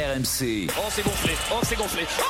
RMC. 0.00 0.68
Oh, 0.78 0.88
c'est 0.90 1.02
gonflé. 1.04 1.32
Oh, 1.52 1.56
c'est 1.62 1.76
gonflé. 1.76 2.06
Oh 2.18 2.24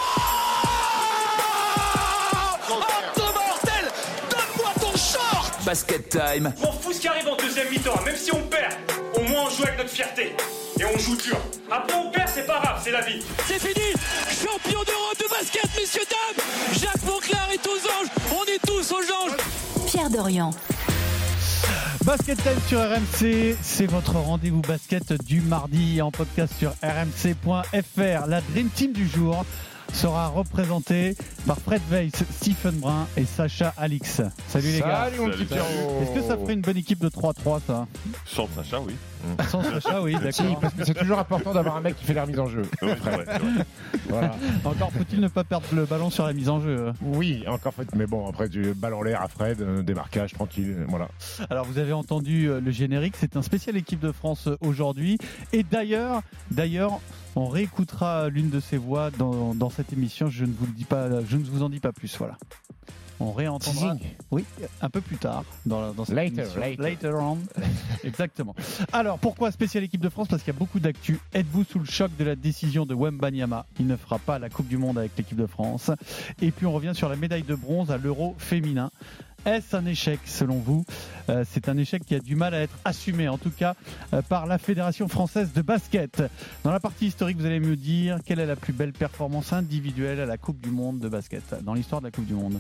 Oh, 2.69 2.75
mortel 3.23 3.93
Donne-moi 4.29 4.71
ton 4.81 4.96
short 4.96 5.65
Basket 5.65 6.08
Time. 6.08 6.52
On 6.62 6.72
fout 6.72 6.94
ce 6.96 7.00
qui 7.00 7.08
arrive 7.08 7.28
en 7.28 7.36
deuxième 7.36 7.68
mi-temps, 7.70 8.00
même 8.04 8.16
si 8.16 8.32
on 8.34 8.43
perd, 8.43 8.75
au 9.16 9.20
moins 9.22 9.45
on 9.46 9.50
joue 9.50 9.62
avec 9.62 9.79
notre 9.79 9.91
fierté. 9.91 10.34
Et 10.80 10.84
on 10.84 10.98
joue 10.98 11.16
dur. 11.16 11.36
Après 11.70 11.96
on 11.96 12.11
perd, 12.11 12.29
c'est 12.34 12.46
pas 12.46 12.61
grave, 12.61 12.80
c'est 12.82 12.91
la 12.91 13.03
vie. 13.03 13.23
C'est 13.46 13.61
fini 13.61 13.93
Champion 14.29 14.82
d'Europe 14.82 15.18
de 15.18 15.29
basket, 15.29 15.68
messieurs, 15.79 16.02
dames 16.11 16.45
Jacques 16.73 17.05
Monclar 17.05 17.50
est 17.52 17.66
aux 17.66 17.71
anges 17.71 18.09
On 18.32 18.45
est 18.46 18.66
tous 18.66 18.93
aux 18.93 19.12
anges 19.12 19.37
Pierre 19.87 20.11
Dorian. 20.11 20.50
Basket 22.05 22.43
Time 22.43 22.59
sur 22.67 22.80
RMC, 22.80 23.57
c'est 23.61 23.87
votre 23.87 24.14
rendez-vous 24.17 24.62
basket 24.62 25.12
du 25.25 25.43
mardi 25.43 26.00
en 26.00 26.11
podcast 26.11 26.55
sur 26.59 26.71
rmc.fr. 26.82 28.27
La 28.27 28.41
Dream 28.41 28.69
Team 28.71 28.93
du 28.93 29.07
jour 29.07 29.45
sera 29.93 30.29
représentée 30.29 31.14
par 31.46 31.59
Fred 31.59 31.82
Weiss, 31.90 32.12
Stephen 32.36 32.76
Brun 32.76 33.06
et 33.18 33.26
Sacha 33.26 33.74
Alix. 33.76 34.23
Salut 34.48 34.70
les 34.73 34.80
gars. 34.80 35.04
Salut 35.04 35.18
mon 35.18 35.30
petit. 35.30 35.42
Est-ce 35.42 36.14
que 36.14 36.23
ça 36.23 36.38
ferait 36.38 36.54
une 36.54 36.62
bonne 36.62 36.78
équipe 36.78 37.00
de 37.00 37.10
3-3 37.10 37.60
ça? 37.66 37.86
Sans 38.24 38.48
Sacha, 38.56 38.80
oui. 38.80 38.95
Sans 39.48 39.62
Sacha, 39.62 40.02
oui, 40.02 40.15
d'accord. 40.15 40.60
parce 40.60 40.74
que 40.74 40.84
c'est 40.84 40.95
toujours 40.95 41.19
important 41.19 41.52
d'avoir 41.52 41.77
un 41.77 41.80
mec 41.80 41.97
qui 41.97 42.05
fait 42.05 42.15
la 42.15 42.23
remise 42.23 42.38
en 42.38 42.47
jeu. 42.47 42.62
Oui, 42.83 42.91
c'est 43.02 43.10
vrai, 43.10 43.24
c'est 43.27 43.38
vrai. 43.38 43.66
Voilà. 44.09 44.37
Encore 44.65 44.93
faut-il 44.93 45.20
ne 45.20 45.29
pas 45.29 45.45
perdre 45.45 45.66
le 45.73 45.84
ballon 45.84 46.10
sur 46.10 46.27
la 46.27 46.33
mise 46.33 46.48
en 46.48 46.60
jeu. 46.60 46.93
Oui, 47.02 47.45
encore 47.46 47.74
fait. 47.74 47.95
Mais 47.95 48.06
bon, 48.06 48.29
après, 48.29 48.48
du 48.48 48.74
balle 48.74 48.95
en 48.95 49.02
l'air 49.02 49.23
à 49.23 49.29
Fred, 49.29 49.60
euh, 49.60 49.83
démarquage 49.83 50.33
tranquille. 50.33 50.84
Voilà. 50.88 51.09
Alors 51.48 51.65
vous 51.65 51.79
avez 51.79 51.93
entendu 51.93 52.48
euh, 52.48 52.60
le 52.60 52.70
générique, 52.70 53.15
c'est 53.16 53.37
un 53.37 53.43
spécial 53.43 53.77
équipe 53.77 54.01
de 54.01 54.12
France 54.12 54.46
euh, 54.46 54.56
aujourd'hui. 54.60 55.19
Et 55.52 55.62
d'ailleurs, 55.62 56.23
d'ailleurs, 56.51 57.01
on 57.37 57.46
réécoutera 57.46 58.29
l'une 58.29 58.51
de 58.51 58.60
ces 58.60 58.77
voix 58.77 59.10
dans, 59.10 59.55
dans 59.55 59.71
cette 59.71 59.93
émission. 59.93 60.29
Je 60.29 60.45
ne 60.45 60.52
vous 60.52 60.66
le 60.66 60.73
dis 60.73 60.84
pas, 60.84 61.09
je 61.24 61.37
ne 61.37 61.45
vous 61.45 61.62
en 61.62 61.68
dis 61.68 61.80
pas 61.80 61.93
plus. 61.93 62.16
Voilà. 62.18 62.37
On 63.21 63.32
réentendra. 63.32 63.96
Oui, 64.31 64.45
un 64.81 64.89
peu 64.89 65.01
plus 65.03 65.17
tard 65.19 65.45
dans, 65.67 65.93
dans 65.93 66.05
cette 66.07 66.15
Later, 66.17 66.47
later. 66.79 67.15
on. 67.17 67.39
Exactement. 68.05 68.55
Alors 68.93 69.19
pourquoi 69.19 69.51
spécial 69.53 69.85
équipe 69.85 70.01
de 70.01 70.09
France? 70.09 70.29
Parce 70.29 70.43
qu'il 70.43 70.53
y 70.55 70.57
a 70.57 70.59
beaucoup 70.59 70.81
d'actu. 70.81 71.19
Êtes-vous 71.35 71.65
sous 71.65 71.79
le 71.79 71.85
choc 71.85 72.11
de 72.19 72.25
la 72.25 72.35
décision 72.35 72.87
de 72.87 72.95
Wembanyama? 72.95 73.67
Il 73.79 73.87
ne 73.87 73.97
fera 73.97 74.19
pas 74.19 74.39
la 74.39 74.49
Coupe 74.49 74.69
du 74.69 74.79
Monde 74.79 74.97
avec 74.99 75.12
l'équipe 75.19 75.37
de 75.37 75.47
France. 75.47 75.91
Et 76.41 76.51
puis 76.51 76.65
on 76.67 76.73
revient 76.73 76.93
sur 76.95 77.09
la 77.11 77.17
médaille 77.17 77.43
de 77.43 77.55
bronze 77.55 77.91
à 77.91 77.99
l'Euro 77.99 78.35
féminin. 78.39 78.91
Est-ce 79.47 79.75
un 79.75 79.87
échec 79.87 80.21
selon 80.27 80.57
vous? 80.59 80.84
Euh, 81.31 81.45
C'est 81.49 81.69
un 81.71 81.77
échec 81.79 82.05
qui 82.05 82.15
a 82.15 82.21
du 82.21 82.37
mal 82.37 82.55
à 82.55 82.61
être 82.61 82.77
assumé, 82.84 83.27
en 83.29 83.39
tout 83.39 83.51
cas 83.51 83.75
euh, 84.12 84.21
par 84.21 84.47
la 84.47 84.59
Fédération 84.59 85.09
française 85.09 85.53
de 85.55 85.62
basket. 85.62 86.23
Dans 86.62 86.71
la 86.73 86.81
partie 86.81 87.07
historique, 87.07 87.39
vous 87.39 87.47
allez 87.47 87.61
me 87.61 87.75
dire 87.77 88.19
quelle 88.25 88.39
est 88.41 88.47
la 88.47 88.57
plus 88.57 88.75
belle 88.75 88.93
performance 88.93 89.53
individuelle 89.55 90.21
à 90.21 90.27
la 90.27 90.37
Coupe 90.37 90.61
du 90.61 90.71
Monde 90.71 90.99
de 90.99 91.09
basket 91.09 91.55
dans 91.65 91.73
l'histoire 91.75 92.01
de 92.03 92.07
la 92.07 92.11
Coupe 92.11 92.27
du 92.27 92.34
Monde? 92.34 92.59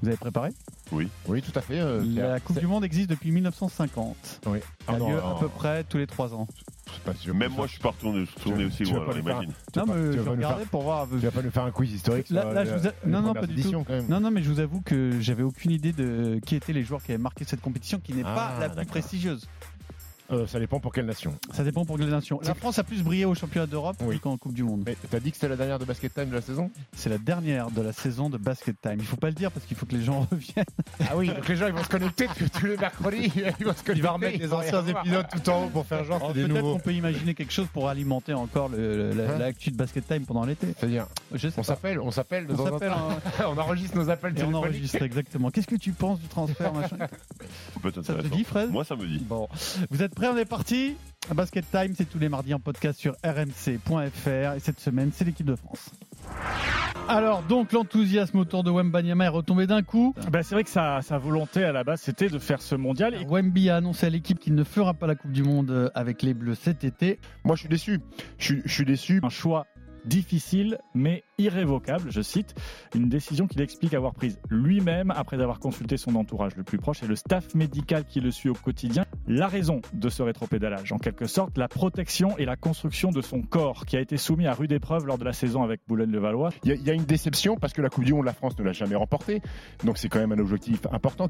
Vous 0.00 0.08
avez 0.08 0.16
préparé 0.16 0.50
Oui, 0.92 1.08
tout 1.26 1.58
à 1.58 1.60
fait. 1.60 1.80
euh, 1.80 2.02
Pierre. 2.02 2.28
La 2.30 2.40
Coupe 2.40 2.58
du 2.60 2.66
Monde 2.68 2.84
existe 2.84 3.10
depuis 3.10 3.32
1950. 3.32 4.40
Oui. 4.46 4.58
Elle 4.58 4.62
Ah 4.86 4.92
a 4.94 4.98
non, 4.98 5.08
lieu 5.10 5.16
non, 5.20 5.36
à 5.36 5.40
peu 5.40 5.48
près 5.48 5.82
tous 5.84 5.98
les 5.98 6.06
trois 6.06 6.32
ans. 6.34 6.46
c'est 6.92 7.02
pas 7.02 7.14
sûr. 7.14 7.34
Même 7.34 7.52
moi, 7.52 7.66
je 7.66 7.72
suis 7.72 7.80
pas 7.80 7.90
retourné, 7.90 8.24
retourné 8.36 8.64
aussi 8.66 8.84
tu 8.84 8.84
vas 8.84 8.90
loin, 8.98 8.98
pas 9.06 9.12
alors 9.12 9.16
le 9.16 9.22
faire. 9.24 9.32
imagine. 9.42 9.52
Tu 9.72 9.78
vas 9.80 9.84
Non, 9.86 9.92
pas- 9.92 9.98
mais 9.98 10.10
tu 10.10 10.12
je 10.12 10.18
pas 10.22 10.24
nous 10.24 10.30
regardais 10.36 10.64
pour 10.66 10.82
voir. 10.82 11.08
Tu 11.08 11.16
vas 11.18 11.30
pas 11.32 11.42
nous 11.42 11.50
faire 11.50 11.64
un 11.64 11.70
quiz 11.72 11.92
historique 11.92 12.30
Là- 12.30 12.42
sur 12.42 12.50
là, 12.52 12.64
la- 12.64 12.70
je 12.70 12.74
vous 12.78 12.86
ai- 12.86 12.90
les 13.04 13.10
non, 13.12 13.22
non, 13.22 13.34
pas 13.34 13.46
du 13.46 13.60
tout. 13.62 13.70
quand 13.72 13.88
même. 13.90 14.06
Non, 14.08 14.20
non, 14.20 14.30
mais 14.30 14.42
je 14.42 14.50
vous 14.50 14.60
avoue 14.60 14.80
que 14.82 15.20
j'avais 15.20 15.42
aucune 15.42 15.72
idée 15.72 15.92
de 15.92 16.38
qui 16.46 16.54
étaient 16.54 16.72
les 16.72 16.84
joueurs 16.84 17.02
qui 17.02 17.10
avaient 17.10 17.22
marqué 17.22 17.44
cette 17.44 17.60
compétition, 17.60 17.98
qui 17.98 18.14
n'est 18.14 18.22
Ah, 18.24 18.34
pas 18.34 18.60
la 18.60 18.68
plus 18.68 18.76
d'accord. 18.76 18.90
prestigieuse. 18.92 19.46
Euh, 20.30 20.46
ça 20.46 20.58
dépend 20.60 20.78
pour 20.78 20.92
quelle 20.92 21.06
nation. 21.06 21.34
Ça 21.52 21.64
dépend 21.64 21.84
pour 21.86 21.96
quelle 21.98 22.10
nation. 22.10 22.38
La 22.44 22.54
France 22.54 22.78
a 22.78 22.84
plus 22.84 23.02
brillé 23.02 23.24
au 23.24 23.34
championnat 23.34 23.66
d'Europe 23.66 23.96
Oui. 24.02 24.20
qu'en 24.20 24.36
Coupe 24.36 24.52
du 24.52 24.62
Monde. 24.62 24.82
Mais 24.84 24.94
t'as 25.10 25.20
dit 25.20 25.30
que 25.30 25.36
c'était 25.36 25.48
la 25.48 25.56
dernière 25.56 25.78
de 25.78 25.86
Basket 25.86 26.12
Time 26.12 26.28
de 26.28 26.34
la 26.34 26.42
saison? 26.42 26.70
C'est 26.94 27.08
la 27.08 27.16
dernière 27.18 27.70
de 27.70 27.80
la 27.80 27.92
saison 27.92 28.28
de 28.28 28.36
Basket 28.36 28.76
Time. 28.80 28.96
Il 28.98 29.06
faut 29.06 29.16
pas 29.16 29.28
le 29.28 29.32
dire 29.34 29.50
parce 29.50 29.64
qu'il 29.64 29.76
faut 29.76 29.86
que 29.86 29.94
les 29.94 30.04
gens 30.04 30.20
reviennent. 30.30 30.64
Ah 31.00 31.16
oui, 31.16 31.28
donc 31.28 31.48
les 31.48 31.56
gens 31.56 31.66
ils 31.66 31.72
vont 31.72 31.82
se 31.82 31.88
connecter 31.88 32.26
que 32.26 32.44
tous 32.44 32.66
les 32.66 32.76
mercredis. 32.76 33.32
Ils 33.60 33.66
vont 33.66 33.72
se 33.72 33.82
connecter. 33.82 33.92
Il 33.94 34.02
va 34.02 34.10
remettre 34.12 34.38
les 34.38 34.52
anciens 34.52 34.84
épisodes 34.86 35.26
tout 35.32 35.50
en 35.50 35.64
haut 35.64 35.68
pour 35.70 35.86
faire 35.86 36.04
genre 36.04 36.16
Alors, 36.16 36.28
c'est 36.28 36.34
des 36.34 36.42
Peut-être 36.46 36.56
nouveaux. 36.62 36.74
qu'on 36.74 36.80
peut 36.80 36.92
imaginer 36.94 37.34
quelque 37.34 37.52
chose 37.52 37.66
pour 37.72 37.88
alimenter 37.88 38.34
encore 38.34 38.68
le- 38.68 39.12
le- 39.12 39.12
la- 39.14 39.32
Hein 39.34 39.38
l'actu 39.38 39.70
de 39.70 39.76
Basket 39.76 40.06
Time 40.06 40.24
pendant 40.26 40.44
l'été. 40.44 40.68
C'est-à-dire, 40.78 41.06
Je 41.32 41.48
sais 41.48 41.54
on 41.54 41.62
pas. 41.62 41.62
s'appelle, 41.62 42.00
on 42.00 42.10
s'appelle 42.10 42.46
On 42.50 42.66
hein, 42.66 43.56
enregistre 43.58 43.96
nos 43.96 44.10
appels 44.10 44.38
et 44.38 44.42
on 44.42 44.52
enregistre 44.54 45.00
exactement. 45.02 45.50
Qu'est-ce 45.50 45.66
que 45.66 45.76
tu 45.76 45.92
penses 45.92 46.20
du 46.20 46.28
transfert 46.28 46.72
machin? 46.74 46.96
Ça 48.02 48.14
te 48.14 48.26
dit, 48.28 48.44
Fred? 48.44 48.70
Moi, 48.70 48.84
ça 48.84 48.94
me 48.96 49.06
dit. 49.06 49.18
Bon, 49.18 49.48
vous 49.90 50.02
êtes 50.02 50.14
prêts 50.18 50.28
On 50.28 50.36
est 50.36 50.44
parti. 50.44 50.96
Basket 51.32 51.70
Time, 51.70 51.92
c'est 51.94 52.08
tous 52.08 52.18
les 52.18 52.28
mardis 52.28 52.54
en 52.54 52.58
podcast 52.58 52.98
sur 52.98 53.14
rmc.fr 53.22 54.54
et 54.56 54.60
cette 54.60 54.80
semaine, 54.80 55.10
c'est 55.12 55.24
l'équipe 55.24 55.46
de 55.46 55.54
France. 55.54 55.90
Alors, 57.06 57.42
donc, 57.42 57.72
l'enthousiasme 57.72 58.38
autour 58.38 58.64
de 58.64 58.70
Wembanyama 58.70 59.26
est 59.26 59.28
retombé 59.28 59.66
d'un 59.66 59.82
coup. 59.82 60.14
Bah, 60.30 60.42
c'est 60.42 60.54
vrai 60.54 60.64
que 60.64 60.70
sa, 60.70 61.02
sa 61.02 61.18
volonté 61.18 61.62
à 61.62 61.72
la 61.72 61.84
base 61.84 62.00
c'était 62.00 62.28
de 62.28 62.38
faire 62.38 62.60
ce 62.62 62.74
mondial. 62.74 63.14
Et 63.14 63.26
Wemby 63.26 63.70
a 63.70 63.76
annoncé 63.76 64.06
à 64.06 64.10
l'équipe 64.10 64.38
qu'il 64.38 64.54
ne 64.54 64.64
fera 64.64 64.94
pas 64.94 65.06
la 65.06 65.14
Coupe 65.14 65.32
du 65.32 65.42
Monde 65.42 65.70
euh, 65.70 65.90
avec 65.94 66.22
les 66.22 66.34
Bleus 66.34 66.56
cet 66.56 66.82
été. 66.84 67.18
Moi 67.44 67.54
je 67.54 67.60
suis 67.60 67.68
déçu. 67.68 68.00
Je 68.38 68.44
suis, 68.44 68.62
je 68.64 68.72
suis 68.72 68.84
déçu. 68.84 69.20
un 69.22 69.28
choix 69.28 69.66
difficile 70.08 70.78
mais 70.94 71.22
irrévocable, 71.38 72.10
je 72.10 72.20
cite, 72.20 72.54
une 72.94 73.08
décision 73.08 73.46
qu'il 73.46 73.60
explique 73.60 73.94
avoir 73.94 74.14
prise 74.14 74.40
lui-même 74.50 75.12
après 75.12 75.40
avoir 75.40 75.60
consulté 75.60 75.96
son 75.96 76.16
entourage 76.16 76.56
le 76.56 76.64
plus 76.64 76.78
proche 76.78 77.02
et 77.02 77.06
le 77.06 77.14
staff 77.14 77.54
médical 77.54 78.04
qui 78.04 78.20
le 78.20 78.30
suit 78.30 78.48
au 78.48 78.54
quotidien. 78.54 79.04
La 79.26 79.46
raison 79.46 79.80
de 79.92 80.08
ce 80.08 80.22
rétropédalage, 80.22 80.92
en 80.92 80.98
quelque 80.98 81.26
sorte, 81.26 81.56
la 81.58 81.68
protection 81.68 82.36
et 82.38 82.44
la 82.44 82.56
construction 82.56 83.10
de 83.10 83.20
son 83.20 83.42
corps 83.42 83.86
qui 83.86 83.96
a 83.96 84.00
été 84.00 84.16
soumis 84.16 84.46
à 84.46 84.54
rude 84.54 84.72
épreuve 84.72 85.06
lors 85.06 85.18
de 85.18 85.24
la 85.24 85.32
saison 85.32 85.62
avec 85.62 85.80
Boulogne-le-Valois. 85.86 86.50
Il 86.64 86.72
y, 86.72 86.82
y 86.82 86.90
a 86.90 86.94
une 86.94 87.04
déception 87.04 87.56
parce 87.56 87.72
que 87.72 87.82
la 87.82 87.90
Coupe 87.90 88.04
du 88.04 88.14
Monde, 88.14 88.24
la 88.24 88.32
France 88.32 88.58
ne 88.58 88.64
l'a 88.64 88.72
jamais 88.72 88.96
remportée. 88.96 89.40
Donc 89.84 89.98
c'est 89.98 90.08
quand 90.08 90.18
même 90.18 90.32
un 90.32 90.38
objectif 90.38 90.80
important. 90.90 91.28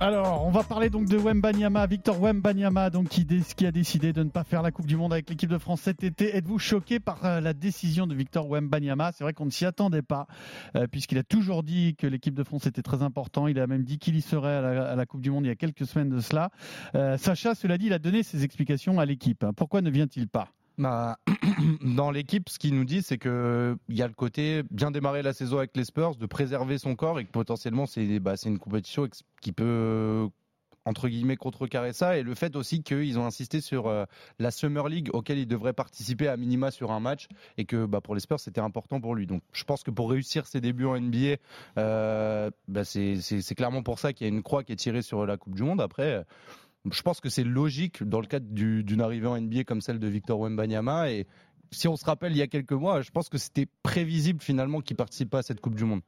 Alors, 0.00 0.46
on 0.46 0.50
va 0.52 0.62
parler 0.62 0.90
donc 0.90 1.08
de 1.08 1.16
Wembanyama, 1.16 1.84
Victor 1.88 2.20
Wembanyama, 2.20 2.88
donc 2.88 3.08
qui, 3.08 3.66
a 3.66 3.72
décidé 3.72 4.12
de 4.12 4.22
ne 4.22 4.30
pas 4.30 4.44
faire 4.44 4.62
la 4.62 4.70
Coupe 4.70 4.86
du 4.86 4.96
Monde 4.96 5.12
avec 5.12 5.28
l'équipe 5.28 5.50
de 5.50 5.58
France 5.58 5.80
cet 5.80 6.04
été. 6.04 6.36
Êtes-vous 6.36 6.60
choqué 6.60 7.00
par 7.00 7.24
euh, 7.24 7.40
la 7.40 7.52
décision 7.52 8.06
de 8.06 8.14
Victor 8.14 8.48
Wembanyama? 8.48 9.10
C'est 9.10 9.24
vrai 9.24 9.32
qu'on 9.32 9.46
ne 9.46 9.50
s'y 9.50 9.66
attendait 9.66 10.02
pas, 10.02 10.28
euh, 10.76 10.86
puisqu'il 10.86 11.18
a 11.18 11.24
toujours 11.24 11.64
dit 11.64 11.96
que 11.96 12.06
l'équipe 12.06 12.34
de 12.34 12.44
France 12.44 12.68
était 12.68 12.82
très 12.82 13.02
important. 13.02 13.48
Il 13.48 13.58
a 13.58 13.66
même 13.66 13.82
dit 13.82 13.98
qu'il 13.98 14.14
y 14.14 14.20
serait 14.20 14.58
à 14.58 14.94
la, 14.94 15.06
Coupe 15.06 15.20
du 15.20 15.32
Monde 15.32 15.46
il 15.46 15.48
y 15.48 15.50
a 15.52 15.56
quelques 15.56 15.84
semaines 15.84 16.10
de 16.10 16.20
cela. 16.20 16.50
Euh, 16.94 17.18
Sacha, 17.18 17.56
cela 17.56 17.76
dit, 17.76 17.86
il 17.86 17.92
a 17.92 17.98
donné 17.98 18.22
ses 18.22 18.44
explications 18.44 19.00
à 19.00 19.04
l'équipe. 19.04 19.44
Pourquoi 19.56 19.80
ne 19.80 19.90
vient-il 19.90 20.28
pas? 20.28 20.48
Bah, 20.78 21.18
dans 21.82 22.10
l'équipe, 22.10 22.48
ce 22.48 22.58
qu'ils 22.58 22.74
nous 22.74 22.84
disent, 22.84 23.06
c'est 23.06 23.18
que 23.18 23.76
il 23.88 23.96
y 23.96 24.02
a 24.02 24.06
le 24.06 24.14
côté 24.14 24.62
bien 24.70 24.90
démarrer 24.90 25.22
la 25.22 25.32
saison 25.32 25.58
avec 25.58 25.76
les 25.76 25.84
Spurs, 25.84 26.14
de 26.14 26.26
préserver 26.26 26.78
son 26.78 26.94
corps 26.94 27.18
et 27.18 27.24
que 27.24 27.30
potentiellement 27.30 27.86
c'est 27.86 28.20
bah, 28.20 28.34
une 28.44 28.58
compétition 28.58 29.08
qui 29.40 29.52
peut 29.52 30.28
entre 30.84 31.08
guillemets 31.08 31.36
contrecarrer 31.36 31.92
ça. 31.92 32.16
Et 32.16 32.22
le 32.22 32.34
fait 32.34 32.54
aussi 32.54 32.82
qu'ils 32.82 33.18
ont 33.18 33.26
insisté 33.26 33.60
sur 33.60 33.88
euh, 33.88 34.04
la 34.38 34.52
Summer 34.52 34.88
League 34.88 35.10
auquel 35.12 35.38
il 35.38 35.46
devrait 35.46 35.72
participer 35.72 36.28
à 36.28 36.36
minima 36.36 36.70
sur 36.70 36.92
un 36.92 37.00
match 37.00 37.26
et 37.58 37.64
que 37.64 37.84
bah, 37.84 38.00
pour 38.00 38.14
les 38.14 38.20
Spurs 38.20 38.40
c'était 38.40 38.60
important 38.60 39.00
pour 39.00 39.16
lui. 39.16 39.26
Donc 39.26 39.42
je 39.52 39.64
pense 39.64 39.82
que 39.82 39.90
pour 39.90 40.10
réussir 40.10 40.46
ses 40.46 40.60
débuts 40.60 40.86
en 40.86 40.98
NBA 40.98 41.36
euh, 41.76 42.50
c'est 42.84 43.54
clairement 43.56 43.82
pour 43.82 43.98
ça 43.98 44.12
qu'il 44.12 44.26
y 44.26 44.30
a 44.30 44.32
une 44.32 44.42
croix 44.42 44.62
qui 44.62 44.72
est 44.72 44.76
tirée 44.76 45.02
sur 45.02 45.26
la 45.26 45.36
Coupe 45.36 45.54
du 45.54 45.62
Monde. 45.62 45.80
Après 45.80 46.24
je 46.90 47.02
pense 47.02 47.20
que 47.20 47.28
c'est 47.28 47.44
logique 47.44 48.02
dans 48.02 48.20
le 48.20 48.26
cadre 48.26 48.46
du- 48.48 48.82
d'une 48.84 49.00
arrivée 49.00 49.26
en 49.26 49.36
NBA 49.36 49.64
comme 49.64 49.80
celle 49.80 49.98
de 49.98 50.06
Victor 50.08 50.38
Wembanyama 50.40 51.10
et 51.10 51.26
si 51.70 51.86
on 51.88 51.96
se 51.96 52.04
rappelle 52.04 52.32
il 52.32 52.38
y 52.38 52.42
a 52.42 52.46
quelques 52.46 52.72
mois, 52.72 53.02
je 53.02 53.10
pense 53.10 53.28
que 53.28 53.36
c'était 53.38 53.66
prévisible 53.82 54.40
finalement 54.42 54.80
qu'il 54.80 54.96
participe 54.96 55.28
pas 55.30 55.38
à 55.38 55.42
cette 55.42 55.60
Coupe 55.60 55.74
du 55.74 55.84
Monde. 55.84 56.00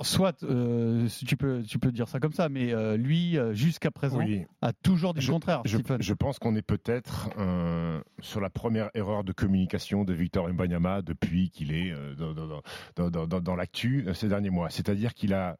Soit, 0.00 0.44
euh, 0.44 1.08
tu 1.26 1.36
peux, 1.36 1.60
tu 1.64 1.80
peux 1.80 1.90
dire 1.90 2.06
ça 2.08 2.20
comme 2.20 2.32
ça, 2.32 2.48
mais 2.48 2.72
euh, 2.72 2.96
lui, 2.96 3.36
euh, 3.36 3.52
jusqu'à 3.52 3.90
présent, 3.90 4.18
Oui. 4.18 4.44
a 4.62 4.72
toujours 4.72 5.12
dit 5.12 5.26
le 5.26 5.32
contraire. 5.32 5.62
Je, 5.64 6.12
pense 6.12 6.38
qu'on 6.38 6.54
est 6.54 6.62
peut-être 6.62 7.30
euh, 7.36 8.00
sur 8.20 8.40
la 8.40 8.48
première 8.48 8.90
erreur 8.94 9.24
de 9.24 9.32
communication 9.32 10.04
de 10.04 10.12
Victor 10.12 10.48
Mbanyama 10.52 11.02
depuis 11.02 11.50
qu'il 11.50 11.72
est 11.72 11.90
euh, 11.90 12.14
dans, 12.14 12.32
dans, 12.32 12.46
dans, 12.94 13.10
dans, 13.10 13.26
dans- 13.26 13.40
dans 13.40 13.56
l'actu 13.56 14.06
ces 14.14 14.28
derniers 14.28 14.50
mois. 14.50 14.70
C'est-à-dire 14.70 15.14
qu'il 15.14 15.34
a 15.34 15.56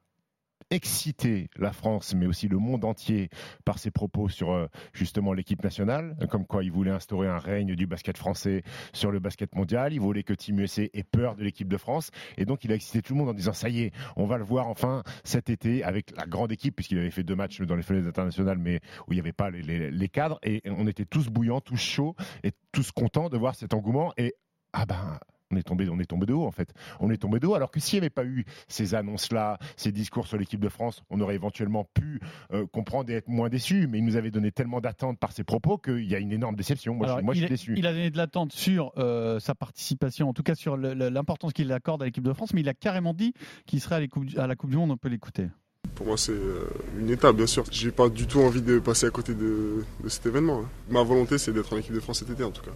excité 0.70 1.48
la 1.56 1.72
France, 1.72 2.14
mais 2.14 2.26
aussi 2.26 2.48
le 2.48 2.58
monde 2.58 2.84
entier 2.84 3.30
par 3.64 3.78
ses 3.78 3.90
propos 3.90 4.28
sur 4.28 4.52
euh, 4.52 4.66
justement 4.92 5.32
l'équipe 5.32 5.62
nationale, 5.62 6.16
comme 6.30 6.46
quoi 6.46 6.62
il 6.64 6.70
voulait 6.70 6.90
instaurer 6.90 7.28
un 7.28 7.38
règne 7.38 7.74
du 7.74 7.86
basket 7.86 8.16
français 8.18 8.62
sur 8.92 9.10
le 9.10 9.18
basket 9.18 9.54
mondial. 9.54 9.92
Il 9.92 10.00
voulait 10.00 10.22
que 10.22 10.34
Team 10.34 10.60
USA 10.60 10.82
ait 10.82 11.04
peur 11.04 11.36
de 11.36 11.44
l'équipe 11.44 11.68
de 11.68 11.76
France, 11.76 12.10
et 12.36 12.44
donc 12.44 12.64
il 12.64 12.72
a 12.72 12.74
excité 12.74 13.02
tout 13.02 13.14
le 13.14 13.18
monde 13.18 13.30
en 13.30 13.34
disant 13.34 13.52
ça 13.52 13.68
y 13.68 13.82
est, 13.82 13.92
on 14.16 14.26
va 14.26 14.38
le 14.38 14.44
voir 14.44 14.68
enfin 14.68 15.02
cet 15.24 15.50
été 15.50 15.82
avec 15.84 16.14
la 16.16 16.26
grande 16.26 16.52
équipe, 16.52 16.76
puisqu'il 16.76 16.98
avait 16.98 17.10
fait 17.10 17.22
deux 17.24 17.36
matchs 17.36 17.60
dans 17.62 17.76
les 17.76 17.82
fenêtres 17.82 18.08
internationales, 18.08 18.58
mais 18.58 18.80
où 19.06 19.12
il 19.12 19.16
n'y 19.16 19.20
avait 19.20 19.32
pas 19.32 19.50
les- 19.50 19.90
les 19.90 20.08
cadres, 20.08 20.38
et 20.42 20.62
on 20.66 20.86
était 20.86 21.04
tous 21.04 21.28
bouillants, 21.28 21.60
tous 21.60 21.76
chauds, 21.76 22.14
et 22.44 22.52
tous 22.72 22.92
contents 22.92 23.28
de 23.28 23.36
voir 23.38 23.54
cet 23.54 23.74
engouement. 23.74 24.12
Et 24.16 24.34
ah 24.72 24.86
ben 24.86 25.18
On 25.50 25.56
est 25.56 25.62
tombé, 25.62 25.88
on 25.88 25.98
est 25.98 26.04
tombé 26.04 26.26
de 26.26 26.34
haut 26.34 26.44
en 26.46 26.50
fait. 26.50 26.74
On 27.00 27.10
est 27.10 27.16
tombé 27.16 27.40
de 27.40 27.46
haut. 27.46 27.54
Alors 27.54 27.70
que 27.70 27.80
s'il 27.80 27.96
n'y 27.96 28.02
avait 28.04 28.10
pas 28.10 28.24
eu 28.24 28.44
ces 28.68 28.94
annonces-là, 28.94 29.58
ces 29.76 29.92
discours 29.92 30.26
sur 30.26 30.36
l'équipe 30.36 30.60
de 30.60 30.68
France, 30.68 31.02
on 31.08 31.20
aurait 31.20 31.36
éventuellement 31.36 31.84
pu 31.94 32.20
euh, 32.52 32.66
comprendre 32.66 33.10
et 33.10 33.14
être 33.14 33.28
moins 33.28 33.48
déçu. 33.48 33.86
Mais 33.86 33.98
il 33.98 34.04
nous 34.04 34.16
avait 34.16 34.30
donné 34.30 34.52
tellement 34.52 34.80
d'attentes 34.80 35.18
par 35.18 35.32
ses 35.32 35.44
propos 35.44 35.78
qu'il 35.78 36.04
y 36.04 36.14
a 36.14 36.18
une 36.18 36.32
énorme 36.32 36.54
déception. 36.54 36.94
Moi, 36.94 37.06
Alors, 37.06 37.20
je, 37.20 37.24
moi, 37.24 37.34
je 37.34 37.38
il, 37.40 37.42
suis 37.42 37.48
déçu. 37.48 37.74
il 37.78 37.86
a 37.86 37.92
donné 37.92 38.10
de 38.10 38.16
l'attente 38.18 38.52
sur 38.52 38.92
euh, 38.98 39.40
sa 39.40 39.54
participation, 39.54 40.28
en 40.28 40.34
tout 40.34 40.42
cas 40.42 40.54
sur 40.54 40.76
l'importance 40.76 41.52
qu'il 41.54 41.72
accorde 41.72 42.02
à 42.02 42.04
l'équipe 42.04 42.24
de 42.24 42.32
France, 42.34 42.52
mais 42.52 42.60
il 42.60 42.68
a 42.68 42.74
carrément 42.74 43.14
dit 43.14 43.32
qu'il 43.66 43.80
serait 43.80 43.94
à, 43.96 44.00
les 44.00 44.08
coupes- 44.08 44.36
à 44.36 44.46
la 44.46 44.54
Coupe 44.56 44.70
du 44.70 44.76
Monde. 44.76 44.90
On 44.90 44.96
peut 44.98 45.08
l'écouter. 45.08 45.46
Pour 45.94 46.06
moi, 46.06 46.16
c'est 46.18 46.32
euh, 46.32 46.68
une 46.98 47.08
étape, 47.10 47.36
bien 47.36 47.46
sûr. 47.46 47.64
J'ai 47.70 47.90
pas 47.90 48.08
du 48.10 48.26
tout 48.26 48.40
envie 48.40 48.60
de 48.62 48.78
passer 48.78 49.06
à 49.06 49.10
côté 49.10 49.34
de, 49.34 49.84
de 50.04 50.08
cet 50.08 50.26
événement. 50.26 50.60
hein. 50.60 50.68
Ma 50.90 51.02
volonté, 51.02 51.38
c'est 51.38 51.52
d'être 51.52 51.72
en 51.72 51.78
équipe 51.78 51.94
de 51.94 52.00
France 52.00 52.18
cet 52.18 52.30
été, 52.30 52.44
en 52.44 52.50
tout 52.50 52.62
cas. 52.62 52.72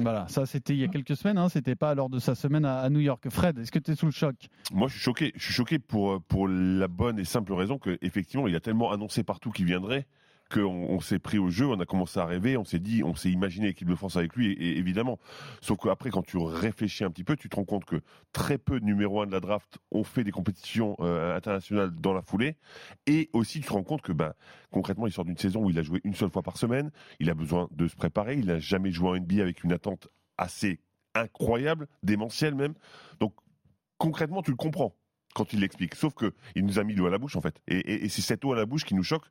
Voilà, 0.00 0.28
ça 0.28 0.46
c'était 0.46 0.74
il 0.74 0.78
y 0.78 0.84
a 0.84 0.88
quelques 0.88 1.16
semaines, 1.16 1.38
hein, 1.38 1.48
c'était 1.48 1.74
pas 1.74 1.92
lors 1.94 2.08
de 2.08 2.20
sa 2.20 2.36
semaine 2.36 2.64
à, 2.64 2.78
à 2.80 2.88
New 2.88 3.00
York. 3.00 3.28
Fred, 3.30 3.58
est-ce 3.58 3.72
que 3.72 3.80
tu 3.80 3.90
es 3.90 3.94
sous 3.96 4.06
le 4.06 4.12
choc? 4.12 4.36
Moi, 4.72 4.86
je 4.86 4.92
suis 4.92 5.02
choqué. 5.02 5.32
Je 5.34 5.42
suis 5.42 5.54
choqué 5.54 5.78
pour, 5.80 6.12
euh, 6.12 6.18
pour 6.28 6.46
la 6.46 6.86
bonne 6.86 7.18
et 7.18 7.24
simple 7.24 7.52
raison 7.52 7.78
qu'effectivement, 7.78 8.46
il 8.46 8.54
a 8.54 8.60
tellement 8.60 8.92
annoncé 8.92 9.24
partout 9.24 9.50
qu'il 9.50 9.66
viendrait 9.66 10.06
qu'on 10.48 10.86
on 10.88 11.00
s'est 11.00 11.18
pris 11.18 11.38
au 11.38 11.50
jeu, 11.50 11.66
on 11.66 11.78
a 11.80 11.86
commencé 11.86 12.18
à 12.18 12.24
rêver, 12.24 12.56
on 12.56 12.64
s'est 12.64 12.78
dit, 12.78 13.02
on 13.04 13.14
s'est 13.14 13.30
imaginé 13.30 13.66
l'équipe 13.66 13.88
de 13.88 13.94
France 13.94 14.16
avec 14.16 14.34
lui, 14.34 14.52
et, 14.52 14.78
évidemment. 14.78 15.18
Sauf 15.60 15.78
qu'après, 15.78 16.10
quand 16.10 16.22
tu 16.22 16.38
réfléchis 16.38 17.04
un 17.04 17.10
petit 17.10 17.24
peu, 17.24 17.36
tu 17.36 17.48
te 17.48 17.56
rends 17.56 17.64
compte 17.64 17.84
que 17.84 18.00
très 18.32 18.58
peu 18.58 18.80
de 18.80 18.84
numéro 18.84 19.20
1 19.20 19.26
de 19.26 19.32
la 19.32 19.40
draft 19.40 19.78
ont 19.90 20.04
fait 20.04 20.24
des 20.24 20.30
compétitions 20.30 20.96
euh, 21.00 21.36
internationales 21.36 21.90
dans 21.90 22.12
la 22.12 22.22
foulée. 22.22 22.56
Et 23.06 23.30
aussi, 23.32 23.60
tu 23.60 23.66
te 23.66 23.72
rends 23.72 23.82
compte 23.82 24.02
que 24.02 24.12
ben, 24.12 24.32
concrètement, 24.70 25.06
il 25.06 25.12
sort 25.12 25.24
d'une 25.24 25.36
saison 25.36 25.64
où 25.64 25.70
il 25.70 25.78
a 25.78 25.82
joué 25.82 26.00
une 26.04 26.14
seule 26.14 26.30
fois 26.30 26.42
par 26.42 26.56
semaine, 26.56 26.90
il 27.20 27.30
a 27.30 27.34
besoin 27.34 27.68
de 27.72 27.86
se 27.88 27.96
préparer, 27.96 28.36
il 28.36 28.46
n'a 28.46 28.58
jamais 28.58 28.90
joué 28.90 29.10
en 29.10 29.16
NBA 29.16 29.42
avec 29.42 29.64
une 29.64 29.72
attente 29.72 30.08
assez 30.36 30.80
incroyable, 31.14 31.88
démentielle 32.02 32.54
même. 32.54 32.74
Donc, 33.20 33.34
concrètement, 33.98 34.42
tu 34.42 34.50
le 34.50 34.56
comprends 34.56 34.94
quand 35.34 35.52
il 35.52 35.60
l'explique. 35.60 35.94
Sauf 35.94 36.14
que 36.14 36.32
il 36.54 36.64
nous 36.64 36.78
a 36.78 36.84
mis 36.84 36.94
l'eau 36.94 37.06
à 37.06 37.10
la 37.10 37.18
bouche, 37.18 37.36
en 37.36 37.40
fait. 37.40 37.60
Et, 37.68 38.08
c'est 38.08 38.22
cette 38.22 38.44
eau 38.44 38.52
à 38.52 38.56
la 38.56 38.66
bouche 38.66 38.84
qui 38.84 38.94
nous 38.94 39.02
choque 39.02 39.24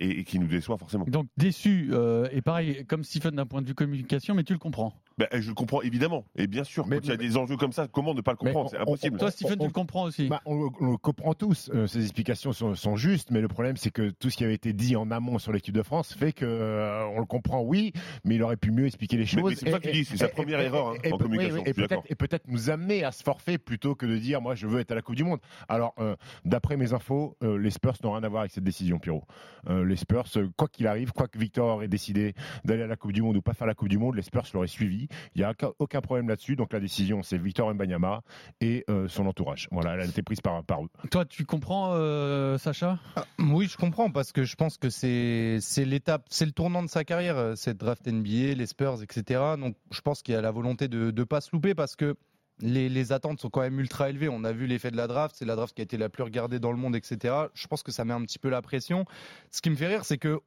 et, 0.00 0.20
et 0.20 0.24
qui 0.24 0.38
nous 0.38 0.46
déçoit 0.46 0.78
forcément. 0.78 1.04
Donc 1.06 1.28
déçu, 1.36 1.90
euh, 1.92 2.28
et 2.32 2.42
pareil, 2.42 2.84
comme 2.86 3.04
Stephen 3.04 3.36
d'un 3.36 3.46
point 3.46 3.62
de 3.62 3.68
vue 3.68 3.74
communication, 3.74 4.34
mais 4.34 4.44
tu 4.44 4.52
le 4.52 4.58
comprends. 4.58 5.01
Ben, 5.18 5.28
je 5.32 5.48
le 5.48 5.54
comprends 5.54 5.82
évidemment, 5.82 6.24
et 6.36 6.46
bien 6.46 6.64
sûr. 6.64 6.86
Mais- 6.86 6.96
quand 6.96 7.02
il 7.04 7.08
y 7.08 7.12
a 7.12 7.16
mais- 7.16 7.24
des 7.28 7.36
enjeux 7.36 7.56
comme 7.56 7.72
ça, 7.72 7.86
comment 7.88 8.14
ne 8.14 8.20
pas 8.20 8.32
le 8.32 8.36
comprendre? 8.36 8.70
C'est 8.70 8.78
on- 8.78 8.82
impossible. 8.82 9.18
Toi, 9.18 9.30
Stephen, 9.30 9.58
tu 9.58 9.66
le 9.66 9.72
comprends 9.72 10.04
aussi. 10.04 10.28
Bah, 10.28 10.40
on, 10.46 10.70
on 10.80 10.90
le 10.92 10.96
comprend 10.96 11.34
tous. 11.34 11.70
euh, 11.74 11.86
ces 11.86 12.00
explications 12.02 12.52
sont, 12.52 12.74
sont 12.74 12.96
justes, 12.96 13.30
mais 13.30 13.40
le 13.40 13.48
problème, 13.48 13.76
c'est 13.76 13.90
que 13.90 14.10
tout 14.10 14.30
ce 14.30 14.36
qui 14.36 14.44
avait 14.44 14.54
été 14.54 14.72
dit 14.72 14.96
en 14.96 15.10
amont 15.10 15.38
sur 15.38 15.52
l'équipe 15.52 15.74
de 15.74 15.82
France 15.82 16.14
fait 16.14 16.32
que 16.32 16.44
euh, 16.44 17.04
on 17.14 17.20
le 17.20 17.26
comprend, 17.26 17.62
oui, 17.62 17.92
mais 18.24 18.36
il 18.36 18.42
aurait 18.42 18.56
pu 18.56 18.70
mieux 18.70 18.86
expliquer 18.86 19.16
les 19.16 19.26
choses. 19.26 19.42
mais 19.50 19.54
c'est 19.54 19.70
ça 19.70 19.78
que 19.78 19.88
tu 19.88 19.92
dis, 19.92 20.04
c'est 20.04 20.16
sa 20.16 20.28
première 20.28 20.60
erreur, 20.60 20.88
hein, 20.88 21.10
en 21.12 21.18
communication, 21.18 21.62
oui, 21.66 21.84
et 22.08 22.14
peut-être 22.14 22.48
nous 22.48 22.70
amener 22.70 23.04
à 23.04 23.12
ce 23.12 23.22
forfait 23.22 23.58
plutôt 23.58 23.94
que 23.94 24.06
de 24.06 24.16
dire, 24.18 24.40
moi, 24.40 24.54
je 24.54 24.66
veux 24.66 24.80
être 24.80 24.90
à 24.92 24.94
la 24.94 25.02
Coupe 25.02 25.16
du 25.16 25.24
Monde. 25.24 25.40
Alors, 25.68 25.94
euh, 25.98 26.16
d'après 26.44 26.76
mes 26.76 26.92
infos, 26.92 27.36
euh, 27.42 27.58
les 27.58 27.70
Spurs 27.70 27.94
n'ont 28.02 28.12
rien 28.12 28.22
à 28.22 28.28
voir 28.28 28.40
avec 28.42 28.52
cette 28.52 28.64
décision, 28.64 28.98
Pierrot. 28.98 29.24
Euh, 29.68 29.84
les 29.84 29.96
Spurs, 29.96 30.24
quoi 30.56 30.68
qu'il 30.68 30.86
arrive, 30.86 31.12
quoi 31.12 31.28
que 31.28 31.38
Victor 31.38 31.68
aurait 31.68 31.88
décidé 31.88 32.34
d'aller 32.64 32.82
à 32.82 32.86
la 32.86 32.96
Coupe 32.96 33.12
du 33.12 33.22
Monde 33.22 33.36
ou 33.36 33.42
pas 33.42 33.54
faire 33.54 33.66
la 33.66 33.74
Coupe 33.74 33.88
du 33.88 33.98
Monde, 33.98 34.16
les 34.16 34.22
Spurs 34.22 34.44
l'auraient 34.54 34.66
suivi. 34.66 35.01
Il 35.34 35.38
n'y 35.40 35.44
a 35.44 35.54
aucun- 35.78 36.00
problème 36.00 36.28
là-dessus. 36.28 36.56
Donc 36.56 36.72
la 36.72 36.80
décision, 36.80 37.22
c'est 37.22 37.38
Victor 37.38 37.72
Mbanyama 37.72 38.22
et 38.60 38.84
euh, 38.90 39.08
son 39.08 39.26
entourage. 39.26 39.68
Voilà, 39.70 39.94
elle 39.94 40.00
a 40.00 40.04
été 40.04 40.22
prise 40.22 40.40
par, 40.40 40.62
par 40.64 40.84
eux. 40.84 40.88
Toi, 41.10 41.24
tu 41.24 41.44
comprends, 41.44 41.92
euh, 41.94 42.58
Sacha? 42.58 42.98
Ah, 43.16 43.24
Oui, 43.38 43.68
je 43.68 43.76
comprends 43.76 44.10
parce 44.10 44.32
que 44.32 44.44
je 44.44 44.56
pense 44.56 44.78
que 44.78 44.90
c'est 44.90 45.60
l'étape, 45.84 46.26
c'est 46.28 46.46
le 46.46 46.52
tournant 46.52 46.82
de 46.82 46.88
sa 46.88 47.04
carrière, 47.04 47.36
euh, 47.36 47.54
cette 47.54 47.78
draft 47.78 48.06
NBA, 48.06 48.54
les 48.54 48.66
Spurs, 48.66 49.02
etc. 49.02 49.40
Donc, 49.58 49.76
je 49.90 50.00
pense 50.00 50.22
qu'il 50.22 50.34
y 50.34 50.36
a 50.36 50.40
la 50.40 50.50
volonté 50.50 50.88
de 50.88 51.10
ne 51.10 51.24
pas 51.24 51.40
se 51.40 51.50
louper 51.52 51.74
parce 51.74 51.96
que 51.96 52.16
les, 52.60 52.88
les 52.88 53.12
attentes 53.12 53.40
sont 53.40 53.50
quand 53.50 53.62
même 53.62 53.80
ultra 53.80 54.10
élevées. 54.10 54.28
On 54.28 54.44
a 54.44 54.52
vu 54.52 54.66
l'effet 54.66 54.90
de 54.90 54.96
la 54.96 55.06
draft, 55.06 55.34
c'est 55.38 55.44
la 55.44 55.56
draft 55.56 55.74
qui 55.74 55.82
a 55.82 55.84
été 55.84 55.96
la 55.96 56.08
plus 56.08 56.22
regardée 56.22 56.58
dans 56.60 56.70
le 56.70 56.78
monde, 56.78 56.94
etc. 56.94 57.34
Je 57.54 57.66
pense 57.66 57.82
que 57.82 57.90
ça 57.92 58.04
met 58.04 58.12
un 58.14 58.22
petit 58.22 58.38
peu 58.38 58.50
la 58.50 58.62
pression. 58.62 59.04
Ce 59.50 59.60
qui 59.62 59.70
me 59.70 59.76
fait 59.76 59.86
rire, 59.88 60.04
c'est 60.04 60.18
que 60.18 60.40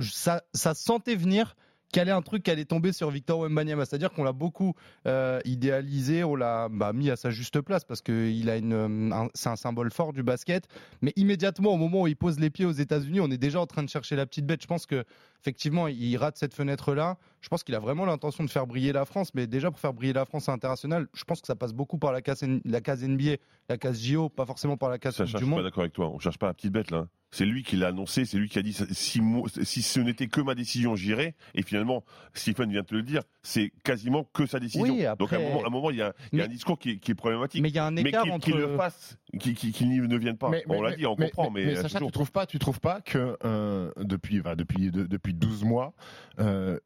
ça, 0.00 0.42
ça 0.54 0.74
sentait 0.74 1.16
venir 1.16 1.56
allait 1.96 2.10
un 2.10 2.22
truc 2.22 2.42
qui 2.42 2.50
allait 2.50 2.64
tomber 2.64 2.92
sur 2.92 3.10
Victor 3.10 3.40
Wembanyama. 3.40 3.84
C'est-à-dire 3.86 4.10
qu'on 4.12 4.24
l'a 4.24 4.32
beaucoup 4.32 4.74
euh, 5.06 5.40
idéalisé, 5.44 6.24
on 6.24 6.36
l'a 6.36 6.68
bah, 6.68 6.92
mis 6.92 7.10
à 7.10 7.16
sa 7.16 7.30
juste 7.30 7.60
place 7.60 7.84
parce 7.84 8.02
que 8.02 8.28
il 8.30 8.50
a 8.50 8.56
une, 8.56 8.72
euh, 8.72 9.10
un- 9.12 9.28
c'est 9.34 9.48
un 9.48 9.56
symbole 9.56 9.90
fort 9.90 10.12
du 10.12 10.22
basket. 10.22 10.68
Mais 11.02 11.12
immédiatement, 11.16 11.72
au 11.72 11.76
moment 11.76 12.02
où 12.02 12.06
il 12.06 12.16
pose 12.16 12.38
les 12.38 12.50
pieds 12.50 12.64
aux 12.66 12.72
États-Unis, 12.72 13.20
on 13.20 13.30
est 13.30 13.38
déjà 13.38 13.60
en 13.60 13.66
train 13.66 13.82
de 13.82 13.88
chercher 13.88 14.16
la 14.16 14.26
petite 14.26 14.46
bête. 14.46 14.60
Je 14.62 14.66
pense 14.66 14.86
que 14.86 15.04
effectivement, 15.40 15.88
il 15.88 16.16
rate 16.16 16.36
cette 16.36 16.54
fenêtre-là. 16.54 17.16
Je 17.40 17.48
pense 17.48 17.62
qu'il 17.62 17.74
a 17.74 17.78
vraiment 17.78 18.04
l'intention 18.04 18.44
de 18.44 18.50
faire 18.50 18.66
briller 18.66 18.92
la 18.92 19.04
France, 19.04 19.30
mais 19.34 19.46
déjà 19.46 19.70
pour 19.70 19.78
faire 19.80 19.92
briller 19.94 20.12
la 20.12 20.24
France 20.24 20.48
à 20.48 20.52
l'international, 20.52 21.06
je 21.14 21.24
pense 21.24 21.40
que 21.40 21.46
ça 21.46 21.54
passe 21.56 21.72
beaucoup 21.72 21.98
par 21.98 22.12
la 22.12 22.20
case, 22.22 22.42
la 22.64 22.80
case 22.80 23.02
NBA, 23.04 23.36
la 23.68 23.78
case 23.78 24.02
JO, 24.02 24.28
pas 24.28 24.44
forcément 24.46 24.76
par 24.76 24.90
la 24.90 24.98
case 24.98 25.14
Ça, 25.14 25.24
Coupe 25.24 25.32
je 25.32 25.36
du 25.38 25.44
suis 25.44 25.50
pas 25.50 25.56
Monde. 25.56 25.64
d'accord 25.64 25.82
avec 25.82 25.92
toi. 25.92 26.08
On 26.08 26.18
cherche 26.18 26.38
pas 26.38 26.46
la 26.48 26.54
petite 26.54 26.72
bête 26.72 26.90
là. 26.90 27.06
C'est 27.30 27.44
lui 27.44 27.62
qui 27.62 27.76
l'a 27.76 27.88
annoncé, 27.88 28.24
c'est 28.24 28.38
lui 28.38 28.48
qui 28.48 28.58
a 28.58 28.62
dit 28.62 28.72
si, 28.92 29.20
ce 29.82 30.00
n'était 30.00 30.28
que 30.28 30.40
ma 30.40 30.54
décision, 30.54 30.96
j'irais. 30.96 31.34
Et 31.54 31.62
finalement, 31.62 32.02
Stephen 32.32 32.70
vient 32.70 32.80
de 32.80 32.86
te 32.86 32.94
le 32.94 33.02
dire, 33.02 33.22
c'est 33.42 33.70
quasiment 33.84 34.24
que 34.32 34.46
sa 34.46 34.58
décision. 34.58 34.84
Oui, 34.94 35.04
Donc 35.18 35.32
à 35.34 35.36
un 35.36 35.40
moment, 35.40 35.62
à 35.62 35.66
un 35.66 35.70
moment, 35.70 35.90
il 35.90 35.98
y 35.98 36.02
a, 36.02 36.14
il 36.32 36.38
y 36.38 36.42
a 36.42 36.46
un 36.46 36.48
discours 36.48 36.78
qui 36.78 36.92
est, 36.92 36.96
qui 36.98 37.10
est 37.10 37.14
problématique. 37.14 37.60
Mais 37.60 37.68
il 37.68 37.74
y 37.74 37.78
a 37.78 37.84
un 37.86 37.90
Mais 37.90 38.00
écart 38.00 38.22
qu'il 38.22 38.32
entre. 38.32 38.44
qu'il 38.46 38.56
le 38.56 38.76
fasse, 38.78 39.18
qu'il 39.38 40.08
ne 40.08 40.16
vienne 40.16 40.38
pas. 40.38 40.50
on 40.68 40.80
l'a 40.80 40.96
dit, 40.96 41.04
on 41.04 41.16
comprend, 41.16 41.50
mais, 41.50 41.66
euh, 41.66 41.74
Sacha, 41.82 41.98
toujours. 41.98 42.08
tu 42.08 42.12
trouves 42.12 42.32
pas, 42.32 42.46
tu 42.46 42.58
trouves 42.58 42.80
pas 42.80 43.02
que 43.02 43.36
euh, 43.44 43.90
depuis, 44.00 44.40
enfin, 44.40 44.56
depuis, 44.56 44.90
de- 44.90 45.04
depuis 45.04 45.34
12 45.34 45.64
mois, 45.64 45.92
euh, 46.40 46.78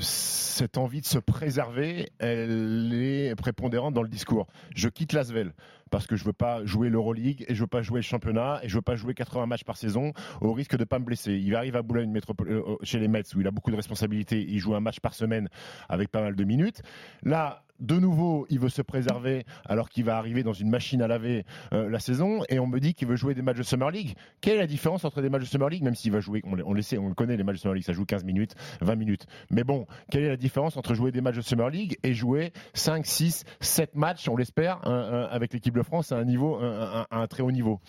cette 0.00 0.76
envie 0.76 1.00
de 1.02 1.06
se 1.06 1.18
préserver, 1.18 2.08
elle 2.18 2.90
est 2.92 3.36
prépondérante 3.36 3.94
dans 3.94 4.02
le 4.02 4.08
discours. 4.08 4.48
Je 4.74 4.88
quitte 4.88 5.12
Lasvel 5.12 5.52
parce 5.94 6.08
que 6.08 6.16
je 6.16 6.24
veux 6.24 6.32
pas 6.32 6.64
jouer 6.64 6.88
l'Euroleague 6.88 7.44
et 7.46 7.54
je 7.54 7.60
veux 7.60 7.68
pas 7.68 7.80
jouer 7.80 7.98
le 8.00 8.02
championnat 8.02 8.58
et 8.64 8.68
je 8.68 8.74
veux 8.74 8.82
pas 8.82 8.96
jouer 8.96 9.14
80 9.14 9.46
matchs 9.46 9.62
par 9.62 9.76
saison 9.76 10.12
au 10.40 10.52
risque 10.52 10.76
de 10.76 10.82
pas 10.82 10.98
me 10.98 11.04
blesser. 11.04 11.34
Il 11.34 11.54
arrive 11.54 11.76
à 11.76 11.82
Boulogne 11.82 12.10
métropole, 12.10 12.50
euh, 12.50 12.62
chez 12.82 12.98
les 12.98 13.06
Mets 13.06 13.22
où 13.36 13.40
il 13.40 13.46
a 13.46 13.52
beaucoup 13.52 13.70
de 13.70 13.76
responsabilités. 13.76 14.44
Il 14.44 14.58
joue 14.58 14.74
un 14.74 14.80
match 14.80 14.98
par 14.98 15.14
semaine 15.14 15.48
avec 15.88 16.08
pas 16.10 16.20
mal 16.20 16.34
de 16.34 16.42
minutes. 16.42 16.82
Là, 17.22 17.62
de 17.80 17.96
nouveau, 17.96 18.46
il 18.50 18.60
veut 18.60 18.68
se 18.68 18.82
préserver 18.82 19.44
alors 19.66 19.88
qu'il 19.88 20.04
va 20.04 20.16
arriver 20.16 20.44
dans 20.44 20.52
une 20.52 20.70
machine 20.70 21.02
à 21.02 21.08
laver 21.08 21.44
euh, 21.72 21.88
la 21.90 21.98
saison 21.98 22.42
et 22.48 22.60
on 22.60 22.68
me 22.68 22.78
dit 22.78 22.94
qu'il 22.94 23.08
veut 23.08 23.16
jouer 23.16 23.34
des 23.34 23.42
matchs 23.42 23.56
de 23.58 23.62
Summer 23.64 23.90
League. 23.90 24.14
Quelle 24.40 24.54
est 24.54 24.60
la 24.60 24.66
différence 24.68 25.04
entre 25.04 25.20
des 25.22 25.28
matchs 25.28 25.42
de 25.42 25.46
Summer 25.48 25.68
League, 25.68 25.82
même 25.82 25.96
s'il 25.96 26.12
va 26.12 26.20
jouer, 26.20 26.40
on, 26.44 26.72
le- 26.72 26.82
sait, 26.82 26.98
on 26.98 27.08
le 27.08 27.14
connaît, 27.14 27.36
les 27.36 27.42
matchs 27.42 27.56
de 27.56 27.60
Summer 27.62 27.74
League, 27.74 27.84
ça 27.84 27.92
joue 27.92 28.04
15 28.04 28.22
minutes, 28.24 28.54
20 28.80 28.94
minutes. 28.94 29.26
Mais 29.50 29.64
bon, 29.64 29.86
quelle 30.10 30.22
est 30.22 30.28
la 30.28 30.36
différence 30.36 30.76
entre 30.76 30.94
jouer 30.94 31.10
des 31.10 31.20
matchs 31.20 31.36
de 31.36 31.40
Summer 31.40 31.68
League 31.68 31.98
et 32.04 32.14
jouer 32.14 32.52
5, 32.74 33.04
6, 33.04 33.44
7 33.60 33.96
matchs, 33.96 34.28
on 34.28 34.36
l'espère, 34.36 34.86
avec 34.86 35.52
l'équipe 35.52 35.74
de 35.74 35.82
France 35.84 36.12
à 36.12 36.16
un 36.16 36.24
niveau, 36.24 36.56
un- 36.56 37.06
un 37.10 37.26
très 37.26 37.42
haut 37.42 37.52
niveau 37.52 37.80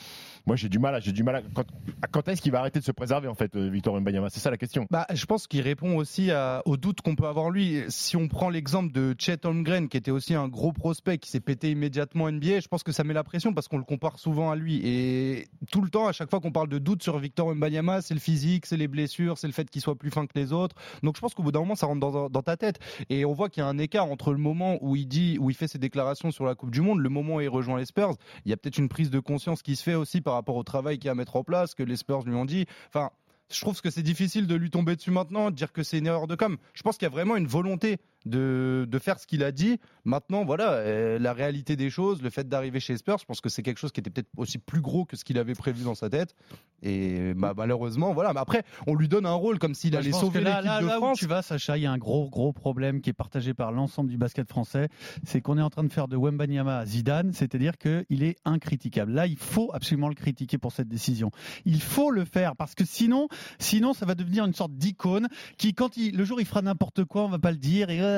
Moi, 0.48 0.56
j'ai 0.56 0.70
du 0.70 0.80
mal, 0.80 1.02
j'ai 1.02 1.12
du 1.12 1.24
mal 1.24 1.38
à, 1.38 2.08
quand, 2.08 2.28
est-ce 2.28 2.42
qu'il 2.42 2.52
va 2.52 2.60
arrêter 2.60 2.80
de 2.80 2.84
se 2.84 2.92
préserver, 2.92 3.28
en 3.28 3.34
fait, 3.34 3.56
euh, 3.56 3.70
Victor 3.70 4.00
Mbanyama 4.00 4.30
C'est 4.30 4.40
ça 4.40 4.52
la 4.52 4.58
question. 4.58 4.86
Bah, 4.92 5.08
je 5.12 5.26
pense 5.26 5.48
qu'il 5.48 5.62
répond 5.62 5.98
aussi 5.98 6.30
aux 6.66 6.78
doutes 6.78 7.02
qu'on 7.02 7.16
peut 7.16 7.28
avoir 7.28 7.50
lui. 7.50 7.84
Si 7.90 8.16
on 8.16 8.28
prend 8.28 8.50
l'exemple 8.50 8.92
de 8.94 9.16
Chet 9.18 9.46
Holmgren, 9.46 9.90
qui 9.90 9.98
était 9.98 10.12
aussi 10.12 10.36
un 10.36 10.48
gros 10.48 10.72
prospect, 10.72 11.18
qui 11.18 11.30
s'est 11.30 11.40
pété 11.40 11.72
immédiatement 11.72 12.32
NBA, 12.32 12.60
je 12.60 12.68
pense 12.68 12.84
que 12.84 12.92
ça 12.92 13.04
met 13.04 13.14
la 13.14 13.24
pression 13.24 13.54
parce 13.54 13.68
qu'on 13.68 13.78
le 13.78 13.84
compare 13.84 14.20
souvent 14.20 14.52
à 14.52 14.56
lui. 14.56 14.82
Et 14.84 15.48
tout 15.72 15.82
le 15.82 15.90
temps, 15.90 16.08
à 16.08 16.12
chaque 16.12 16.30
fois 16.30 16.40
qu'on 16.40 16.52
parle 16.52 16.70
de 16.70 16.78
doute 16.78 17.02
sur 17.02 17.18
Victor 17.18 17.48
Wembanyama, 17.48 18.02
c'est 18.02 18.14
le 18.14 18.20
physique, 18.20 18.66
c'est 18.66 18.78
les 18.78 18.88
blessures, 18.88 19.38
c'est 19.38 19.48
le 19.48 19.54
fait 19.54 19.70
qu'il 19.70 19.82
soit 19.82 19.98
plus 19.98 20.12
fin 20.12 20.26
que 20.28 20.34
les 20.36 20.54
autres. 20.54 20.76
Donc 21.04 21.16
je 21.16 21.22
pense 21.22 21.34
qu'au 21.34 21.44
bout 21.44 21.52
d'un 21.52 21.60
moment, 21.60 21.76
ça 21.76 21.88
rentre 21.88 22.00
dans, 22.00 22.30
dans 22.30 22.42
ta 22.42 22.58
tête. 22.58 22.80
Et 23.10 23.26
on 23.26 23.34
voit 23.34 23.50
qu'il 23.50 23.62
y 23.62 23.64
a 23.64 23.68
un 23.68 23.78
écart 23.78 24.06
entre 24.06 24.32
le 24.32 24.38
moment 24.38 24.78
où 24.82 24.96
il 24.96 25.08
dit, 25.08 25.38
où 25.40 25.50
il 25.50 25.56
fait 25.56 25.68
ses 25.68 25.80
déclarations 25.80 26.32
sur 26.32 26.46
la 26.46 26.56
Coupe 26.56 26.72
du 26.72 26.82
Monde, 26.82 27.00
le 27.00 27.10
moment 27.10 27.36
où 27.36 27.42
il 27.42 27.50
rejoint 27.50 27.78
les 27.78 27.86
Spurs. 27.86 28.14
Il 28.46 28.50
y 28.50 28.54
a 28.54 28.58
peut-être 28.58 28.78
une 28.78 28.90
prise 28.90 29.10
de 29.10 29.20
conscience 29.20 29.62
qui 29.62 29.76
se 29.76 29.84
fait 29.84 29.96
aussi 29.96 30.22
par 30.22 30.35
rapport 30.36 30.56
au 30.56 30.64
travail 30.64 30.98
qu'il 30.98 31.06
y 31.06 31.10
a 31.10 31.12
à 31.12 31.16
mettre 31.16 31.36
en 31.36 31.44
place, 31.44 31.76
que 31.76 31.84
les 31.84 31.96
Spurs 31.98 32.24
lui 32.24 32.36
ont 32.36 32.46
dit. 32.46 32.66
Enfin, 32.88 33.12
je 33.50 33.62
trouve 33.62 33.80
que 33.82 33.90
c'est 33.90 34.04
difficile 34.04 34.48
de 34.48 34.56
lui 34.56 34.70
tomber 34.70 34.96
dessus 34.96 35.12
maintenant, 35.12 35.52
de 35.52 35.56
dire 35.56 35.72
que 35.72 35.84
c'est 35.84 35.98
une 35.98 36.08
erreur 36.08 36.28
de 36.28 36.36
com. 36.36 36.58
Je 36.74 36.82
pense 36.82 36.98
qu'il 36.98 37.06
y 37.06 37.12
a 37.12 37.14
vraiment 37.14 37.36
une 37.36 37.48
volonté 37.48 37.98
de, 38.26 38.88
de 38.90 39.00
faire 39.00 39.20
ce 39.20 39.28
qu'il 39.28 39.44
a 39.44 39.52
dit. 39.52 39.80
Maintenant, 40.04 40.46
voilà, 40.46 40.72
euh, 40.74 41.20
la 41.20 41.34
réalité 41.34 41.76
des 41.76 41.90
choses, 41.90 42.22
le 42.22 42.30
fait 42.30 42.48
d'arriver 42.48 42.80
chez 42.80 42.98
Spurs, 42.98 43.18
je 43.20 43.26
pense 43.26 43.42
que 43.42 43.50
c'est 43.50 43.64
quelque 43.64 43.80
chose 43.80 43.92
qui 43.92 44.00
était 44.00 44.10
peut-être 44.10 44.30
aussi 44.38 44.58
plus 44.58 44.82
gros 44.82 45.06
que 45.06 45.16
ce 45.16 45.24
qu'il 45.24 45.38
avait 45.38 45.56
prévu 45.56 45.84
dans 45.84 45.96
sa 45.96 46.10
tête. 46.10 46.36
Et 46.82 47.34
bah, 47.34 47.54
malheureusement, 47.56 48.14
voilà. 48.14 48.34
Mais 48.34 48.40
après, 48.40 48.64
on 48.88 48.96
lui 48.96 49.08
donne 49.08 49.26
un 49.26 49.34
rôle 49.34 49.60
comme 49.60 49.74
s'il 49.74 49.96
allait 49.96 50.12
sauver 50.12 50.42
l'équipe 50.42 50.64
là, 50.66 50.82
de 50.82 50.88
là 50.88 50.98
où 50.98 51.02
France. 51.02 51.20
tu 51.20 51.28
vas, 51.28 51.42
Sacha, 51.42 51.78
il 51.78 51.84
y 51.84 51.86
a 51.86 51.92
un 51.92 51.98
gros, 51.98 52.30
gros 52.30 52.54
problème 52.54 53.02
qui 53.02 53.10
est 53.10 53.14
partagé 53.14 53.54
par 53.54 53.72
l'ensemble 53.72 54.10
du 54.10 54.18
basket 54.18 54.48
français. 54.50 54.90
C'est 55.24 55.42
qu'on 55.42 55.58
est 55.58 55.62
en 55.62 55.70
train 55.70 55.84
de 55.84 55.92
faire 55.92 56.08
de 56.08 56.18
Wembanyama 56.18 56.78
à 56.78 56.86
Zidane, 56.86 57.34
c'est-à-dire 57.34 57.78
qu'il 57.78 58.24
est 58.24 58.38
incritiquable. 58.46 59.12
Là, 59.12 59.28
il 59.28 59.38
faut 59.38 59.72
absolument 59.74 60.10
le 60.10 60.16
critiquer 60.16 60.58
pour 60.58 60.72
cette 60.72 60.88
décision. 60.88 61.32
Il 61.66 61.82
faut 61.82 62.12
le 62.12 62.26
faire 62.26 62.56
parce 62.56 62.76
que 62.76 62.86
sinon, 62.86 63.28
sinon, 63.60 63.94
ça 63.94 64.06
va 64.06 64.16
devenir 64.16 64.46
une 64.46 64.54
sorte 64.54 64.74
d'icône 64.74 65.28
qui, 65.58 65.74
quand 65.74 65.98
il, 65.98 66.16
le 66.16 66.24
jour 66.26 66.38
où 66.38 66.42
il 66.42 66.46
fera 66.46 66.62
n'importe 66.62 67.06
quoi, 67.06 67.24
on 67.24 67.30
va 67.30 67.40
pas 67.40 67.52
le 67.52 67.58
dire. 67.58 67.90
Et, 67.90 67.98
là, 67.98 68.15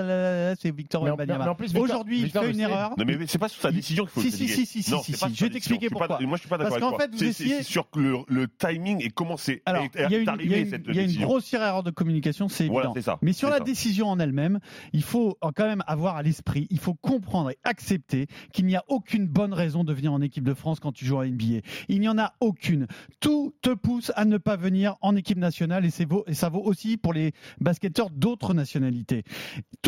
c'est 0.59 0.75
Victor 0.75 1.03
Wembanyama. 1.03 1.43
mais 1.45 1.49
en 1.49 1.55
plus, 1.55 1.67
Victor- 1.67 1.83
Aujourd'hui, 1.83 2.21
il 2.21 2.29
fait 2.29 2.51
une 2.51 2.59
erreur. 2.59 2.93
Non, 2.97 3.05
mais 3.05 3.17
c'est 3.27 3.37
pas 3.37 3.49
sur 3.49 3.61
sa 3.61 3.71
décision 3.71 4.03
qu'il 4.05 4.11
faut 4.13 4.21
Si, 4.21 4.27
le 4.27 4.31
si, 4.31 4.45
critiquer. 4.45 4.65
si, 4.65 4.83
si, 4.83 4.91
non, 4.91 5.01
si, 5.01 5.11
je 5.13 5.17
vais 5.19 5.27
décision. 5.27 5.49
t'expliquer 5.49 5.89
pourquoi. 5.89 6.19
Moi, 6.21 6.37
je 6.37 6.41
suis 6.41 6.49
pas 6.49 6.57
d'accord 6.57 6.77
Parce 6.79 6.91
qu'en 6.91 6.97
fait, 6.97 7.11
vous 7.13 7.23
essayez- 7.23 7.63
sur 7.63 7.87
le, 7.95 8.17
le 8.27 8.47
timing 8.47 9.03
et 9.03 9.09
comment 9.09 9.37
c'est 9.37 9.61
Alors, 9.65 9.83
est- 9.83 9.91
il 9.95 9.99
y 9.99 10.03
a 10.03 10.07
une, 10.07 10.13
il 10.21 10.25
y 10.25 10.27
a 10.29 10.31
arrivé 10.31 10.65
cette 10.69 10.83
il 10.87 10.95
y 10.95 10.99
a 10.99 11.01
une 11.01 11.07
décision. 11.07 11.27
grossière 11.27 11.61
erreur 11.63 11.83
de 11.83 11.91
communication, 11.91 12.47
c'est 12.49 12.67
Voilà, 12.67 12.87
évident. 12.87 12.93
c'est 12.95 13.01
ça. 13.05 13.17
Mais 13.21 13.33
sur 13.33 13.49
la 13.49 13.59
décision 13.59 14.07
en 14.09 14.19
elle-même, 14.19 14.59
il 14.93 15.03
faut 15.03 15.37
quand 15.55 15.65
même 15.67 15.83
avoir 15.87 16.15
à 16.17 16.23
l'esprit, 16.23 16.67
il 16.69 16.79
faut 16.79 16.93
comprendre 16.93 17.49
et 17.51 17.57
accepter 17.63 18.27
qu'il 18.53 18.65
n'y 18.65 18.75
a 18.75 18.83
aucune 18.87 19.27
bonne 19.27 19.53
raison 19.53 19.83
de 19.83 19.93
venir 19.93 20.13
en 20.13 20.21
équipe 20.21 20.43
de 20.43 20.53
France 20.53 20.79
quand 20.79 20.91
tu 20.91 21.05
joues 21.05 21.17
en 21.17 21.23
NBA. 21.23 21.61
Il 21.89 21.99
n'y 21.99 22.09
en 22.09 22.17
a 22.17 22.33
aucune. 22.39 22.87
Tout 23.19 23.53
te 23.61 23.73
pousse 23.73 24.11
à 24.15 24.25
ne 24.25 24.37
pas 24.37 24.55
venir 24.55 24.95
en 25.01 25.15
équipe 25.15 25.37
nationale 25.37 25.85
et, 25.85 25.89
et 26.27 26.33
ça 26.33 26.49
vaut 26.49 26.61
aussi 26.63 26.97
pour 26.97 27.13
les 27.13 27.33
basketteurs 27.59 28.09
d'autres 28.09 28.53
nationalités. 28.53 29.23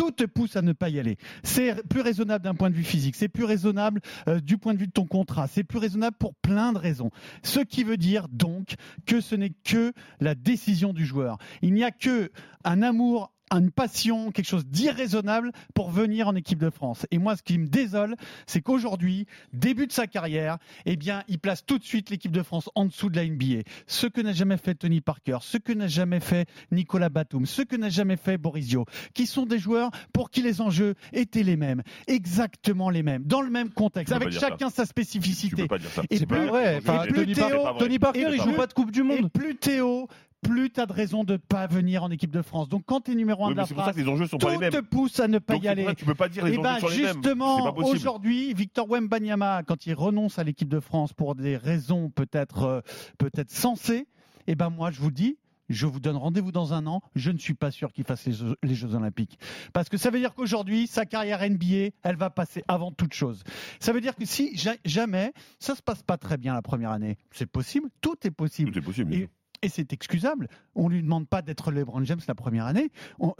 Tout 0.00 0.12
te 0.12 0.24
pousse 0.24 0.56
à 0.56 0.62
ne 0.62 0.72
pas 0.72 0.88
y 0.88 0.98
aller. 0.98 1.18
C'est 1.42 1.86
plus 1.88 2.00
raisonnable 2.00 2.42
d'un 2.42 2.54
point 2.54 2.70
de 2.70 2.74
vue 2.74 2.84
physique, 2.84 3.16
c'est 3.16 3.28
plus 3.28 3.44
raisonnable 3.44 4.00
euh, 4.28 4.40
du 4.40 4.56
point 4.56 4.72
de 4.72 4.78
vue 4.78 4.86
de 4.86 4.92
ton 4.92 5.04
contrat, 5.04 5.46
c'est 5.46 5.62
plus 5.62 5.78
raisonnable 5.78 6.16
pour 6.18 6.34
plein 6.36 6.72
de 6.72 6.78
raisons. 6.78 7.10
Ce 7.42 7.60
qui 7.60 7.84
veut 7.84 7.98
dire 7.98 8.26
donc 8.30 8.76
que 9.04 9.20
ce 9.20 9.34
n'est 9.34 9.50
que 9.50 9.92
la 10.18 10.34
décision 10.34 10.94
du 10.94 11.04
joueur. 11.04 11.36
Il 11.60 11.74
n'y 11.74 11.84
a 11.84 11.90
que 11.90 12.32
un 12.64 12.80
amour 12.80 13.30
une 13.50 13.70
passion, 13.70 14.30
quelque 14.30 14.46
chose 14.48 14.66
d'irraisonnable 14.66 15.52
pour 15.74 15.90
venir 15.90 16.28
en 16.28 16.34
équipe 16.34 16.58
de 16.58 16.70
France. 16.70 17.06
Et 17.10 17.18
moi, 17.18 17.36
ce 17.36 17.42
qui 17.42 17.58
me 17.58 17.66
désole, 17.66 18.16
c'est 18.46 18.60
qu'aujourd'hui, 18.60 19.26
début 19.52 19.86
de 19.86 19.92
sa 19.92 20.06
carrière, 20.06 20.58
eh 20.86 20.96
bien, 20.96 21.22
il 21.28 21.38
place 21.38 21.64
tout 21.64 21.78
de 21.78 21.84
suite 21.84 22.10
l'équipe 22.10 22.32
de 22.32 22.42
France 22.42 22.68
en 22.74 22.84
dessous 22.84 23.10
de 23.10 23.16
la 23.16 23.24
NBA. 23.26 23.62
Ce 23.86 24.06
que 24.06 24.20
n'a 24.20 24.32
jamais 24.32 24.56
fait 24.56 24.74
Tony 24.74 25.00
Parker, 25.00 25.38
ce 25.42 25.58
que 25.58 25.72
n'a 25.72 25.88
jamais 25.88 26.20
fait 26.20 26.48
Nicolas 26.70 27.08
Batum, 27.08 27.46
ce 27.46 27.62
que 27.62 27.76
n'a 27.76 27.88
jamais 27.88 28.16
fait 28.16 28.38
Borisio, 28.38 28.84
qui 29.14 29.26
sont 29.26 29.46
des 29.46 29.58
joueurs 29.58 29.90
pour 30.12 30.30
qui 30.30 30.42
les 30.42 30.60
enjeux 30.60 30.94
étaient 31.12 31.42
les 31.42 31.56
mêmes, 31.56 31.82
exactement 32.06 32.90
les 32.90 33.02
mêmes, 33.02 33.24
dans 33.24 33.42
le 33.42 33.50
même 33.50 33.70
contexte, 33.70 34.12
avec 34.12 34.30
chacun 34.32 34.70
sa 34.70 34.82
Tu 34.84 34.90
spécificité. 34.90 35.62
peux 35.62 35.68
pas 35.68 35.78
dire 35.78 35.90
ça. 35.90 36.02
Et 36.10 36.18
C'est 36.18 36.26
plus- 36.26 36.38
pas 36.38 36.46
vrai. 36.46 36.74
et 36.74 36.78
Enfin, 36.78 37.02
plus 37.04 37.12
Tony, 37.14 37.32
Théo- 37.34 37.48
Par- 37.48 37.62
pas 37.62 37.70
vrai. 37.72 37.78
Tony 37.80 37.98
Parker, 37.98 38.20
Et 38.20 38.34
il 38.34 38.40
joue 38.42 38.52
pas 38.52 38.66
de 38.66 38.72
Coupe 38.72 38.90
du 38.90 39.00
Et 39.00 39.02
Monde. 39.02 39.30
plus 39.32 39.56
Théo, 39.56 40.08
plus 40.42 40.70
tu 40.70 40.80
as 40.80 40.86
de 40.86 40.92
raison 40.92 41.24
de 41.24 41.36
pas 41.36 41.66
venir 41.66 42.02
en 42.02 42.10
équipe 42.10 42.30
de 42.30 42.42
France. 42.42 42.68
Donc 42.68 42.84
quand 42.86 43.00
tu 43.02 43.12
es 43.12 43.14
numéro 43.14 43.44
un 43.44 43.48
Oui, 43.48 43.52
de 43.54 43.58
la 43.58 43.66
pour 43.66 43.76
ça 43.76 43.82
phrase, 43.84 43.94
que 43.96 44.00
les 44.00 44.08
enjeux 44.08 44.26
sont 44.26 44.38
pas 44.38 44.48
les 44.50 44.54
tout 44.54 44.60
mêmes. 44.60 44.72
te 44.72 44.80
pousse 44.80 45.20
à 45.20 45.28
ne 45.28 45.38
pas 45.38 45.54
Donc, 45.54 45.64
y 45.64 45.66
c'est 45.66 45.74
pour 45.74 45.80
aller. 45.82 45.84
ça 45.86 45.94
tu 45.94 46.04
peux 46.04 46.14
pas 46.14 46.28
dire 46.28 46.44
les 46.44 46.52
Et 46.54 46.58
enjeux 46.58 46.62
ben 46.62 46.78
sont 46.80 46.88
les 46.88 46.96
mêmes. 46.96 47.06
C'est 47.08 47.12
justement, 47.14 47.74
aujourd'hui, 47.76 48.54
Victor 48.54 48.88
Wembanyama, 48.88 49.62
quand 49.64 49.86
il 49.86 49.94
renonce 49.94 50.38
à 50.38 50.44
l'équipe 50.44 50.68
de 50.68 50.80
France 50.80 51.12
pour 51.12 51.34
des 51.34 51.56
raisons 51.56 52.10
peut-être 52.10 52.62
euh, 52.64 52.80
peut-être 53.18 53.50
sensées, 53.50 54.06
et 54.46 54.54
ben 54.54 54.70
moi 54.70 54.90
je 54.90 55.00
vous 55.00 55.10
dis, 55.10 55.38
je 55.68 55.86
vous 55.86 56.00
donne 56.00 56.16
rendez-vous 56.16 56.50
dans 56.50 56.72
un 56.74 56.86
an. 56.88 57.00
Je 57.14 57.30
ne 57.30 57.38
suis 57.38 57.54
pas 57.54 57.70
sûr 57.70 57.92
qu'il 57.92 58.02
fasse 58.04 58.26
les 58.26 58.32
Jeux, 58.32 58.56
les 58.64 58.74
Jeux 58.74 58.94
Olympiques. 58.96 59.38
Parce 59.72 59.88
que 59.88 59.96
ça 59.98 60.10
veut 60.10 60.18
dire 60.18 60.34
qu'aujourd'hui, 60.34 60.88
sa 60.88 61.06
carrière 61.06 61.48
NBA, 61.48 61.90
elle 62.02 62.16
va 62.16 62.28
passer 62.28 62.64
avant 62.66 62.90
toute 62.90 63.14
chose. 63.14 63.44
Ça 63.78 63.92
veut 63.92 64.00
dire 64.00 64.16
que 64.16 64.24
si 64.24 64.56
ja- 64.56 64.74
jamais 64.84 65.32
ça 65.60 65.76
se 65.76 65.82
passe 65.82 66.02
pas 66.02 66.16
très 66.16 66.38
bien 66.38 66.54
la 66.54 66.62
première 66.62 66.90
année, 66.90 67.18
c'est 67.30 67.46
possible, 67.46 67.88
tout 68.00 68.16
est 68.24 68.32
possible. 68.32 68.72
Tout 68.72 68.78
est 68.78 68.82
possible. 68.82 69.14
Et, 69.14 69.28
et 69.62 69.68
c'est 69.68 69.92
excusable. 69.92 70.48
On 70.74 70.88
lui 70.88 71.02
demande 71.02 71.28
pas 71.28 71.42
d'être 71.42 71.70
LeBron 71.70 72.04
James 72.04 72.20
la 72.26 72.34
première 72.34 72.66
année. 72.66 72.90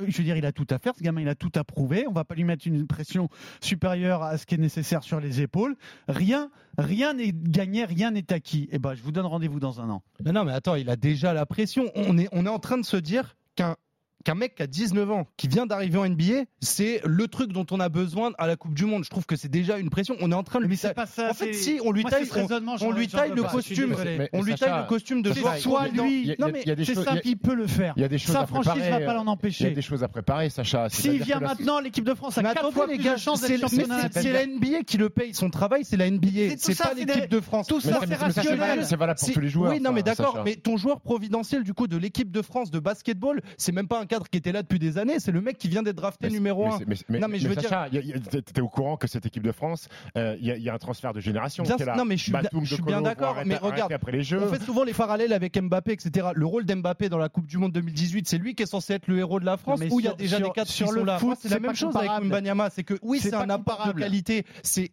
Je 0.07 0.17
veux 0.17 0.25
dire, 0.25 0.37
il 0.37 0.47
a 0.47 0.53
tout 0.53 0.67
à 0.71 0.79
faire. 0.79 0.95
Ce 0.97 1.03
gamin, 1.03 1.23
il 1.23 1.29
a 1.29 1.35
tout 1.35 1.53
à 1.55 1.65
prouver. 1.65 2.07
On 2.09 2.13
va 2.13 2.25
pas 2.25 2.35
lui 2.35 2.45
mettre 2.45 2.67
une 2.67 2.87
pression 2.87 3.29
supérieure 3.61 4.23
à 4.23 4.37
ce 4.39 4.47
qui 4.47 4.55
est 4.55 4.59
nécessaire 4.59 5.03
sur 5.03 5.21
les 5.21 5.41
épaules. 5.41 5.77
Rien, 6.09 6.51
rien 6.79 7.15
n'est 7.15 7.33
gagné, 7.33 7.85
rien 7.85 8.11
n'est 8.11 8.33
acquis. 8.33 8.69
Et 8.73 8.79
ben, 8.79 8.95
je 8.95 9.03
vous 9.03 9.13
donne 9.13 9.27
rendez-vous 9.27 9.61
dans 9.61 9.81
un 9.81 9.91
an. 9.91 10.03
Non, 10.25 10.45
mais 10.45 10.53
attends, 10.53 10.75
il 10.75 10.91
a 10.91 10.97
déjà 10.97 11.33
la 11.33 11.47
pression. 11.47 11.91
On 11.95 12.19
est 12.19 12.49
en 12.49 12.59
train 12.59 12.79
de 12.79 12.85
se 12.85 12.97
dire 12.97 13.37
qu'un 13.57 13.77
qu'un 14.25 14.35
mec 14.35 14.55
qui 14.55 14.63
a 14.63 14.67
19 14.67 15.11
ans, 15.11 15.27
qui 15.37 15.49
vient 15.49 15.67
d'arriver 15.67 15.99
en 15.99 16.05
NBA, 16.09 16.45
c'est 16.61 17.01
le 17.05 17.27
truc 17.29 17.53
dont 17.53 17.67
on 17.71 17.81
a 17.81 17.89
besoin 17.89 18.33
à 18.39 18.47
la 18.47 18.57
Coupe 18.57 18.75
du 18.75 18.85
Monde. 18.85 19.05
Je 19.05 19.11
trouve 19.11 19.27
que 19.27 19.37
c'est 19.37 19.49
déjà 19.49 19.79
une 19.79 19.91
pression. 19.91 20.17
On 20.21 20.31
est 20.31 20.35
en 20.35 20.43
train 20.43 20.61
de 20.61 20.67
lui 20.67 20.77
tailler- 20.77 20.95
pas 20.95 21.07
ça. 21.07 21.31
En 21.31 21.35
fait, 21.35 21.53
si, 21.55 21.81
on 21.85 21.93
lui 21.93 22.03
Moi, 22.03 22.11
taille, 22.11 22.29
on 22.31 22.77
j'en- 22.77 22.91
lui 22.93 23.09
taille 23.09 23.33
le 23.35 23.43
costume. 23.43 23.95
On 24.33 24.43
lui 24.43 24.53
Sacha, 24.53 24.67
taille 24.67 24.81
le 24.83 24.89
costume 24.89 25.23
de 25.23 25.33
joueur. 25.33 25.55
il- 25.57 25.61
Soit 25.61 25.89
lui. 25.89 26.21
il 26.23 26.27
y 26.27 26.33
a- 26.33 26.37
Non, 26.39 26.49
mais 26.53 26.63
c'est 26.65 26.85
choses- 26.85 27.05
simple, 27.05 27.21
il 27.25 27.29
y 27.29 27.31
a- 27.31 27.33
il 27.33 27.39
peut 27.39 27.55
le 27.55 27.67
faire. 27.67 27.95
Il 27.97 28.03
y 28.03 28.05
a 28.05 28.09
des 28.09 28.19
choses 28.19 28.35
Sa 28.35 28.47
franchise 28.47 28.71
préparer. 28.73 28.91
va 28.91 29.07
pas 29.07 29.15
l'en 29.15 29.23
Il 29.23 29.27
y 29.27 29.29
a 29.29 29.33
empêcher. 29.33 29.71
des 29.71 29.83
choses 29.83 30.03
à 30.05 30.09
préparer, 30.09 30.51
Sacha. 30.51 30.89
S'il 30.91 31.23
vient 31.23 31.41
maintenant, 31.41 31.81
l'équipe 31.81 32.05
de 32.05 32.15
France 32.15 32.37
a 32.39 32.43
quatre 32.43 32.71
fois 32.73 32.87
les 32.87 32.97
plus 32.97 33.05
gars, 33.05 33.15
de 33.15 33.21
chances 33.21 33.41
c'est 33.41 33.59
d'être 33.59 34.33
la 34.33 34.47
NBA 34.47 34.83
qui 34.85 34.99
le 34.99 35.11
paye. 35.11 35.35
Son 35.35 35.51
travail, 35.51 35.85
c'est 35.85 35.97
la 35.97 36.07
NBA. 36.07 36.57
C'est 36.59 36.75
ça, 36.75 36.85
pas 36.85 36.91
c'est 36.97 37.05
l'équipe 37.05 37.31
de 37.31 37.41
France. 37.41 37.67
tout 37.67 37.81
ça, 37.81 37.93
ça, 37.93 38.01
c'est 38.07 38.15
ça, 38.15 38.17
rationnel. 38.27 38.59
valable- 38.59 38.85
C'est 38.85 38.97
valable 38.97 39.19
pour 39.21 39.33
tous 39.33 39.41
les 39.41 39.49
joueurs. 39.49 39.71
Oui, 39.73 39.81
non, 39.81 39.93
mais 39.93 40.01
ça, 40.01 40.15
d'accord. 40.15 40.43
Mais 40.45 40.57
ton 40.57 40.77
joueur 40.77 41.01
providentiel 41.01 41.65
du 41.65 41.75
coup 41.75 41.87
de 41.87 41.97
l'équipe 41.97 42.31
de 42.31 42.43
France 42.43 42.71
de 42.71 42.79
basketball, 42.79 43.41
c'est 43.57 43.73
même 43.73 43.89
pas 43.89 44.01
un 44.01 44.07
cadre 44.11 44.29
qui 44.29 44.37
était 44.39 44.53
là 44.53 44.63
depuis 44.63 44.79
des 44.79 44.99
années. 44.99 45.19
C'est 45.21 45.33
le 45.33 45.41
mec 45.41 45.57
qui 45.57 45.69
vient 45.69 45.83
d'être 45.83 45.97
drafté 45.97 46.27
Mais- 46.29 46.35
numéro 46.35 46.67
mais 46.67 46.73
1. 46.75 46.79
c'est- 46.79 46.85
mais- 46.89 46.97
mais- 47.09 47.19
Non, 47.21 47.29
mais 47.29 47.39
je 47.39 47.49
veux 47.49 47.55
Sacha, 47.55 47.83
a- 47.83 47.89
t'es 47.91 48.61
au 48.61 48.69
courant 48.69 48.97
que 48.97 49.07
cette 49.09 49.25
équipe 49.27 49.43
de 49.43 49.53
France, 49.53 49.89
euh, 50.17 50.37
il 50.41 50.47
y, 50.47 50.51
a- 50.51 50.57
il 50.57 50.63
y 50.63 50.69
a 50.69 50.75
un 50.75 50.79
transfert 50.79 51.13
de 51.13 51.21
génération. 51.21 51.63
Bien 51.63 51.77
qui 51.77 51.83
est 51.83 51.85
sûr, 51.85 51.93
là. 51.93 51.97
non, 51.99 52.05
mais 52.05 52.17
je 52.17 52.23
suis 52.25 52.33
bien- 52.33 52.43
Batum, 52.43 52.65
je 52.65 52.75
suis 52.75 52.77
De 52.83 52.83
bien 52.87 52.97
Colo 52.97 53.05
vont 53.05 53.09
d'accord, 53.11 53.37
mais 53.47 53.57
regarde, 53.57 53.93
après 53.93 54.13
les 54.13 54.23
Jeux. 54.23 54.41
On 54.43 54.53
fait 54.53 54.63
souvent 54.63 54.85
les 54.85 54.93
parallèles 54.95 55.33
avec 55.33 55.57
Mbappé, 55.61 55.93
etc. 55.93 56.29
Le 56.35 56.47
rôle 56.47 56.65
d'Mbappé 56.65 57.09
dans 57.09 57.19
la 57.19 57.29
Coupe 57.29 57.47
du 57.47 57.57
Monde 57.59 57.73
2018, 57.73 58.29
c'est 58.29 58.39
lui 58.39 58.55
qui 58.55 58.65
est 58.65 58.67
censé 58.67 58.95
être 58.95 59.07
le 59.07 59.19
héros 59.19 59.39
de 59.41 59.45
la 59.47 59.57
France, 59.57 59.81
où 59.91 60.01
il 60.01 60.07
y 60.07 60.09
a 60.09 60.15
déjà 60.15 60.39
sur- 60.39 60.47
des 60.47 60.53
cadres 60.53 60.71
sur 60.71 60.89
qui 60.89 60.95
le 60.95 61.07
foot, 61.19 61.39
c'est 61.41 61.49
la 61.49 61.61
même 61.61 61.75
chose 61.75 61.95
avec. 61.97 62.11
Mbanyama, 62.25 62.71
c'est 62.71 62.83
que 62.85 62.95
oui, 63.03 63.21
C'est 63.21 63.35
un 63.35 63.49
apport 63.51 63.87
de 63.87 63.93
qualité, 64.01 64.45
c'est 64.63 64.91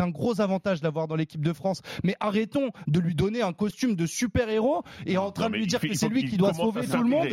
un 0.00 0.08
gros 0.08 0.40
avantage 0.40 0.80
d'avoir 0.80 1.08
dans 1.08 1.16
l'équipe 1.16 1.44
de 1.44 1.52
France, 1.52 1.82
mais 2.04 2.14
arrêtons 2.20 2.70
de 2.86 3.00
lui 3.00 3.14
donner 3.14 3.42
un 3.42 3.52
costume 3.52 3.96
de 3.96 4.06
super-héros 4.06 4.82
et 5.06 5.16
en 5.18 5.30
train 5.32 5.50
de 5.50 5.56
lui 5.56 5.66
dire 5.66 5.80
que 5.80 5.92
c'est 5.94 6.08
lui 6.08 6.24
qui 6.26 6.36
doit 6.36 6.54
sauver 6.54 6.86
tout 6.86 7.02
le 7.02 7.08
monde. 7.08 7.28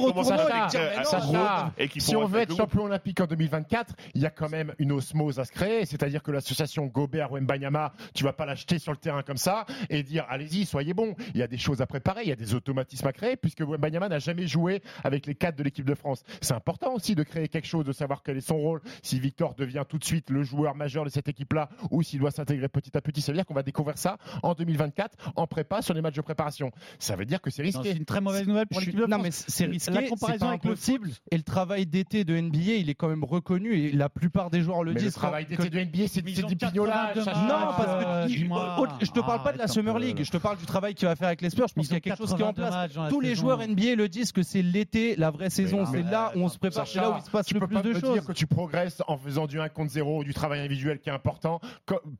Non, 0.00 0.12
tournoi 0.12 0.24
Sacha, 0.24 0.66
et 0.66 0.70
dire, 0.70 0.80
mais 0.90 0.96
non, 0.96 1.04
Sacha, 1.04 1.72
Et 1.78 1.88
qui 1.88 2.00
Si 2.00 2.16
on 2.16 2.26
veut 2.26 2.40
être 2.40 2.56
champion 2.56 2.84
olympique 2.84 3.20
en 3.20 3.26
2024, 3.26 3.94
il 4.14 4.22
y 4.22 4.26
a 4.26 4.30
quand 4.30 4.48
même 4.48 4.74
une 4.78 4.92
osmose 4.92 5.38
à 5.38 5.44
se 5.44 5.52
créer. 5.52 5.84
C'est-à-dire 5.86 6.22
que 6.22 6.30
l'association 6.30 6.86
Gobert 6.86 7.32
Wembanyama, 7.32 7.92
tu 8.14 8.24
vas 8.24 8.32
pas 8.32 8.46
l'acheter 8.46 8.78
sur 8.78 8.92
le 8.92 8.98
terrain 8.98 9.22
comme 9.22 9.36
ça 9.36 9.66
et 9.88 10.02
dire 10.02 10.26
allez-y, 10.28 10.64
soyez 10.66 10.94
bons. 10.94 11.14
Il 11.34 11.40
y 11.40 11.42
a 11.42 11.46
des 11.46 11.58
choses 11.58 11.80
à 11.80 11.86
préparer, 11.86 12.22
il 12.22 12.28
y 12.28 12.32
a 12.32 12.36
des 12.36 12.54
automatismes 12.54 13.06
à 13.06 13.12
créer 13.12 13.36
puisque 13.36 13.60
Wembanyama 13.60 14.08
n'a 14.08 14.18
jamais 14.18 14.46
joué 14.46 14.82
avec 15.04 15.26
les 15.26 15.34
cadres 15.34 15.58
de 15.58 15.62
l'équipe 15.62 15.84
de 15.84 15.94
France. 15.94 16.22
C'est 16.40 16.54
important 16.54 16.94
aussi 16.94 17.14
de 17.14 17.22
créer 17.22 17.48
quelque 17.48 17.66
chose, 17.66 17.84
de 17.84 17.92
savoir 17.92 18.22
quel 18.22 18.36
est 18.36 18.40
son 18.40 18.56
rôle. 18.56 18.80
Si 19.02 19.18
Victor 19.20 19.54
devient 19.54 19.84
tout 19.88 19.98
de 19.98 20.04
suite 20.04 20.30
le 20.30 20.42
joueur 20.42 20.74
majeur 20.74 21.04
de 21.04 21.10
cette 21.10 21.28
équipe-là 21.28 21.68
ou 21.90 22.02
s'il 22.02 22.20
doit 22.20 22.30
s'intégrer 22.30 22.68
petit 22.68 22.96
à 22.96 23.00
petit, 23.00 23.20
ça 23.20 23.32
veut 23.32 23.36
dire 23.36 23.46
qu'on 23.46 23.54
va 23.54 23.62
découvrir 23.62 23.98
ça 23.98 24.18
en 24.42 24.54
2024 24.54 25.32
en 25.36 25.46
prépa 25.46 25.82
sur 25.82 25.94
les 25.94 26.00
matchs 26.00 26.16
de 26.16 26.20
préparation. 26.22 26.70
Ça 26.98 27.16
veut 27.16 27.24
dire 27.24 27.40
que 27.40 27.50
c'est 27.50 27.62
Non, 27.62 27.66
risqué. 27.66 27.92
C'est 27.92 27.96
une 27.98 28.04
très 28.04 28.20
mauvaise 28.20 28.46
nouvelle 28.46 28.66
pour 28.66 28.80
l'équipe 28.80 28.96
de 28.96 29.06
non, 29.06 29.18
France. 29.18 29.22
mais 29.22 29.30
c'est 29.30 29.66
risqué. 29.66 29.89
La 29.94 30.00
c'est 30.02 30.08
comparaison 30.08 30.46
pas 30.46 30.50
avec 30.52 30.64
le 30.64 30.70
impossible. 30.72 31.10
Et 31.30 31.36
le 31.36 31.42
travail 31.42 31.86
d'été 31.86 32.24
de 32.24 32.36
NBA, 32.36 32.74
il 32.78 32.90
est 32.90 32.94
quand 32.94 33.08
même 33.08 33.24
reconnu 33.24 33.74
et 33.74 33.92
la 33.92 34.08
plupart 34.08 34.50
des 34.50 34.62
joueurs 34.62 34.82
le 34.84 34.92
Mais 34.92 35.00
le 35.00 35.06
disent. 35.06 35.14
travail 35.14 35.46
d'été 35.46 35.68
de 35.70 35.78
NBA, 35.80 36.08
c'est 36.08 36.22
du 36.22 36.32
pignolage. 36.56 37.14
82 37.14 37.24
Sacha. 37.24 37.40
matchs. 37.40 37.48
Non, 37.48 37.66
parce 37.76 38.04
que 38.04 38.10
Euh, 38.10 38.76
au- 38.82 39.04
je 39.04 39.10
te 39.10 39.20
parle 39.20 39.42
pas 39.42 39.52
de 39.52 39.58
la 39.58 39.66
Summer 39.68 39.94
peu. 39.94 40.00
League, 40.00 40.22
je 40.22 40.30
te 40.30 40.36
parle 40.36 40.56
du 40.58 40.66
travail 40.66 40.94
qu'il 40.94 41.06
va 41.08 41.16
faire 41.16 41.28
avec 41.28 41.40
les 41.40 41.50
Spurs. 41.50 41.66
Je 41.68 41.74
pense 41.74 41.86
qu'il 41.86 41.94
y 41.94 41.96
a 41.96 42.00
quelque 42.00 42.18
chose 42.18 42.34
qui 42.34 42.40
est 42.40 42.44
en 42.44 42.52
82 42.52 42.62
place. 42.70 43.04
la 43.04 43.08
Tous 43.10 43.20
les 43.20 43.34
joueurs 43.34 43.60
NBA 43.60 43.94
le 43.94 44.08
disent 44.08 44.32
que 44.32 44.42
c'est 44.42 44.62
l'été, 44.62 45.16
la 45.16 45.30
vraie 45.30 45.50
saison. 45.50 45.84
C'est 45.86 46.02
là 46.02 46.32
où 46.36 46.40
on 46.40 46.48
se 46.48 46.58
prépare, 46.58 46.86
c'est 46.86 47.00
là 47.00 47.10
où 47.10 47.14
il 47.18 47.22
se 47.24 47.30
passe 47.30 47.46
tu 47.46 47.54
le 47.54 47.60
peux 47.60 47.66
plus 47.66 47.76
pas 47.76 47.82
de 47.82 47.88
me 47.92 48.00
choses. 48.00 48.12
dire 48.12 48.24
que 48.24 48.32
tu 48.32 48.46
progresses 48.46 49.02
en 49.08 49.16
faisant 49.18 49.46
du 49.46 49.60
1 49.60 49.68
contre 49.68 49.90
0, 49.92 50.24
du 50.24 50.34
travail 50.34 50.60
individuel 50.60 50.98
qui 51.00 51.08
est 51.08 51.12
important, 51.12 51.60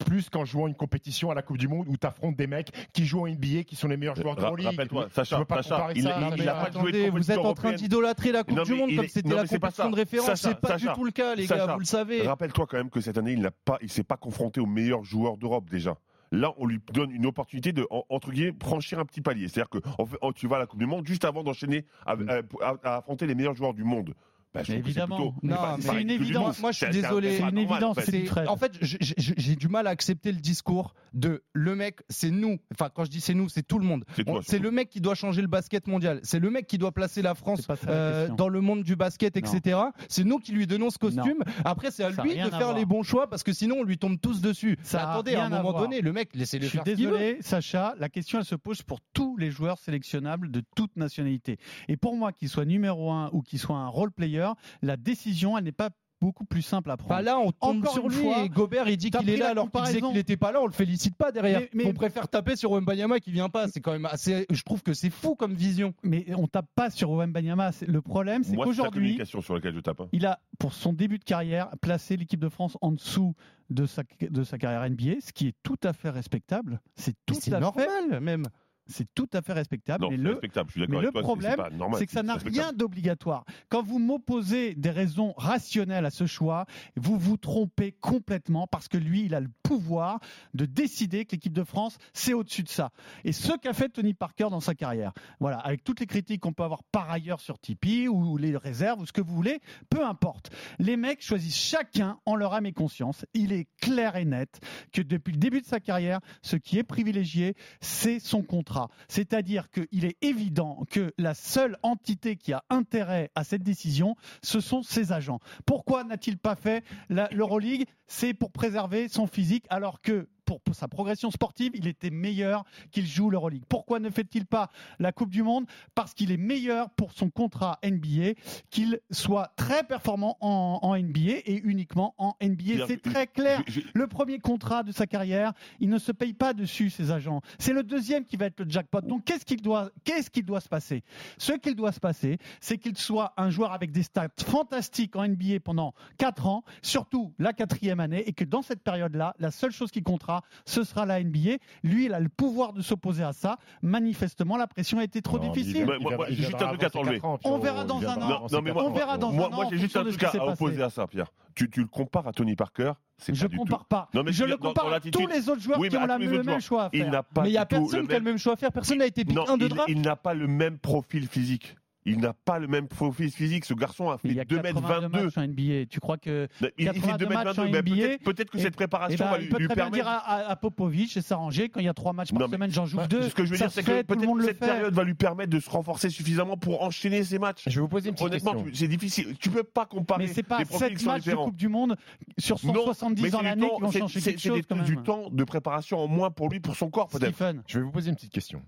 plus 0.04 0.28
qu'en 0.28 0.44
jouant 0.44 0.66
une 0.66 0.74
compétition 0.74 1.30
à 1.30 1.34
la 1.34 1.42
Coupe 1.42 1.58
du 1.58 1.68
Monde 1.68 1.86
où 1.88 1.96
tu 1.96 2.06
affrontes 2.06 2.36
des 2.36 2.46
mecs 2.46 2.70
qui 2.92 3.04
jouent 3.06 3.22
en 3.22 3.26
NBA, 3.26 3.64
qui 3.64 3.76
sont 3.76 3.88
les 3.88 3.96
meilleurs 3.96 4.16
joueurs 4.16 4.36
de 4.36 4.40
Ra- 4.40 4.48
Euroleague. 4.48 4.66
Rappelle-toi, 4.70 5.06
Tu 5.06 5.14
Sacha, 5.14 5.38
peux 5.38 5.44
pas 5.44 5.60
il 5.60 5.64
ça, 5.64 5.76
a- 5.76 5.92
il- 5.92 5.98
il 5.98 6.02
Sacha. 6.04 6.60
a 6.60 6.64
pas 6.64 6.78
joué 6.80 6.92
de 6.92 6.98
vous 6.98 7.06
compétition 7.06 7.32
êtes 7.34 7.38
en 7.46 7.54
train 7.60 7.72
d'idolâtrer 7.72 8.32
la 8.32 8.44
Coupe 8.44 8.56
Non, 8.56 8.62
du 8.64 8.74
Monde 8.74 8.90
comme 8.96 9.08
c'était 9.08 9.28
la 9.34 9.46
compétition 9.46 9.90
de 9.90 9.96
référence. 9.96 10.40
C'est 10.40 10.58
pas 10.60 10.76
du 10.76 10.86
tout 10.94 11.04
le 11.04 11.10
cas, 11.10 11.34
les 11.34 11.46
gars, 11.46 11.72
vous 11.74 11.80
le 11.80 11.84
savez. 11.84 12.22
Rappelle-toi 12.26 12.66
quand 12.68 12.76
même 12.76 12.90
que 12.90 13.00
cette 13.00 13.18
année, 13.18 13.32
il 13.32 13.40
n'a 13.40 13.50
pas, 13.50 13.78
il 13.82 13.90
s'est 13.90 14.02
pas 14.04 14.16
confronté 14.16 14.60
aux 14.60 14.66
meilleurs 14.66 15.04
joueurs 15.04 15.36
d'Europe 15.36 15.68
déjà. 15.70 15.96
Là, 16.32 16.52
on 16.58 16.66
lui 16.66 16.80
donne 16.92 17.10
une 17.10 17.26
opportunité 17.26 17.72
de, 17.72 17.84
en- 17.90 18.04
entre 18.08 18.30
guillemets, 18.30 18.54
franchir 18.62 19.00
un 19.00 19.04
petit 19.04 19.20
palier. 19.20 19.48
C'est-à-dire 19.48 19.68
que 19.68 19.78
en 19.98 20.06
fait, 20.06 20.16
oh, 20.22 20.32
tu 20.32 20.46
vas 20.46 20.56
à 20.56 20.58
la 20.60 20.66
Coupe 20.66 20.78
du 20.78 20.86
Monde 20.86 21.04
juste 21.04 21.24
avant 21.24 21.42
d'enchaîner 21.42 21.84
à, 22.06 22.12
à- 22.60 22.74
à 22.84 22.96
affronter 22.98 23.26
les 23.26 23.34
meilleurs 23.34 23.54
joueurs 23.56 23.74
du 23.74 23.82
monde. 23.82 24.14
Bah, 24.52 24.62
je 24.64 24.72
Mais 24.72 24.78
évidemment. 24.78 25.16
plutôt- 25.16 25.34
Non, 25.46 25.56
c'est 25.80 26.00
une 26.02 26.10
évidence. 26.10 26.58
Moi, 26.60 26.72
je 26.72 26.78
suis 26.78 26.90
désolé. 26.90 27.36
c'est 27.36 27.48
une 27.48 27.58
évidence, 27.58 27.82
en 27.84 27.94
fait. 27.94 28.02
c'est 28.06 28.10
C'est- 28.10 28.24
Fred. 28.26 28.48
en 28.48 28.56
fait, 28.56 28.72
je- 28.80 28.96
je- 29.00 29.12
je- 29.16 29.32
j'ai 29.36 29.54
du 29.56 29.68
mal 29.68 29.86
à 29.86 29.90
accepter 29.90 30.32
le 30.32 30.38
discours 30.38 30.94
de 31.14 31.42
le 31.52 31.76
mec, 31.76 32.00
c'est 32.08 32.30
nous. 32.30 32.58
Enfin, 32.72 32.90
quand 32.92 33.04
je 33.04 33.10
dis 33.10 33.20
c'est 33.20 33.34
nous, 33.34 33.48
c'est 33.48 33.62
tout 33.62 33.78
le 33.78 33.84
monde. 33.86 34.04
C'est 34.42 34.58
le 34.58 34.70
mec 34.72 34.88
qui 34.90 35.00
doit 35.00 35.14
changer 35.14 35.40
le 35.42 35.46
basket 35.48 35.86
mondial. 35.86 36.18
C'est 36.24 36.40
le 36.40 36.50
mec 36.50 36.66
qui 36.66 36.78
doit 36.78 36.90
placer 36.92 37.22
la 37.22 37.34
France 37.34 37.66
la 37.68 37.76
euh, 37.88 38.28
dans 38.28 38.48
le 38.48 38.60
monde 38.60 38.82
du 38.82 38.96
basket, 38.96 39.36
etc. 39.36 39.78
C'est 40.08 40.24
nous 40.24 40.38
qui 40.38 40.50
lui 40.52 40.66
donnons 40.66 40.90
ce 40.90 40.98
costume. 40.98 41.42
Après, 41.64 41.90
c'est 41.92 42.02
à 42.04 42.12
Ça 42.12 42.22
lui 42.24 42.34
de 42.34 42.40
à 42.40 42.50
faire 42.50 42.58
voir. 42.58 42.74
les 42.76 42.84
bons 42.84 43.02
choix 43.04 43.28
parce 43.30 43.42
que 43.44 43.52
sinon, 43.52 43.76
on 43.80 43.84
lui 43.84 43.98
tombe 43.98 44.20
tous 44.20 44.40
dessus. 44.40 44.76
Ça 44.82 45.12
attendez, 45.12 45.34
à 45.36 45.44
un 45.44 45.52
à 45.52 45.62
moment 45.62 45.78
donné, 45.78 46.00
le 46.00 46.12
mec, 46.12 46.30
Je 46.34 46.38
laissez-le 46.40 46.66
suis 46.66 46.78
faire 46.78 46.84
qu'il 46.84 46.96
veut. 47.08 47.12
désolé, 47.18 47.36
Sacha, 47.40 47.94
la 47.98 48.08
question 48.08 48.38
elle 48.40 48.44
se 48.44 48.56
pose 48.56 48.82
pour 48.82 49.00
tous 49.12 49.36
les 49.36 49.50
joueurs 49.50 49.78
sélectionnables 49.78 50.50
de 50.50 50.62
toute 50.74 50.96
nationalité. 50.96 51.58
Et 51.88 51.96
pour 51.96 52.16
moi, 52.16 52.32
qu'il 52.32 52.48
soit 52.48 52.64
numéro 52.64 53.10
un 53.12 53.30
ou 53.32 53.42
qu'il 53.42 53.58
soit 53.58 53.76
un 53.76 53.86
role 53.88 54.10
player, 54.10 54.39
la 54.82 54.96
décision 54.96 55.56
elle 55.58 55.64
n'est 55.64 55.72
pas 55.72 55.90
beaucoup 56.22 56.44
plus 56.44 56.60
simple 56.60 56.90
à 56.90 56.98
prendre. 56.98 57.14
Bah 57.14 57.22
là, 57.22 57.38
on 57.38 57.50
tombe 57.50 57.78
Encore 57.78 57.94
sur 57.94 58.04
une 58.04 58.10
lui 58.12 58.22
fois, 58.24 58.44
et 58.44 58.50
Gobert 58.50 58.86
il 58.90 58.98
dit 58.98 59.10
qu'il 59.10 59.30
est 59.30 59.38
là 59.38 59.48
alors 59.48 59.70
qu'il 59.70 59.80
disait 59.84 60.00
qu'il 60.02 60.12
n'était 60.12 60.36
pas 60.36 60.52
là. 60.52 60.60
On 60.60 60.66
le 60.66 60.72
félicite 60.72 61.16
pas 61.16 61.32
derrière. 61.32 61.60
Mais- 61.60 61.70
mais- 61.72 61.86
on 61.86 61.94
préfère 61.94 62.28
taper 62.28 62.56
sur 62.56 62.72
Wembanyama 62.72 63.20
qui 63.20 63.32
vient 63.32 63.48
pas. 63.48 63.68
C'est 63.68 63.80
quand 63.80 63.92
même 63.92 64.04
assez. 64.04 64.44
Je 64.50 64.62
trouve 64.62 64.82
que 64.82 64.92
c'est 64.92 65.08
fou 65.08 65.34
comme 65.34 65.54
vision. 65.54 65.94
Mais 66.02 66.26
on 66.36 66.46
tape 66.46 66.68
pas 66.74 66.90
sur 66.90 67.10
Wembanyama. 67.12 67.72
C'est- 67.72 67.86
Le 67.86 68.02
problème, 68.02 68.44
c'est 68.44 68.54
qu'aujourd'hui, 68.54 69.00
communication 69.00 69.40
sur 69.40 69.54
laquelle 69.54 69.74
je 69.74 69.80
tape. 69.80 69.98
hein. 70.02 70.08
il 70.12 70.26
a, 70.26 70.40
pour 70.58 70.74
son 70.74 70.92
début 70.92 71.18
de 71.18 71.24
carrière, 71.24 71.70
placé 71.80 72.18
l'équipe 72.18 72.40
de 72.40 72.50
France 72.50 72.76
en 72.82 72.92
dessous 72.92 73.34
de 73.70 73.86
sa, 73.86 74.02
de 74.20 74.44
sa 74.44 74.58
carrière 74.58 74.82
NBA, 74.90 75.22
ce 75.22 75.32
qui 75.32 75.46
est 75.48 75.54
tout 75.62 75.78
à 75.84 75.94
fait 75.94 76.10
respectable. 76.10 76.82
C'est 76.96 77.14
tout 77.24 77.34
à 77.34 77.40
fait, 77.40 77.50
normal 77.60 78.20
même. 78.20 78.44
C'est 78.90 79.06
tout 79.14 79.28
à 79.32 79.42
fait 79.42 79.52
respectable. 79.52 80.04
Non, 80.04 80.10
le, 80.10 80.30
respectable, 80.30 80.70
je 80.70 80.80
suis 80.80 80.90
mais 80.90 81.00
le 81.00 81.10
toi. 81.10 81.22
problème, 81.22 81.56
c'est 81.94 82.06
que 82.06 82.12
ça 82.12 82.22
n'a 82.22 82.34
rien 82.34 82.72
d'obligatoire. 82.72 83.44
Quand 83.68 83.82
vous 83.82 83.98
m'opposez 83.98 84.74
des 84.74 84.90
raisons 84.90 85.32
rationnelles 85.36 86.06
à 86.06 86.10
ce 86.10 86.26
choix, 86.26 86.66
vous 86.96 87.18
vous 87.18 87.36
trompez 87.36 87.92
complètement 87.92 88.66
parce 88.66 88.88
que 88.88 88.98
lui, 88.98 89.24
il 89.24 89.34
a 89.34 89.40
le 89.40 89.50
pouvoir 89.62 90.20
de 90.54 90.66
décider 90.66 91.24
que 91.24 91.32
l'équipe 91.32 91.52
de 91.52 91.64
France, 91.64 91.98
c'est 92.12 92.34
au-dessus 92.34 92.62
de 92.62 92.68
ça. 92.68 92.90
Et 93.24 93.32
ce 93.32 93.52
qu'a 93.56 93.72
fait 93.72 93.88
Tony 93.88 94.14
Parker 94.14 94.48
dans 94.50 94.60
sa 94.60 94.74
carrière, 94.74 95.12
voilà, 95.38 95.58
avec 95.58 95.84
toutes 95.84 96.00
les 96.00 96.06
critiques 96.06 96.40
qu'on 96.40 96.52
peut 96.52 96.64
avoir 96.64 96.82
par 96.84 97.10
ailleurs 97.10 97.40
sur 97.40 97.58
Tipeee 97.58 98.08
ou 98.08 98.36
les 98.36 98.56
réserves 98.56 99.00
ou 99.00 99.06
ce 99.06 99.12
que 99.12 99.20
vous 99.20 99.34
voulez, 99.34 99.60
peu 99.88 100.04
importe. 100.04 100.50
Les 100.78 100.96
mecs 100.96 101.22
choisissent 101.22 101.56
chacun 101.56 102.18
en 102.26 102.34
leur 102.34 102.54
âme 102.54 102.66
et 102.66 102.72
conscience. 102.72 103.24
Il 103.34 103.52
est 103.52 103.68
clair 103.80 104.16
et 104.16 104.24
net 104.24 104.60
que 104.92 105.02
depuis 105.02 105.32
le 105.32 105.38
début 105.38 105.60
de 105.60 105.66
sa 105.66 105.80
carrière, 105.80 106.20
ce 106.42 106.56
qui 106.56 106.78
est 106.78 106.82
privilégié, 106.82 107.54
c'est 107.80 108.18
son 108.18 108.42
contrat. 108.42 108.79
C'est-à-dire 109.08 109.70
qu'il 109.70 110.04
est 110.04 110.16
évident 110.22 110.84
que 110.90 111.12
la 111.18 111.34
seule 111.34 111.76
entité 111.82 112.36
qui 112.36 112.52
a 112.52 112.64
intérêt 112.70 113.30
à 113.34 113.44
cette 113.44 113.62
décision, 113.62 114.16
ce 114.42 114.60
sont 114.60 114.82
ses 114.82 115.12
agents. 115.12 115.40
Pourquoi 115.66 116.04
n'a-t-il 116.04 116.38
pas 116.38 116.56
fait 116.56 116.84
l'Euroleague? 117.08 117.86
C'est 118.06 118.34
pour 118.34 118.50
préserver 118.50 119.08
son 119.08 119.26
physique, 119.26 119.64
alors 119.70 120.00
que 120.00 120.28
pour, 120.50 120.60
pour 120.60 120.74
sa 120.74 120.88
progression 120.88 121.30
sportive, 121.30 121.70
il 121.74 121.86
était 121.86 122.10
meilleur 122.10 122.64
qu'il 122.90 123.06
joue 123.06 123.30
l'Euroleague. 123.30 123.62
Pourquoi 123.68 124.00
ne 124.00 124.10
fait-il 124.10 124.46
pas 124.46 124.68
la 124.98 125.12
Coupe 125.12 125.30
du 125.30 125.44
Monde? 125.44 125.64
Parce 125.94 126.12
qu'il 126.12 126.32
est 126.32 126.36
meilleur 126.36 126.90
pour 126.90 127.12
son 127.12 127.30
contrat 127.30 127.78
NBA, 127.84 128.32
qu'il 128.68 128.98
soit 129.12 129.52
très 129.54 129.84
performant 129.84 130.36
en, 130.40 130.80
en 130.82 130.98
NBA 130.98 131.42
et 131.44 131.60
uniquement 131.62 132.16
en 132.18 132.34
NBA. 132.42 132.88
C'est 132.88 133.00
très 133.00 133.28
clair. 133.28 133.62
Le 133.94 134.08
premier 134.08 134.40
contrat 134.40 134.82
de 134.82 134.90
sa 134.90 135.06
carrière, 135.06 135.52
il 135.78 135.88
ne 135.88 135.98
se 135.98 136.10
paye 136.10 136.32
pas 136.32 136.52
dessus, 136.52 136.90
ses 136.90 137.12
agents. 137.12 137.42
C'est 137.60 137.72
le 137.72 137.84
deuxième 137.84 138.24
qui 138.24 138.36
va 138.36 138.46
être 138.46 138.58
le 138.58 138.68
jackpot. 138.68 139.02
Donc, 139.02 139.22
qu'est-ce 139.26 139.44
qu'il 139.44 139.62
doit, 139.62 139.90
qu'est-ce 140.02 140.30
qu'il 140.30 140.44
doit 140.44 140.60
se 140.60 140.68
passer? 140.68 141.04
Ce 141.38 141.52
qu'il 141.52 141.76
doit 141.76 141.92
se 141.92 142.00
passer, 142.00 142.38
c'est 142.60 142.76
qu'il 142.76 142.98
soit 142.98 143.34
un 143.36 143.50
joueur 143.50 143.72
avec 143.72 143.92
des 143.92 144.02
stats 144.02 144.26
fantastiques 144.44 145.14
en 145.14 145.28
NBA 145.28 145.60
pendant 145.62 145.94
4 146.18 146.48
ans, 146.48 146.64
surtout 146.82 147.32
la 147.38 147.52
quatrième 147.52 148.00
année, 148.00 148.28
et 148.28 148.32
que 148.32 148.42
dans 148.42 148.62
cette 148.62 148.82
période-là, 148.82 149.36
la 149.38 149.52
seule 149.52 149.70
chose 149.70 149.92
qui 149.92 150.02
comptera, 150.02 150.39
ce 150.64 150.82
sera 150.84 151.06
la 151.06 151.22
NBA. 151.22 151.56
Lui, 151.82 152.06
il 152.06 152.14
a 152.14 152.20
le 152.20 152.28
pouvoir 152.28 152.72
de 152.72 152.82
s'opposer 152.82 153.22
à 153.22 153.32
ça. 153.32 153.58
Manifestement, 153.82 154.56
la 154.56 154.66
pression 154.66 154.98
a 154.98 155.04
été 155.04 155.22
trop 155.22 155.38
Non, 155.38 155.50
difficile. 155.50 155.84
Moi- 155.86 155.98
moi- 156.16 156.26
j'ai 156.28 156.36
juste 156.44 156.60
un 156.62 156.68
truc 156.68 156.82
à 156.84 156.90
t'enlever. 156.90 157.20
On 157.44 157.58
verra 157.58 157.84
dans 157.84 158.00
un 158.02 158.16
an. 158.22 158.46
on 158.50 158.90
verra 158.92 159.18
dans 159.18 159.32
moi, 159.32 159.46
un 159.46 159.52
an 159.52 159.54
moi, 159.56 159.66
j'ai 159.70 159.78
juste 159.78 159.96
un 159.96 160.04
truc 160.04 160.22
à 160.22 160.46
opposer 160.46 160.82
à 160.82 160.90
ça, 160.90 161.06
Pierre. 161.06 161.32
Tu, 161.54 161.68
tu 161.68 161.80
le 161.80 161.88
compares 161.88 162.26
à 162.28 162.32
Tony 162.32 162.54
Parker, 162.54 162.92
c'est 163.18 163.34
Je 163.34 163.40
pas 163.40 163.44
ne 163.46 163.50
du 163.50 163.56
tout. 163.56 163.62
compare 163.64 163.84
pas. 163.84 164.08
Non, 164.14 164.22
mais 164.22 164.32
je 164.32 164.44
le 164.44 164.50
dans- 164.52 164.56
dans 164.56 164.68
compare 164.68 164.92
à 164.92 165.00
tous 165.00 165.26
les 165.26 165.48
autres 165.48 165.60
joueurs 165.60 165.78
Oui, 165.80 165.88
qui 165.88 165.96
ont 165.96 166.06
la- 166.06 166.16
le 166.16 166.42
même 166.42 166.60
choix 166.60 166.84
à 166.84 166.90
Il 166.92 167.02
faire. 167.02 167.24
pas 167.24 167.42
Mais 167.42 167.50
il 167.50 167.52
y 167.52 167.58
a 167.58 167.66
personne 167.66 168.06
qui 168.06 168.14
a 168.14 168.18
le 168.18 168.24
même- 168.24 168.38
choix 168.38 168.52
à 168.52 168.56
faire. 168.56 168.72
Personne 168.72 168.98
n'a 168.98 169.06
été 169.06 169.24
pick 169.24 169.34
Non, 169.36 169.46
1 169.48 169.56
de 169.58 169.66
draft. 169.68 169.88
il 169.88 170.00
n'a 170.00 170.16
pas 170.16 170.32
le 170.32 170.46
même 170.46 170.78
profil 170.78 171.26
physique. 171.26 171.76
Il 172.06 172.18
n'a 172.20 172.32
pas 172.32 172.58
le 172.58 172.66
même 172.66 172.88
profil 172.88 173.30
physique. 173.30 173.66
Ce 173.66 173.74
garçon 173.74 174.08
a 174.08 174.16
fait 174.16 174.30
a 174.40 174.44
2m22. 174.44 174.62
82 174.72 175.08
matchs 175.08 175.36
en 175.36 175.42
NBA. 175.46 175.86
Tu 175.90 176.00
crois 176.00 176.16
que 176.16 176.48
Il, 176.62 176.70
il 176.78 176.86
fait 176.86 177.00
82 177.00 177.26
matchs 177.26 177.58
en 177.58 177.64
2m22. 177.66 177.70
mais 177.70 177.82
NBA, 177.82 177.94
Peut-être 177.94 178.24
peut-être 178.24 178.50
que 178.50 178.56
et- 178.58 178.60
cette 178.62 178.72
Eh 178.72 178.76
préparation 178.76 179.24
ben, 179.26 179.30
va 179.30 179.36
il 179.38 179.42
lui, 179.42 179.48
peut 179.50 179.58
lui 179.58 179.66
très 179.66 179.74
bien 179.74 179.84
permettre. 179.84 180.04
dire 180.04 180.08
à, 180.08 180.48
à- 180.50 180.56
Popovic 180.56 181.14
et 181.16 181.20
s'arranger 181.20 181.68
quand 181.68 181.80
il 181.80 181.86
y 181.86 181.88
a 181.90 181.94
trois 181.94 182.12
matchs 182.14 182.30
par 182.32 182.40
Non, 182.40 182.48
mais- 182.48 182.56
semaine, 182.56 182.70
j'en 182.70 182.86
joue 182.86 182.98
Ouais, 182.98 183.06
deux. 183.08 183.28
Ce 183.28 183.34
que 183.34 183.44
je 183.44 183.50
veux 183.50 183.56
Ça 183.58 183.66
dire, 183.66 183.72
c'est 183.74 183.82
fait, 183.82 184.06
que 184.06 184.14
peut-être 184.14 184.40
cette 184.44 184.58
fait. 184.58 184.66
période 184.66 184.94
va 184.94 185.04
lui 185.04 185.14
permettre 185.14 185.50
de 185.50 185.60
se 185.60 185.68
renforcer 185.68 186.08
suffisamment 186.08 186.56
pour 186.56 186.82
enchaîner 186.82 187.22
ses 187.22 187.38
matchs. 187.38 187.64
Je 187.66 187.74
vais 187.74 187.80
vous 187.82 187.88
poser 187.88 188.08
une 188.08 188.14
petite 188.14 188.26
Honnêtement, 188.28 188.52
question. 188.52 188.70
tu- 188.70 188.76
c'est 188.76 188.88
difficile. 188.88 189.36
Tu 189.38 189.50
peux 189.50 189.62
pas 189.64 189.84
comparer 189.84 190.26
Mais 190.26 190.32
c'est 190.32 190.42
pas 190.42 190.58
des 190.58 190.64
profils 190.64 190.88
qui 190.88 190.94
7 190.96 191.04
sont 191.04 191.10
matchs 191.10 191.24
de. 191.26 191.34
Coupe 191.34 191.56
du 191.56 191.68
Monde 191.68 191.96
sur 192.38 192.56
Non, 192.64 192.72
170 192.74 193.22
mais 193.22 193.28
ans 193.28 193.30
c'est 193.32 193.38
du 193.38 193.44
l'année 193.44 193.68
temps- 193.68 193.76
qui 193.76 193.82
vont 193.82 193.90
c'est- 193.90 193.98
changer 194.00 194.20
quelque 194.22 194.40
c'est 194.40 194.48
chose 194.48 194.84
du 194.86 194.96
temps 194.96 195.28
de 195.30 195.44
préparation 195.44 195.98
en 195.98 196.08
moins 196.08 196.30
pour 196.30 196.48
lui, 196.48 196.60
pour 196.60 196.76
son 196.76 196.88
corps 196.90 197.08
peut-être. 197.08 197.34
Stephen, 197.34 197.62
Je 197.66 197.78
vais 197.78 197.84
vous 197.84 197.90
poser 197.90 198.08
une 198.08 198.16
petite 198.16 198.32
question. 198.32 198.62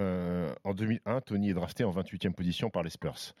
Euh, 0.00 0.52
en 0.64 0.74
2001, 0.74 1.20
Tony 1.20 1.50
est 1.50 1.54
drafté 1.54 1.84
en 1.84 1.92
28e 1.92 2.32
position 2.32 2.70
par 2.70 2.82
les 2.82 2.90
Spurs. 2.90 3.34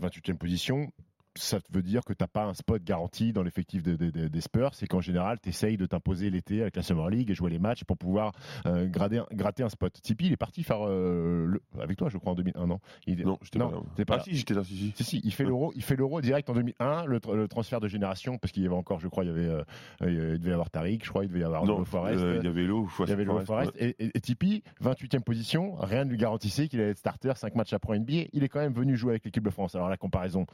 28e 0.00 0.34
position, 0.34 0.92
ça 1.38 1.58
veut 1.70 1.82
dire 1.82 2.04
que 2.04 2.12
tu 2.12 2.22
n'as 2.22 2.26
pas 2.28 2.44
un 2.44 2.54
spot 2.54 2.82
garanti 2.82 3.32
dans 3.32 3.42
l'effectif 3.42 3.82
de- 3.82 3.96
de- 3.96 4.10
de- 4.10 4.28
des 4.28 4.40
Spurs. 4.40 4.74
C'est 4.74 4.86
qu'en 4.86 5.00
général, 5.00 5.38
tu 5.40 5.48
essayes 5.48 5.76
de 5.76 5.86
t'imposer 5.86 6.30
l'été 6.30 6.60
avec 6.62 6.76
la 6.76 6.82
Summer 6.82 7.08
League 7.10 7.30
et 7.30 7.34
jouer 7.34 7.50
les 7.50 7.58
matchs 7.58 7.84
pour 7.84 7.96
pouvoir 7.96 8.32
euh, 8.66 8.86
grader 8.86 9.22
gratter 9.32 9.62
un 9.62 9.68
spot. 9.68 9.92
Tipeee, 10.02 10.26
il 10.26 10.32
est 10.32 10.36
parti 10.36 10.62
faire 10.62 10.86
euh, 10.86 11.46
le- 11.46 11.62
avec 11.80 11.96
toi, 11.96 12.08
je 12.08 12.18
crois, 12.18 12.32
en 12.32 12.34
2001, 12.34 12.66
non 12.66 12.80
il, 13.06 13.24
Non, 13.24 13.38
j'étais 13.42 13.58
pas 13.58 13.70
là. 13.70 14.04
pas 14.06 14.14
Ah 14.14 14.16
là. 14.18 14.22
si, 14.24 14.34
j'étais 14.34 14.54
là, 14.54 14.64
si, 14.64 14.76
si. 14.76 14.92
Si, 14.96 15.04
si, 15.04 15.20
il 15.24 15.32
fait 15.32 15.44
l'euro, 15.44 15.72
il 15.76 15.82
fait 15.82 15.96
l'euro 15.96 16.20
direct 16.20 16.50
en 16.50 16.54
2001, 16.54 17.04
le, 17.06 17.18
tr- 17.18 17.34
le 17.34 17.48
transfert 17.48 17.80
de 17.80 17.88
génération, 17.88 18.38
parce 18.38 18.52
qu'il 18.52 18.62
y 18.62 18.66
avait 18.66 18.74
encore, 18.74 19.00
je 19.00 19.08
crois, 19.08 19.24
il 19.24 19.28
y 19.28 19.30
avait, 19.30 19.46
euh, 19.46 19.62
euh, 20.02 20.34
il 20.34 20.38
devait 20.40 20.50
y 20.50 20.52
avoir 20.52 20.70
Tariq, 20.70 21.04
je 21.04 21.10
crois, 21.10 21.24
il 21.24 21.28
devait 21.28 21.40
y 21.40 21.44
avoir 21.44 21.64
Non, 21.64 21.84
Forest. 21.84 22.20
euh, 22.22 22.38
il 22.40 22.44
y 22.44 22.48
avait 22.48 22.64
l'eau, 22.64 22.88
il 23.00 23.08
y 23.08 23.12
avait 23.12 23.24
le 23.24 23.38
Forest 23.44 23.72
et, 23.78 23.94
et, 23.98 24.10
et 24.14 24.20
Tipeee, 24.20 24.62
28e 24.82 25.20
position, 25.22 25.76
rien 25.76 26.04
ne 26.04 26.10
lui 26.10 26.18
garantissait 26.18 26.68
qu'il 26.68 26.80
allait 26.80 26.90
être 26.90 26.98
starter 26.98 27.32
5 27.36 27.54
matchs 27.54 27.72
après 27.72 27.98
NBA. 27.98 28.28
Il 28.32 28.42
est 28.42 28.48
quand 28.48 28.60
même 28.60 28.72
venu 28.72 28.96
jouer 28.96 29.12
avec 29.12 29.24
l'équipe 29.24 29.44
de 29.44 29.50
France. 29.50 29.74
Alors 29.74 29.88
la 29.88 29.96
comparaison, 29.96 30.46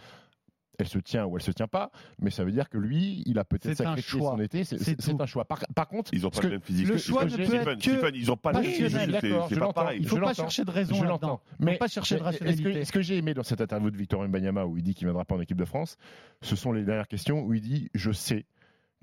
elle 0.78 0.88
se 0.88 0.98
tient 0.98 1.24
ou 1.26 1.36
elle 1.36 1.42
se 1.42 1.50
tient 1.52 1.66
pas, 1.68 1.90
mais 2.18 2.30
ça 2.30 2.44
veut 2.44 2.52
dire 2.52 2.68
que 2.68 2.78
lui, 2.78 3.22
il 3.26 3.38
a 3.38 3.44
peut-être 3.44 3.74
sacrifié 3.76 4.18
choix. 4.18 4.32
son 4.32 4.40
été. 4.40 4.64
C'est 4.64 5.20
un 5.20 5.26
choix. 5.26 5.44
Par, 5.44 5.60
par 5.74 5.88
contre, 5.88 6.12
Ils 6.14 6.26
ont 6.26 6.30
ce 6.30 6.36
pas 6.36 6.42
que- 6.42 6.46
le 6.48 6.52
même 6.54 6.62
physique. 6.62 6.88
le 6.88 6.98
Ce 6.98 7.08
choix 7.10 7.20
que 7.20 7.26
ne 7.26 7.30
je 7.30 7.36
peut 7.36 7.42
dis, 7.44 7.54
être 7.54 7.60
Stephen, 7.62 7.76
que 7.78 7.82
Stephen, 7.82 8.14
ils 8.14 8.30
ont 8.32 8.36
pas 8.36 8.52
le 8.52 8.58
même 8.60 8.66
passionnel. 8.70 8.90
physique. 8.90 9.20
c'est- 9.20 9.28
je 9.28 9.34
pas 9.54 9.60
l'entends. 9.60 9.72
pareil. 9.72 9.98
il 10.00 10.08
faut 10.08 10.16
je 10.16 10.20
pas 10.20 10.26
l'entends. 10.28 10.42
chercher 10.42 10.64
de 10.64 10.70
je 10.70 10.74
raison 10.74 10.94
l'entends. 11.02 11.10
là-dedans. 11.28 11.40
Mais 11.60 11.72
faut 11.72 11.78
pas 11.78 11.88
chercher 11.88 12.14
de 12.16 12.22
mais 12.22 12.28
est-ce 12.30 12.38
que, 12.38 12.44
rationalité. 12.44 12.80
est-ce 12.80 12.92
que 12.92 13.02
j'ai 13.02 13.16
aimé 13.16 13.34
dans 13.34 13.42
cette 13.42 13.60
interview 13.60 13.90
de 13.90 13.96
Victor 13.96 14.26
Mbanyama 14.28 14.64
où 14.66 14.76
il 14.76 14.82
dit 14.82 14.94
qu'il 14.94 15.06
ne 15.06 15.10
viendra 15.10 15.24
pas 15.24 15.34
en 15.36 15.40
équipe 15.40 15.56
de 15.58 15.64
France, 15.64 15.96
ce 16.42 16.56
sont 16.56 16.72
les 16.72 16.84
dernières 16.84 17.08
questions 17.08 17.42
où 17.44 17.54
il 17.54 17.60
dit 17.60 17.88
je 17.94 18.10
sais 18.12 18.46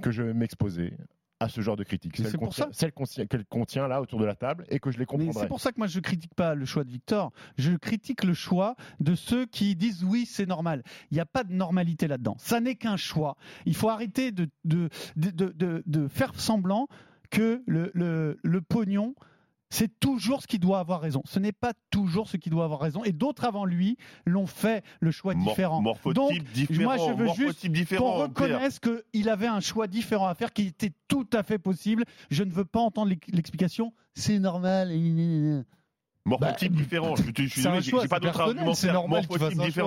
que 0.01 0.11
je 0.11 0.23
vais 0.23 0.33
m'exposer 0.33 0.93
à 1.41 1.49
ce 1.49 1.61
genre 1.61 1.75
de 1.75 1.83
critiques, 1.83 2.17
celle 2.17 2.27
c'est 2.27 2.37
pour 2.37 2.49
contient- 2.49 2.65
ça. 2.65 2.69
celle 2.73 2.91
contient- 2.91 3.25
qu'elle 3.25 3.45
contient 3.45 3.87
là 3.87 3.99
autour 4.01 4.19
de 4.19 4.25
la 4.25 4.35
table 4.35 4.65
et 4.69 4.79
que 4.79 4.91
je 4.91 4.99
les 4.99 5.05
comprendrai. 5.05 5.39
c'est 5.41 5.47
pour 5.47 5.59
ça 5.59 5.71
que 5.71 5.77
moi 5.79 5.87
je 5.87 5.99
critique 5.99 6.35
pas 6.35 6.53
le 6.55 6.65
choix 6.65 6.83
de 6.83 6.91
Victor, 6.91 7.31
je 7.57 7.71
critique 7.75 8.23
le 8.23 8.33
choix 8.33 8.75
de 8.99 9.15
ceux 9.15 9.45
qui 9.47 9.75
disent 9.75 10.03
oui 10.03 10.25
c'est 10.25 10.45
normal. 10.45 10.83
Il 11.09 11.15
n'y 11.15 11.19
a 11.21 11.25
pas 11.25 11.43
de 11.43 11.51
normalité 11.53 12.07
là-dedans. 12.07 12.35
Ça 12.39 12.59
n'est 12.59 12.75
qu'un 12.75 12.97
choix. 12.97 13.37
Il 13.65 13.75
faut 13.75 13.89
arrêter 13.89 14.31
de, 14.31 14.47
de, 14.65 14.89
de, 15.15 15.29
de- 15.31 15.49
de- 15.55 15.83
de 15.85 16.07
faire 16.07 16.33
semblant 16.39 16.87
que 17.31 17.63
le, 17.65 17.91
le, 17.93 18.39
le 18.43 18.61
pognon 18.61 19.15
c'est 19.71 19.99
toujours 19.99 20.41
ce 20.43 20.47
qui 20.47 20.59
doit 20.59 20.77
avoir 20.79 21.01
raison. 21.01 21.23
Ce 21.25 21.39
n'est 21.39 21.51
pas 21.53 21.71
toujours 21.89 22.29
ce 22.29 22.37
qui 22.37 22.49
doit 22.51 22.65
avoir 22.65 22.79
raison. 22.81 23.03
Et 23.03 23.11
d'autres 23.13 23.45
avant 23.45 23.65
lui 23.65 23.97
l'ont 24.27 24.45
fait 24.45 24.83
le 24.99 25.09
choix 25.09 25.33
Mor- 25.33 25.47
différent. 25.47 25.81
Donc, 26.13 26.31
différent. 26.53 26.83
moi, 26.83 26.97
je 26.97 27.13
veux 27.13 27.25
juste 27.35 27.65
qu'on 27.97 28.11
reconnaisse 28.23 28.79
qu'il 28.79 29.29
avait 29.29 29.47
un 29.47 29.61
choix 29.61 29.87
différent 29.87 30.27
à 30.27 30.35
faire 30.35 30.53
qui 30.53 30.67
était 30.67 30.91
tout 31.07 31.27
à 31.33 31.41
fait 31.41 31.57
possible. 31.57 32.03
Je 32.29 32.43
ne 32.43 32.51
veux 32.51 32.65
pas 32.65 32.81
entendre 32.81 33.09
l'ex- 33.09 33.27
l'explication. 33.31 33.93
C'est 34.13 34.37
normal. 34.39 34.91
Morphotype 36.25 36.73
différent. 36.75 37.15
Je 37.15 37.23
suis 37.23 37.61
c'est 37.61 37.67
un 37.67 37.77
désolé, 37.79 38.03
j'ai 38.03 38.07
pas 38.07 38.17
c'est 38.17 38.21
d'autre 38.21 38.33
personnel, 38.37 38.57
argument. 38.59 38.73
c'est 38.75 38.91
normal. 38.93 39.23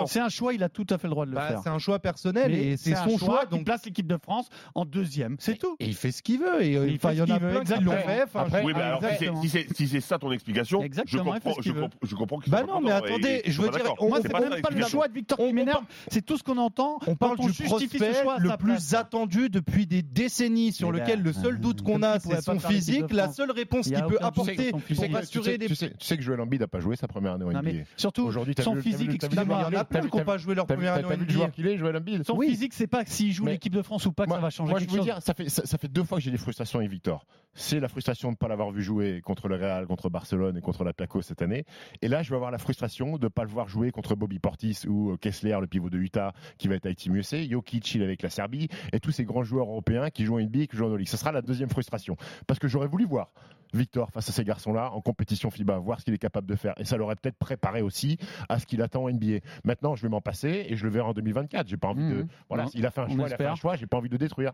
C'est 0.09 0.21
un 0.21 0.29
choix, 0.29 0.53
il 0.53 0.63
a 0.65 0.69
tout 0.69 0.87
à 0.91 0.99
fait 0.99 1.07
le 1.07 1.13
droit 1.13 1.27
de 1.27 1.31
le 1.31 1.37
Bah, 1.37 1.49
faire. 1.49 1.61
c'est 1.63 1.69
un 1.71 1.79
choix 1.79 1.99
personnel 2.01 2.51
Mais 2.51 2.65
et 2.65 2.77
c'est 2.77 2.95
son 2.97 3.19
choix. 3.19 3.45
Donc 3.47 3.65
place 3.65 3.85
l'équipe 3.85 4.07
de 4.09 4.17
France 4.21 4.49
en 4.75 4.85
deuxième, 4.85 5.37
c'est 5.39 5.57
tout. 5.57 5.77
Et 5.79 5.87
il 5.87 5.95
fait 5.95 6.11
ce 6.11 6.23
qu'il 6.23 6.41
veut. 6.41 6.63
Et 6.65 6.77
euh, 6.77 6.89
Il 6.89 6.99
fait 6.99 7.13
il 7.13 7.19
y 7.19 7.23
en 7.23 7.27
ce 7.27 7.33
a 7.33 7.39
qu'il 7.39 7.47
veut, 7.47 7.51
plein 7.53 7.65
qui 7.65 7.85
l'ont 7.85 7.93
exactement. 7.93 8.15
fait. 8.17 8.23
Enfin, 8.25 8.41
Après, 8.41 8.65
Oui, 8.65 8.73
mais 8.75 8.83
alors 8.83 9.01
si 9.43 9.49
c'est- 9.49 9.75
si 9.77 9.87
si 9.89 10.01
ça 10.01 10.19
ton 10.19 10.33
explication, 10.33 10.81
je 10.81 10.87
Exactement, 10.87 11.33
comprends, 11.35 11.55
je 11.63 11.71
comprends, 11.73 11.89
je 12.03 12.15
comprends 12.17 12.39
qu'il 12.41 12.53
Bah 12.53 12.65
non, 12.67 12.81
mais 12.81 12.91
attendez, 12.91 13.43
je 13.47 13.63
veux 13.63 13.69
dire, 13.71 13.95
Moi, 14.01 14.19
c'est 14.23 14.33
même 14.33 14.61
pas 14.61 14.71
le 14.71 14.85
choix 14.87 15.07
de 15.09 15.13
Victor 15.15 15.39
qui 15.39 15.53
m'énerve, 15.53 15.85
c'est 16.09 16.25
tout 16.25 16.37
ce 16.37 16.43
qu'on 16.43 16.59
entend 16.59 16.99
On 17.07 17.15
parle 17.15 17.39
du 17.39 17.53
prospect 17.53 18.13
le 18.39 18.57
plus 18.57 18.95
attendu 18.95 19.51
depuis 19.51 19.87
des 19.87 20.03
décennies 20.03 20.73
sur 20.73 20.89
Eh 20.89 20.99
lequel 20.99 21.23
ben, 21.23 21.27
le 21.27 21.33
seul 21.33 21.61
doute 21.61 21.83
comme 21.83 21.95
qu'on 22.01 22.03
a 22.03 22.19
c'est 22.19 22.41
son 22.43 22.59
physique. 22.59 23.13
La 23.13 23.31
seule 23.33 23.53
réponse 23.53 23.87
qu'il 23.87 24.03
peut 24.05 24.19
apporter 24.21 24.73
pour 24.73 24.81
rassurer 25.13 25.59
les 25.59 25.67
tu 25.69 25.75
sais, 25.77 25.91
tu 25.91 26.05
sais 26.07 26.17
que 26.17 26.24
Joël 26.25 26.41
Embiid 26.41 26.61
n'a 26.61 26.67
pas 26.67 26.81
joué 26.81 26.97
sa 26.97 27.07
première 27.07 27.35
année 27.35 27.45
en 27.45 27.51
Non, 27.53 27.61
NBA. 27.61 27.73
mais 27.73 27.85
surtout, 27.97 28.25
Aujourd'hui, 28.25 28.55
son 28.61 28.75
vu 28.75 28.83
physique, 28.83 29.15
excusez-moi, 29.15 29.59
Il 29.69 29.75
y 29.75 29.77
en 29.77 29.81
a 29.81 29.85
T'as 29.85 29.85
plein 29.85 30.01
vu- 30.01 30.11
qui 30.11 30.17
n'ont 30.17 30.25
pas 30.25 30.39
joué 30.39 30.55
leur 30.55 30.67
première 30.67 30.95
année 30.95 31.17
vu 31.17 31.25
le 31.25 31.31
joueur 31.31 31.47
NBA. 31.49 31.55
qu'il 31.55 31.67
est, 31.69 31.77
Joël 31.79 31.97
Embiid? 31.97 32.25
Son 32.25 32.37
Oui. 32.37 32.49
physique, 32.49 32.73
c'est 32.75 32.87
pas 32.87 33.05
s'il 33.05 33.33
joue 33.33 33.47
l'équipe 33.47 33.73
de 33.75 33.83
France 33.83 34.07
ou 34.07 34.13
pas 34.13 34.25
que 34.25 34.29
Moi, 34.31 34.39
ça 34.39 34.43
va 34.43 34.51
changer 34.51 34.71
moi, 34.71 34.79
je 34.81 34.85
quelque 34.85 34.93
veux 34.93 34.99
chose. 34.99 35.07
dire, 35.07 35.23
ça 35.23 35.35
fait, 35.35 35.49
ça, 35.49 35.65
ça 35.67 35.79
fait 35.79 35.89
deux 35.89 36.03
fois 36.05 36.19
que 36.19 36.25
j'ai 36.25 36.31
des 36.31 36.39
frustrations 36.39 36.79
avec 36.81 36.91
Victor. 36.91 37.27
C'est 37.57 37.79
la 37.79 37.87
frustration 37.89 38.31
de 38.31 38.33
ne 38.33 38.37
pas 38.37 38.49
l'avoir 38.49 38.73
vu 38.73 38.83
jouer 38.83 39.21
contre 39.21 39.47
le 39.49 39.55
Real, 39.55 39.87
contre 39.87 40.11
Barcelone 40.11 40.57
et 40.57 40.61
contre 40.61 40.83
la 40.83 40.93
Paco 40.93 41.23
cette 41.23 41.41
année. 41.41 41.65
Et 42.03 42.09
là, 42.09 42.23
je 42.25 42.31
vais 42.31 42.37
avoir 42.37 42.51
la 42.51 42.59
frustration 42.59 43.17
de 43.17 43.25
ne 43.25 43.29
pas 43.29 43.45
le 43.45 43.49
voir 43.51 43.69
jouer 43.69 43.93
contre 43.93 44.17
Bobby 44.17 44.41
Portis 44.41 44.81
ou 44.89 45.13
euh, 45.13 45.17
Kessler, 45.17 45.57
le 45.61 45.69
pivot 45.69 45.89
de 45.89 45.99
Utah, 45.99 46.33
qui 46.59 46.67
va 46.67 46.75
être 46.75 46.87
avec 46.87 46.99
Team 46.99 47.15
USA, 47.15 47.41
Jokic, 47.49 47.95
il 47.95 48.03
avec 48.03 48.23
la 48.23 48.31
Serbie, 48.31 48.69
et 48.93 48.99
tous 48.99 49.13
ces 49.13 49.25
grands 49.25 49.45
joueurs 49.45 49.69
européens 49.69 50.11
qui 50.11 50.25
jouent 50.25 50.37
en 50.37 50.41
NBA 50.41 50.61
et 50.63 50.67
qui 50.67 50.77
jouent 50.77 50.87
en 50.87 50.97
Ligue. 50.97 51.09
Ce 51.09 51.17
sera 51.17 51.31
la 51.31 51.43
deuxième 51.43 51.69
frustration. 51.71 52.17
Parce 52.49 52.59
que 52.59 52.67
j'aurais 52.67 52.89
voulu 52.89 53.05
voir 53.05 53.31
Victor 53.75 54.11
face 54.11 54.29
à 54.29 54.33
ces 54.33 54.45
garçons-là 54.45 54.91
en 54.93 55.01
compétition 55.01 55.51
FIBA, 55.51 55.79
voir 55.79 56.01
ce 56.01 56.05
qu'il 56.05 56.15
est 56.15 56.19
capable 56.19 56.47
de 56.47 56.57
faire. 56.57 56.75
Et 56.79 56.85
ça 56.85 56.97
l'aurait 56.97 57.17
peut-être 57.17 57.37
préparé 57.39 57.83
aussi 57.83 58.19
à 58.49 58.59
ce 58.59 58.67
qu'il 58.67 58.81
attend 58.83 59.05
en 59.05 59.11
NBA. 59.11 59.39
Maintenant, 59.65 59.95
je 59.97 60.03
vais 60.03 60.09
m'en 60.09 60.21
passer 60.21 60.67
et 60.69 60.77
je 60.77 60.85
le 60.85 60.91
verrai 60.91 61.09
en 61.09 61.13
2024. 61.13 61.69
J'ai 61.69 61.77
pas 61.77 61.89
envie 61.89 62.09
de. 62.09 62.15
Mhm. 62.23 62.29
Voilà, 62.49 62.65
Non, 62.65 62.71
il 62.75 62.87
a 62.87 62.91
fait 62.91 63.01
un 63.03 63.09
choix, 63.09 63.15
il 63.17 63.21
a 63.23 63.27
fait 63.29 63.33
espère. 63.35 63.53
un 63.53 63.57
choix. 63.57 63.77
J'ai 63.77 63.87
pas 63.87 63.97
envie 63.99 64.09
de 64.09 64.15
le 64.15 64.19
détruire. 64.19 64.53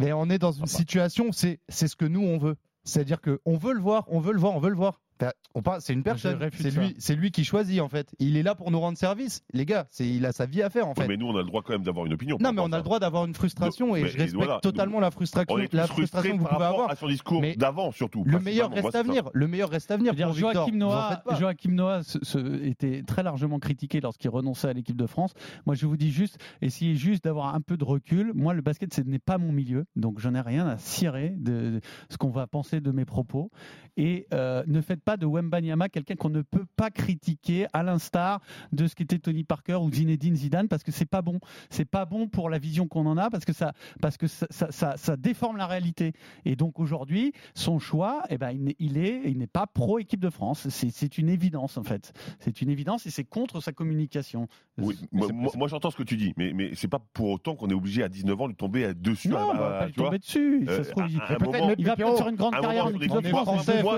Mais 0.00 0.12
on 0.12 0.28
est 0.28 0.38
dans 0.38 0.52
une 0.52 0.66
situation, 0.66 1.32
c'est 1.32 1.60
c'est 1.68 1.88
ce 1.88 1.96
que 1.96 2.04
nous 2.04 2.22
on 2.22 2.38
veut. 2.38 2.56
C'est-à-dire 2.84 3.20
que 3.20 3.40
on 3.44 3.56
veut 3.56 3.72
le 3.72 3.80
voir, 3.80 4.04
on 4.08 4.20
veut 4.20 4.32
le 4.32 4.38
voir, 4.38 4.54
on 4.54 4.60
veut 4.60 4.68
le 4.70 4.76
voir. 4.76 5.00
Enfin, 5.20 5.32
on 5.54 5.62
parle, 5.62 5.80
c'est 5.80 5.92
une 5.92 6.02
personne. 6.02 6.38
C'est 6.52 6.70
lui, 6.70 6.94
c'est 6.98 7.14
lui 7.14 7.30
qui 7.30 7.44
choisit 7.44 7.80
en 7.80 7.88
fait. 7.88 8.14
Il 8.18 8.36
est 8.36 8.42
là 8.42 8.54
pour 8.54 8.70
nous 8.70 8.80
rendre 8.80 8.98
service, 8.98 9.42
les 9.52 9.64
gars. 9.64 9.86
C'est 9.90 10.06
il 10.06 10.26
a 10.26 10.32
sa 10.32 10.44
vie 10.46 10.62
à 10.62 10.68
faire 10.70 10.86
en 10.88 10.94
fait. 10.94 11.08
Mais 11.08 11.16
nous, 11.16 11.26
on 11.26 11.34
a 11.36 11.40
le 11.40 11.46
droit 11.46 11.62
quand 11.62 11.72
même 11.72 11.82
d'avoir 11.82 12.04
une 12.06 12.12
opinion. 12.12 12.36
non, 12.40 12.52
mais 12.52 12.60
on 12.62 12.72
a 12.72 12.76
le 12.76 12.82
droit 12.82 12.98
d'avoir 12.98 13.24
une 13.24 13.34
frustration 13.34 13.96
et 13.96 14.02
Mais 14.02 14.08
je 14.08 14.16
respecte 14.18 14.34
voilà, 14.36 14.60
totalement 14.60 15.00
la 15.00 15.10
frustration, 15.10 15.56
la 15.72 15.86
frustration 15.86 16.36
que 16.36 16.42
vous 16.42 16.46
pouvez 16.48 16.64
avoir. 16.64 16.90
à 16.90 16.96
son 16.96 17.08
discours 17.08 17.40
Mais 17.40 17.56
d'avant, 17.56 17.92
surtout. 17.92 18.24
Le 18.26 18.38
meilleur 18.38 18.70
reste 18.70 18.94
à 18.94 19.02
venir. 19.02 19.28
Le 19.32 19.48
meilleur 19.48 19.70
reste 19.70 19.90
à 19.90 19.96
venir 19.96 20.14
pour. 20.14 20.32
Joachim 20.34 20.74
en 20.74 20.76
Noah. 20.76 21.22
Joachim 21.38 21.70
Noah 21.72 22.02
se- 22.02 22.18
se- 22.22 22.62
était 22.64 23.02
très 23.02 23.22
largement 23.22 23.58
critiqué 23.58 24.00
lorsqu'il 24.00 24.28
renonçait 24.30 24.68
à 24.68 24.72
l'équipe 24.72 24.96
de 24.96 25.06
France. 25.06 25.32
Moi, 25.64 25.74
je 25.74 25.86
vous 25.86 25.96
dis 25.96 26.10
juste, 26.10 26.38
essayez 26.60 26.94
juste 26.94 27.24
d'avoir 27.24 27.54
un 27.54 27.60
peu 27.60 27.76
de 27.76 27.84
recul. 27.84 28.32
Moi, 28.34 28.52
le 28.54 28.60
basket, 28.62 28.92
ce 28.92 29.00
n'est 29.00 29.18
pas 29.18 29.38
mon 29.38 29.52
milieu, 29.52 29.86
donc 29.96 30.18
j'en 30.18 30.34
ai 30.34 30.40
rien 30.40 30.66
à 30.66 30.76
cirer 30.78 31.30
de, 31.38 31.52
de 31.70 31.80
ce 32.10 32.16
qu'on 32.18 32.30
va 32.30 32.46
penser 32.46 32.80
de 32.80 32.90
mes 32.90 33.04
propos. 33.04 33.50
Et 33.96 34.26
euh, 34.34 34.62
ne 34.66 34.80
faites 34.82 35.00
pas 35.06 35.16
de 35.16 35.24
Wembanyama 35.24 35.88
quelqu'un 35.88 36.16
qu'on 36.16 36.28
ne 36.30 36.42
peut 36.42 36.66
pas 36.76 36.90
critiquer, 36.90 37.66
à 37.72 37.82
l'instar 37.84 38.40
de 38.72 38.86
ce 38.88 38.94
qu'était 38.96 39.18
Tony 39.20 39.44
Parker 39.44 39.76
ou 39.76 39.90
Zinedine 39.90 40.34
Zidane, 40.34 40.66
parce 40.68 40.82
que 40.82 40.90
c'est 40.90 41.06
pas 41.08 41.22
bon. 41.22 41.38
C'est 41.70 41.84
pas 41.84 42.04
bon 42.04 42.26
pour 42.28 42.50
la 42.50 42.58
vision 42.58 42.88
qu'on 42.88 43.06
en 43.06 43.16
a, 43.16 43.30
parce 43.30 43.44
que 43.44 43.52
ça, 43.52 43.72
parce 44.02 44.16
que 44.16 44.26
ça, 44.26 44.46
ça, 44.50 44.72
ça- 44.72 44.96
ça 44.96 45.16
déforme 45.16 45.56
la 45.56 45.66
réalité. 45.68 46.12
Et 46.44 46.56
donc 46.56 46.80
aujourd'hui, 46.80 47.32
son 47.54 47.78
choix, 47.78 48.24
eh 48.30 48.36
ben, 48.36 48.50
il 48.80 48.98
est, 48.98 49.22
il 49.26 49.38
n'est 49.38 49.46
pas 49.46 49.66
pro 49.68 50.00
équipe 50.00 50.20
de 50.20 50.28
France. 50.30 50.66
C'est 50.68 51.18
une 51.18 51.28
évidence 51.28 51.78
en 51.78 51.84
fait. 51.84 52.12
C'est 52.40 52.60
une 52.60 52.68
évidence 52.68 53.06
et 53.06 53.10
c'est 53.10 53.24
contre 53.24 53.60
sa 53.60 53.70
communication. 53.72 54.48
Oui, 54.76 54.98
moi, 55.12 55.68
j'entends 55.68 55.90
ce 55.92 55.96
que 55.96 56.02
tu 56.02 56.16
dis, 56.16 56.34
mais, 56.36 56.52
mais 56.52 56.72
c'est 56.74 56.88
pas 56.88 56.98
pour 57.12 57.30
autant 57.30 57.54
qu'on 57.54 57.68
est 57.70 57.74
obligé 57.74 58.02
à 58.02 58.08
19 58.08 58.40
ans 58.40 58.48
de 58.48 58.54
tomber 58.54 58.92
dessus. 58.92 59.28
Non, 59.28 59.38
à- 59.38 59.44
on 59.44 59.54
va 59.56 59.70
pas 59.78 59.86
lui 59.86 59.92
vois. 59.96 60.06
tomber 60.06 60.18
dessus. 60.18 60.64
Ça 60.66 60.72
Euh, 60.72 60.82
se 60.84 60.90
trouve, 60.90 61.04
il, 61.08 61.16
moment- 61.44 61.74
il 61.78 61.86
va 61.86 61.94
peut-être 61.96 62.16
faire 62.18 62.28
une 62.28 62.36
grande 62.36 62.54
un 62.56 62.60
carrière 62.60 62.86
en 62.86 62.90
équipe 62.90 63.12
de 63.12 63.28
France. 63.28 63.68
moi, 63.82 63.96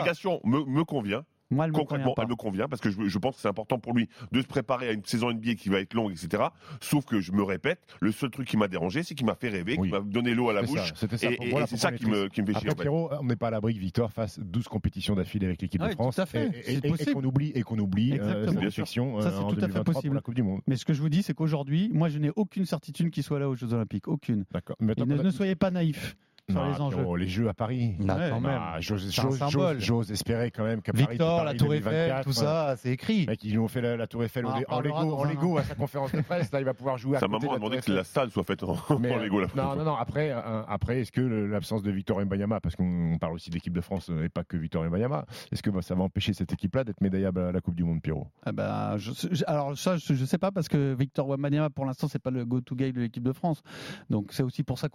Explication 0.00 0.40
me, 0.44 0.64
me 0.64 0.84
convient. 0.84 1.24
Moi, 1.52 1.64
elle 1.64 1.72
me 1.72 1.76
Concrètement, 1.78 2.14
convient 2.14 2.22
elle 2.22 2.30
me 2.30 2.36
convient 2.36 2.68
parce 2.68 2.80
que 2.80 2.90
je, 2.90 3.08
je 3.08 3.18
pense 3.18 3.34
que 3.34 3.42
c'est 3.42 3.48
important 3.48 3.80
pour 3.80 3.92
lui 3.92 4.08
de 4.30 4.40
se 4.40 4.46
préparer 4.46 4.88
à 4.88 4.92
une 4.92 5.04
saison 5.04 5.32
NBA 5.32 5.54
qui 5.54 5.68
va 5.68 5.80
être 5.80 5.94
longue, 5.94 6.12
etc. 6.12 6.44
Sauf 6.80 7.04
que 7.04 7.18
je 7.20 7.32
me 7.32 7.42
répète, 7.42 7.80
le 8.00 8.12
seul 8.12 8.30
truc 8.30 8.46
qui 8.46 8.56
m'a 8.56 8.68
dérangé, 8.68 9.02
c'est 9.02 9.16
qu'il 9.16 9.26
m'a 9.26 9.34
fait 9.34 9.48
rêver, 9.48 9.74
Oui. 9.76 9.88
qu'il 9.88 9.98
m'a 9.98 10.04
donné 10.04 10.32
l'eau 10.34 10.48
à 10.48 10.52
la 10.52 10.62
bouche. 10.62 10.78
ça, 10.78 10.94
C'était 10.94 11.16
ça. 11.18 11.26
Et, 11.28 11.34
et 11.40 11.66
c'est 11.66 11.76
ça 11.76 11.90
qui 11.90 12.06
me, 12.06 12.28
qui 12.28 12.42
me 12.42 12.46
fait 12.46 12.60
chier. 12.60 12.70
Après. 12.70 12.84
Pierrot, 12.84 13.10
on 13.20 13.24
n'est 13.24 13.34
pas 13.34 13.48
à 13.48 13.50
l'abri 13.50 13.74
que 13.74 13.80
Victor 13.80 14.12
fasse 14.12 14.38
12 14.38 14.68
compétitions 14.68 15.16
d'affilée 15.16 15.46
avec 15.46 15.60
l'équipe 15.60 15.82
Ouais, 15.82 15.88
de 15.88 15.94
France. 15.94 16.14
tout 16.14 16.20
à 16.22 16.26
fait. 16.26 16.52
Et- 16.68 16.74
Et, 16.86 16.96
C'est 16.96 17.08
et- 17.08 17.12
qu'on 17.14 17.24
oublie, 17.24 17.50
et 17.56 17.62
qu'on 17.62 17.78
oublie 17.80 18.12
euh, 18.12 18.42
Exactement. 18.42 18.60
réflexion 18.60 19.20
Ça, 19.20 19.26
euh, 19.26 19.30
c'est 19.32 19.36
en 19.38 19.48
tout 19.48 19.48
à 19.48 19.54
fait 19.54 19.60
2023 19.62 19.84
pour 19.84 19.94
possible. 19.94 20.14
la 20.14 20.20
Coupe 20.20 20.34
du 20.36 20.44
Monde. 20.44 20.60
Mais 20.68 20.76
ce 20.76 20.84
que 20.84 20.92
je 20.94 21.02
vous 21.02 21.08
dis, 21.08 21.24
c'est 21.24 21.34
qu'aujourd'hui, 21.34 21.90
moi, 21.92 22.08
je 22.08 22.18
n'ai 22.20 22.30
aucune 22.36 22.64
certitude 22.64 23.10
qu'il 23.10 23.24
soit 23.24 23.40
là 23.40 23.48
aux 23.48 23.56
Jeux 23.56 23.72
Olympiques. 23.74 24.06
Aucune. 24.06 24.44
D'accord. 24.52 24.76
Ne, 24.78 24.94
ne 24.94 25.30
soyez 25.30 25.56
pas 25.56 25.72
naïfs 25.72 26.16
sur 26.50 26.64
les 26.64 26.80
enjeux. 26.80 26.96
Pierrot, 26.96 27.16
les 27.16 27.28
Jeux 27.28 27.48
à 27.48 27.54
Paris. 27.54 27.94
Bah, 28.00 28.16
Ouais. 28.16 28.30
quand 28.30 28.40
même. 28.40 28.60
Ah, 28.60 28.76
j'ose, 28.80 30.10
espérer 30.10 30.50
quand 30.50 30.64
même 30.64 30.82
qu'à 30.82 30.92
Paris, 30.92 31.06
Victor, 31.10 31.44
la 31.44 31.54
Tour 31.54 31.74
Eiffel, 31.74 31.92
2024, 31.92 32.24
tout 32.24 32.32
ça, 32.32 32.74
c'est 32.76 32.90
écrit. 32.90 33.26
Mec, 33.26 33.42
ils 33.44 33.58
ont 33.58 33.68
fait 33.68 33.80
la, 33.80 33.96
la 33.96 34.06
Tour 34.06 34.24
Eiffel 34.24 34.44
On 34.46 34.50
en, 34.50 34.80
Lego, 35.24 35.54
en 35.54 35.56
à 35.58 35.62
sa 35.64 35.74
conférence 35.74 36.12
de 36.12 36.20
presse. 36.20 36.50
Là, 36.52 36.60
il 36.60 36.64
va 36.64 36.74
pouvoir 36.74 36.98
jouer 36.98 37.16
à 37.16 37.20
Sa 37.20 37.28
maman 37.28 37.38
de 37.38 37.48
a 37.52 37.54
demandé 37.56 37.78
que 37.80 37.92
la 37.92 38.04
salle 38.04 38.30
soit 38.30 38.44
faite 38.44 38.62
en, 38.62 38.76
Mais, 38.98 39.12
en 39.12 39.18
Lego. 39.18 39.40
La 39.40 39.46
non, 39.54 39.76
non, 39.76 39.84
non. 39.84 39.94
Après, 39.96 40.30
euh, 40.30 40.62
après 40.68 41.00
est-ce 41.00 41.12
que 41.12 41.20
l'absence 41.20 41.82
de 41.82 41.90
Victor 41.90 42.20
Mbanyama, 42.24 42.60
parce 42.60 42.76
qu'on 42.76 43.16
parle 43.20 43.34
aussi 43.34 43.50
de 43.50 43.54
l'équipe 43.54 43.72
de 43.72 43.80
France 43.80 44.08
euh, 44.10 44.24
et 44.24 44.28
pas 44.28 44.44
que 44.44 44.56
Victor 44.56 44.84
Mbanyama, 44.84 45.26
est-ce 45.52 45.62
que 45.62 45.70
bah, 45.70 45.82
ça 45.82 45.94
va 45.94 46.02
empêcher 46.02 46.32
cette 46.32 46.52
équipe-là 46.52 46.84
d'être 46.84 47.00
médaillable 47.00 47.40
à 47.40 47.52
la 47.52 47.60
Coupe 47.60 47.74
du 47.74 47.84
Monde, 47.84 48.00
Pierrot? 48.02 48.26
Ah 48.44 48.52
bah, 48.52 48.94
je, 48.98 49.12
je- 49.30 49.44
alors 49.46 49.76
ça, 49.78 49.96
je, 49.96 50.14
je 50.14 50.24
sais 50.24 50.38
pas 50.38 50.50
parce 50.50 50.68
que 50.68 50.94
Victor 50.94 51.28
Wembanyama, 51.28 51.70
pour 51.70 51.84
l'instant, 51.86 52.08
c'est 52.08 52.18
pas 52.22 52.30
le 52.30 52.44
go-to 52.44 52.74
guy 52.76 52.92
de 52.92 53.00
l'équipe 53.00 53.22
de 53.22 53.32
France. 53.32 53.62
Donc 54.08 54.28
c'est 54.32 54.42
aussi 54.42 54.62
pour 54.62 54.78
ça 54.78 54.88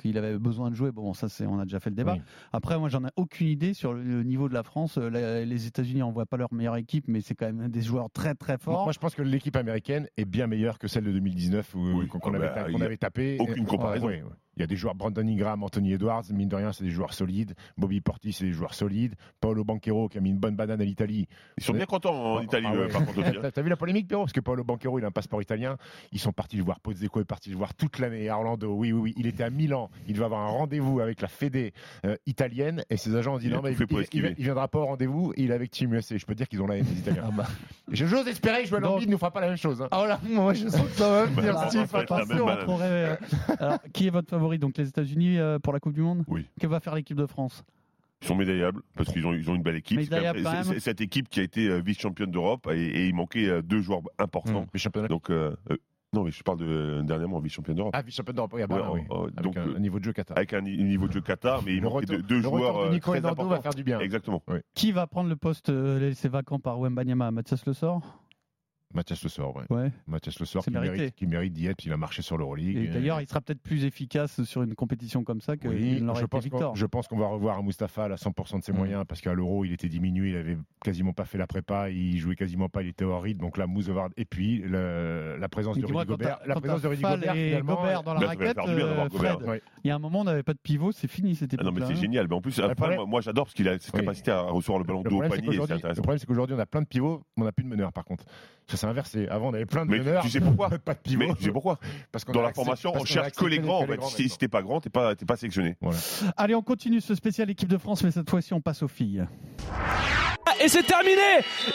qu'il 0.00 0.18
avait 0.18 0.38
besoin 0.38 0.70
de 0.70 0.74
jouer. 0.74 0.90
Bon, 0.98 1.14
ça, 1.14 1.28
c'est, 1.28 1.46
on 1.46 1.58
a 1.60 1.64
déjà 1.64 1.78
fait 1.80 1.90
le 1.90 1.96
débat. 1.96 2.14
Oui. 2.14 2.22
Après, 2.52 2.76
moi, 2.78 2.88
j'en 2.88 3.04
ai 3.04 3.10
aucune 3.16 3.46
idée 3.46 3.72
sur 3.72 3.92
le, 3.92 4.22
niveau 4.24 4.48
de 4.48 4.54
la 4.54 4.62
France. 4.64 4.98
Euh, 4.98 5.44
les 5.44 5.66
États-Unis 5.66 6.02
envoient 6.02 6.26
pas 6.26 6.36
leur 6.36 6.52
meilleure 6.52 6.76
équipe, 6.76 7.04
mais 7.08 7.20
c'est 7.20 7.34
quand 7.34 7.46
même 7.52 7.68
des 7.68 7.82
joueurs 7.82 8.10
très 8.10 8.34
très 8.34 8.58
forts. 8.58 8.82
Moi, 8.84 8.92
je 8.92 8.98
pense 8.98 9.14
que 9.14 9.22
l'équipe 9.22 9.54
américaine 9.56 10.08
est 10.16 10.24
bien 10.24 10.46
meilleure 10.48 10.78
que 10.78 10.88
celle 10.88 11.04
de 11.04 11.12
2019 11.12 11.74
où- 11.76 12.00
Oui. 12.00 12.08
qu'on 12.08 12.18
Ah 12.18 12.28
avait, 12.36 12.38
bah, 12.40 12.48
ta- 12.48 12.68
il 12.68 12.72
qu'on 12.74 12.80
avait 12.80 12.96
tapé. 12.96 13.36
aucune 13.38 13.64
comparaison. 13.64 14.06
ouais, 14.06 14.22
ouais. 14.22 14.28
Il 14.58 14.62
y 14.62 14.64
a 14.64 14.66
des 14.66 14.76
joueurs, 14.76 14.94
Brandon 14.96 15.26
Ingram, 15.26 15.62
Anthony 15.62 15.92
Edwards, 15.92 16.24
mine 16.32 16.48
de 16.48 16.56
rien, 16.56 16.72
c'est 16.72 16.82
des 16.84 16.90
joueurs 16.90 17.14
solides. 17.14 17.54
Bobby 17.76 18.00
Portis, 18.00 18.32
c'est 18.32 18.44
des 18.44 18.52
joueurs 18.52 18.74
solides. 18.74 19.14
Paolo 19.40 19.62
Banquero, 19.64 20.08
qui 20.08 20.18
a 20.18 20.20
mis 20.20 20.30
une 20.30 20.38
bonne 20.38 20.56
banane 20.56 20.80
à 20.80 20.84
l'Italie. 20.84 21.28
Ils 21.56 21.62
sont 21.64 21.72
bien 21.72 21.86
contents 21.86 22.14
en 22.14 22.38
Ah, 22.38 22.42
Italie, 22.42 22.66
ah 22.68 22.74
euh, 22.74 22.86
ouais. 22.86 22.92
par 22.92 23.04
contre. 23.06 23.20
hein. 23.20 23.50
T'as 23.54 23.62
vu 23.62 23.68
la 23.70 23.76
polémique, 23.76 24.08
Pierrot? 24.08 24.24
Parce 24.24 24.32
que 24.32 24.40
Paolo 24.40 24.64
Banquero, 24.64 24.98
il 24.98 25.04
a 25.04 25.08
un 25.08 25.12
passeport 25.12 25.40
italien. 25.40 25.76
Ils 26.12 26.18
sont 26.18 26.32
partis 26.32 26.56
le 26.56 26.64
voir. 26.64 26.80
Pozzeco 26.80 27.20
est 27.20 27.24
parti 27.24 27.50
le 27.50 27.56
voir 27.56 27.74
toute 27.74 27.98
l'année 28.00 28.28
à 28.28 28.36
Orlando. 28.36 28.72
Oui, 28.74 28.92
oui, 28.92 29.00
oui. 29.00 29.14
Il 29.16 29.26
était 29.26 29.44
à 29.44 29.50
Milan. 29.50 29.90
Il 30.08 30.14
devait 30.14 30.24
avoir 30.24 30.40
un 30.40 30.50
rendez-vous 30.50 31.00
avec 31.00 31.20
la 31.22 31.28
Fédé 31.28 31.72
euh, 32.04 32.16
italienne. 32.26 32.82
Et 32.90 32.96
ses 32.96 33.14
agents 33.14 33.34
ont 33.34 33.38
dit 33.38 33.46
Il 33.46 33.52
non, 33.52 33.62
mais 33.62 33.72
il, 33.72 34.08
il, 34.38 34.44
viendra 34.44 34.66
pas 34.68 34.80
au 34.80 34.86
rendez-vous. 34.86 35.32
Et 35.36 35.42
il 35.44 35.50
est 35.50 35.54
avec 35.54 35.70
Team 35.70 35.94
USA. 35.94 36.16
Je 36.16 36.26
peux 36.26 36.32
te 36.34 36.38
dire 36.38 36.48
qu'ils 36.48 36.60
ont 36.62 36.66
la 36.66 36.78
haine, 36.78 36.86
les 36.90 36.98
Italiens. 36.98 37.24
Ah 37.26 37.30
bah. 37.32 37.46
Je- 37.90 38.06
J'ose 38.06 38.26
espérer 38.26 38.62
que 38.62 38.68
Joël 38.68 38.84
Embiid 38.84 39.08
ne 39.08 39.16
fera 39.16 39.30
pas 39.30 39.40
la 39.40 39.48
même 39.48 39.56
chose. 39.56 39.80
hein. 39.82 39.88
Ah 39.90 39.98
voilà, 39.98 40.20
moi 40.28 40.54
je 40.54 40.68
sens 40.68 40.82
que 40.82 40.90
ça 40.96 41.08
va 41.24 41.26
Steve, 41.68 41.88
la 41.92 42.00
attention. 42.00 42.46
on 42.68 42.78
euh, 42.80 43.16
alors, 43.58 43.78
qui 43.92 44.06
est 44.06 44.10
votre 44.10 44.28
favori? 44.30 44.47
Donc 44.56 44.78
les 44.78 44.88
États-Unis 44.88 45.36
euh, 45.38 45.58
pour 45.58 45.74
la 45.74 45.80
Coupe 45.80 45.92
du 45.92 46.00
Monde 46.00 46.24
Oui. 46.28 46.46
Que 46.58 46.66
va 46.66 46.80
faire 46.80 46.94
l'équipe 46.94 47.16
de 47.18 47.26
France 47.26 47.62
Ils 48.22 48.28
sont 48.28 48.34
médaillables 48.36 48.80
parce 48.96 49.12
qu'ils 49.12 49.26
ont, 49.26 49.34
ils 49.34 49.50
ont 49.50 49.54
une 49.54 49.62
belle 49.62 49.76
équipe. 49.76 50.00
C'est 50.00 50.10
même- 50.10 50.34
c'est- 50.42 50.72
c'est 50.72 50.80
cette 50.80 51.00
équipe 51.02 51.28
qui 51.28 51.40
a 51.40 51.42
été 51.42 51.68
euh, 51.68 51.80
vice-championne 51.84 52.30
d'Europe 52.30 52.66
et, 52.72 52.80
et 52.86 53.06
il 53.08 53.14
manquait 53.14 53.46
euh, 53.48 53.60
deux 53.60 53.82
joueurs 53.82 54.00
importants. 54.18 54.64
Championnats. 54.74 55.08
Donc, 55.08 55.28
euh, 55.28 55.54
non, 56.14 56.24
mais 56.24 56.30
je 56.30 56.42
parle 56.42 56.56
de 56.58 57.02
dernièrement 57.04 57.38
vice-championne 57.38 57.76
d'Europe. 57.76 57.92
Ah, 57.94 58.00
vice-champion 58.00 58.32
d'Europe. 58.32 58.52
Oui, 58.54 58.62
ah 58.62 58.66
bah, 58.66 58.90
oui. 58.94 59.02
oh, 59.10 59.24
Avec 59.24 59.40
donc, 59.42 59.56
un, 59.58 59.76
un 59.76 59.78
niveau 59.78 59.98
de 59.98 60.04
jeu 60.04 60.12
Qatar. 60.14 60.38
avec 60.38 60.54
un 60.54 60.62
ni- 60.62 60.82
niveau 60.82 61.06
de 61.06 61.12
jeu 61.12 61.20
Qatar, 61.20 61.62
mais 61.62 61.74
il 61.74 61.82
manquait 61.82 61.96
retour, 61.96 62.16
deux, 62.16 62.22
deux 62.22 62.36
le 62.36 62.42
joueurs 62.42 62.86
de 62.88 62.94
Nico 62.94 63.10
très 63.10 63.18
Eduardo 63.18 63.42
va 63.42 63.46
importants. 63.48 63.62
faire 63.62 63.74
du 63.74 63.84
bien. 63.84 64.00
Exactement. 64.00 64.42
Qui 64.74 64.90
va 64.92 65.06
prendre 65.06 65.28
le 65.28 65.36
poste 65.36 65.68
euh, 65.68 65.98
laissé 66.00 66.28
vacant 66.30 66.58
par 66.58 66.80
Wembanyama? 66.80 67.30
Mathias 67.30 67.64
Le 67.66 67.74
Sort? 67.74 68.24
Mathias 68.94 69.22
Le 69.22 69.28
Sort, 69.28 69.54
ouais. 69.56 69.64
Ouais. 69.68 69.92
Mathias 70.06 70.40
Le 70.40 70.46
Sort 70.46 70.64
qui 70.64 70.70
mérité. 70.70 70.96
mérite, 70.96 71.14
qui 71.14 71.26
mérite 71.26 71.52
d'y 71.52 71.66
être, 71.66 71.76
puis 71.76 71.88
il 71.88 71.92
a 71.92 71.98
marché 71.98 72.22
sur 72.22 72.38
l'Euroleague. 72.38 72.76
Et 72.76 72.84
Et- 72.84 72.88
d'ailleurs, 72.88 73.20
il 73.20 73.28
sera 73.28 73.40
peut-être 73.42 73.60
plus 73.60 73.84
efficace 73.84 74.42
sur 74.44 74.62
une 74.62 74.74
compétition 74.74 75.24
comme 75.24 75.42
ça 75.42 75.56
que 75.58 75.68
Oui, 75.68 75.98
je 75.98 76.04
pense, 76.04 76.28
qu'on, 76.30 76.38
Victor. 76.38 76.74
je 76.76 76.86
pense 76.86 77.06
qu'on 77.06 77.18
va 77.18 77.26
revoir 77.26 77.62
Mustapha 77.62 78.04
à 78.04 78.16
100% 78.16 78.58
de 78.58 78.64
ses 78.64 78.72
Mm. 78.72 78.76
moyens 78.76 79.04
parce 79.06 79.20
qu'à 79.20 79.34
l'Euro, 79.34 79.64
il 79.66 79.72
était 79.72 79.88
diminué, 79.90 80.30
il 80.30 80.36
avait 80.36 80.56
quasiment 80.82 81.12
pas 81.12 81.26
fait 81.26 81.36
la 81.36 81.46
prépa, 81.46 81.90
il 81.90 82.16
jouait 82.18 82.34
quasiment 82.34 82.70
pas, 82.70 82.82
il 82.82 82.88
était 82.88 83.04
hors 83.04 83.22
rythme. 83.22 83.40
Donc 83.40 83.58
là, 83.58 83.66
va- 83.66 84.08
Et 84.16 84.24
puis, 84.24 84.58
le- 84.58 85.36
la 85.38 85.48
présence 85.50 85.76
de 85.76 85.84
Rudy 85.84 86.06
Gobert. 86.06 86.38
La 86.46 86.54
présence 86.56 86.80
de 86.82 86.88
Rudy 86.88 87.02
Gobert, 87.02 87.36
et 87.36 87.48
finalement. 87.48 87.74
Gobert 87.76 88.02
dans 88.02 88.14
la 88.14 88.20
Bah, 88.20 88.26
raquette, 88.28 88.58
euh, 88.58 89.08
Gobert. 89.08 89.36
Fred, 89.36 89.48
Ouais. 89.48 89.62
il 89.84 89.88
y 89.88 89.90
a 89.90 89.94
un 89.96 89.98
moment, 89.98 90.20
on 90.20 90.24
n'avait 90.24 90.42
pas 90.42 90.54
de 90.54 90.58
pivot, 90.62 90.92
c'est 90.92 91.08
fini, 91.08 91.34
c'était 91.36 91.56
Ah 91.60 91.64
non, 91.64 91.72
mais 91.72 91.84
c'est 91.86 91.94
génial. 91.94 92.26
Mais 92.28 92.34
en 92.34 92.40
plus, 92.40 92.58
après, 92.58 92.96
moi, 92.96 93.04
moi, 93.06 93.20
j'adore 93.20 93.44
parce 93.44 93.54
qu'il 93.54 93.68
a 93.68 93.78
cette 93.78 93.92
Oui. 93.94 94.00
capacité 94.00 94.30
à 94.30 94.40
recevoir 94.42 94.78
le 94.78 94.84
ballon 94.86 95.02
dos 95.02 95.16
au 95.22 95.28
panier. 95.28 95.58
le 95.58 95.94
problème, 96.00 96.18
c'est 96.18 96.26
qu'aujourd'hui, 96.26 96.56
on 96.56 96.58
a 96.58 96.66
plein 96.66 96.80
de 96.82 96.86
pivots, 96.86 97.22
mais 97.36 97.42
on 97.42 97.46
n'a 97.46 97.52
plus 97.52 97.64
de 97.64 97.68
meneurs 97.68 97.92
par 97.92 98.04
contre. 98.06 98.24
Ça 98.66 98.76
s'est 98.78 98.86
inversé. 98.86 99.28
Avant, 99.28 99.48
on 99.50 99.54
avait 99.54 99.66
plein 99.66 99.84
de 99.84 99.90
Mais 99.90 99.98
meneurs. 99.98 100.22
tu 100.22 100.30
sais 100.30 100.40
pourquoi 100.40 100.70
Pas 100.84 100.94
de 100.94 100.98
pivots. 101.00 101.24
Mais 101.28 101.34
tu 101.34 101.44
sais 101.44 101.50
pourquoi 101.52 101.78
Parce 102.12 102.24
qu'on 102.24 102.32
Dans 102.32 102.42
la 102.42 102.52
formation, 102.52 102.92
on 102.94 103.04
cherche 103.04 103.32
que 103.32 103.44
les 103.46 103.58
grands. 103.58 103.82
En 103.82 103.86
fait. 103.86 104.02
Si, 104.02 104.28
t'es 104.38 104.48
pas 104.48 104.62
grand, 104.62 104.80
t'es 104.80 104.90
pas, 104.90 105.14
t'es 105.14 105.26
pas 105.26 105.36
sélectionné. 105.36 105.76
Allez, 106.36 106.54
on 106.54 106.62
continue 106.62 107.00
ce 107.00 107.14
spécial 107.14 107.50
équipe 107.50 107.68
de 107.68 107.78
France, 107.78 108.02
mais 108.02 108.10
cette 108.10 108.28
fois-ci, 108.30 108.54
on 108.54 108.60
passe 108.60 108.82
aux 108.82 108.88
filles. 108.88 109.24
Et 110.60 110.68
c'est 110.68 110.82
terminé 110.82 111.20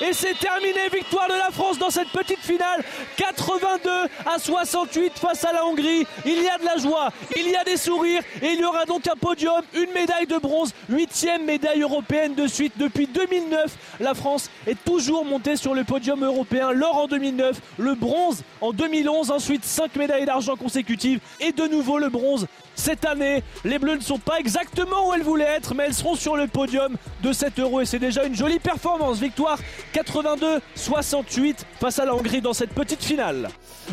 Et 0.01 0.13
c'est 0.13 0.37
terminé 0.37 0.89
Victoire 0.91 1.27
de 1.27 1.33
la 1.33 1.51
France 1.51 1.77
dans 1.77 1.89
cette 1.89 2.09
petite 2.09 2.39
finale 2.39 2.83
82 3.15 3.89
à 4.25 4.37
68 4.37 5.13
face 5.17 5.45
à 5.45 5.53
la 5.53 5.65
Hongrie. 5.65 6.05
Il 6.25 6.41
y 6.41 6.47
a 6.47 6.57
de 6.57 6.65
la 6.65 6.77
joie, 6.77 7.09
il 7.35 7.49
y 7.49 7.55
a 7.55 7.63
des 7.63 7.77
sourires 7.77 8.21
et 8.41 8.47
il 8.47 8.59
y 8.59 8.65
aura 8.65 8.85
donc 8.85 9.07
un 9.07 9.15
podium, 9.15 9.61
une 9.73 9.91
médaille 9.93 10.27
de 10.27 10.37
bronze, 10.37 10.73
huitième 10.89 11.45
médaille 11.45 11.81
européenne 11.81 12.35
de 12.35 12.47
suite. 12.47 12.73
Depuis 12.77 13.07
2009, 13.07 13.75
la 13.99 14.13
France 14.13 14.49
est 14.67 14.81
toujours 14.83 15.25
montée 15.25 15.55
sur 15.55 15.73
le 15.73 15.83
podium 15.83 16.23
européen. 16.23 16.71
L'or 16.71 16.97
en 16.97 17.07
2009, 17.07 17.59
le 17.77 17.95
bronze 17.95 18.43
en 18.61 18.71
2011, 18.71 19.31
ensuite 19.31 19.63
cinq 19.65 19.95
médailles 19.95 20.25
d'argent 20.25 20.55
consécutives 20.55 21.19
et 21.39 21.51
de 21.51 21.65
nouveau 21.67 21.97
le 21.97 22.09
bronze. 22.09 22.47
Cette 22.75 23.05
année, 23.05 23.43
les 23.63 23.79
Bleus 23.79 23.95
ne 23.95 24.01
sont 24.01 24.19
pas 24.19 24.39
exactement 24.39 25.09
où 25.09 25.13
elles 25.13 25.23
voulaient 25.23 25.43
être, 25.43 25.75
mais 25.75 25.83
elles 25.85 25.93
seront 25.93 26.15
sur 26.15 26.35
le 26.35 26.47
podium 26.47 26.95
de 27.21 27.31
7 27.31 27.59
euros 27.59 27.81
et 27.81 27.85
c'est 27.85 27.99
déjà 27.99 28.25
une 28.25 28.35
jolie 28.35 28.59
performance. 28.59 29.19
Victoire 29.19 29.59
82-68 29.93 31.65
face 31.79 31.99
à 31.99 32.05
la 32.05 32.15
Hongrie 32.15 32.41
dans 32.41 32.53
cette 32.53 32.71
petite 32.71 33.03
finale. 33.03 33.49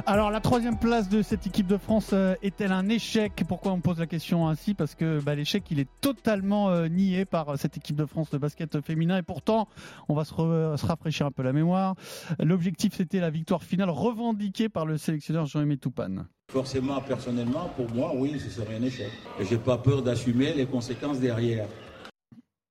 Alors, 0.07 0.31
la 0.31 0.41
troisième 0.41 0.79
place 0.79 1.09
de 1.09 1.23
cette 1.23 1.47
équipe 1.47 1.67
de 1.67 1.77
France 1.77 2.11
euh, 2.13 2.35
est-elle 2.43 2.73
un 2.73 2.89
échec? 2.89 3.45
Pourquoi 3.47 3.73
on 3.73 3.81
pose 3.81 3.99
la 3.99 4.07
question 4.07 4.49
ainsi? 4.49 4.75
Parce 4.75 4.95
que 4.95 5.21
bah, 5.21 5.35
l'échec, 5.35 5.65
il 5.71 5.79
est 5.79 5.89
totalement 6.01 6.71
euh, 6.71 6.89
nié 6.89 7.25
par 7.25 7.51
euh, 7.51 7.57
cette 7.57 7.77
équipe 7.77 7.97
de 7.97 8.07
France 8.07 8.31
de 8.31 8.39
basket 8.39 8.81
féminin. 8.81 9.19
Et 9.19 9.23
pourtant, 9.23 9.69
on 10.09 10.15
va 10.15 10.25
se, 10.25 10.87
rafraîchir 10.87 11.27
un 11.27 11.33
peu 11.33 11.43
la 11.43 11.53
mémoire. 11.53 11.95
L'objectif, 12.39 12.95
c'était 12.97 13.21
la 13.21 13.31
victoire 13.31 13.63
finale 13.63 13.91
revendiquée 13.91 14.69
par 14.69 14.87
le 14.87 14.97
sélectionneur 14.97 15.47
Jean-Aimé 15.47 15.77
Toupane. 15.77 16.27
Forcément, 16.51 17.01
personnellement, 17.01 17.71
pour 17.77 17.89
moi, 17.95 18.13
oui, 18.15 18.39
ce 18.41 18.51
serait 18.51 18.75
un 18.75 18.83
échec. 18.83 19.09
Et 19.39 19.45
j'ai 19.45 19.57
pas 19.57 19.79
peur 19.79 20.03
d'assumer 20.03 20.53
les 20.53 20.67
conséquences 20.67 21.21
derrière. 21.21 21.67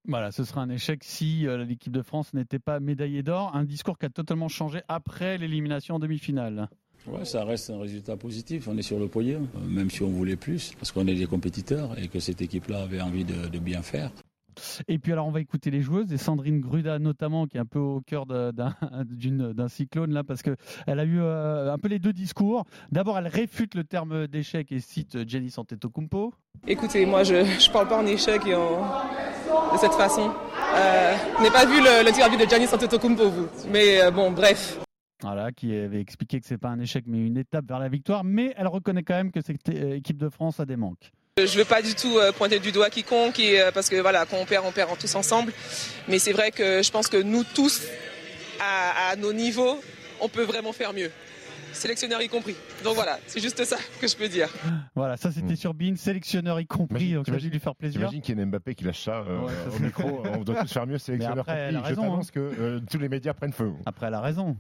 Voilà, 0.06 0.32
ce 0.32 0.44
serait 0.44 0.60
un 0.60 0.70
échec 0.70 1.04
si 1.04 1.48
euh, 1.48 1.64
l'équipe 1.64 1.94
de 1.94 2.02
France 2.02 2.34
n'était 2.34 2.60
pas 2.60 2.80
médaillée 2.80 3.24
d'or. 3.24 3.56
Un 3.56 3.64
discours 3.64 3.98
qui 3.98 4.06
a 4.06 4.10
totalement 4.10 4.50
changé 4.50 4.82
après 4.88 5.38
l'élimination 5.38 5.96
en 5.96 6.00
demi-finale. 6.00 6.68
Ouais, 7.08 7.24
ça 7.24 7.46
reste 7.46 7.70
un 7.70 7.80
résultat 7.80 8.18
positif. 8.18 8.68
On 8.68 8.78
est 8.78 8.82
sur 8.82 9.00
le 9.00 9.08
podium, 9.08 9.48
euh, 9.56 9.60
même 9.70 9.90
si 9.90 10.04
on 10.04 10.10
voulait 10.10 10.36
plus, 10.36 10.74
parce 10.78 10.92
qu'on 10.92 11.08
est 11.08 11.16
des 11.16 11.28
compétiteurs 11.28 11.98
et 11.98 12.10
que 12.10 12.20
cette 12.20 12.42
équipe-là 12.42 12.82
avait 12.82 13.02
envie 13.02 13.24
de, 13.24 13.48
de 13.48 13.60
bien 13.60 13.82
faire. 13.82 14.12
Et 14.88 15.00
puis 15.00 15.12
alors 15.12 15.28
on 15.28 15.32
va 15.32 15.40
écouter 15.42 15.72
les 15.72 15.82
joueuses 15.82 16.12
et 16.14 16.18
Sandrine 16.18 16.60
Gruda 16.60 17.00
notamment 17.00 17.46
qui 17.48 17.58
est 17.58 17.60
un 17.60 17.66
peu 17.66 17.80
au 17.80 18.02
cœur 18.02 18.26
d'un 18.28 19.68
cyclone 19.68 20.14
là 20.14 20.24
parce 20.24 20.42
que 20.42 20.56
elle 20.88 21.00
a 21.00 21.06
eu 21.06 21.20
euh, 21.22 21.74
un 21.74 21.78
peu 21.78 21.88
les 21.90 22.00
deux 22.00 22.14
discours. 22.14 22.66
D'abord 22.92 23.18
elle 23.18 23.28
réfute 23.28 23.76
le 23.76 23.84
terme 23.84 24.28
d'échec 24.28 24.72
et 24.72 24.80
cite 24.80 25.28
Giannis 25.28 25.56
Antetokounmpo. 25.58 26.34
Écoutez, 26.68 27.06
moi 27.06 27.24
je 27.24 27.36
ne 27.36 27.74
parle 27.74 27.88
pas 27.88 28.02
en 28.02 28.06
échec 28.06 28.42
et 28.46 28.56
en- 28.56 28.82
de 29.74 29.78
cette 29.78 29.94
façon. 29.94 30.30
Euh, 30.76 31.14
vous 31.38 31.44
n'avez 31.44 31.54
pas 31.54 31.66
vu 31.66 31.82
but 32.30 32.44
de 32.44 32.50
Giannis 32.50 32.68
Antetokounmpo, 32.74 33.30
vous. 33.30 33.48
Mais 33.72 34.02
euh, 34.02 34.12
bon, 34.12 34.32
bref. 34.32 34.80
Voilà, 35.22 35.52
qui 35.52 35.76
avait 35.76 36.00
expliqué 36.00 36.40
que 36.40 36.46
c'est 36.46 36.58
pas 36.58 36.70
un 36.70 36.80
échec 36.80 37.04
mais 37.06 37.20
une 37.20 37.38
étape 37.38 37.66
vers 37.68 37.80
la 37.80 37.90
victoire, 37.90 38.24
mais 38.24 38.54
elle 38.56 38.68
reconnaît 38.68 39.04
quand 39.04 39.16
même 39.16 39.32
que 39.32 39.42
cette 39.42 39.68
euh, 39.70 39.96
équipe 39.96 40.18
de 40.18 40.30
France 40.30 40.60
a 40.60 40.66
des 40.66 40.78
manques. 40.78 41.12
Je 41.46 41.54
ne 41.54 41.58
veux 41.60 41.66
pas 41.66 41.82
du 41.82 41.96
tout 41.96 42.18
euh, 42.18 42.32
pointer 42.32 42.60
du 42.60 42.72
doigt 42.72 42.90
quiconque 42.90 43.40
et, 43.40 43.62
euh, 43.62 43.72
parce 43.72 43.90
que 43.90 43.96
voilà, 43.98 44.26
quand 44.26 44.38
on 44.38 44.46
perd, 44.46 44.66
on 44.66 44.72
perd 44.72 44.98
tous 44.98 45.14
ensemble. 45.16 45.54
Mais 46.08 46.20
c'est 46.20 46.34
vrai 46.34 46.52
que 46.52 46.82
je 46.84 46.92
pense 46.92 47.08
que 47.08 47.18
nous 47.18 47.44
tous, 47.44 47.82
à, 48.60 49.10
à 49.12 49.16
nos 49.16 49.34
niveaux, 49.34 49.80
on 50.22 50.30
peut 50.30 50.44
vraiment 50.44 50.74
faire 50.74 50.94
mieux. 50.94 51.12
Sélectionneur 51.74 52.22
y 52.22 52.28
compris. 52.30 52.56
Donc 52.84 52.96
voilà, 52.96 53.20
c'est 53.28 53.40
juste 53.40 53.64
ça 53.64 53.78
que 54.02 54.08
je 54.08 54.16
peux 54.16 54.28
dire. 54.28 54.50
Voilà, 54.96 55.18
ça 55.18 55.32
c'était 55.32 55.56
sur 55.56 55.74
Bean, 55.74 55.96
sélectionneur 55.96 56.60
y 56.60 56.66
compris, 56.66 57.14
donc 57.14 57.30
a 57.30 57.38
dû 57.38 57.50
lui 57.50 57.60
faire 57.60 57.76
plaisir. 57.76 58.00
T'imagines 58.02 58.22
qu'il 58.22 58.38
y 58.38 58.42
a 58.42 58.46
Mbappé 58.46 58.76
qui 58.76 58.84
lâche 58.84 59.04
ça 59.04 59.24
euh, 59.28 59.40
Ouais, 59.42 59.54
au 59.76 59.80
micro. 59.80 60.24
On 60.34 60.44
doit 60.44 60.62
tous 60.64 60.74
faire 60.74 60.88
mieux, 60.88 60.98
sélectionneur 60.98 61.48
a 61.48 61.54
compris. 61.56 61.76
Je 61.76 61.82
raison, 61.90 62.02
t'annonce 62.02 62.32
que 62.32 62.40
euh, 62.40 62.80
tous 62.90 62.98
les 62.98 63.10
médias 63.10 63.34
prennent 63.34 63.54
feu. 63.54 63.72
Après, 63.86 64.08
elle 64.08 64.14
a 64.14 64.22
raison. 64.22 64.58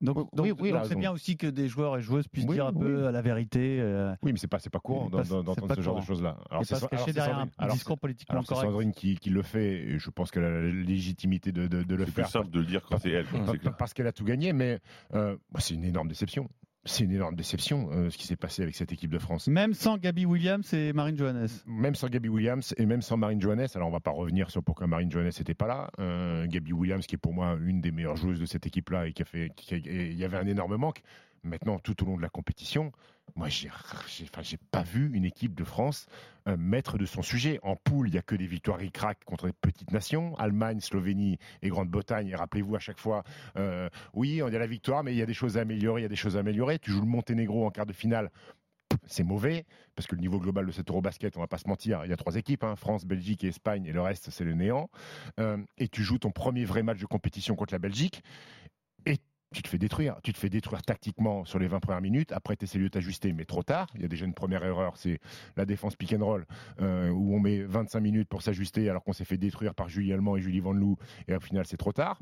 Donc, 0.00 0.16
Oui, 0.16 0.24
donc- 0.50 0.60
oui, 0.62 0.72
c'est 0.84 0.94
bien 0.96 1.12
aussi 1.12 1.36
que 1.36 1.46
des 1.46 1.68
joueurs 1.68 1.98
et 1.98 2.00
joueuses 2.00 2.26
puissent 2.26 2.46
Oui, 2.48 2.54
dire 2.54 2.66
un 2.66 2.72
oui. 2.72 2.80
peu 2.80 3.10
la 3.10 3.20
vérité. 3.20 3.78
euh, 3.80 4.14
Oui, 4.22 4.32
mais 4.32 4.38
c'est 4.38 4.46
pas 4.48 4.58
c'est 4.58 4.70
pas 4.70 4.78
courant 4.80 5.10
d'entendre 5.10 5.74
ce 5.74 5.80
genre 5.82 6.00
de 6.00 6.04
choses-là. 6.04 6.36
et 6.40 6.54
pas 6.56 6.64
c'est- 6.64 6.76
se 6.76 6.86
cacher 6.86 7.02
c'est 7.08 7.12
derrière 7.12 7.34
Sandrine- 7.36 7.52
un 7.58 7.62
alors, 7.64 7.74
discours 7.76 7.98
politiquement 7.98 8.32
alors 8.32 8.44
c'est 8.46 8.54
correct. 8.54 8.68
Sandrine 8.68 8.92
qui, 8.92 9.16
qui 9.16 9.28
le 9.30 9.42
fait. 9.42 9.74
Et 9.82 9.98
je 9.98 10.08
pense 10.10 10.30
qu'elle 10.30 10.44
a 10.44 10.50
la 10.50 10.68
légitimité 10.70 11.52
de, 11.52 11.66
de- 11.66 11.82
de 11.82 11.94
le 11.94 12.04
C'est 12.06 12.12
plus 12.12 12.22
faire. 12.22 12.28
simple 12.30 12.50
de 12.50 12.60
le 12.60 12.64
dire 12.66 12.82
quand 12.88 12.98
c'est 12.98 13.10
elle. 13.10 13.26
parce 13.78 13.92
qu'elle 13.92 14.06
a 14.06 14.12
tout 14.12 14.24
gagné, 14.24 14.52
mais 14.54 14.80
euh, 15.14 15.36
bah, 15.52 15.60
c'est 15.60 15.74
une 15.74 15.84
énorme 15.84 16.08
déception. 16.08 16.48
C'est 16.86 17.04
une 17.04 17.12
énorme 17.12 17.34
déception 17.34 17.90
euh, 17.92 18.08
ce 18.08 18.16
qui 18.16 18.26
s'est 18.26 18.36
passé 18.36 18.62
avec 18.62 18.74
cette 18.74 18.90
équipe 18.90 19.10
de 19.10 19.18
France. 19.18 19.48
Même 19.48 19.74
sans 19.74 19.98
Gabi 19.98 20.24
Williams 20.24 20.72
et 20.72 20.94
Marine 20.94 21.16
Johannes. 21.16 21.48
Même 21.66 21.94
sans 21.94 22.08
Gabi 22.08 22.30
Williams 22.30 22.74
et 22.78 22.86
même 22.86 23.02
sans 23.02 23.18
Marine 23.18 23.40
Johannes, 23.40 23.68
alors 23.74 23.88
on 23.88 23.92
va 23.92 24.00
pas 24.00 24.12
revenir 24.12 24.50
sur 24.50 24.62
pourquoi 24.62 24.86
Marine 24.86 25.10
Johannes 25.10 25.32
n'était 25.38 25.54
pas 25.54 25.66
là. 25.66 25.90
Euh, 25.98 26.46
Gabi 26.46 26.72
Williams, 26.72 27.06
qui 27.06 27.16
est 27.16 27.18
pour 27.18 27.34
moi 27.34 27.58
une 27.62 27.82
des 27.82 27.90
meilleures 27.90 28.16
joueuses 28.16 28.40
de 28.40 28.46
cette 28.46 28.66
équipe-là 28.66 29.08
et 29.08 29.12
qui 29.12 29.20
a 29.20 29.26
fait, 29.26 29.50
il 29.70 30.14
y 30.14 30.24
avait 30.24 30.38
un 30.38 30.46
énorme 30.46 30.76
manque. 30.76 31.02
Maintenant, 31.42 31.78
tout 31.78 32.02
au 32.02 32.06
long 32.06 32.16
de 32.16 32.22
la 32.22 32.28
compétition, 32.28 32.92
moi, 33.34 33.48
j'ai, 33.48 33.70
j'ai, 34.08 34.24
enfin, 34.24 34.42
pas 34.70 34.82
vu 34.82 35.10
une 35.14 35.24
équipe 35.24 35.54
de 35.54 35.64
France 35.64 36.06
euh, 36.48 36.56
maître 36.56 36.98
de 36.98 37.06
son 37.06 37.22
sujet. 37.22 37.58
En 37.62 37.76
poule, 37.76 38.08
il 38.08 38.14
y 38.14 38.18
a 38.18 38.22
que 38.22 38.34
des 38.34 38.46
victoires 38.46 38.78
ric-rac 38.78 39.24
contre 39.24 39.46
des 39.46 39.52
petites 39.52 39.92
nations, 39.92 40.36
Allemagne, 40.36 40.80
Slovénie 40.80 41.38
et 41.62 41.68
Grande-Bretagne. 41.68 42.28
Et 42.28 42.34
rappelez-vous 42.34 42.76
à 42.76 42.78
chaque 42.78 42.98
fois, 42.98 43.24
euh, 43.56 43.88
oui, 44.14 44.42
on 44.42 44.48
y 44.48 44.56
a 44.56 44.58
la 44.58 44.66
victoire, 44.66 45.02
mais 45.02 45.14
il 45.14 45.18
y 45.18 45.22
a 45.22 45.26
des 45.26 45.34
choses 45.34 45.56
à 45.56 45.62
améliorer, 45.62 46.00
il 46.00 46.04
y 46.04 46.06
a 46.06 46.10
des 46.10 46.16
choses 46.16 46.36
à 46.36 46.40
améliorer. 46.40 46.78
Tu 46.78 46.90
joues 46.90 47.00
le 47.00 47.06
Monténégro 47.06 47.66
en 47.66 47.70
quart 47.70 47.86
de 47.86 47.92
finale. 47.92 48.30
C'est 49.06 49.22
mauvais, 49.22 49.66
parce 49.94 50.08
que 50.08 50.16
le 50.16 50.20
niveau 50.20 50.40
global 50.40 50.66
de 50.66 50.72
cet 50.72 50.90
Eurobasket, 50.90 51.36
on 51.36 51.40
va 51.40 51.46
pas 51.46 51.58
se 51.58 51.68
mentir, 51.68 52.04
il 52.04 52.10
y 52.10 52.12
a 52.12 52.16
trois 52.16 52.34
équipes, 52.34 52.64
hein, 52.64 52.74
France, 52.74 53.04
Belgique 53.04 53.44
et 53.44 53.48
Espagne, 53.48 53.86
et 53.86 53.92
le 53.92 54.00
reste, 54.00 54.30
c'est 54.30 54.44
le 54.44 54.54
néant. 54.54 54.90
Euh, 55.38 55.58
et 55.78 55.86
tu 55.86 56.02
joues 56.02 56.18
ton 56.18 56.32
premier 56.32 56.64
vrai 56.64 56.82
match 56.82 56.98
de 56.98 57.06
compétition 57.06 57.54
contre 57.54 57.72
la 57.72 57.78
Belgique, 57.78 58.24
et 59.06 59.18
tu 59.52 59.62
te 59.62 59.68
fais 59.68 59.78
détruire. 59.78 60.16
Tu 60.22 60.32
te 60.32 60.38
fais 60.38 60.48
détruire 60.48 60.82
tactiquement 60.82 61.44
sur 61.44 61.58
les 61.58 61.66
20 61.66 61.80
premières 61.80 62.00
minutes. 62.00 62.32
Après, 62.32 62.56
tu 62.56 62.64
essaies 62.64 62.78
de 62.78 62.88
t'ajuster, 62.88 63.32
mais 63.32 63.44
trop 63.44 63.62
tard. 63.62 63.88
Il 63.94 64.02
y 64.02 64.04
a 64.04 64.08
déjà 64.08 64.24
une 64.24 64.34
première 64.34 64.64
erreur, 64.64 64.96
c'est 64.96 65.20
la 65.56 65.64
défense 65.64 65.96
pick 65.96 66.12
and 66.12 66.24
roll, 66.24 66.46
euh, 66.80 67.10
où 67.10 67.34
on 67.34 67.40
met 67.40 67.62
25 67.62 68.00
minutes 68.00 68.28
pour 68.28 68.42
s'ajuster, 68.42 68.88
alors 68.88 69.02
qu'on 69.02 69.12
s'est 69.12 69.24
fait 69.24 69.38
détruire 69.38 69.74
par 69.74 69.88
Julie 69.88 70.12
Allemand 70.12 70.36
et 70.36 70.40
Julie 70.40 70.60
Van 70.60 70.72
Loo, 70.72 70.96
et 71.26 71.34
au 71.34 71.40
final, 71.40 71.66
c'est 71.66 71.76
trop 71.76 71.92
tard. 71.92 72.20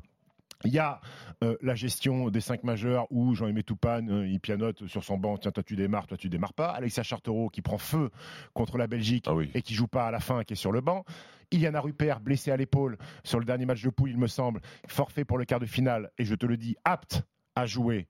Il 0.64 0.72
y 0.72 0.78
a 0.78 1.00
euh, 1.44 1.56
la 1.62 1.76
gestion 1.76 2.30
des 2.30 2.40
cinq 2.40 2.64
majeurs 2.64 3.06
où 3.10 3.34
Jean-Aimé 3.34 3.62
Toupane, 3.62 4.10
euh, 4.10 4.26
il 4.26 4.40
pianote 4.40 4.86
sur 4.88 5.04
son 5.04 5.16
banc, 5.16 5.38
tiens, 5.38 5.52
toi 5.52 5.62
tu 5.62 5.76
démarres, 5.76 6.08
toi 6.08 6.16
tu 6.16 6.28
démarres 6.28 6.54
pas. 6.54 6.70
Alexia 6.70 7.04
Chartereau 7.04 7.48
qui 7.48 7.62
prend 7.62 7.78
feu 7.78 8.10
contre 8.54 8.76
la 8.76 8.88
Belgique 8.88 9.26
Ah 9.28 9.34
oui. 9.34 9.50
et 9.54 9.62
qui 9.62 9.74
joue 9.74 9.86
pas 9.86 10.06
à 10.06 10.10
la 10.10 10.20
fin, 10.20 10.42
qui 10.42 10.54
est 10.54 10.56
sur 10.56 10.72
le 10.72 10.80
banc. 10.80 11.04
Iliana 11.52 11.80
Rupert, 11.80 12.20
blessée 12.20 12.50
à 12.50 12.56
l'épaule 12.56 12.98
sur 13.22 13.38
le 13.38 13.44
dernier 13.44 13.66
match 13.66 13.82
de 13.82 13.90
poule, 13.90 14.10
il 14.10 14.18
me 14.18 14.26
semble, 14.26 14.60
forfait 14.88 15.24
pour 15.24 15.38
le 15.38 15.44
quart 15.44 15.60
de 15.60 15.66
finale, 15.66 16.10
et 16.18 16.24
je 16.24 16.34
te 16.34 16.44
le 16.44 16.56
dis, 16.56 16.76
apte 16.84 17.22
à 17.54 17.64
jouer 17.64 18.08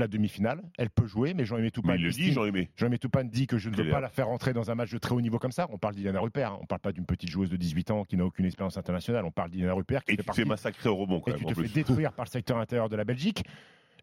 la 0.00 0.08
demi-finale. 0.08 0.62
Elle 0.78 0.90
peut 0.90 1.06
jouer, 1.06 1.34
mais 1.34 1.44
Jean-Aimé 1.44 1.70
Toupane 1.70 1.96
il 1.98 2.04
le 2.04 2.10
dit, 2.10 2.32
Jean-Aimé. 2.32 2.70
Jean-Aimé 2.76 2.98
Toupane 2.98 3.28
dit 3.28 3.46
que 3.46 3.58
je 3.58 3.70
ne 3.70 3.76
veux 3.76 3.90
pas 3.90 4.00
la 4.00 4.08
faire 4.08 4.26
rentrer 4.28 4.52
dans 4.52 4.70
un 4.70 4.74
match 4.74 4.90
de 4.90 4.98
très 4.98 5.14
haut 5.14 5.20
niveau 5.20 5.38
comme 5.38 5.52
ça. 5.52 5.66
On 5.70 5.78
parle 5.78 5.94
d'Iliana 5.94 6.20
Rupert, 6.20 6.52
hein. 6.52 6.58
on 6.60 6.66
parle 6.66 6.80
pas 6.80 6.92
d'une 6.92 7.06
petite 7.06 7.30
joueuse 7.30 7.50
de 7.50 7.56
18 7.56 7.90
ans 7.90 8.04
qui 8.04 8.16
n'a 8.16 8.24
aucune 8.24 8.46
expérience 8.46 8.76
internationale. 8.76 9.24
On 9.24 9.30
parle 9.30 9.50
d'Iliana 9.50 9.74
Rupert 9.74 10.04
qui 10.04 10.12
Et 10.12 10.16
fait 10.16 10.18
tu 10.18 10.22
te 10.22 10.26
partie 10.26 10.42
fais 10.42 10.48
massacrer 10.48 10.88
au 10.88 10.96
rebond 10.96 11.20
quand 11.20 11.32
et 11.32 11.34
même. 11.34 11.44
tu 11.46 11.54
te 11.54 11.62
fais 11.62 11.68
détruire 11.68 12.12
par 12.14 12.24
le 12.24 12.30
secteur 12.30 12.58
intérieur 12.58 12.88
de 12.88 12.96
la 12.96 13.04
Belgique. 13.04 13.44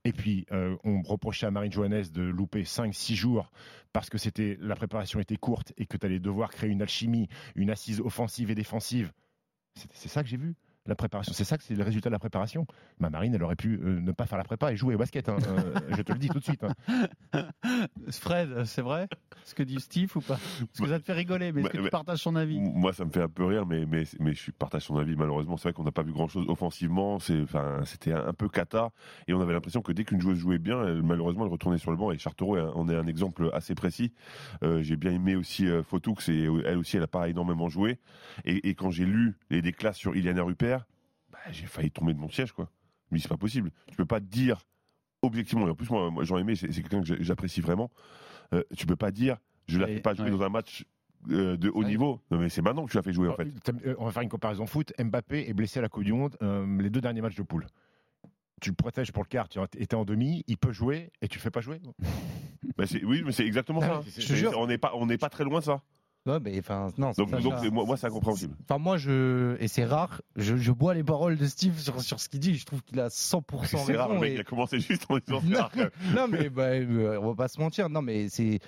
Et 0.06 0.12
puis, 0.12 0.46
euh, 0.52 0.76
on 0.84 1.02
reprochait 1.02 1.46
à 1.46 1.52
Marine 1.52 1.72
Johannes 1.72 2.04
de 2.14 2.24
louper 2.24 2.64
5-6 2.64 3.16
jours 3.16 3.52
parce 3.94 4.10
que 4.10 4.18
c'était 4.18 4.58
la 4.60 4.76
préparation 4.76 5.20
était 5.20 5.38
courte 5.38 5.72
et 5.78 5.86
que 5.86 5.96
tu 5.96 6.06
allais 6.06 6.20
devoir 6.20 6.52
créer 6.52 6.70
une 6.70 6.82
alchimie, 6.82 7.30
une 7.56 7.70
assise 7.70 8.02
offensive 8.02 8.52
et 8.52 8.56
défensive. 8.56 9.14
C'est 9.94 10.10
ça 10.10 10.22
que 10.22 10.30
j'ai 10.30 10.38
vu. 10.38 10.56
La 10.86 10.96
préparation, 10.96 11.32
c'est 11.34 11.46
ça 11.46 11.58
que 11.58 11.64
c'est 11.64 11.76
le 11.76 11.84
résultat 11.84 12.10
de 12.10 12.14
la 12.14 12.20
préparation. 12.20 12.68
Ma 13.00 13.10
Marine, 13.10 13.34
elle 13.34 13.44
aurait 13.44 13.56
pu 13.56 13.80
euh, 13.82 14.02
ne 14.02 14.12
pas 14.12 14.26
faire 14.26 14.38
la 14.38 14.44
prépa 14.44 14.72
et 14.74 14.76
jouer 14.76 14.96
au 14.96 14.98
basket. 14.98 15.30
hein. 15.30 15.38
Euh, 15.48 15.80
je 15.90 16.02
te 16.02 16.12
le 16.12 16.20
dis 16.20 16.30
tout 16.30 16.40
de 16.40 16.44
suite. 16.44 16.64
hein. 16.66 16.74
Fred, 18.12 18.66
c'est 18.66 18.82
vrai 18.82 19.08
Ce 19.46 19.56
que 19.56 19.64
dit 19.64 19.80
Steve 19.80 20.12
ou 20.16 20.22
pas? 20.22 20.38
Parce 20.38 20.80
que 20.82 20.88
ça 20.88 21.00
te 21.00 21.06
fait 21.06 21.14
rigoler, 21.14 21.52
mais 21.52 21.62
est-ce 21.62 21.70
que 21.70 21.78
Ouais, 21.78 21.80
tu 21.82 21.84
ouais. 21.86 21.90
partages 21.90 22.20
son 22.20 22.36
avis? 22.36 22.60
Moi, 22.60 22.92
ça 22.94 23.06
me 23.06 23.12
fait 23.12 23.22
un 23.22 23.30
peu 23.30 23.46
rire, 23.46 23.66
mais, 23.66 23.86
mais, 23.86 24.04
mais 24.20 24.34
je 24.34 24.52
partage 24.52 24.84
son 24.84 24.98
avis. 24.98 25.16
Malheureusement, 25.16 25.56
c'est 25.58 25.70
vrai 25.70 25.74
qu'on 25.74 25.84
n'a 25.84 25.92
pas 25.92 26.04
vu 26.04 26.12
grand-chose 26.12 26.46
offensivement. 26.50 27.20
C'est, 27.20 27.42
enfin, 27.42 27.82
c'était 27.86 28.12
un, 28.12 28.28
un 28.28 28.34
peu 28.34 28.50
cata. 28.50 28.92
Et 29.28 29.34
on 29.34 29.42
avait 29.42 29.54
l'impression 29.54 29.82
que 29.82 29.92
dès 29.92 30.04
qu'une 30.04 30.20
joueuse 30.22 30.38
jouait 30.38 30.60
bien, 30.60 30.84
elle- 30.86 31.02
malheureusement, 31.04 31.46
elle 31.46 31.52
retournait 31.52 31.78
sur 31.78 31.92
le 31.92 31.98
banc. 31.98 32.12
Et 32.12 32.18
Chartereau 32.18 32.58
en 32.58 32.90
est 32.90 32.96
un 32.96 33.08
exemple 33.08 33.50
assez 33.54 33.76
précis. 33.76 34.12
Euh, 34.64 34.82
j'ai 34.84 34.96
bien 34.98 35.12
aimé 35.12 35.36
aussi 35.36 35.66
euh, 35.68 35.82
Fotoux. 35.84 36.16
Et 36.28 36.44
elle 36.66 36.78
aussi, 36.78 36.98
elle 36.98 37.02
n'a 37.04 37.08
pas 37.08 37.30
énormément 37.30 37.70
joué. 37.70 38.00
Et, 38.46 38.68
et 38.70 38.76
quand 38.76 38.92
j'ai 38.92 39.06
lu 39.06 39.38
les 39.50 39.62
déclats 39.62 39.94
sur 39.94 40.16
Iliana 40.16 40.44
Rupert, 40.44 40.73
bah, 40.73 40.73
j'ai 41.52 41.66
failli 41.66 41.92
tomber 41.92 42.14
de 42.14 42.20
mon 42.20 42.30
siège, 42.30 42.52
quoi. 42.52 42.70
Mais 43.12 43.20
c'est 43.20 43.28
pas 43.28 43.38
possible. 43.38 43.72
Tu 43.88 43.96
peux 43.96 44.06
pas 44.06 44.20
dire 44.20 44.62
objectivement. 45.22 45.68
Et 45.68 45.70
en 45.72 45.76
plus, 45.76 45.90
moi, 45.90 46.10
moi 46.12 46.24
Jean-Aimé, 46.24 46.56
c'est 46.56 46.72
c'est 46.72 46.82
quelqu'un 46.82 47.02
que 47.04 47.22
j'apprécie 47.24 47.62
vraiment. 47.62 47.92
Euh, 48.54 48.64
tu 48.76 48.86
peux 48.86 48.96
pas 48.96 49.12
dire, 49.12 49.38
je 49.68 49.80
la 49.80 49.90
Et- 49.90 49.96
fais 49.96 50.02
pas 50.02 50.14
jouer 50.14 50.26
ouais. 50.26 50.32
dans 50.32 50.42
un 50.44 50.50
match 50.50 50.86
euh, 51.30 51.56
de 51.58 51.70
haut 51.70 51.84
niveau. 51.84 52.20
Non, 52.32 52.38
mais 52.40 52.50
c'est 52.50 52.62
maintenant 52.62 52.86
que 52.86 52.92
tu 52.92 52.98
l'as 52.98 53.04
fait 53.04 53.14
jouer, 53.14 53.30
en 53.30 53.36
fait. 53.36 53.48
Euh, 53.86 53.96
On 53.98 54.06
va 54.06 54.12
faire 54.12 54.24
une 54.24 54.30
comparaison 54.30 54.66
foot. 54.66 54.92
Mbappé 55.00 55.50
est 55.50 55.54
blessé 55.54 55.80
à 55.80 55.82
la 55.82 55.90
Coupe 55.90 56.04
du 56.04 56.14
Monde 56.14 56.36
euh, 56.42 56.66
les 56.82 56.90
deux 56.90 57.02
derniers 57.02 57.22
matchs 57.22 57.36
de 57.36 57.44
poule. 57.44 57.66
Tu 58.62 58.70
le 58.70 58.76
protèges 58.76 59.12
pour 59.12 59.24
le 59.24 59.28
quart, 59.28 59.50
tu 59.50 59.60
étais 59.78 59.96
en 59.96 60.06
demi, 60.06 60.44
il 60.48 60.58
peut 60.58 60.72
jouer 60.72 61.12
et 61.22 61.28
tu 61.28 61.38
le 61.38 61.42
fais 61.42 61.52
pas 61.52 61.62
jouer. 61.62 61.82
Bah, 62.78 62.86
oui, 63.04 63.24
mais 63.26 63.34
c'est 63.34 63.46
exactement 63.46 63.82
Ah 63.84 64.02
ça. 64.10 64.36
jure. 64.36 64.54
On 64.58 64.68
n'est 64.68 64.78
pas, 64.78 64.94
on 64.96 65.06
pas 65.06 65.30
très 65.30 65.44
loin 65.44 65.60
de 65.60 65.66
ça. 65.66 65.82
Ouais, 66.26 66.40
mais 66.42 66.58
enfin, 66.60 66.88
non, 66.98 67.12
Donc, 67.18 67.30
ça, 67.32 67.40
donc 67.40 67.54
ça. 67.60 67.70
moi, 67.70 67.86
moi, 67.86 67.98
c'est 67.98 68.08
incompréhensible. 68.08 68.56
Enfin, 68.64 68.78
moi, 68.78 68.98
je, 68.98 69.58
et 69.60 69.68
c'est 69.68 69.84
rare, 69.84 70.22
je, 70.38 70.56
je 70.56 70.72
bois 70.72 70.94
les 70.94 71.04
paroles 71.04 71.38
de 71.38 71.46
Steve 71.46 71.78
sur, 71.80 72.02
sur 72.02 72.20
ce 72.22 72.30
qu'il 72.30 72.40
dit. 72.40 72.56
Je 72.56 72.66
trouve 72.66 72.82
qu'il 72.82 73.00
a 73.02 73.10
100% 73.10 73.42
C'est 73.86 73.98
rare, 73.98 74.08
le 74.08 74.14
raison. 74.14 74.22
mec, 74.22 74.32
et- 74.32 74.34
il 74.36 74.40
a 74.40 74.44
commencé 74.46 74.80
juste 74.80 75.06
en 75.10 75.18
disant 75.18 75.42
non, 75.46 75.68
non, 76.16 76.28
mais 76.30 76.50
bah, 76.50 76.68
euh, 76.70 77.20
on 77.22 77.28
va 77.30 77.36
pas 77.36 77.48
se 77.50 77.60
mentir. 77.60 77.90
Non, 77.90 78.02
mais 78.02 78.30
c'est 78.30 78.60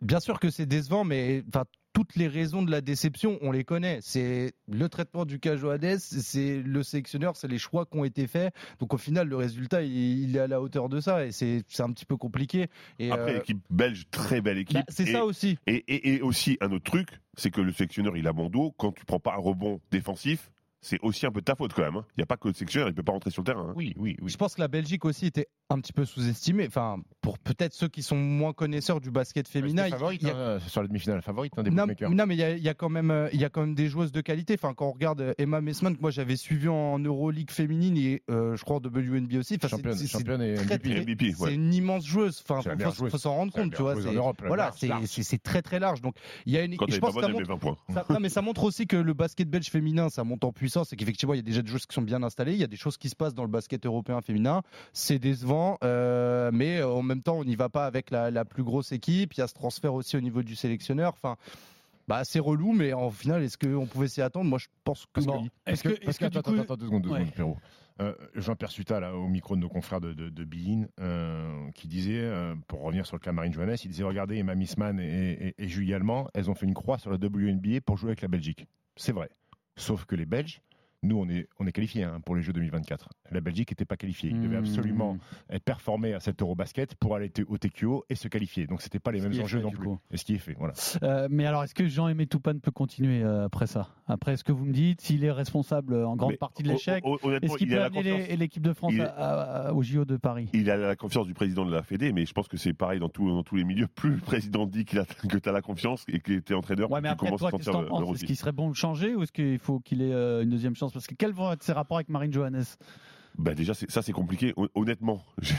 bien 0.00 0.20
sûr 0.20 0.38
que 0.38 0.50
c'est 0.50 0.66
décevant, 0.66 1.02
mais 1.02 1.42
enfin 1.48 1.64
toutes 1.92 2.16
les 2.16 2.28
raisons 2.28 2.62
de 2.62 2.70
la 2.70 2.80
déception, 2.80 3.38
on 3.42 3.52
les 3.52 3.64
connaît. 3.64 3.98
C'est 4.02 4.52
le 4.68 4.88
traitement 4.88 5.24
du 5.24 5.40
cas 5.40 5.56
Johannes, 5.56 5.98
c'est 5.98 6.58
le 6.58 6.82
sélectionneur, 6.82 7.36
c'est 7.36 7.48
les 7.48 7.58
choix 7.58 7.86
qui 7.86 7.98
ont 7.98 8.04
été 8.04 8.26
faits. 8.26 8.54
Donc 8.78 8.94
au 8.94 8.98
final, 8.98 9.28
le 9.28 9.36
résultat, 9.36 9.82
il, 9.82 10.22
il 10.22 10.36
est 10.36 10.40
à 10.40 10.46
la 10.46 10.60
hauteur 10.60 10.88
de 10.88 11.00
ça, 11.00 11.26
et 11.26 11.32
c'est 11.32 11.62
un 11.80 11.90
petit 11.92 12.06
peu 12.06 12.16
compliqué. 12.16 12.68
Et 12.98 13.10
Après, 13.10 13.34
euh, 13.34 13.40
équipe 13.40 13.60
belge, 13.70 14.04
très 14.10 14.40
belle 14.40 14.58
équipe. 14.58 14.76
bah, 14.78 14.84
c'est 14.88 15.06
ça 15.06 15.24
aussi. 15.24 15.58
Et, 15.66 15.84
et, 15.88 16.14
et 16.14 16.22
aussi, 16.22 16.56
un 16.60 16.70
autre 16.72 16.84
truc, 16.84 17.08
c'est 17.36 17.50
que 17.50 17.60
le 17.60 17.72
sélectionneur, 17.72 18.16
il 18.16 18.26
a 18.26 18.32
bon 18.32 18.48
dos. 18.48 18.72
Quand 18.78 18.92
tu 18.92 19.04
prends 19.04 19.20
pas 19.20 19.34
un 19.34 19.40
rebond 19.40 19.80
défensif, 19.90 20.50
c'est 20.80 20.98
aussi 21.02 21.26
un 21.26 21.30
peu 21.32 21.40
de 21.40 21.44
ta 21.44 21.54
faute 21.54 21.72
quand 21.74 21.82
même. 21.82 21.96
hein. 21.96 22.04
Il 22.16 22.20
n'y 22.20 22.22
a 22.22 22.26
pas 22.26 22.36
que 22.36 22.48
le 22.48 22.54
sélectionneur, 22.54 22.88
il 22.88 22.94
peut 22.94 23.02
pas 23.02 23.12
rentrer 23.12 23.30
sur 23.30 23.42
le 23.42 23.46
terrain. 23.46 23.68
hein. 23.68 23.72
Oui, 23.76 23.92
oui, 23.98 24.16
oui. 24.20 24.30
Je 24.30 24.36
pense 24.36 24.54
que 24.54 24.60
la 24.60 24.68
Belgique 24.68 25.04
aussi 25.04 25.26
était 25.26 25.48
un 25.68 25.78
petit 25.80 25.92
peu 25.92 26.04
sous-estimée. 26.04 26.66
Enfin, 26.66 26.98
pour 27.20 27.38
peut-être 27.38 27.74
ceux 27.74 27.88
qui 27.88 28.02
sont 28.02 28.16
moins 28.16 28.52
connaisseurs 28.52 29.00
du 29.00 29.10
basket 29.10 29.46
féminin, 29.46 29.84
C'était 29.84 29.96
favorite, 29.98 30.22
il 30.22 30.28
y 30.28 30.30
a- 30.30 30.54
hein, 30.54 30.58
sur 30.66 30.80
la 30.82 30.88
demi-finale 30.88 31.22
favorite 31.22 31.52
hein, 31.56 31.62
des 31.62 31.70
Non, 31.70 31.82
bookmakers. 31.82 32.10
non, 32.10 32.26
mais 32.26 32.34
il 32.34 32.38
y 32.38 32.42
a, 32.44 32.50
il 32.56 32.62
y 32.62 32.68
a 32.68 32.74
quand 32.74 32.88
même, 32.88 33.10
euh, 33.10 33.28
il 33.32 33.40
y 33.40 33.44
a 33.44 33.50
quand 33.50 33.60
même 33.60 33.74
des 33.74 33.88
joueuses 33.88 34.10
de 34.12 34.20
qualité. 34.20 34.54
Enfin, 34.54 34.74
quand 34.74 34.86
on 34.88 34.92
regarde 34.92 35.20
euh, 35.20 35.34
Emma 35.38 35.60
Messman, 35.60 35.94
que 35.96 36.00
moi 36.00 36.10
j'avais 36.10 36.36
suivi 36.36 36.66
en 36.68 36.98
Euroleague 36.98 37.50
féminine 37.50 37.96
et 37.96 38.22
euh, 38.30 38.56
je 38.56 38.64
crois 38.64 38.76
en 38.76 38.80
WNB 38.80 39.34
aussi. 39.36 39.54
Enfin, 39.56 39.68
c'est- 39.68 39.76
Championne, 39.76 39.92
c'est- 39.96 40.06
c'est 40.06 40.12
championne 40.18 40.42
et 40.42 40.54
très, 40.54 40.64
MVP. 40.76 40.90
très- 40.90 41.00
MVP, 41.02 41.32
c'est 41.36 41.42
ouais. 41.44 41.54
une 41.54 41.72
immense 41.74 42.04
joueuse. 42.06 42.42
Enfin, 42.48 42.62
faut, 42.90 43.18
s'en 43.18 43.34
rendre 43.34 43.52
compte, 43.52 43.74
tu 43.74 43.82
vois. 43.82 43.94
c'est- 44.00 44.12
Europe, 44.14 44.42
voilà, 44.46 44.72
très 45.44 45.62
très 45.62 45.78
large. 45.78 46.00
Donc, 46.00 46.14
il 46.46 46.52
y 46.52 46.56
a 46.58 46.64
une. 46.64 46.76
Quand 46.76 46.86
je 46.88 46.96
est 46.96 47.00
pense 47.00 47.14
pas 47.14 47.20
que 47.20 47.26
ça 47.26 47.32
bonne, 47.32 47.36
elle 47.42 47.46
met 47.46 47.48
montre, 47.54 47.66
20 47.66 47.74
points. 47.94 47.94
ça- 48.08 48.12
non, 48.12 48.18
mais 48.20 48.28
ça 48.28 48.40
montre 48.42 48.64
aussi 48.64 48.86
que 48.86 48.96
le 48.96 49.12
basket 49.14 49.48
belge 49.48 49.68
féminin, 49.68 50.08
ça 50.08 50.24
monte 50.24 50.42
en 50.44 50.52
puissance. 50.52 50.69
C'est 50.84 50.96
qu'effectivement, 50.96 51.34
il 51.34 51.38
y 51.38 51.40
a 51.40 51.42
déjà 51.42 51.62
des 51.62 51.70
choses 51.70 51.86
qui 51.86 51.94
sont 51.94 52.02
bien 52.02 52.22
installées. 52.22 52.52
Il 52.52 52.58
y 52.58 52.64
a 52.64 52.68
des 52.68 52.76
choses 52.76 52.96
qui 52.96 53.08
se 53.08 53.16
passent 53.16 53.34
dans 53.34 53.42
le 53.44 53.50
basket 53.50 53.84
européen 53.86 54.20
féminin. 54.20 54.62
C'est 54.92 55.18
décevant, 55.18 55.78
euh, 55.84 56.50
mais 56.52 56.82
en 56.82 57.02
même 57.02 57.22
temps, 57.22 57.38
on 57.38 57.44
n'y 57.44 57.56
va 57.56 57.68
pas 57.68 57.86
avec 57.86 58.10
la, 58.10 58.30
la 58.30 58.44
plus 58.44 58.62
grosse 58.64 58.92
équipe. 58.92 59.34
Il 59.34 59.40
y 59.40 59.42
a 59.42 59.48
ce 59.48 59.54
transfert 59.54 59.94
aussi 59.94 60.16
au 60.16 60.20
niveau 60.20 60.42
du 60.42 60.56
sélectionneur. 60.56 61.12
Enfin, 61.12 61.36
bah, 62.08 62.24
c'est 62.24 62.40
relou, 62.40 62.72
mais 62.72 62.92
en 62.92 63.10
final, 63.10 63.42
est-ce 63.42 63.58
qu'on 63.58 63.86
pouvait 63.86 64.08
s'y 64.08 64.22
attendre? 64.22 64.48
Moi, 64.48 64.58
je 64.58 64.66
pense 64.84 65.06
que 65.12 65.20
que, 65.20 65.26
non. 65.26 65.46
est-ce 65.66 65.82
que- 65.84 65.88
est-ce 66.08 66.18
que- 66.18 66.24
attends, 66.24 66.42
coup- 66.42 66.58
attends, 66.60 66.76
deux 66.76 66.86
secondes, 66.86 67.02
deux 67.02 67.10
Ouais. 67.10 67.18
secondes, 67.20 67.34
Pierrot. 67.34 67.56
Euh, 68.00 68.14
Jean-Pierre 68.34 68.70
Suta, 68.70 68.98
là, 68.98 69.14
au 69.14 69.28
micro 69.28 69.56
de 69.56 69.60
nos 69.60 69.68
confrères 69.68 70.00
de, 70.00 70.14
de, 70.14 70.30
de 70.30 70.44
Bein, 70.44 70.86
euh, 71.00 71.70
qui 71.74 71.86
disait, 71.86 72.18
euh, 72.22 72.54
pour 72.66 72.80
revenir 72.80 73.04
sur 73.04 73.16
le 73.16 73.20
cas 73.20 73.30
Marine 73.30 73.52
Johannes, 73.52 73.76
il 73.84 73.90
disait 73.90 74.04
Regardez, 74.04 74.36
Emma 74.38 74.54
Missman 74.54 74.98
et, 74.98 75.32
et, 75.48 75.54
et 75.62 75.68
Julie 75.68 75.92
Allemand, 75.92 76.26
elles 76.32 76.48
ont 76.50 76.54
fait 76.54 76.64
une 76.64 76.72
croix 76.72 76.96
sur 76.98 77.10
la 77.10 77.18
WNBA 77.18 77.82
pour 77.82 77.98
jouer 77.98 78.08
avec 78.10 78.22
la 78.22 78.28
Belgique. 78.28 78.66
C'est 78.96 79.12
vrai. 79.12 79.28
Sauf 79.80 80.04
que 80.04 80.14
les 80.14 80.26
Belges, 80.26 80.60
nous, 81.02 81.16
on 81.18 81.28
est, 81.28 81.48
on 81.58 81.66
est 81.66 81.72
qualifiés 81.72 82.04
hein, 82.04 82.20
pour 82.24 82.36
les 82.36 82.42
Jeux 82.42 82.52
2024. 82.52 83.08
La 83.30 83.40
Belgique 83.40 83.70
n'était 83.70 83.84
pas 83.84 83.96
qualifiée. 83.96 84.30
Ils 84.30 84.40
devaient 84.40 84.56
Mmh. 84.60 84.64
absolument 84.64 85.16
être 85.48 85.64
performés 85.64 86.12
à 86.14 86.20
cet 86.20 86.42
Eurobasket 86.42 86.94
pour 86.96 87.14
aller 87.16 87.32
au 87.48 87.56
TQO 87.56 88.04
et 88.10 88.14
se 88.14 88.28
qualifier. 88.28 88.66
Donc, 88.66 88.82
c'était 88.82 88.98
pas 88.98 89.10
les 89.12 89.20
Ce 89.20 89.28
mêmes 89.28 89.38
est 89.38 89.42
enjeux 89.42 89.58
fait, 89.58 89.64
non 89.64 89.70
plus. 89.70 89.86
coup. 89.86 89.98
Et 90.10 90.16
ce 90.18 90.24
qui 90.24 90.34
est 90.34 90.38
fait, 90.38 90.54
voilà. 90.58 90.74
Euh, 91.02 91.28
mais 91.30 91.46
alors, 91.46 91.64
est-ce 91.64 91.74
que 91.74 91.86
Jean-Aimé 91.86 92.26
Toupane 92.26 92.60
peut 92.60 92.70
continuer 92.70 93.22
euh, 93.22 93.44
après 93.46 93.66
ça? 93.66 93.88
Après, 94.08 94.34
est-ce 94.34 94.44
que 94.44 94.52
vous 94.52 94.64
me 94.64 94.72
dites 94.72 95.00
s'il 95.00 95.24
est 95.24 95.30
responsable 95.32 95.94
en 95.94 96.16
grande 96.16 96.32
Mais 96.32 96.36
partie 96.36 96.62
de 96.62 96.68
l'échec 96.68 97.02
Est-ce 97.42 97.56
qu'il 97.56 97.68
il 97.68 97.74
peut 97.76 97.82
amener 97.82 98.36
l'équipe 98.36 98.62
de 98.62 98.72
France 98.72 98.92
Il- 98.94 99.00
à- 99.02 99.72
au 99.74 99.82
JO 99.82 100.04
de 100.04 100.16
Paris? 100.16 100.48
Il 100.52 100.70
a 100.70 100.76
la 100.76 100.96
confiance 100.96 101.26
du 101.26 101.34
président 101.34 101.64
de 101.64 101.72
la 101.72 101.82
Fédé, 101.82 102.12
mais 102.12 102.26
je 102.26 102.32
pense 102.34 102.48
que 102.48 102.56
c'est 102.56 102.72
pareil 102.74 103.00
dans, 103.00 103.08
tout- 103.08 103.28
dans 103.30 103.42
tous 103.42 103.56
les 103.56 103.64
milieux. 103.64 103.86
Plus 103.86 104.10
le 104.10 104.20
président 104.20 104.66
dit 104.66 104.84
a, 104.98 105.04
que 105.28 105.38
tu 105.38 105.48
as 105.48 105.52
la 105.52 105.62
confiance 105.62 106.04
et 106.08 106.18
que 106.20 106.38
tu 106.40 106.52
es 106.52 106.56
entraîneur, 106.56 106.90
Ouais, 106.90 106.98
plus 107.00 107.02
mais 107.04 107.08
tu 107.08 107.12
après, 107.12 107.26
commences 107.28 107.40
toi, 107.40 107.48
à 107.48 107.52
sentir 107.52 107.80
le, 107.80 107.88
le 107.88 108.14
Est-ce 108.14 108.24
qu'il 108.26 108.36
serait 108.36 108.52
bon 108.52 108.68
de 108.68 108.74
changer 108.74 109.14
ou 109.14 109.22
est-ce 109.22 109.32
qu'il 109.32 109.58
faut 109.58 109.80
qu'il 109.80 110.02
ait 110.02 110.12
euh, 110.12 110.42
une 110.42 110.50
deuxième 110.50 110.74
chance 110.76 110.89
Parce 110.92 111.06
que 111.06 111.14
quels 111.14 111.32
vont 111.32 111.52
être 111.52 111.62
ses 111.62 111.72
rapports 111.72 111.98
avec 111.98 112.08
Marine 112.08 112.32
Johannes? 112.32 112.64
Bah 113.38 113.54
déjà, 113.54 113.74
ça 113.74 114.02
c'est 114.02 114.12
compliqué. 114.12 114.52
Hon- 114.56 114.68
Honnêtement, 114.74 115.24
je, 115.42 115.52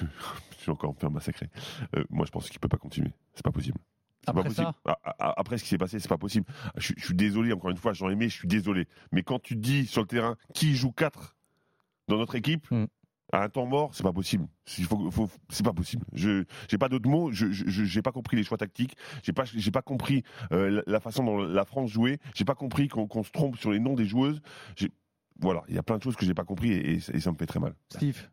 je 0.00 0.56
suis 0.62 0.70
encore 0.70 0.90
un 0.90 0.94
peu 0.94 1.08
massacré. 1.08 1.48
Euh, 1.96 2.04
moi, 2.10 2.24
je 2.26 2.30
pense 2.30 2.48
qu'il 2.48 2.58
peut 2.60 2.68
pas 2.68 2.78
continuer. 2.78 3.12
C'est 3.34 3.44
pas 3.44 3.52
possible. 3.52 3.78
C'est 4.20 4.32
pas 4.32 4.40
Après 4.40 4.48
possible. 4.50 4.72
ça? 4.84 4.98
A- 5.04 5.14
a- 5.28 5.40
Après 5.40 5.58
ce 5.58 5.62
qui 5.62 5.68
s'est 5.68 5.78
passé, 5.78 5.98
c'est 6.00 6.08
pas 6.08 6.18
possible. 6.18 6.46
Je, 6.76 6.92
je 6.96 7.04
suis 7.04 7.14
désolé, 7.14 7.52
encore 7.52 7.70
une 7.70 7.76
fois, 7.76 7.92
j'en 7.92 8.08
aimé, 8.10 8.28
je 8.28 8.34
suis 8.34 8.48
désolé. 8.48 8.88
Mais 9.12 9.22
quand 9.22 9.38
tu 9.40 9.56
dis 9.56 9.86
sur 9.86 10.00
le 10.02 10.06
terrain 10.08 10.36
qui 10.54 10.74
joue 10.74 10.90
4 10.92 11.36
dans 12.08 12.16
notre 12.16 12.34
équipe, 12.34 12.66
Mm. 12.70 12.84
À 13.32 13.42
un 13.42 13.48
temps 13.48 13.66
mort, 13.66 13.94
c'est 13.94 14.02
pas 14.02 14.12
possible. 14.12 14.46
Faut, 14.66 15.10
faut- 15.10 15.30
c'est 15.50 15.64
pas 15.64 15.72
possible. 15.72 16.04
Je 16.12 16.44
j'ai 16.68 16.78
pas 16.78 16.88
d'autres 16.88 17.08
mots. 17.08 17.30
Je 17.32 17.46
j'ai 17.52 18.02
pas 18.02 18.12
compris 18.12 18.36
les 18.36 18.44
choix 18.44 18.56
tactiques. 18.58 18.96
J'ai 19.22 19.32
pas 19.32 19.44
j'ai 19.44 19.70
pas 19.70 19.82
compris 19.82 20.22
euh, 20.52 20.82
la, 20.86 21.00
façon 21.00 21.24
dont 21.24 21.38
la 21.38 21.64
France 21.64 21.90
jouait. 21.90 22.18
J'ai 22.34 22.44
pas 22.44 22.54
compris 22.54 22.88
qu'on 22.88 23.06
qu'on 23.06 23.22
se 23.22 23.30
trompe 23.30 23.56
sur 23.56 23.70
les 23.70 23.80
noms 23.80 23.94
des 23.94 24.06
joueuses. 24.06 24.40
Voilà, 25.40 25.62
il 25.68 25.74
y 25.74 25.78
a 25.78 25.82
plein 25.82 25.98
de 25.98 26.02
choses 26.02 26.16
que 26.16 26.26
j'ai 26.26 26.34
pas 26.34 26.44
compris 26.44 26.72
et, 26.72 26.94
et 26.94 27.00
ça- 27.00 27.30
me 27.30 27.36
fait 27.36 27.46
très 27.46 27.60
mal. 27.60 27.74
Steve 27.90 28.28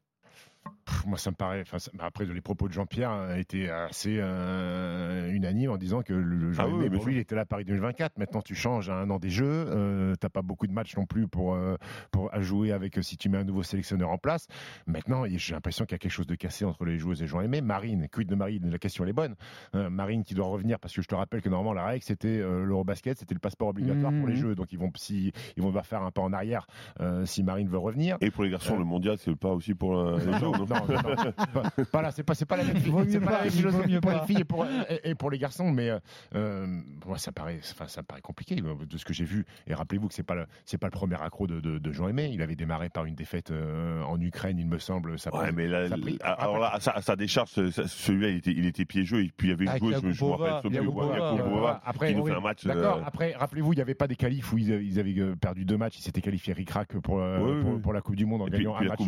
Moi, 1.06 1.18
ça 1.18 1.32
me 1.32 1.36
paraît. 1.36 1.62
enfin, 1.62 1.80
ça- 1.80 1.92
après, 2.00 2.26
les 2.26 2.42
propos 2.42 2.68
de 2.68 2.74
Jean-Pierre 2.74 3.12
euh, 3.12 3.36
étaient 3.38 3.70
assez 3.70 4.18
euh, 4.20 5.30
unanimes 5.32 5.72
en 5.72 5.78
disant 5.78 6.02
que 6.02 6.14
le, 6.14 6.22
le 6.36 6.50
Ah 6.58 6.64
Jean 6.68 6.78
oui, 6.78 6.90
lui, 6.90 7.14
il 7.16 7.18
était 7.20 7.36
là 7.36 7.42
à 7.42 7.46
Paris 7.46 7.66
2024. 7.66 8.18
Maintenant, 8.18 8.42
tu 8.42 8.56
changes 8.56 8.90
à 8.90 8.96
un 8.96 9.10
an 9.10 9.18
des 9.20 9.30
Jeux. 9.30 9.46
Euh, 9.46 10.16
T'as 10.20 10.30
pas 10.30 10.42
beaucoup 10.42 10.68
de 10.68 10.72
matchs 10.72 10.96
non 10.96 11.06
plus 11.06 11.28
pour 11.28 11.56
euh, 11.56 11.76
pour 12.12 12.34
à 12.34 12.42
jouer 12.42 12.72
avec 12.72 12.98
euh, 12.98 13.02
si 13.02 13.18
tu 13.18 13.30
mets 13.30 13.38
un 13.38 13.44
nouveau 13.44 13.64
sélectionneur 13.64 14.10
en 14.10 14.18
place. 14.18 14.48
Maintenant, 14.88 15.24
j'ai 15.28 15.54
l'impression 15.54 15.86
qu'il 15.86 15.94
y 15.94 15.96
a 15.96 16.00
quelque 16.00 16.12
chose 16.12 16.28
de 16.28 16.36
cassé 16.36 16.66
entre 16.66 16.86
les 16.86 16.98
joueuses 16.98 17.22
et 17.22 17.28
Jean 17.28 17.42
Aimé. 17.42 17.62
Marine, 17.62 18.08
quid 18.12 18.28
de 18.28 18.36
Marine? 18.36 18.70
La 18.70 18.78
question 18.78 19.04
elle 19.04 19.10
est 19.10 19.14
bonne. 19.14 19.36
Euh, 19.76 19.90
Marine 19.90 20.24
qui 20.24 20.34
doit 20.34 20.48
revenir 20.48 20.80
parce 20.80 20.94
que 20.94 21.02
je 21.02 21.08
te 21.08 21.16
rappelle 21.16 21.42
que 21.42 21.50
normalement 21.50 21.74
la 21.74 21.86
règle 21.86 22.04
c'était 22.04 22.28
euh, 22.28 22.64
l'Eurobasket, 22.66 23.18
c'était 23.18 23.34
le 23.34 23.40
passeport 23.40 23.70
obligatoire 23.70 24.12
pour 24.12 24.28
les 24.28 24.36
Mhm. 24.36 24.40
Jeux. 24.42 24.56
Donc 24.56 24.72
ils 24.72 24.80
vont 24.80 24.92
si 24.96 25.32
ils 25.58 25.62
vont 25.64 25.70
devoir 25.70 25.86
faire 25.86 26.04
un 26.04 26.12
pas 26.12 26.22
en 26.22 26.32
arrière 26.34 26.68
euh, 27.02 27.26
si 27.26 27.44
Marine 27.44 27.68
veut 27.68 27.78
revenir. 27.78 28.18
Et 28.22 28.32
pour 28.32 28.44
les 28.44 28.50
garçons, 28.52 28.76
Euh, 28.76 28.80
le 28.80 28.86
mondial, 28.86 29.18
c'est 29.18 29.36
pas 29.36 29.50
aussi 29.52 29.74
pour 29.74 29.94
les 29.96 30.26
non, 30.26 30.54
jeux, 30.54 30.66
non, 30.80 30.86
non 30.88 31.02
non, 31.16 31.24
non, 31.26 31.32
pas, 31.54 31.86
pas 31.92 32.02
là, 32.02 32.12
c'est 32.12 32.24
pas, 32.24 32.36
c'est 32.36 32.46
pas 32.46 32.58
la 32.58 32.64
même, 32.64 32.78
c'est 32.78 33.20
pas 33.20 33.26
pas, 33.26 33.32
la 33.38 33.42
même 33.44 33.52
philosophie 33.52 34.00
pour 34.00 34.12
pas. 34.12 34.20
les 34.22 34.28
filles 34.28 34.42
et 34.42 34.44
pour, 34.44 34.66
et, 34.66 35.10
et 35.10 35.16
pour 35.16 35.30
les 35.32 35.38
garçons, 35.38 35.72
mais 35.72 35.90
euh, 35.90 36.00
euh, 36.36 36.68
moi 37.06 37.18
ça 37.18 37.32
paraît, 37.32 37.60
enfin, 37.72 37.88
ça 37.88 38.02
me 38.02 38.06
paraît 38.06 38.22
compliqué 38.22 38.56
euh, 38.64 38.86
de 38.86 38.98
ce 38.98 39.06
que 39.06 39.14
j'ai 39.14 39.26
vu. 39.26 39.46
Et 39.68 39.74
rappelez-vous 39.74 40.08
que 40.08 40.14
c'est 40.14 40.24
pas 40.24 40.36
le, 40.36 40.46
c'est 40.66 40.78
pas 40.78 40.88
le 40.88 40.92
premier 40.92 41.22
accro 41.22 41.48
de, 41.48 41.60
de, 41.60 41.78
de 41.80 41.92
Jean 41.92 42.08
Aimé. 42.08 42.30
Il 42.34 42.42
avait 42.42 42.56
démarré 42.56 42.90
par 42.90 43.06
une 43.06 43.16
défaite 43.16 43.52
euh, 43.52 44.02
en 44.04 44.20
Ukraine, 44.20 44.58
il 44.60 44.68
me 44.68 44.78
semble. 44.80 45.18
Ça 45.20 45.34
Ouais, 45.36 45.48
pris- 45.48 45.56
mais 45.56 45.68
là, 45.68 45.90
ça 45.90 45.98
pris- 45.98 46.18
là, 46.22 46.32
alors 46.34 46.60
là, 46.60 46.72
à 46.74 46.80
sa, 46.80 46.92
à 46.92 47.02
sa 47.02 47.16
décharge, 47.16 47.50
ce- 47.50 47.72
ce- 47.72 47.88
celui-là, 47.88 48.30
il 48.30 48.38
était, 48.38 48.52
il 48.52 48.66
était 48.66 48.86
piégeux. 48.86 49.24
Et 49.24 49.32
puis 49.36 49.48
il 49.48 49.52
y 49.52 49.54
avait 49.54 49.64
une 49.66 49.70
Avec 49.70 49.84
joueuse, 49.84 50.02
je 50.12 50.26
me 50.26 50.32
rappelle. 50.32 51.80
Après, 51.86 52.10
qui 52.10 52.16
nous 52.16 52.26
fait 52.26 52.34
un 52.34 52.40
match. 52.40 52.66
D'accord. 52.66 52.98
euh, 52.98 53.04
Après, 53.06 53.34
rappelez-vous, 53.38 53.74
il 53.74 53.78
n'y 53.78 53.82
avait 53.82 53.96
pas 53.96 54.08
des 54.08 54.16
qualifs 54.16 54.52
où 54.54 54.58
ils, 54.58 55.00
avaient 55.00 55.36
perdu 55.40 55.66
deux 55.66 55.78
matchs. 55.78 56.00
Ils 56.00 56.02
s'étaient 56.02 56.22
qualifiés 56.22 56.54
ric-rac 56.54 56.98
pour, 57.00 57.20
la 57.20 58.02
Coupe 58.02 58.16
du 58.16 58.26
Monde 58.26 58.42
en 58.44 58.48
et 58.48 58.52
puis, 58.52 58.60
gagnant 58.64 58.76
un 58.78 58.84
la 58.84 58.90
match 58.90 59.00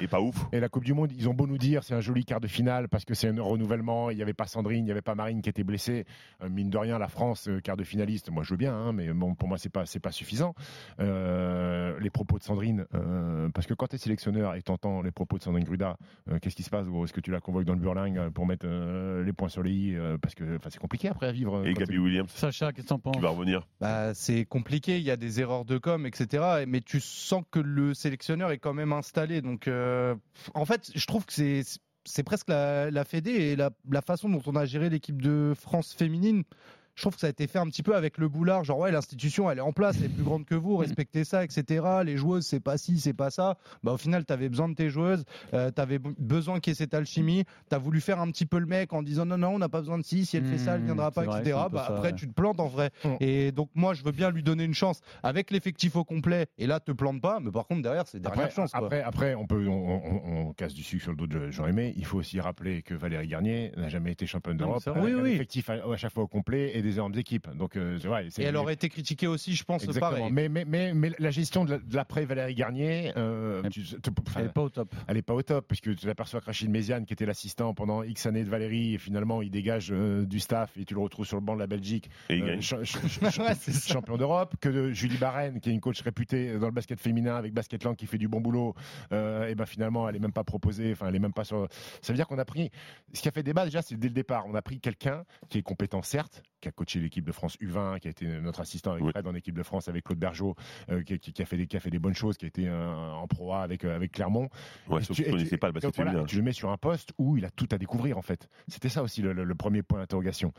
est 0.00 0.08
pas 0.08 0.20
ouf. 0.20 0.36
Et 0.52 0.60
la 0.60 0.68
Coupe 0.68 0.84
du 0.84 0.94
Monde, 0.94 1.11
ils 1.16 1.28
ont 1.28 1.34
beau 1.34 1.46
nous 1.46 1.58
dire 1.58 1.84
c'est 1.84 1.94
un 1.94 2.00
joli 2.00 2.24
quart 2.24 2.40
de 2.40 2.48
finale 2.48 2.88
parce 2.88 3.04
que 3.04 3.14
c'est 3.14 3.28
un 3.28 3.42
renouvellement, 3.42 4.10
il 4.10 4.16
n'y 4.16 4.22
avait 4.22 4.34
pas 4.34 4.46
Sandrine, 4.46 4.80
il 4.80 4.84
n'y 4.84 4.90
avait 4.90 5.02
pas 5.02 5.14
Marine 5.14 5.42
qui 5.42 5.48
était 5.48 5.64
blessée. 5.64 6.04
Euh, 6.42 6.48
mine 6.48 6.70
de 6.70 6.78
rien, 6.78 6.98
la 6.98 7.08
France, 7.08 7.48
euh, 7.48 7.60
quart 7.60 7.76
de 7.76 7.84
finaliste, 7.84 8.30
moi 8.30 8.42
je 8.42 8.50
veux 8.50 8.56
bien, 8.56 8.74
hein, 8.74 8.92
mais 8.92 9.12
bon, 9.12 9.34
pour 9.34 9.48
moi 9.48 9.58
c'est 9.58 9.68
pas 9.68 9.86
c'est 9.86 10.00
pas 10.00 10.12
suffisant. 10.12 10.54
Euh, 11.00 11.98
les 12.00 12.10
propos 12.10 12.38
de 12.38 12.42
Sandrine, 12.42 12.86
euh, 12.94 13.48
parce 13.50 13.66
que 13.66 13.74
quand 13.74 13.86
tu 13.88 13.96
es 13.96 13.98
sélectionneur 13.98 14.54
et 14.54 14.62
t'entends 14.62 15.02
les 15.02 15.10
propos 15.10 15.38
de 15.38 15.42
Sandrine 15.42 15.64
Gruda, 15.64 15.96
euh, 16.30 16.38
qu'est-ce 16.38 16.56
qui 16.56 16.62
se 16.62 16.70
passe 16.70 16.86
Est-ce 16.86 17.12
que 17.12 17.20
tu 17.20 17.30
la 17.30 17.40
convoques 17.40 17.64
dans 17.64 17.74
le 17.74 17.80
burling 17.80 18.16
euh, 18.16 18.30
pour 18.30 18.46
mettre 18.46 18.66
euh, 18.68 19.24
les 19.24 19.32
points 19.32 19.48
sur 19.48 19.62
les 19.62 19.72
i 19.72 19.96
euh, 19.96 20.18
Parce 20.18 20.34
que 20.34 20.56
enfin, 20.56 20.70
c'est 20.70 20.78
compliqué 20.80 21.08
après 21.08 21.26
à 21.28 21.32
vivre. 21.32 21.66
Et 21.66 21.74
Gabi 21.74 21.98
Williams, 21.98 22.30
Sacha, 22.30 22.72
qu'est-ce 22.72 22.86
que 22.86 22.88
t'en 22.88 22.98
penses? 22.98 23.16
Qui 23.16 23.22
va 23.22 23.30
revenir. 23.30 23.66
Bah, 23.80 24.14
c'est 24.14 24.44
compliqué, 24.44 24.98
il 24.98 25.04
y 25.04 25.10
a 25.10 25.16
des 25.16 25.40
erreurs 25.40 25.64
de 25.64 25.78
com, 25.78 26.06
etc. 26.06 26.64
Mais 26.66 26.80
tu 26.80 27.00
sens 27.00 27.42
que 27.50 27.58
le 27.58 27.94
sélectionneur 27.94 28.50
est 28.50 28.58
quand 28.58 28.74
même 28.74 28.92
installé. 28.92 29.40
Donc, 29.42 29.68
euh, 29.68 30.14
en 30.54 30.64
fait, 30.64 30.90
je 31.02 31.06
trouve 31.06 31.26
que 31.26 31.32
c'est 31.32 32.22
presque 32.22 32.48
la, 32.48 33.04
Fédé 33.04 33.30
et 33.30 33.56
la 33.56 34.02
façon 34.02 34.28
dont 34.28 34.42
on 34.46 34.54
a 34.54 34.64
géré 34.64 34.88
l'équipe 34.88 35.20
de 35.20 35.52
France 35.56 35.92
féminine. 35.92 36.44
Je 36.94 37.02
trouve 37.02 37.14
que 37.14 37.20
ça 37.20 37.26
a 37.26 37.30
été 37.30 37.46
fait 37.46 37.58
un 37.58 37.66
petit 37.66 37.82
peu 37.82 37.96
avec 37.96 38.18
le 38.18 38.28
boulard, 38.28 38.64
genre 38.64 38.78
ouais 38.78 38.92
l'institution 38.92 39.50
elle 39.50 39.58
est 39.58 39.62
en 39.62 39.72
place, 39.72 39.96
elle 39.98 40.06
est 40.06 40.08
plus 40.08 40.22
grande 40.24 40.44
que 40.44 40.54
vous, 40.54 40.76
respectez 40.76 41.24
ça, 41.24 41.42
etc. 41.42 41.84
Les 42.04 42.16
joueuses 42.16 42.44
c'est 42.46 42.60
pas 42.60 42.76
ci, 42.76 43.00
c'est 43.00 43.14
pas 43.14 43.30
ça. 43.30 43.56
Bah 43.82 43.92
au 43.92 43.96
final 43.96 44.24
t'avais 44.24 44.48
besoin 44.48 44.68
de 44.68 44.74
tes 44.74 44.90
joueuses, 44.90 45.24
euh, 45.54 45.70
t'avais 45.70 45.98
be- 45.98 46.14
besoin 46.18 46.60
qu'il 46.60 46.70
y 46.70 46.72
ait 46.72 46.76
cette 46.76 46.92
alchimie. 46.94 47.44
T'as 47.70 47.78
voulu 47.78 48.00
faire 48.00 48.20
un 48.20 48.30
petit 48.30 48.44
peu 48.46 48.58
le 48.58 48.66
mec 48.66 48.92
en 48.92 49.02
disant 49.02 49.24
non 49.24 49.38
non 49.38 49.48
on 49.54 49.58
n'a 49.58 49.68
pas 49.70 49.80
besoin 49.80 49.98
de 49.98 50.04
ci, 50.04 50.26
si 50.26 50.36
elle 50.36 50.44
fait 50.44 50.58
ça 50.58 50.74
elle 50.74 50.82
Mmh, 50.82 50.84
viendra 50.86 51.10
pas, 51.10 51.22
vrai, 51.24 51.40
etc. 51.40 51.56
Bah 51.72 51.84
ça, 51.86 51.94
après 51.94 52.08
ouais. 52.10 52.14
tu 52.14 52.28
te 52.28 52.32
plantes 52.34 52.60
en 52.60 52.68
vrai. 52.68 52.90
Mmh. 53.04 53.08
Et 53.20 53.52
donc 53.52 53.70
moi 53.74 53.94
je 53.94 54.02
veux 54.04 54.12
bien 54.12 54.30
lui 54.30 54.42
donner 54.42 54.64
une 54.64 54.74
chance 54.74 55.00
avec 55.22 55.50
l'effectif 55.50 55.96
au 55.96 56.04
complet. 56.04 56.46
Et 56.58 56.66
là 56.66 56.78
te 56.80 56.92
plante 56.92 57.22
pas, 57.22 57.40
mais 57.40 57.50
par 57.50 57.66
contre 57.66 57.82
derrière 57.82 58.06
c'est 58.06 58.20
dernière 58.20 58.44
Après, 58.46 58.54
chance. 58.54 58.70
quoi. 58.72 58.84
après, 58.84 59.00
après, 59.02 59.34
on 59.34 59.46
peut, 59.46 59.66
on, 59.66 59.72
on- 59.72 60.48
on 60.48 60.52
casse 60.52 60.74
du 60.74 60.82
sucre 60.82 61.02
sur 61.04 61.12
le 61.12 61.16
dos 61.16 61.26
de 61.26 61.50
Jean 61.50 61.66
Aimé. 61.66 61.94
Il 61.96 62.04
faut 62.04 62.18
aussi 62.18 62.38
rappeler 62.40 62.82
que 62.82 62.94
Valérie 62.94 63.28
Garnier 63.28 63.72
n'a 63.76 63.88
jamais 63.88 64.12
été 64.12 64.26
championne 64.26 64.56
d'Europe. 64.58 64.82
Oui, 64.96 65.14
oui. 65.14 65.32
effectif 65.32 65.70
à, 65.70 65.74
à 65.74 65.96
chaque 65.96 66.12
fois 66.12 66.24
au 66.24 66.28
complet 66.28 66.72
et 66.76 66.81
des 66.82 66.94
énormes 66.94 67.16
équipes. 67.16 67.48
Donc, 67.56 67.76
euh, 67.76 67.98
c'est 68.00 68.08
vrai. 68.08 68.26
c'est- 68.30 68.42
Et 68.42 68.44
elle 68.46 68.56
aurait 68.56 68.74
été 68.74 68.88
critiquée 68.88 69.26
aussi, 69.26 69.54
je 69.54 69.64
pense, 69.64 69.84
Exactement. 69.84 70.10
pareil. 70.10 70.32
Mais, 70.32 70.48
mais, 70.48 70.64
mais, 70.64 70.92
mais 70.94 71.12
la 71.18 71.30
gestion 71.30 71.64
de 71.64 71.72
la- 71.72 71.78
de 71.78 71.96
l'après 71.96 72.24
Valérie 72.24 72.54
Garnier, 72.54 73.12
euh, 73.16 73.62
tu- 73.70 73.82
tu- 73.82 73.94
enfin, 74.26 74.40
Elle 74.40 74.46
est 74.46 74.52
pas 74.52 74.62
au 74.62 74.68
top. 74.68 74.94
elle 75.08 75.16
est 75.16 75.22
pas 75.22 75.34
au 75.34 75.42
top, 75.42 75.66
puisque 75.68 75.94
tu 75.96 76.06
t'aperçois 76.06 76.40
que 76.40 76.46
Rachid 76.46 76.68
Méziane, 76.70 77.06
qui 77.06 77.12
était 77.12 77.26
l'assistant 77.26 77.74
pendant 77.74 78.02
X 78.02 78.26
années 78.26 78.44
de 78.44 78.50
Valérie, 78.50 78.94
et 78.94 78.98
finalement 78.98 79.42
il 79.42 79.50
dégage 79.50 79.90
euh, 79.92 80.24
du 80.26 80.40
staff 80.40 80.76
et 80.76 80.84
tu 80.84 80.94
le 80.94 81.00
retrouves 81.00 81.26
sur 81.26 81.36
le 81.36 81.42
banc 81.42 81.54
de 81.54 81.60
la 81.60 81.66
Belgique, 81.66 82.10
Et 82.28 82.36
il 82.36 82.42
euh, 82.42 82.46
gagne. 82.46 82.60
cha- 82.60 82.82
cha- 82.84 82.98
cha- 83.30 83.42
Ouais, 83.44 83.54
c'est 83.54 83.72
ça. 83.72 83.92
champion 83.94 84.16
d'Europe, 84.16 84.54
que 84.60 84.68
de 84.68 84.90
Julie 84.92 85.18
Barren, 85.18 85.60
qui 85.60 85.70
est 85.70 85.72
une 85.72 85.80
coach 85.80 86.00
réputée 86.02 86.58
dans 86.58 86.66
le 86.66 86.72
basket 86.72 87.00
féminin 87.00 87.36
avec 87.36 87.52
Basketland, 87.54 87.96
qui 87.96 88.06
fait 88.06 88.18
du 88.18 88.28
bon 88.28 88.40
boulot, 88.40 88.74
euh, 89.12 89.48
et 89.48 89.54
ben 89.54 89.66
finalement 89.66 90.08
elle 90.08 90.16
est 90.16 90.20
même 90.20 90.32
pas 90.32 90.44
proposée, 90.44 90.92
enfin 90.92 91.06
elle 91.08 91.16
est 91.16 91.20
même 91.20 91.32
pas 91.32 91.44
sur. 91.44 91.66
Ça 92.00 92.12
veut 92.12 92.16
dire 92.16 92.26
qu'on 92.26 92.38
a 92.38 92.44
pris. 92.44 92.70
Ce 93.12 93.20
qui 93.22 93.28
a 93.28 93.30
fait 93.32 93.42
débat 93.42 93.64
déjà, 93.64 93.82
c'est 93.82 93.96
dès 93.96 94.08
le 94.08 94.14
départ, 94.14 94.44
on 94.46 94.54
a 94.54 94.62
pris 94.62 94.80
quelqu'un 94.80 95.24
qui 95.48 95.58
est 95.58 95.62
compétent 95.62 96.02
certes, 96.02 96.42
qui 96.62 96.68
a 96.68 96.72
coaché 96.72 97.00
l'équipe 97.00 97.24
de 97.26 97.32
France 97.32 97.58
U20, 97.60 97.98
qui 98.00 98.08
a 98.08 98.10
été 98.10 98.26
notre 98.40 98.60
assistant 98.60 98.92
avec 98.92 99.04
Oui. 99.04 99.10
Fred 99.10 99.26
en 99.26 99.34
équipe 99.34 99.54
de 99.54 99.62
France 99.62 99.88
avec 99.88 100.04
Claude 100.04 100.18
Bergeau, 100.18 100.54
euh, 100.90 101.02
qui, 101.02 101.18
qui- 101.18 101.32
qui 101.34 101.42
a 101.42 101.44
fait 101.44 101.58
des, 101.58 101.66
qui 101.66 101.76
a 101.76 101.80
fait 101.80 101.90
des 101.90 101.98
bonnes 101.98 102.14
choses, 102.14 102.38
qui 102.38 102.46
a 102.46 102.48
été 102.48 102.68
euh, 102.68 103.10
en 103.12 103.26
pro 103.26 103.52
A 103.52 103.60
avec 103.62 103.84
euh, 103.84 103.94
avec 103.94 104.12
Clermont. 104.12 104.48
Ouais, 104.88 105.02
Et 105.02 105.06
tu- 105.06 105.22
et 105.22 105.44
tu- 105.44 105.58
pas 105.58 105.66
le 105.66 105.72
basket 105.74 105.94
donc 105.96 106.06
voilà. 106.06 106.24
Tu 106.26 106.36
le 106.36 106.42
mets 106.42 106.52
sur 106.52 106.70
un 106.70 106.76
poste 106.78 107.12
où 107.18 107.36
il 107.36 107.44
a 107.44 107.50
tout 107.50 107.68
à 107.72 107.76
découvrir 107.78 108.16
en 108.16 108.22
fait. 108.22 108.48
C'était 108.68 108.88
ça 108.88 109.02
aussi 109.02 109.20
le, 109.20 109.32
le- 109.34 109.44
le 109.44 109.54
premier 109.54 109.82
point 109.82 109.98
d'interrogation. 109.98 110.52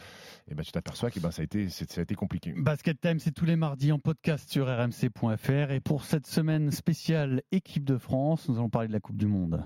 Et 0.51 0.53
ben 0.55 0.63
tu 0.63 0.71
t'aperçois 0.71 1.09
que 1.09 1.19
ben 1.19 1.31
ça 1.31 1.41
a 1.41 1.45
été 1.45 1.69
c'est- 1.69 1.91
ça 1.91 2.01
a 2.01 2.03
été 2.03 2.13
compliqué. 2.15 2.53
Basket 2.55 2.99
Time, 3.01 3.19
c'est 3.19 3.31
tous 3.31 3.45
les 3.45 3.55
mardis 3.55 3.91
en 3.91 3.99
podcast 3.99 4.49
sur 4.49 4.67
rmc.fr. 4.67 5.71
Et 5.71 5.79
pour 5.79 6.03
cette 6.03 6.27
semaine 6.27 6.69
spéciale 6.71 7.41
équipe 7.51 7.85
de 7.85 7.97
France, 7.97 8.49
nous 8.49 8.55
allons 8.57 8.69
parler 8.69 8.87
de 8.89 8.93
la 8.93 8.99
Coupe 8.99 9.17
du 9.17 9.27
Monde. 9.27 9.65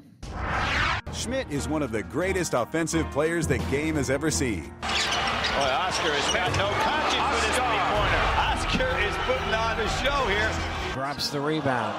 Schmidt 1.13 1.47
is 1.51 1.67
one 1.67 1.81
of 1.81 1.91
the 1.91 2.03
greatest 2.03 2.53
offensive 2.53 3.05
players 3.11 3.47
the 3.47 3.57
game 3.71 3.95
has 3.97 4.09
ever 4.11 4.29
seen. 4.29 4.63
Boy, 5.57 5.73
Oscar 5.73 6.13
has 6.13 6.29
got 6.33 6.51
no 6.53 6.69
conscience 6.85 7.27
with 7.33 7.43
his 7.49 7.57
three-pointer. 7.57 8.23
Oscar 8.45 8.91
is 9.01 9.15
putting 9.25 9.53
on 9.57 9.79
a 9.79 9.89
show 10.05 10.21
here. 10.29 10.51
Grabs 10.93 11.31
the 11.31 11.41
rebound. 11.41 11.95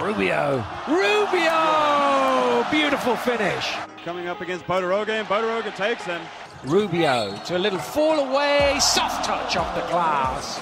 Rubio. 0.00 0.64
Rubio! 0.88 2.64
Beautiful 2.70 3.16
finish. 3.16 3.74
Coming 4.02 4.28
up 4.28 4.40
against 4.40 4.64
Bodaroga, 4.66 5.10
and 5.10 5.28
Bodaroga 5.28 5.76
takes 5.76 6.06
them. 6.06 6.22
Rubio 6.64 7.36
to 7.44 7.56
a 7.56 7.58
little 7.58 7.78
fall 7.78 8.18
away. 8.18 8.78
Soft 8.80 9.26
touch 9.26 9.56
off 9.56 9.74
the 9.74 9.82
glass. 9.92 10.58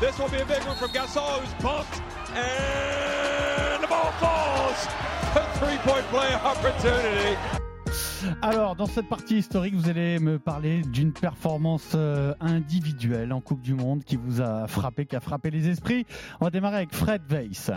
This 0.00 0.18
will 0.18 0.30
be 0.30 0.40
a 0.40 0.46
big 0.46 0.64
one 0.64 0.76
from 0.76 0.90
Gasol, 0.90 1.40
who's 1.40 1.52
pumped, 1.62 2.00
and 2.34 3.82
the 3.82 3.88
ball 3.88 4.10
falls. 4.12 4.86
A 5.36 5.46
three-point 5.58 6.06
play 6.06 6.32
opportunity. 6.34 7.61
Alors, 8.40 8.76
dans 8.76 8.86
cette 8.86 9.08
partie 9.08 9.36
historique, 9.38 9.74
vous 9.74 9.88
allez 9.88 10.18
me 10.18 10.38
parler 10.38 10.82
d'une 10.82 11.12
performance 11.12 11.92
euh, 11.94 12.34
individuelle 12.40 13.32
en 13.32 13.40
Coupe 13.40 13.60
du 13.62 13.74
Monde 13.74 14.04
qui 14.04 14.16
vous 14.16 14.40
a 14.40 14.66
frappé, 14.66 15.06
qui 15.06 15.16
a 15.16 15.20
frappé 15.20 15.50
les 15.50 15.68
esprits. 15.68 16.06
On 16.40 16.44
va 16.44 16.50
démarrer 16.50 16.76
avec 16.76 16.94
Fred 16.94 17.22
Weiss. 17.30 17.70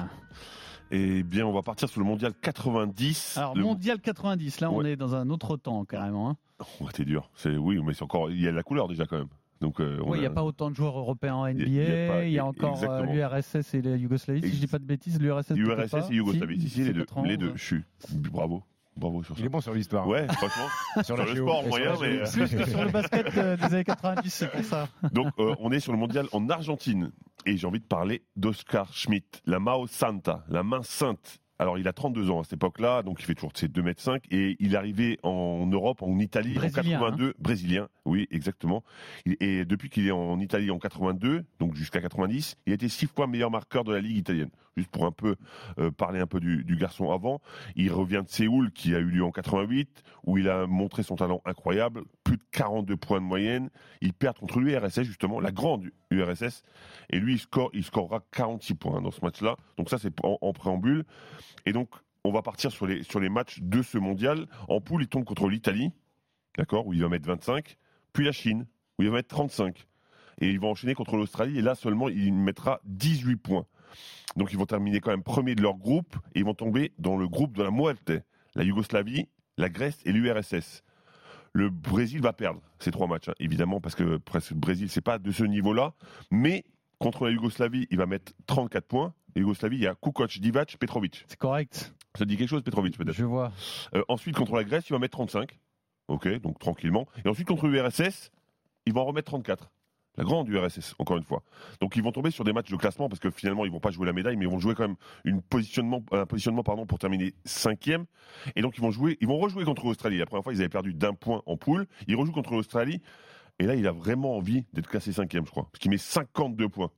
Eh 0.92 1.24
bien, 1.24 1.46
on 1.48 1.52
va 1.54 1.62
partir 1.64 1.90
sur 1.90 2.00
le 2.00 2.06
mondial 2.06 2.34
90. 2.42 3.38
Alors, 3.38 3.56
Le- 3.56 3.64
mondial 3.64 4.00
90, 4.00 4.60
là, 4.62 4.72
on 4.72 4.84
est 4.84 4.96
dans 4.96 5.16
un 5.16 5.30
autre 5.30 5.58
temps 5.58 5.84
carrément. 5.86 6.30
hein. 6.32 6.38
Ouais, 6.80 6.92
t'es 6.94 7.06
dur. 7.06 7.30
C'est 7.36 7.58
oui, 7.58 7.80
mais 7.84 7.94
c'est 7.94 8.04
encore. 8.04 8.30
Il 8.30 8.40
y 8.40 8.48
a 8.48 8.52
de 8.52 8.56
la 8.56 8.64
couleur 8.64 8.88
déjà 8.88 9.06
quand 9.06 9.18
même. 9.18 9.28
Donc, 9.62 9.80
euh, 9.80 10.00
il 10.14 10.20
n'y 10.20 10.26
a- 10.26 10.30
a 10.30 10.34
pas 10.34 10.44
autant 10.44 10.70
de 10.70 10.76
joueurs 10.76 10.98
européens 11.00 11.36
en 11.36 11.46
NBA. 11.48 11.64
Il 11.66 11.74
y 11.74 11.82
a- 11.82 12.26
y 12.28 12.32
y 12.34 12.40
encore 12.40 12.82
euh, 12.84 13.04
l'URSS 13.04 13.74
et 13.74 13.82
la 13.82 13.96
Yougoslavie. 13.96 14.42
Si 14.42 14.54
je 14.54 14.60
dis 14.60 14.68
pas 14.68 14.80
de 14.80 14.86
bêtises, 14.86 15.20
l'URSS. 15.20 15.48
peut-être 15.48 15.60
URSS 15.60 15.92
pas. 15.92 16.08
et 16.12 16.16
Yougoslavie. 16.16 16.62
Si, 16.62 16.70
Si, 16.70 16.74
si, 16.76 16.84
les 16.84 16.94
deux. 16.94 17.00
91. 17.06 17.28
Les 17.30 17.38
deux. 17.38 17.52
Je 17.56 17.64
suis. 17.64 17.84
Bravo. 18.12 18.62
Bravo 18.98 19.24
sur 19.24 19.36
ça. 19.36 19.42
Il 19.42 19.46
est 19.46 19.50
bon 19.50 19.60
sur 19.62 19.74
l'histoire. 19.74 20.08
Ouais, 20.08 20.26
franchement. 20.28 20.68
Sur 21.04 21.06
sur, 21.06 21.18
le 21.18 21.36
sport 21.36 21.68
moyen, 21.68 21.94
mais. 22.00 22.08
euh, 22.20 22.26
Plus 22.32 22.56
que 22.56 22.66
sur 22.70 22.84
le 22.86 22.92
basket 22.92 23.38
euh, 23.38 23.58
des 23.58 23.64
années 23.66 23.84
90, 23.84 24.30
c'est 24.30 24.50
pour 24.50 24.64
ça. 24.64 24.88
Donc, 25.12 25.34
euh, 25.40 25.54
on 25.60 25.72
est 25.72 25.80
sur 25.82 25.92
le 25.92 25.98
mondial 25.98 26.28
en 26.32 26.48
Argentine. 26.50 27.12
Et 27.46 27.58
j'ai 27.58 27.68
envie 27.68 27.80
de 27.82 27.86
parler 27.86 28.24
d'Oscar 28.38 28.94
Schmidt, 28.94 29.42
la 29.46 29.60
Mao 29.60 29.86
Santa, 29.88 30.46
la 30.50 30.64
main 30.64 30.82
sainte. 30.84 31.40
Alors, 31.58 31.78
il 31.78 31.88
a 31.88 31.94
32 31.94 32.30
ans 32.32 32.42
à 32.42 32.44
cette 32.44 32.54
époque-là, 32.54 33.02
donc 33.02 33.22
il 33.22 33.26
fait 33.26 33.34
toujours 33.34 33.52
ses 33.56 33.70
2 33.70 33.82
mètres 33.82 34.02
5 34.02 34.24
et 34.30 34.58
il 34.60 34.74
est 34.74 34.78
arrivé 34.78 35.20
en 35.24 35.66
Europe, 35.68 36.02
en 36.02 36.20
Italie, 36.20 36.54
Brésilien, 36.54 36.98
en 36.98 37.02
82, 37.02 37.34
brésilien, 37.40 37.88
oui, 38.04 38.28
exactement. 38.30 38.84
Et 39.26 39.64
depuis 39.64 39.90
qu'il 39.90 40.06
est 40.06 40.12
en 40.12 40.40
Italie 40.40 40.70
en 40.70 40.80
82, 40.80 41.46
donc 41.60 41.76
jusqu'à 41.76 42.02
90, 42.02 42.58
il 42.66 42.72
a 42.72 42.76
été 42.76 42.90
six 42.90 43.08
fois 43.08 43.28
meilleur 43.28 43.52
marqueur 43.52 43.86
de 43.86 43.94
la 43.94 44.02
ligue 44.02 44.18
italienne. 44.18 44.50
Juste 44.76 44.90
pour 44.90 45.06
un 45.06 45.12
peu 45.12 45.38
euh, 45.80 45.92
parler 45.92 46.20
un 46.20 46.28
peu 46.28 46.42
du, 46.42 46.66
du 46.66 46.76
garçon 46.76 47.12
avant, 47.12 47.40
il 47.78 47.92
revient 47.92 48.24
de 48.26 48.30
Séoul, 48.30 48.72
qui 48.72 48.94
a 48.94 49.00
eu 49.00 49.06
lieu 49.06 49.24
en 49.24 49.32
88, 49.32 50.04
où 50.26 50.38
il 50.38 50.50
a 50.50 50.68
montré 50.68 51.04
son 51.04 51.16
talent 51.16 51.42
incroyable, 51.46 52.04
de 52.38 52.44
42 52.52 52.98
points 52.98 53.20
de 53.20 53.26
moyenne. 53.26 53.70
Il 54.02 54.14
perd 54.14 54.38
contre 54.38 54.60
l'URSS 54.60 55.04
justement, 55.04 55.40
la 55.40 55.52
grande 55.52 55.90
URSS, 56.12 56.64
et 57.10 57.20
lui 57.20 57.34
il 57.34 57.40
score, 57.40 57.70
il 57.74 57.84
scorera 57.84 58.22
46 58.32 58.76
points 58.76 59.02
dans 59.02 59.12
ce 59.12 59.22
match-là. 59.24 59.56
Donc 59.78 59.90
ça 59.90 59.98
c'est 59.98 60.14
en, 60.24 60.54
préambule. 60.54 61.06
Et 61.66 61.74
donc 61.74 61.90
on 62.24 62.32
va 62.32 62.42
partir 62.42 62.72
sur 62.72 62.88
les 62.88 63.04
sur 63.04 63.20
les 63.20 63.30
matchs 63.30 63.60
de 63.62 63.82
ce 63.82 63.98
mondial. 63.98 64.48
En 64.68 64.82
poule, 64.82 65.04
il 65.04 65.08
tombe 65.08 65.26
contre 65.26 65.48
l'Italie, 65.48 65.92
d'accord, 66.58 66.88
où 66.88 66.94
il 66.94 67.02
va 67.02 67.10
mettre 67.10 67.28
25, 67.28 67.78
puis 68.14 68.26
la 68.26 68.32
Chine, 68.32 68.66
où 68.98 69.04
il 69.04 69.10
va 69.10 69.16
mettre 69.16 69.30
35, 69.30 69.88
et 70.42 70.50
il 70.50 70.60
va 70.60 70.68
enchaîner 70.68 70.96
contre 70.96 71.18
l'Australie. 71.18 71.60
Et 71.60 71.62
là 71.62 71.76
seulement 71.76 72.10
il 72.10 72.34
mettra 72.34 72.82
18 72.86 73.36
points. 73.38 73.66
Donc 74.36 74.52
ils 74.52 74.58
vont 74.58 74.66
terminer 74.66 75.00
quand 75.00 75.12
même 75.12 75.24
premier 75.24 75.56
de 75.56 75.62
leur 75.62 75.76
groupe 75.76 76.16
et 76.34 76.40
ils 76.40 76.46
vont 76.46 76.54
tomber 76.54 76.92
dans 77.00 77.18
le 77.18 77.28
groupe 77.28 77.56
de 77.56 77.64
la 77.64 77.72
Muerte, 77.72 78.12
la 78.56 78.64
Yougoslavie, 78.64 79.28
la 79.58 79.70
Grèce 79.70 80.00
et 80.06 80.12
l'URSS. 80.12 80.84
Le 81.56 81.70
Brésil 81.70 82.20
va 82.20 82.34
perdre 82.34 82.60
ces 82.80 82.92
trois 82.92 83.08
matchs, 83.08 83.30
hein, 83.30 83.34
évidemment, 83.40 83.80
parce 83.80 83.96
que 83.96 84.18
presque 84.18 84.52
le 84.52 84.58
Brésil, 84.58 84.90
c'est 84.90 85.00
pas 85.00 85.20
de 85.20 85.32
ce 85.32 85.46
niveau-là. 85.46 85.94
Mais 86.30 86.66
contre 87.00 87.24
la 87.24 87.32
Yougoslavie, 87.32 87.88
il 87.92 87.98
va 87.98 88.06
mettre 88.06 88.34
34 88.48 88.86
points. 88.86 89.14
La 89.38 89.42
Yougoslavie, 89.42 89.78
il 89.78 89.84
y 89.84 89.88
a 89.88 89.96
Kukoc, 89.96 90.38
Divac, 90.38 90.76
Petrovic. 90.78 91.24
C'est 91.30 91.40
correct. 91.40 91.96
Ça 92.18 92.26
dit 92.26 92.36
quelque 92.36 92.50
chose, 92.50 92.62
Petrovic, 92.62 92.98
peut-être? 92.98 93.16
Je 93.16 93.24
vois. 93.24 93.54
Euh, 93.94 94.04
ensuite, 94.10 94.36
contre 94.36 94.54
la 94.58 94.66
Grèce, 94.66 94.90
il 94.90 94.92
va 94.92 95.00
mettre 95.00 95.14
35. 95.14 95.58
Ok, 96.10 96.28
donc 96.42 96.60
tranquillement. 96.60 97.08
Et 97.24 97.30
ensuite, 97.30 97.48
contre 97.48 97.68
l'URSS, 97.68 98.32
il 98.86 98.94
va 98.94 99.00
en 99.00 99.06
remettre 99.06 99.32
34. 99.32 99.72
La 100.18 100.24
grande 100.24 100.48
URSS, 100.48 100.96
encore 101.00 101.18
une 101.18 101.24
fois. 101.24 101.44
Donc 101.82 101.96
ils 101.98 102.04
vont 102.04 102.12
tomber 102.14 102.32
sur 102.32 102.44
des 102.46 102.54
matchs 102.54 102.72
de 102.72 102.78
classement 102.78 103.10
parce 103.10 103.20
que 103.20 103.30
finalement 103.30 103.66
ils 103.66 103.72
vont 103.72 103.80
pas 103.82 103.92
jouer 103.92 104.06
la 104.06 104.14
médaille, 104.14 104.38
mais 104.38 104.46
ils 104.46 104.52
vont 104.52 104.60
jouer 104.60 104.74
quand 104.76 104.88
même 104.88 104.96
une 105.26 105.42
positionnement, 105.42 106.02
un 106.12 106.26
positionnement 106.26 106.64
pardon, 106.64 106.86
pour 106.86 107.00
terminer 107.00 107.34
cinquième. 107.44 108.06
Et 108.56 108.62
donc 108.62 108.78
ils 108.78 108.82
vont 108.82 108.92
jouer, 108.92 109.18
ils 109.20 109.28
vont 109.28 109.38
rejouer 109.38 109.66
contre 109.66 109.86
l'Australie. 109.86 110.18
La 110.18 110.26
première 110.26 110.44
fois 110.44 110.54
ils 110.54 110.60
avaient 110.60 110.70
perdu 110.70 110.94
d'un 110.94 111.14
point 111.14 111.42
en 111.46 111.58
poule. 111.58 111.86
Ils 112.08 112.16
rejouent 112.16 112.32
contre 112.32 112.54
l'Australie. 112.54 113.02
Et 113.60 113.66
là 113.66 113.76
il 113.76 113.86
a 113.88 113.92
vraiment 113.92 114.38
envie 114.38 114.66
d'être 114.74 114.88
classé 114.88 115.12
cinquième, 115.12 115.46
je 115.46 115.52
crois, 115.52 115.64
parce 115.72 115.80
qu'il 115.80 115.92
met 115.92 115.98
52 115.98 116.70
points 116.70 116.92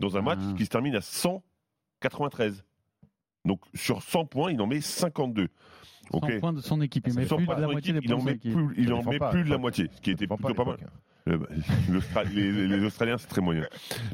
dans 0.00 0.16
un 0.16 0.22
match 0.22 0.40
Ah. 0.42 0.54
qui 0.56 0.64
se 0.64 0.70
termine 0.70 0.96
à 0.96 1.00
193. 1.00 2.64
Donc 3.44 3.60
sur 3.74 4.02
100 4.02 4.26
points, 4.26 4.50
il 4.52 4.60
en 4.60 4.66
met 4.66 4.80
52. 4.80 5.48
100 6.10 6.18
Ok. 6.18 6.40
points 6.40 6.52
de 6.52 6.60
son 6.60 6.80
équipe. 6.80 7.06
Il 7.06 7.14
met 7.14 7.26
100 7.26 7.36
plus 7.36 7.46
de 7.46 7.52
la 7.52 7.66
moitié 7.68 7.94
il 8.02 8.14
en 8.14 8.22
met 8.22 8.34
plus, 8.36 8.74
il 8.78 8.92
en 8.92 9.02
met 9.04 9.18
de 9.18 9.50
la 9.50 9.58
moitié, 9.58 9.88
ce 9.94 10.00
qui 10.00 10.10
était 10.10 10.26
plutôt 10.26 10.54
pas 10.54 10.64
mal. 10.64 10.78
Euh, 11.28 11.38
bah, 12.14 12.24
les, 12.32 12.84
Australiens, 12.84 13.18
c'est 13.18 13.28
très 13.28 13.40
moyen. 13.40 13.66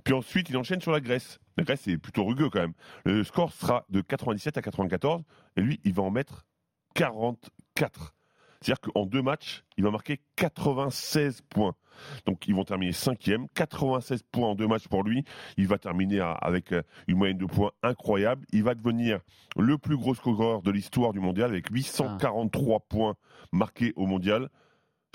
Puis 0.04 0.14
ensuite, 0.14 0.50
il 0.50 0.56
enchaîne 0.56 0.80
sur 0.80 0.92
la 0.92 1.00
Grèce. 1.00 1.38
La 1.56 1.64
Grèce, 1.64 1.82
c'est 1.84 1.98
plutôt 1.98 2.24
rugueux 2.24 2.50
quand 2.50 2.60
même. 2.60 2.74
Le 3.04 3.24
score 3.24 3.52
sera 3.52 3.84
de 3.90 4.00
97 4.00 4.58
à 4.58 4.62
94, 4.62 5.22
et 5.56 5.60
lui, 5.60 5.80
il 5.84 5.94
va 5.94 6.02
en 6.02 6.10
mettre 6.10 6.46
44. 6.94 8.14
C'est-à-dire 8.60 8.80
qu'en 8.80 9.04
deux 9.04 9.22
matchs, 9.22 9.64
il 9.76 9.84
va 9.84 9.90
marquer 9.90 10.20
96 10.36 11.42
points. 11.50 11.74
Donc 12.26 12.48
ils 12.48 12.54
vont 12.54 12.64
terminer 12.64 12.92
cinquième, 12.92 13.46
96 13.54 14.22
points 14.22 14.48
en 14.48 14.54
deux 14.54 14.66
matchs 14.66 14.88
pour 14.88 15.04
lui. 15.04 15.24
Il 15.56 15.68
va 15.68 15.78
terminer 15.78 16.20
avec 16.40 16.72
euh, 16.72 16.82
une 17.06 17.18
moyenne 17.18 17.38
de 17.38 17.46
points 17.46 17.72
incroyable. 17.82 18.44
Il 18.52 18.64
va 18.64 18.74
devenir 18.74 19.20
le 19.56 19.78
plus 19.78 19.96
gros 19.96 20.14
scoreur 20.14 20.62
de 20.62 20.70
l'histoire 20.70 21.12
du 21.12 21.20
mondial 21.20 21.50
avec 21.50 21.68
843 21.70 22.80
points 22.88 23.14
marqués 23.52 23.92
au 23.96 24.06
mondial. 24.06 24.48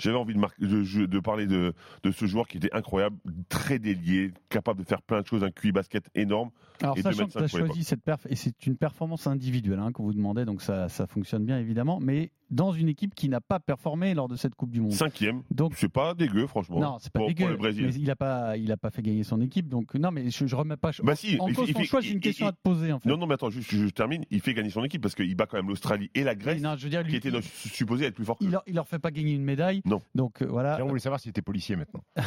J'avais 0.00 0.16
envie 0.16 0.34
de, 0.34 1.20
parler 1.20 1.46
de, 1.46 1.74
de 2.02 2.10
ce 2.10 2.26
joueur 2.26 2.48
qui 2.48 2.56
était 2.56 2.72
incroyable, 2.72 3.16
très 3.48 3.78
délié, 3.78 4.32
capable 4.48 4.80
de 4.80 4.88
faire 4.88 5.02
plein 5.02 5.20
de 5.20 5.26
choses, 5.26 5.44
un 5.44 5.50
QI 5.50 5.72
basket 5.72 6.04
énorme. 6.14 6.50
Alors, 6.82 6.96
et 6.98 7.02
sachant 7.02 7.24
2,25 7.24 7.26
que 7.26 7.38
tu 7.38 7.44
as 7.44 7.48
choisi 7.48 7.84
cette 7.84 8.02
perf, 8.02 8.26
et 8.28 8.36
c'est 8.36 8.66
une 8.66 8.76
performance 8.76 9.26
individuelle 9.26 9.78
hein, 9.78 9.92
qu'on 9.92 10.04
vous 10.04 10.14
demandait, 10.14 10.44
donc 10.44 10.62
ça, 10.62 10.88
ça 10.88 11.06
fonctionne 11.06 11.44
bien 11.44 11.58
évidemment, 11.58 12.00
mais 12.00 12.32
dans 12.50 12.72
une 12.72 12.88
équipe 12.88 13.14
qui 13.14 13.28
n'a 13.28 13.40
pas 13.40 13.60
performé 13.60 14.14
lors 14.14 14.28
de 14.28 14.36
cette 14.36 14.54
Coupe 14.54 14.70
du 14.70 14.80
Monde. 14.80 14.92
Cinquième, 14.92 15.42
Donc, 15.50 15.74
c'est 15.76 15.88
pas 15.88 16.14
dégueu 16.14 16.46
franchement. 16.46 16.80
non, 16.80 16.96
c'est 17.00 17.12
pas 17.12 17.20
pour, 17.20 17.28
dégueu, 17.28 17.44
pour 17.44 17.50
le 17.52 17.56
Brésil. 17.56 17.86
mais 17.86 17.94
il 17.94 18.04
n'a 18.06 18.16
pas, 18.16 18.56
il 18.56 18.70
a 18.72 18.76
pas 18.76 18.90
fait 18.90 19.02
gagner 19.02 19.22
son 19.24 19.40
équipe, 19.40 19.68
donc 19.68 19.94
non, 19.94 20.10
mais 20.10 20.30
je, 20.30 20.46
je 20.46 20.56
remets 20.56 20.76
pas 20.76 20.90
Bah 21.02 21.14
si, 21.16 21.36
en 21.40 21.48
il 21.48 21.54
cause 21.54 21.70
son 21.70 21.80
il 21.80 21.86
choix. 21.86 22.00
J'ai 22.00 22.10
une 22.10 22.16
il- 22.16 22.20
question 22.20 22.46
il- 22.46 22.48
à 22.48 22.52
te 22.52 22.58
poser 22.62 22.92
en 22.92 22.98
fait. 23.00 23.08
Non, 23.08 23.16
non, 23.16 23.26
mais 23.26 23.34
attends, 23.34 23.50
juste, 23.50 23.70
je 23.74 23.86
termine. 23.88 24.24
Il 24.30 24.40
fait 24.40 24.54
gagner 24.54 24.70
son 24.70 24.82
équipe 24.84 25.02
parce 25.02 25.14
qu'il 25.14 25.34
bat 25.36 25.46
quand 25.46 25.56
même 25.56 25.68
l'Australie 25.68 26.10
et 26.14 26.24
la 26.24 26.34
Grèce, 26.34 26.60
non, 26.60 26.74
je 26.76 26.84
veux 26.84 26.90
dire, 26.90 27.02
lui, 27.02 27.10
qui 27.12 27.16
étaient 27.28 27.40
supposés 27.42 28.06
être 28.06 28.14
plus 28.14 28.24
forts 28.24 28.38
que 28.38 28.44
il, 28.44 28.50
leur, 28.50 28.62
il 28.66 28.74
leur 28.74 28.86
fait 28.88 28.98
pas 28.98 29.10
gagner 29.10 29.32
une 29.34 29.44
médaille. 29.44 29.82
Non. 29.84 30.00
Donc 30.14 30.42
euh, 30.42 30.46
voilà. 30.46 30.74
Pierrot 30.74 30.88
voulait 30.88 31.00
savoir 31.00 31.20
s'il 31.20 31.30
était 31.30 31.42
policier 31.42 31.76
maintenant. 31.76 32.02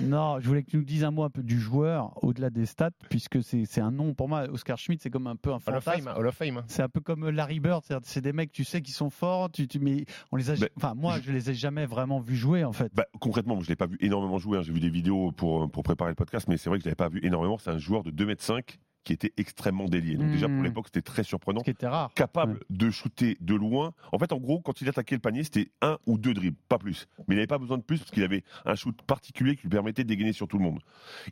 Non, 0.00 0.38
je 0.40 0.46
voulais 0.46 0.62
que 0.62 0.70
tu 0.70 0.76
nous 0.76 0.84
dises 0.84 1.04
un 1.04 1.10
mot 1.10 1.24
un 1.24 1.28
peu 1.30 1.42
du 1.42 1.58
joueur 1.58 2.12
au-delà 2.24 2.50
des 2.50 2.66
stats, 2.66 2.92
puisque 3.10 3.42
c'est 3.42 3.80
un 3.80 3.90
nom 3.90 4.14
pour 4.14 4.28
moi. 4.28 4.44
Oscar 4.50 4.78
Schmidt, 4.78 5.02
c'est 5.02 5.10
comme 5.10 5.26
un 5.26 5.36
peu 5.36 5.52
un 5.52 5.58
fantasme. 5.58 6.08
hein, 6.08 6.14
Hall 6.16 6.26
of 6.28 6.34
Fame. 6.36 6.58
hein. 6.58 6.64
C'est 6.68 6.82
un 6.82 6.88
peu 6.88 7.00
comme 7.00 7.28
Larry 7.28 7.60
Bird, 7.60 7.82
c'est 8.04 8.20
des 8.20 8.32
mecs, 8.32 8.52
tu 8.58 8.64
sais, 8.64 8.82
qui 8.82 8.90
sont 8.90 9.08
forts, 9.08 9.52
tu, 9.52 9.68
tu- 9.68 9.78
mais 9.78 10.04
on 10.32 10.36
les 10.36 10.50
a, 10.50 10.54
enfin 10.76 10.94
moi, 10.96 11.20
je 11.24 11.30
les 11.30 11.48
ai 11.50 11.54
jamais 11.54 11.86
vraiment 11.86 12.18
vus 12.18 12.34
jouer 12.34 12.64
en 12.64 12.72
fait. 12.72 12.90
Bah, 12.92 13.06
concrètement, 13.20 13.60
je 13.60 13.68
l'ai 13.68 13.76
pas 13.76 13.86
vu 13.86 13.96
énormément 14.00 14.38
jouer. 14.38 14.58
hein. 14.58 14.62
J'ai 14.62 14.72
vu 14.72 14.80
des 14.80 14.90
vidéos 14.90 15.30
pour, 15.30 15.70
pour 15.70 15.84
préparer 15.84 16.10
le 16.10 16.16
podcast, 16.16 16.48
mais 16.48 16.56
c'est 16.56 16.68
vrai 16.68 16.80
que 16.80 16.82
je 16.82 16.88
l'avais 16.88 16.96
pas 16.96 17.08
vu 17.08 17.20
énormément. 17.22 17.56
C'est 17.56 17.70
un 17.70 17.78
joueur 17.78 18.02
de 18.02 18.10
2m5 18.10 18.78
qui 19.08 19.14
était 19.14 19.32
extrêmement 19.38 19.86
délié. 19.86 20.16
Donc 20.16 20.30
déjà 20.30 20.48
pour 20.48 20.62
l'époque, 20.62 20.88
c'était 20.88 21.00
très 21.00 21.22
surprenant. 21.22 21.60
Ce 21.60 21.64
qui 21.64 21.70
était 21.70 21.86
rare. 21.86 22.12
Capable 22.14 22.60
de 22.68 22.90
shooter 22.90 23.38
de 23.40 23.54
loin. 23.54 23.94
En 24.12 24.18
fait, 24.18 24.32
en 24.32 24.36
gros, 24.36 24.60
quand 24.60 24.82
il 24.82 24.88
attaquait 24.90 25.14
le 25.14 25.20
panier, 25.22 25.44
c'était 25.44 25.70
un 25.80 25.96
ou 26.04 26.18
deux 26.18 26.34
dribbles, 26.34 26.58
pas 26.68 26.76
plus. 26.76 27.08
Mais 27.20 27.34
il 27.34 27.36
n'avait 27.36 27.46
pas 27.46 27.56
besoin 27.56 27.78
de 27.78 27.82
plus 27.82 28.00
parce 28.00 28.10
qu'il 28.10 28.22
avait 28.22 28.44
un 28.66 28.74
shoot 28.74 29.00
particulier 29.02 29.56
qui 29.56 29.62
lui 29.62 29.70
permettait 29.70 30.04
de 30.04 30.08
dégainer 30.08 30.34
sur 30.34 30.46
tout 30.46 30.58
le 30.58 30.64
monde. 30.64 30.80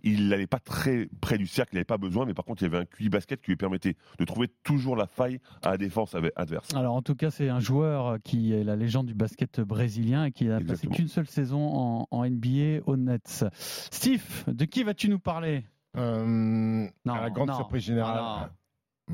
Il 0.03 0.29
n'allait 0.29 0.47
pas 0.47 0.59
très 0.59 1.11
près 1.20 1.37
du 1.37 1.47
cercle, 1.47 1.74
il 1.74 1.77
n'avait 1.77 1.85
pas 1.85 1.99
besoin, 1.99 2.24
mais 2.24 2.33
par 2.33 2.47
contre, 2.47 2.62
il 2.62 2.66
avait 2.66 2.79
un 2.79 2.87
QI 2.87 3.11
basket 3.11 3.43
qui 3.43 3.51
lui 3.51 3.57
permettait 3.57 3.97
de 4.18 4.24
trouver 4.24 4.49
toujours 4.64 4.97
la 4.97 5.07
faille 5.07 5.39
à 5.62 5.72
la 5.72 5.77
défense 5.77 6.16
adverse. 6.35 6.74
Alors 6.74 6.95
en 6.95 7.03
tout 7.03 7.14
cas, 7.14 7.31
c'est 7.31 7.51
un 7.51 7.61
joueur 7.61 8.16
qui 8.24 8.55
est 8.55 8.64
la 8.64 8.77
légende 8.77 9.05
du 9.05 9.14
basket 9.14 9.61
brésilien 9.61 10.24
et 10.24 10.33
qui 10.33 10.49
a 10.49 10.61
passé 10.61 10.87
qu'une 10.87 11.09
seule 11.09 11.27
saison 11.27 11.61
en, 11.61 12.09
en 12.11 12.27
NBA 12.27 12.81
au 12.87 12.97
Nets. 12.97 13.45
Steve, 13.53 14.45
de 14.47 14.64
qui 14.64 14.83
vas-tu 14.83 15.11
nous 15.11 15.18
parler? 15.18 15.66
Euh, 15.97 16.88
Non, 17.05 17.14
à 17.14 17.20
la 17.22 17.30
grande 17.30 17.49
non. 17.49 17.57
surprise 17.57 17.82
générale. 17.84 18.51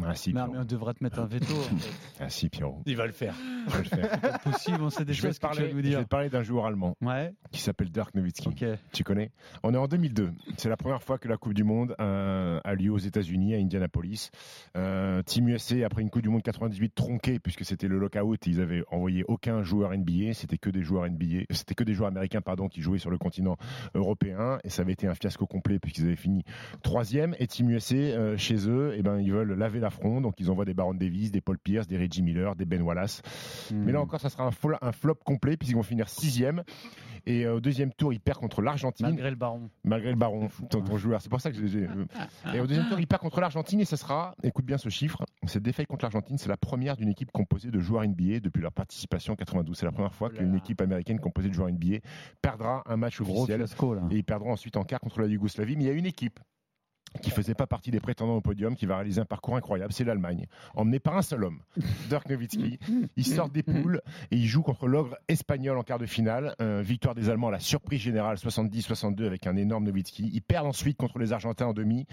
Ah, 0.04 0.14
si, 0.14 0.30
Non, 0.32 0.34
Pierrot. 0.44 0.52
mais 0.52 0.58
on 0.60 0.64
devrait 0.64 0.94
te 0.94 1.04
mettre 1.04 1.18
un 1.18 1.26
veto. 1.26 1.54
en 1.54 1.76
fait. 1.76 1.92
Ah, 2.20 2.30
si, 2.30 2.48
Pierrot. 2.48 2.80
Il 2.86 2.96
va 2.96 3.06
le 3.06 3.12
faire. 3.12 3.34
Le. 3.66 3.84
C'est 3.84 4.42
possible, 4.50 4.78
on 4.80 4.88
sait 4.90 5.04
des 5.04 5.12
Je 5.12 5.20
choses 5.20 5.38
te 5.38 5.46
que 5.46 5.52
tu 5.52 5.58
vas 5.58 5.60
parler, 5.60 5.72
nous 5.74 5.78
je 5.78 5.82
vais 5.82 5.88
dire. 5.90 5.98
te 6.00 6.08
parler 6.08 6.30
d'un 6.30 6.42
joueur 6.42 6.64
allemand 6.66 6.96
Ouais, 7.02 7.34
qui 7.50 7.60
s'appelle 7.60 7.90
Dirk 7.90 8.14
Nowitzki. 8.14 8.48
ok. 8.48 8.64
Tu 8.92 9.04
connais? 9.04 9.30
On 9.62 9.74
est 9.74 9.76
en 9.76 9.86
2002. 9.88 10.32
C'est 10.56 10.70
la 10.70 10.76
première 10.78 11.02
fois 11.02 11.18
que 11.18 11.28
la 11.28 11.36
Coupe 11.36 11.52
du 11.52 11.62
Monde 11.64 11.94
euh, 12.00 12.58
a 12.64 12.74
lieu 12.74 12.90
aux 12.90 12.98
États-Unis, 12.98 13.54
à 13.54 13.58
Indianapolis. 13.58 14.30
Euh, 14.78 15.22
Team 15.24 15.48
USA, 15.48 15.84
après 15.84 16.00
une 16.02 16.08
Coupe 16.10 16.22
du 16.22 16.30
Monde 16.30 16.42
98 16.42 16.94
tronquée, 16.94 17.38
puisque 17.38 17.64
c'était 17.66 17.88
le 17.88 17.98
lockout, 17.98 18.46
ils 18.46 18.60
avaient 18.62 18.84
envoyé 18.90 19.24
aucun 19.28 19.62
joueur 19.62 19.94
NBA. 19.96 20.32
C'était 20.32 20.58
que 20.58 20.70
des 20.70 20.82
joueurs 20.82 21.08
NBA. 21.08 21.44
C'était 21.50 21.74
que 21.74 21.84
des 21.84 21.92
joueurs 21.92 22.08
américains, 22.08 22.40
pardon, 22.40 22.68
qui 22.68 22.80
jouaient 22.80 22.98
sur 22.98 23.10
le 23.10 23.18
continent 23.18 23.56
européen. 23.94 24.58
Et 24.64 24.70
ça 24.70 24.82
avait 24.82 24.92
été 24.92 25.06
un 25.06 25.14
fiasco 25.14 25.46
complet, 25.46 25.78
puisqu'ils 25.78 26.06
avaient 26.06 26.16
fini 26.16 26.44
troisième. 26.82 27.34
Et 27.38 27.46
Team 27.46 27.68
USA, 27.70 27.94
euh, 27.94 28.36
chez 28.38 28.68
eux, 28.68 28.94
eh 28.96 29.02
ben, 29.02 29.18
ils 29.20 29.32
veulent 29.32 29.52
laver 29.52 29.80
l'affront. 29.82 30.20
Donc 30.20 30.34
ils 30.40 30.50
envoient 30.50 30.64
des 30.64 30.74
Baron 30.74 30.94
Davis, 30.94 31.30
des 31.30 31.40
Paul 31.40 31.58
Pierce, 31.58 31.86
des 31.86 31.98
Reggie 31.98 32.22
Miller, 32.22 32.56
des 32.56 32.64
Ben 32.64 32.80
Wallace. 32.82 33.20
Mais 33.72 33.92
là 33.92 34.00
encore, 34.00 34.20
ça 34.20 34.30
sera 34.30 34.44
un, 34.44 34.50
fol- 34.50 34.78
un 34.80 34.92
flop 34.92 35.16
complet 35.24 35.56
puisqu'ils 35.56 35.76
vont 35.76 35.82
finir 35.82 36.08
sixième. 36.08 36.62
Et 37.24 37.44
euh, 37.46 37.54
au 37.56 37.60
deuxième 37.60 37.92
tour, 37.92 38.12
ils 38.12 38.18
perdent 38.18 38.38
contre 38.40 38.62
l'Argentine. 38.62 39.06
Malgré 39.06 39.30
le 39.30 39.36
baron. 39.36 39.70
Malgré 39.84 40.10
le 40.10 40.16
baron, 40.16 40.48
ton, 40.70 40.80
ton 40.82 40.96
joueur. 40.96 41.22
C'est 41.22 41.28
pour 41.28 41.40
ça 41.40 41.52
que 41.52 41.56
j'ai. 41.56 41.68
j'ai- 41.68 41.88
Et 42.54 42.58
au 42.60 42.66
deuxième 42.66 42.88
tour, 42.88 42.98
il 42.98 43.06
perd 43.06 43.22
contre 43.22 43.40
l'Argentine 43.40 43.80
et 43.80 43.84
ce 43.84 43.94
sera, 43.94 44.34
écoute 44.42 44.64
bien 44.64 44.76
ce 44.76 44.88
chiffre, 44.88 45.22
cette 45.46 45.62
défaite 45.62 45.86
contre 45.86 46.04
l'Argentine, 46.04 46.36
c'est 46.36 46.48
la 46.48 46.56
première 46.56 46.96
d'une 46.96 47.08
équipe 47.10 47.30
composée 47.30 47.70
de 47.70 47.78
joueurs 47.78 48.04
NBA 48.04 48.40
depuis 48.40 48.60
leur 48.60 48.72
participation 48.72 49.34
en 49.34 49.36
92. 49.36 49.76
C'est 49.76 49.86
la 49.86 49.92
première 49.92 50.14
fois 50.14 50.30
qu'une 50.30 50.54
équipe 50.56 50.80
américaine 50.80 51.20
composée 51.20 51.48
de 51.48 51.54
joueurs 51.54 51.70
NBA 51.70 51.98
perdra 52.40 52.82
un 52.86 52.96
match 52.96 53.20
Gros 53.20 53.42
officiel. 53.42 53.58
fiasco, 53.60 53.94
là. 53.94 54.02
Et 54.10 54.16
ils 54.16 54.24
perdront 54.24 54.50
ensuite 54.52 54.76
en 54.76 54.82
quart 54.82 54.98
contre 55.00 55.20
la 55.20 55.28
Yougoslavie. 55.28 55.76
Mais 55.76 55.84
il 55.84 55.86
y 55.86 55.90
a 55.90 55.94
une 55.94 56.06
équipe 56.06 56.40
qui 57.20 57.30
faisait 57.30 57.54
pas 57.54 57.66
partie 57.66 57.90
des 57.90 58.00
prétendants 58.00 58.36
au 58.36 58.40
podium, 58.40 58.74
qui 58.76 58.86
va 58.86 58.96
réaliser 58.96 59.20
un 59.20 59.24
parcours 59.24 59.56
incroyable, 59.56 59.92
c'est 59.92 60.04
l'Allemagne, 60.04 60.46
emmené 60.74 60.98
par 60.98 61.16
un 61.16 61.22
seul 61.22 61.44
homme, 61.44 61.60
Dirk 62.08 62.28
Nowitzki. 62.28 62.78
Il 63.16 63.26
sort 63.26 63.48
des 63.50 63.62
poules 63.62 64.00
et 64.30 64.36
il 64.36 64.46
joue 64.46 64.62
contre 64.62 64.86
l'ogre 64.86 65.16
espagnol 65.28 65.78
en 65.78 65.82
quart 65.82 65.98
de 65.98 66.06
finale. 66.06 66.54
Euh, 66.60 66.82
victoire 66.82 67.14
des 67.14 67.28
Allemands 67.28 67.48
à 67.48 67.52
la 67.52 67.60
surprise 67.60 68.00
générale 68.00 68.36
70-62 68.36 69.26
avec 69.26 69.46
un 69.46 69.56
énorme 69.56 69.84
Nowitzki. 69.84 70.30
Ils 70.32 70.42
perdent 70.42 70.66
ensuite 70.66 70.96
contre 70.96 71.18
les 71.18 71.32
Argentins 71.32 71.66
en 71.66 71.72
demi, 71.72 72.06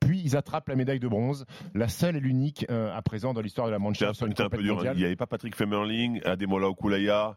puis 0.00 0.20
ils 0.24 0.36
attrapent 0.36 0.68
la 0.68 0.76
médaille 0.76 1.00
de 1.00 1.08
bronze, 1.08 1.46
la 1.74 1.88
seule 1.88 2.16
et 2.16 2.20
l'unique 2.20 2.66
euh, 2.70 2.94
à 2.96 3.02
présent 3.02 3.34
dans 3.34 3.40
l'histoire 3.40 3.66
de 3.66 3.72
la 3.72 3.78
une 3.86 3.94
c'était 3.94 4.42
un 4.42 4.48
peu 4.48 4.62
dur. 4.62 4.72
hein. 4.72 4.76
mondiale. 4.76 4.96
Il 4.96 5.00
n'y 5.00 5.04
avait 5.06 5.16
pas 5.16 5.26
Patrick 5.26 5.54
Femerling, 5.54 6.20
Ademola 6.24 6.68
Okulaya, 6.68 7.36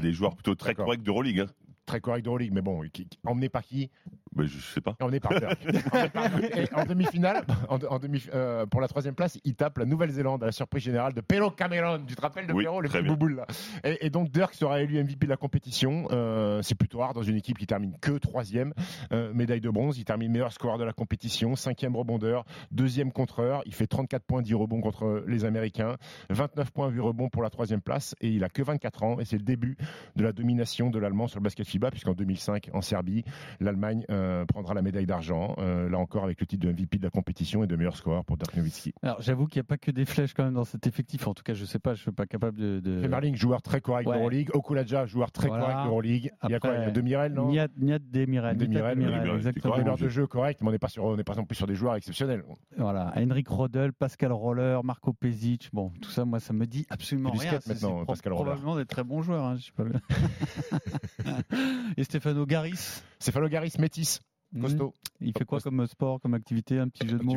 des 0.00 0.12
joueurs 0.12 0.34
plutôt 0.34 0.54
très 0.54 0.74
corrects 0.74 1.02
d'Euroleague. 1.02 1.40
Hein. 1.40 1.46
Très 1.86 2.00
correct 2.00 2.24
d'Euroleague, 2.24 2.52
mais 2.52 2.62
bon, 2.62 2.82
emmené 3.24 3.48
par 3.48 3.62
qui? 3.62 3.90
Mais 4.36 4.46
je 4.46 4.58
sais 4.58 4.80
pas. 4.80 4.96
Dirk. 4.98 5.02
Emmené 5.02 5.20
par 5.20 5.32
Dirk. 5.38 5.58
Et 6.56 6.74
en 6.74 6.84
demi-finale, 6.84 7.44
en, 7.68 7.78
en 7.78 7.98
demi, 7.98 8.24
euh, 8.34 8.66
pour 8.66 8.80
la 8.80 8.88
troisième 8.88 9.14
place, 9.14 9.38
il 9.44 9.54
tape 9.54 9.78
la 9.78 9.84
Nouvelle-Zélande 9.84 10.42
à 10.42 10.46
la 10.46 10.52
surprise 10.52 10.82
générale 10.82 11.12
de 11.12 11.20
Pero 11.20 11.50
Cameron. 11.50 12.00
Tu 12.06 12.14
te 12.14 12.20
rappelles 12.20 12.46
de 12.46 12.52
Oui, 12.52 12.64
Pero, 12.64 12.80
le 12.80 12.88
petit 12.88 13.02
bouboule 13.02 13.36
là? 13.36 13.46
Et, 13.84 14.06
et 14.06 14.10
donc 14.10 14.30
Dirk 14.30 14.54
sera 14.54 14.80
élu 14.80 15.02
MVP 15.02 15.26
de 15.26 15.30
la 15.30 15.36
compétition. 15.36 16.08
Euh, 16.10 16.62
c'est 16.62 16.74
plutôt 16.74 16.98
rare 16.98 17.14
dans 17.14 17.22
une 17.22 17.36
équipe 17.36 17.58
qui 17.58 17.66
termine 17.66 17.96
que 18.00 18.12
troisième. 18.18 18.72
Euh, 19.12 19.32
médaille 19.32 19.60
de 19.60 19.70
bronze, 19.70 19.98
il 19.98 20.04
termine 20.04 20.30
meilleur 20.30 20.52
scoreur 20.52 20.78
de 20.78 20.84
la 20.84 20.92
compétition, 20.92 21.56
cinquième 21.56 21.96
rebondeur, 21.96 22.44
deuxième 22.70 23.12
contreur. 23.12 23.62
Il 23.66 23.74
fait 23.74 23.86
34 23.86 24.24
points, 24.24 24.42
10 24.42 24.54
rebonds 24.54 24.80
contre 24.80 25.24
les 25.26 25.44
Américains, 25.44 25.96
29 26.30 26.70
points, 26.72 26.88
8 26.88 27.00
rebonds 27.00 27.28
pour 27.28 27.42
la 27.42 27.50
troisième 27.50 27.80
place. 27.80 28.14
Et 28.20 28.28
il 28.28 28.44
a 28.44 28.48
que 28.48 28.62
24 28.62 29.02
ans 29.02 29.20
et 29.20 29.24
c'est 29.24 29.38
le 29.38 29.44
début 29.44 29.76
de 30.16 30.24
la 30.24 30.32
domination 30.32 30.90
de 30.90 30.98
l'Allemand 30.98 31.26
sur 31.28 31.40
le 31.40 31.44
basket 31.44 31.66
FIBA 31.66 31.90
puisqu'en 31.90 32.12
2005 32.14 32.70
en 32.72 32.80
Serbie, 32.80 33.24
l'Allemagne 33.60 34.04
euh, 34.26 34.44
prendra 34.44 34.74
la 34.74 34.82
médaille 34.82 35.06
d'argent. 35.06 35.54
euh, 35.58 35.88
là 35.88 35.98
encore 35.98 36.24
avec 36.24 36.40
le 36.40 36.46
titre 36.46 36.66
de 36.66 36.72
MVP 36.72 36.98
de 36.98 37.04
la 37.04 37.10
compétition 37.10 37.62
et 37.64 37.66
de 37.66 37.76
meilleur 37.76 37.96
scoreur 37.96 38.24
pour 38.24 38.36
Dirk 38.36 38.54
Nowitzki. 38.56 38.92
Alors 39.02 39.20
j'avoue 39.22 39.46
qu'il 39.46 39.58
n'y 39.60 39.66
a 39.66 39.68
pas 39.68 39.78
que 39.78 39.90
des 39.90 40.04
flèches 40.04 40.34
quand 40.34 40.44
même 40.44 40.54
dans 40.54 40.64
cet 40.64 40.86
effectif. 40.86 41.26
En 41.26 41.34
tout 41.34 41.42
cas, 41.42 41.54
je 41.54 41.64
sais 41.64 41.78
pas, 41.78 41.94
je 41.94 42.02
suis 42.02 42.10
pas 42.12 42.26
capable 42.26 42.58
de. 42.58 42.80
de... 42.80 43.00
Femerling, 43.00 43.34
joueur 43.36 43.62
très 43.62 43.80
correct 43.80 44.06
Ouais. 44.08 44.16
d'Euroleague. 44.16 44.50
Okulaja, 44.54 45.06
joueur 45.06 45.30
très 45.32 45.48
Voilà. 45.48 45.64
correct 45.64 45.84
d'Euroleague. 45.84 46.30
Il 46.44 46.50
y 46.50 46.54
a 46.54 46.60
quoi 46.60 46.74
Il 46.74 46.80
y 46.82 46.84
a 46.84 46.90
Demirel, 46.90 47.32
non 47.32 47.48
Niad, 47.48 47.70
Niad 47.78 48.02
Demirel. 48.10 48.56
Demirel, 48.56 48.98
Niad 48.98 49.10
Demirel, 49.12 49.36
exactement. 49.36 49.76
de 49.96 50.08
jeu 50.08 50.26
correct, 50.26 50.60
mais 50.62 50.68
on 50.68 50.72
n'est 50.72 50.78
pas, 50.78 50.88
sur- 50.88 51.04
on 51.04 51.16
n'est 51.16 51.24
pas 51.24 51.34
non 51.34 51.44
plus 51.44 51.56
sur 51.56 51.66
des 51.66 51.74
joueurs 51.74 51.94
exceptionnels. 51.94 52.42
Voilà, 52.76 53.12
Henrik 53.16 53.48
Rodel, 53.48 53.92
Pascal 53.92 54.32
Roller, 54.32 54.82
Marco 54.84 55.12
Pezic. 55.12 55.70
Bon, 55.72 55.92
tout 56.00 56.10
ça, 56.10 56.24
moi, 56.24 56.40
ça 56.40 56.52
me 56.52 56.66
dit 56.66 56.86
absolument 56.90 57.30
Il 57.34 57.40
rien. 57.40 57.58
maintenant, 57.66 57.96
pro- 57.96 58.04
Pascal 58.06 58.32
Roller. 58.32 58.44
Probablement 58.54 58.76
des 58.76 58.86
très 58.86 59.04
bons 59.04 59.22
joueurs. 59.22 59.44
hein, 59.44 59.56
je 59.56 59.64
sais 59.66 59.72
pas. 59.76 59.84
Et 61.96 62.04
Stefano 62.04 62.46
Garis? 62.46 63.02
Stéphano 63.18 63.48
Garis, 63.48 63.74
métis. 63.78 64.15
Costaud. 64.60 64.94
Il 65.20 65.32
fait 65.36 65.44
quoi 65.44 65.60
comme 65.60 65.86
sport, 65.86 66.20
comme 66.20 66.34
activité 66.34 66.78
Un 66.78 66.88
petit 66.88 67.08
jeu 67.08 67.18
de 67.18 67.22
mots 67.22 67.34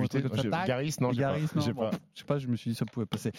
Garis, 0.65 0.95
non, 1.01 1.11
je 1.11 1.15
sais 1.15 1.21
Garis, 1.21 1.47
pas. 1.47 1.55
non, 1.55 1.61
Je 1.61 1.65
sais 1.65 1.73
bon, 1.73 1.81
pas. 1.89 1.91
je 2.13 2.19
sais 2.19 2.25
pas, 2.25 2.37
je 2.37 2.47
me 2.47 2.55
suis 2.55 2.71
dit 2.71 2.75
ça 2.75 2.85
pouvait 2.85 3.05
passer. 3.05 3.31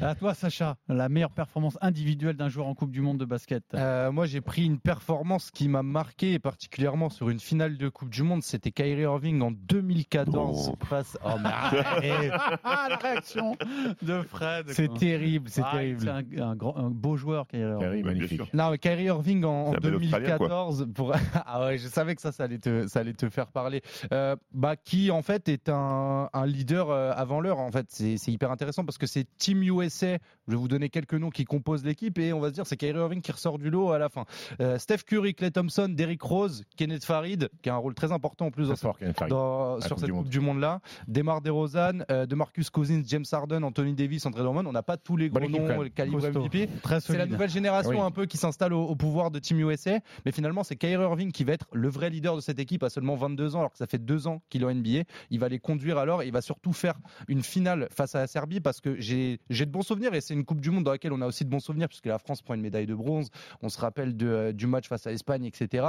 À 0.00 0.14
toi, 0.14 0.34
Sacha, 0.34 0.76
la 0.88 1.08
meilleure 1.08 1.30
performance 1.32 1.76
individuelle 1.80 2.36
d'un 2.36 2.48
joueur 2.48 2.66
en 2.68 2.74
Coupe 2.74 2.90
du 2.90 3.00
Monde 3.00 3.18
de 3.18 3.24
basket. 3.24 3.62
Euh, 3.74 4.10
moi, 4.12 4.26
j'ai 4.26 4.40
pris 4.40 4.64
une 4.64 4.78
performance 4.78 5.50
qui 5.50 5.68
m'a 5.68 5.82
marqué, 5.82 6.32
et 6.34 6.38
particulièrement 6.38 7.08
sur 7.10 7.28
une 7.28 7.40
finale 7.40 7.76
de 7.76 7.88
Coupe 7.88 8.10
du 8.10 8.22
Monde. 8.22 8.42
C'était 8.42 8.70
Kyrie 8.70 9.02
Irving 9.02 9.40
en 9.42 9.50
2014 9.50 10.72
face. 10.84 11.16
Oh. 11.24 11.30
Ah, 11.44 12.86
la 12.90 12.96
réaction 12.96 13.56
de 14.02 14.22
Fred. 14.22 14.66
C'est 14.70 14.92
terrible, 14.94 15.48
c'est 15.50 15.62
Ah, 15.64 15.70
terrible. 15.72 16.00
C'est 16.00 16.40
un, 16.40 16.48
un 16.50 16.56
grand- 16.56 16.76
un 16.76 16.90
beau 16.90 17.16
joueur, 17.16 17.46
Kyrie 17.46 17.70
Irving. 17.84 18.04
magnifique. 18.04 18.54
Non, 18.54 18.70
mais 18.70 18.78
Kyrie 18.78 19.04
Irving 19.04 19.44
en, 19.44 19.48
en 19.68 19.70
C'est 19.72 19.76
un 19.78 19.80
bel 19.80 19.94
Australien, 19.96 20.36
quoi. 20.38 20.48
2014. 20.48 20.88
Pour... 20.94 21.12
ah 21.46 21.66
ouais, 21.66 21.78
je 21.78 21.88
savais 21.88 22.14
que 22.14 22.20
ça, 22.22 22.32
ça 22.32 22.44
allait 22.44 22.58
te, 22.58 22.86
ça 22.86 23.00
allait 23.00 23.12
te 23.18 23.28
faire 23.28 23.52
parler. 23.52 23.82
Euh, 24.12 24.34
bah, 24.52 24.76
qui 24.76 25.10
en 25.10 25.22
fait 25.22 25.48
est 25.48 25.68
un, 25.68 26.28
un 26.32 26.46
leader 26.46 26.90
euh, 26.90 27.12
avant 27.14 27.40
l'heure. 27.40 27.58
En 27.58 27.70
fait, 27.70 27.86
c'est 27.90 28.16
hyper 28.28 28.50
intéressant 28.50 28.84
parce 28.84 28.96
que 28.98 29.06
c'est 29.06 29.26
Team 29.36 29.62
USA. 29.62 30.14
Je 30.46 30.52
vais 30.52 30.56
vous 30.56 30.68
donner 30.68 30.88
quelques 30.88 31.14
noms 31.14 31.30
qui 31.30 31.44
composent 31.44 31.84
l'équipe 31.84 32.18
et 32.18 32.32
on 32.32 32.40
va 32.40 32.48
se 32.48 32.54
dire 32.54 32.66
c'est 32.66 32.76
Kyrie 32.76 32.98
Irving 32.98 33.20
qui 33.20 33.32
ressort 33.32 33.58
du 33.58 33.68
lot 33.70 33.90
à 33.92 33.98
la 33.98 34.08
fin. 34.08 34.24
Euh, 34.60 34.78
Steph 34.78 34.98
Curry, 35.06 35.34
Clay 35.34 35.50
Thompson, 35.50 35.88
Derrick 35.90 36.22
Rose, 36.22 36.64
Kenneth 36.76 37.04
Farid, 37.04 37.50
qui 37.62 37.68
a 37.70 37.74
un 37.74 37.78
rôle 37.78 37.94
très 37.94 38.12
important 38.12 38.46
en 38.46 38.50
plus 38.50 38.68
dans, 38.68 38.76
fort, 38.76 38.96
dans- 39.28 39.80
sur 39.80 39.90
Coupe 39.90 39.98
cette 39.98 40.06
du. 40.06 40.12
Coupe 40.12 40.28
du 40.28 40.40
Monde 40.40 40.60
là. 40.60 40.80
Demar 41.06 41.40
Derozan, 41.42 42.00
euh, 42.10 42.26
DeMarcus 42.26 42.70
Cousins, 42.70 43.02
James 43.06 43.24
Harden, 43.30 43.62
Anthony 43.64 43.94
Davis, 43.94 44.24
André 44.26 44.42
Drummond. 44.42 44.64
On 44.66 44.72
n'a 44.72 44.82
pas 44.82 44.96
tous 44.96 45.16
les 45.16 45.28
gros 45.28 45.40
quand 45.40 45.48
noms 45.48 45.88
calibre. 45.94 46.18
MVP. 46.28 46.68
C'est 47.00 47.16
la 47.18 47.26
nouvelle 47.26 47.50
génération 47.50 47.90
Oui. 47.90 48.00
un 48.00 48.10
peu 48.10 48.26
qui 48.26 48.36
s'installe 48.36 48.72
au, 48.72 48.84
au 48.84 48.94
pouvoir 48.96 49.30
de 49.30 49.38
Team 49.38 49.58
USA. 49.60 49.98
Mais 50.24 50.32
finalement, 50.32 50.62
c'est 50.64 50.76
Kyrie 50.76 51.02
Irving 51.02 51.32
qui 51.32 51.44
va 51.44 51.52
être 51.54 51.66
le 51.72 51.88
vrai 51.88 52.10
leader 52.10 52.36
de 52.36 52.40
cette 52.40 52.58
équipe 52.58 52.82
à 52.82 52.90
seulement 52.90 53.07
22 53.16 53.56
ans, 53.56 53.60
alors 53.60 53.72
que 53.72 53.78
ça 53.78 53.86
fait 53.86 53.98
deux 53.98 54.26
ans 54.26 54.42
qu'il 54.48 54.62
est 54.62 54.66
en 54.66 54.74
NBA. 54.74 55.04
Il 55.30 55.38
va 55.38 55.48
les 55.48 55.58
conduire 55.58 55.98
alors 55.98 56.22
et 56.22 56.26
il 56.26 56.32
va 56.32 56.40
surtout 56.40 56.72
faire 56.72 56.94
une 57.28 57.42
finale 57.42 57.88
face 57.90 58.14
à 58.14 58.20
la 58.20 58.26
Serbie 58.26 58.60
parce 58.60 58.80
que 58.80 58.96
j'ai 58.98 59.38
de 59.50 59.64
bons 59.70 59.82
souvenirs 59.82 60.14
et 60.14 60.20
c'est 60.20 60.34
une 60.34 60.44
Coupe 60.44 60.60
du 60.60 60.70
Monde 60.70 60.84
dans 60.84 60.92
laquelle 60.92 61.12
on 61.12 61.20
a 61.20 61.26
aussi 61.26 61.44
de 61.44 61.50
bons 61.50 61.60
souvenirs 61.60 61.88
puisque 61.88 62.06
la 62.06 62.18
France 62.18 62.42
prend 62.42 62.54
une 62.54 62.62
médaille 62.62 62.86
de 62.86 62.94
bronze. 62.94 63.28
On 63.62 63.68
se 63.68 63.78
rappelle 63.78 64.16
euh, 64.22 64.52
du 64.52 64.66
match 64.66 64.88
face 64.88 65.06
à 65.06 65.10
l'Espagne, 65.10 65.44
etc. 65.44 65.84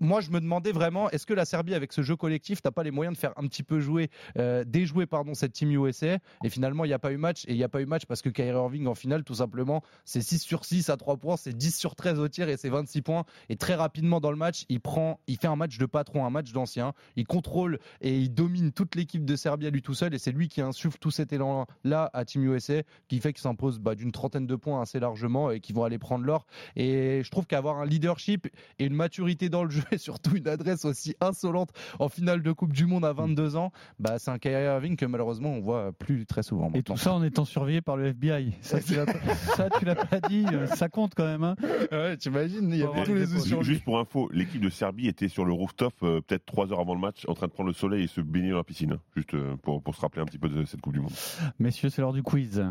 moi, 0.00 0.20
je 0.20 0.30
me 0.30 0.40
demandais 0.40 0.72
vraiment, 0.72 1.10
est-ce 1.10 1.26
que 1.26 1.34
la 1.34 1.44
Serbie, 1.44 1.74
avec 1.74 1.92
ce 1.92 2.02
jeu 2.02 2.16
collectif, 2.16 2.60
n'a 2.64 2.70
pas 2.70 2.82
les 2.82 2.90
moyens 2.90 3.16
de 3.16 3.20
faire 3.20 3.32
un 3.36 3.46
petit 3.46 3.62
peu 3.62 3.80
jouer, 3.80 4.10
euh, 4.38 4.64
déjouer 4.64 5.06
pardon, 5.06 5.34
cette 5.34 5.52
team 5.52 5.70
USA 5.70 6.18
Et 6.44 6.48
finalement, 6.48 6.84
il 6.84 6.88
n'y 6.88 6.94
a 6.94 6.98
pas 6.98 7.12
eu 7.12 7.16
match. 7.16 7.44
Et 7.46 7.52
il 7.52 7.56
n'y 7.56 7.64
a 7.64 7.68
pas 7.68 7.80
eu 7.80 7.86
match 7.86 8.06
parce 8.06 8.22
que 8.22 8.28
Kyrie 8.28 8.50
Irving, 8.50 8.86
en 8.86 8.94
finale, 8.94 9.24
tout 9.24 9.34
simplement, 9.34 9.82
c'est 10.04 10.20
6 10.20 10.38
sur 10.40 10.64
6 10.64 10.90
à 10.90 10.96
3 10.96 11.16
points, 11.16 11.36
c'est 11.36 11.56
10 11.56 11.76
sur 11.76 11.94
13 11.94 12.18
au 12.18 12.28
tir 12.28 12.48
et 12.48 12.56
c'est 12.56 12.68
26 12.68 13.02
points. 13.02 13.24
Et 13.48 13.56
très 13.56 13.74
rapidement 13.74 14.20
dans 14.20 14.30
le 14.30 14.36
match, 14.36 14.64
il 14.68 14.80
prend, 14.80 15.20
il 15.26 15.36
fait 15.36 15.46
un 15.46 15.56
match 15.56 15.78
de 15.78 15.86
patron, 15.86 16.24
un 16.24 16.30
match 16.30 16.52
d'ancien. 16.52 16.92
Il 17.16 17.26
contrôle 17.26 17.78
et 18.00 18.18
il 18.18 18.32
domine 18.32 18.72
toute 18.72 18.94
l'équipe 18.94 19.24
de 19.24 19.36
Serbie 19.36 19.66
à 19.66 19.70
lui 19.70 19.82
tout 19.82 19.94
seul. 19.94 20.14
Et 20.14 20.18
c'est 20.18 20.32
lui 20.32 20.48
qui 20.48 20.60
insuffle 20.60 20.98
tout 20.98 21.10
cet 21.10 21.32
élan-là 21.32 22.10
à 22.12 22.24
Team 22.24 22.44
USA, 22.44 22.82
qui 23.08 23.20
fait 23.20 23.32
qu'il 23.32 23.42
s'impose 23.42 23.78
bah, 23.78 23.94
d'une 23.94 24.12
trentaine 24.12 24.46
de 24.46 24.56
points 24.56 24.82
assez 24.82 25.00
largement 25.00 25.50
et 25.50 25.60
qui 25.60 25.72
vont 25.72 25.84
aller 25.84 25.98
prendre 25.98 26.24
l'or. 26.24 26.46
Et 26.76 27.22
je 27.24 27.30
trouve 27.30 27.46
qu'avoir 27.46 27.78
un 27.78 27.86
leadership 27.86 28.48
et 28.78 28.84
une 28.84 28.94
maturité 28.94 29.48
dans 29.48 29.64
le 29.64 29.67
jeu 29.70 29.82
et 29.90 29.98
surtout 29.98 30.36
une 30.36 30.48
adresse 30.48 30.84
aussi 30.84 31.14
insolente 31.20 31.70
en 31.98 32.08
finale 32.08 32.42
de 32.42 32.52
Coupe 32.52 32.72
du 32.72 32.86
Monde 32.86 33.04
à 33.04 33.12
22 33.12 33.56
ans, 33.56 33.72
bah, 33.98 34.18
c'est 34.18 34.30
un 34.30 34.38
Kyrie 34.38 34.64
Irving 34.64 34.96
que 34.96 35.06
malheureusement 35.06 35.50
on 35.50 35.60
voit 35.60 35.92
plus 35.92 36.26
très 36.26 36.42
souvent. 36.42 36.70
Et 36.74 36.82
tout 36.82 36.96
ça 36.96 37.12
en 37.14 37.22
étant 37.22 37.44
surveillé 37.44 37.80
par 37.80 37.96
le 37.96 38.06
FBI. 38.08 38.54
Ça, 38.60 38.80
tu 38.80 38.94
l'as 38.94 39.06
pas- 39.06 39.12
ça, 39.56 39.68
tu 39.78 39.84
l'as 39.84 39.94
pas 39.94 40.20
dit. 40.20 40.44
euh, 40.52 40.66
Ça 40.66 40.88
compte 40.88 41.14
quand 41.14 41.24
même. 41.26 41.44
Hein. 41.44 41.56
Ouais, 41.92 42.16
t'imagines, 42.16 42.70
il 42.70 42.76
y 42.78 42.82
avait 42.82 43.04
tous 43.04 43.14
les 43.14 43.26
lui. 43.26 43.62
Juste 43.62 43.84
pour 43.84 43.98
info, 43.98 44.28
l'équipe 44.32 44.60
de 44.60 44.70
Serbie 44.70 45.08
était 45.08 45.28
sur 45.28 45.44
le 45.44 45.52
rooftop 45.52 45.94
euh, 46.02 46.20
peut-être 46.20 46.46
trois 46.46 46.72
heures 46.72 46.80
avant 46.80 46.94
le 46.94 47.00
match, 47.00 47.24
en 47.28 47.34
train 47.34 47.46
de 47.46 47.52
prendre 47.52 47.68
le 47.68 47.74
soleil 47.74 48.04
et 48.04 48.06
se 48.06 48.20
baigner 48.20 48.50
dans 48.50 48.56
la 48.58 48.64
piscine. 48.64 48.92
hein. 48.92 49.00
Juste 49.16 49.34
euh, 49.34 49.56
pour, 49.62 49.82
pour 49.82 49.94
se 49.94 50.00
rappeler 50.00 50.22
un 50.22 50.26
petit 50.26 50.38
peu 50.38 50.48
de 50.48 50.64
cette 50.64 50.80
Coupe 50.80 50.92
du 50.92 51.00
Monde. 51.00 51.12
Messieurs, 51.58 51.90
c'est 51.90 52.00
l'heure 52.02 52.12
du 52.12 52.22
quiz. 52.22 52.62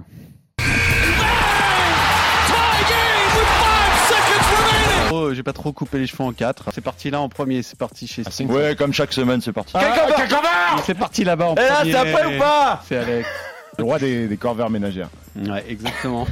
Oh, 5.11 5.33
j'ai 5.33 5.43
pas 5.43 5.53
trop 5.53 5.71
coupé 5.71 5.99
les 5.99 6.07
cheveux 6.07 6.23
en 6.23 6.33
quatre. 6.33 6.65
C'est 6.73 6.81
parti 6.81 7.09
là 7.09 7.21
en 7.21 7.29
premier, 7.29 7.63
c'est 7.63 7.77
parti 7.77 8.07
chez 8.07 8.23
Sting. 8.23 8.49
Ouais, 8.51 8.75
comme 8.77 8.93
chaque 8.93 9.13
semaine, 9.13 9.41
c'est 9.41 9.53
parti. 9.53 9.73
Ah, 9.75 10.05
C'est 10.85 10.93
parti 10.97 11.23
là-bas 11.23 11.45
en 11.47 11.55
Et 11.55 11.61
là, 11.61 11.75
premier. 11.77 11.91
c'est 11.91 11.97
après 11.97 12.35
ou 12.35 12.39
pas 12.39 12.83
C'est 12.87 12.97
Alex. 12.97 13.27
Le 13.77 13.83
roi 13.83 13.99
des, 13.99 14.27
des 14.27 14.37
corvères 14.37 14.69
ménagères. 14.69 15.09
Ouais, 15.35 15.63
exactement. 15.69 16.25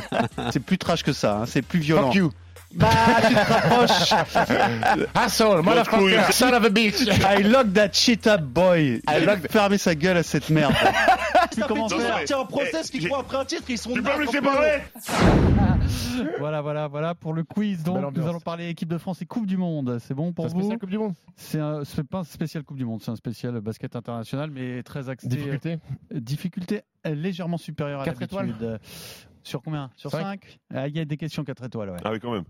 c'est 0.52 0.60
plus 0.60 0.78
trash 0.78 1.02
que 1.04 1.12
ça, 1.12 1.38
hein, 1.42 1.44
c'est 1.46 1.62
plus 1.62 1.78
violent. 1.78 2.06
Fuck 2.08 2.14
you. 2.16 2.30
Bah, 2.74 2.88
tu 3.26 3.34
te 3.34 3.52
rapproches. 3.52 5.06
Asshole, 5.14 5.62
motherfucker, 5.62 6.32
son 6.32 6.52
of 6.52 6.64
a 6.64 6.70
bitch. 6.70 7.02
I 7.08 7.42
lock 7.42 7.72
that 7.72 7.90
shit 7.94 8.26
up, 8.26 8.42
boy. 8.42 9.00
I 9.08 9.24
lock- 9.24 9.48
Fermez 9.50 9.78
sa 9.78 9.94
gueule 9.94 10.18
à 10.18 10.22
cette 10.22 10.50
merde. 10.50 10.74
Tu 11.54 11.62
comment 11.62 11.88
faire 11.88 12.20
Tiens, 12.26 12.40
un 12.40 12.44
process 12.44 12.90
qui 12.90 13.06
court 13.08 13.18
après 13.18 13.38
un 13.38 13.44
titre, 13.44 13.64
ils 13.68 13.78
sont 13.78 13.92
Tu 13.92 14.02
peux 14.02 14.16
me 14.16 14.24
laisser 14.24 14.40
parler 14.40 14.78
Voilà, 16.38 16.60
voilà, 16.60 16.88
voilà 16.88 17.14
pour 17.14 17.32
le 17.32 17.42
quiz. 17.44 17.82
Donc, 17.84 18.14
nous 18.16 18.26
allons 18.28 18.40
parler 18.40 18.68
équipe 18.68 18.88
de 18.88 18.98
France 18.98 19.22
et 19.22 19.26
Coupe 19.26 19.46
du 19.46 19.56
Monde. 19.56 19.98
C'est 20.06 20.14
bon 20.14 20.32
pour 20.32 20.46
C'est 20.46 20.50
un 20.50 20.54
vous 20.54 20.60
spécial 20.60 20.78
Coupe 20.78 20.90
du 20.90 20.98
Monde. 20.98 21.14
C'est 21.36 21.60
un- 21.60 21.84
c'est 21.84 22.02
pas 22.06 22.18
un 22.18 22.24
spécial 22.24 22.64
Coupe 22.64 22.76
du 22.76 22.84
Monde, 22.84 23.00
c'est 23.02 23.10
un 23.10 23.16
spécial 23.16 23.58
basket 23.60 23.96
international, 23.96 24.50
mais 24.50 24.82
très 24.82 25.08
axé. 25.08 25.26
Difficulté 25.28 25.78
difficulté 26.10 26.82
légèrement 27.04 27.56
supérieure 27.58 28.00
à 28.02 28.04
Quatre 28.04 28.20
l'habitude. 28.34 28.78
Sur 29.48 29.62
combien 29.62 29.90
Sur 29.96 30.10
Cinq. 30.10 30.58
5 30.72 30.86
Il 30.88 30.96
y 30.96 31.00
a 31.00 31.04
des 31.04 31.16
questions 31.16 31.42
4 31.44 31.64
étoiles, 31.64 31.90
ouais. 31.90 31.96
Ah 32.04 32.12
oui, 32.12 32.20
quand 32.20 32.32
même. 32.32 32.44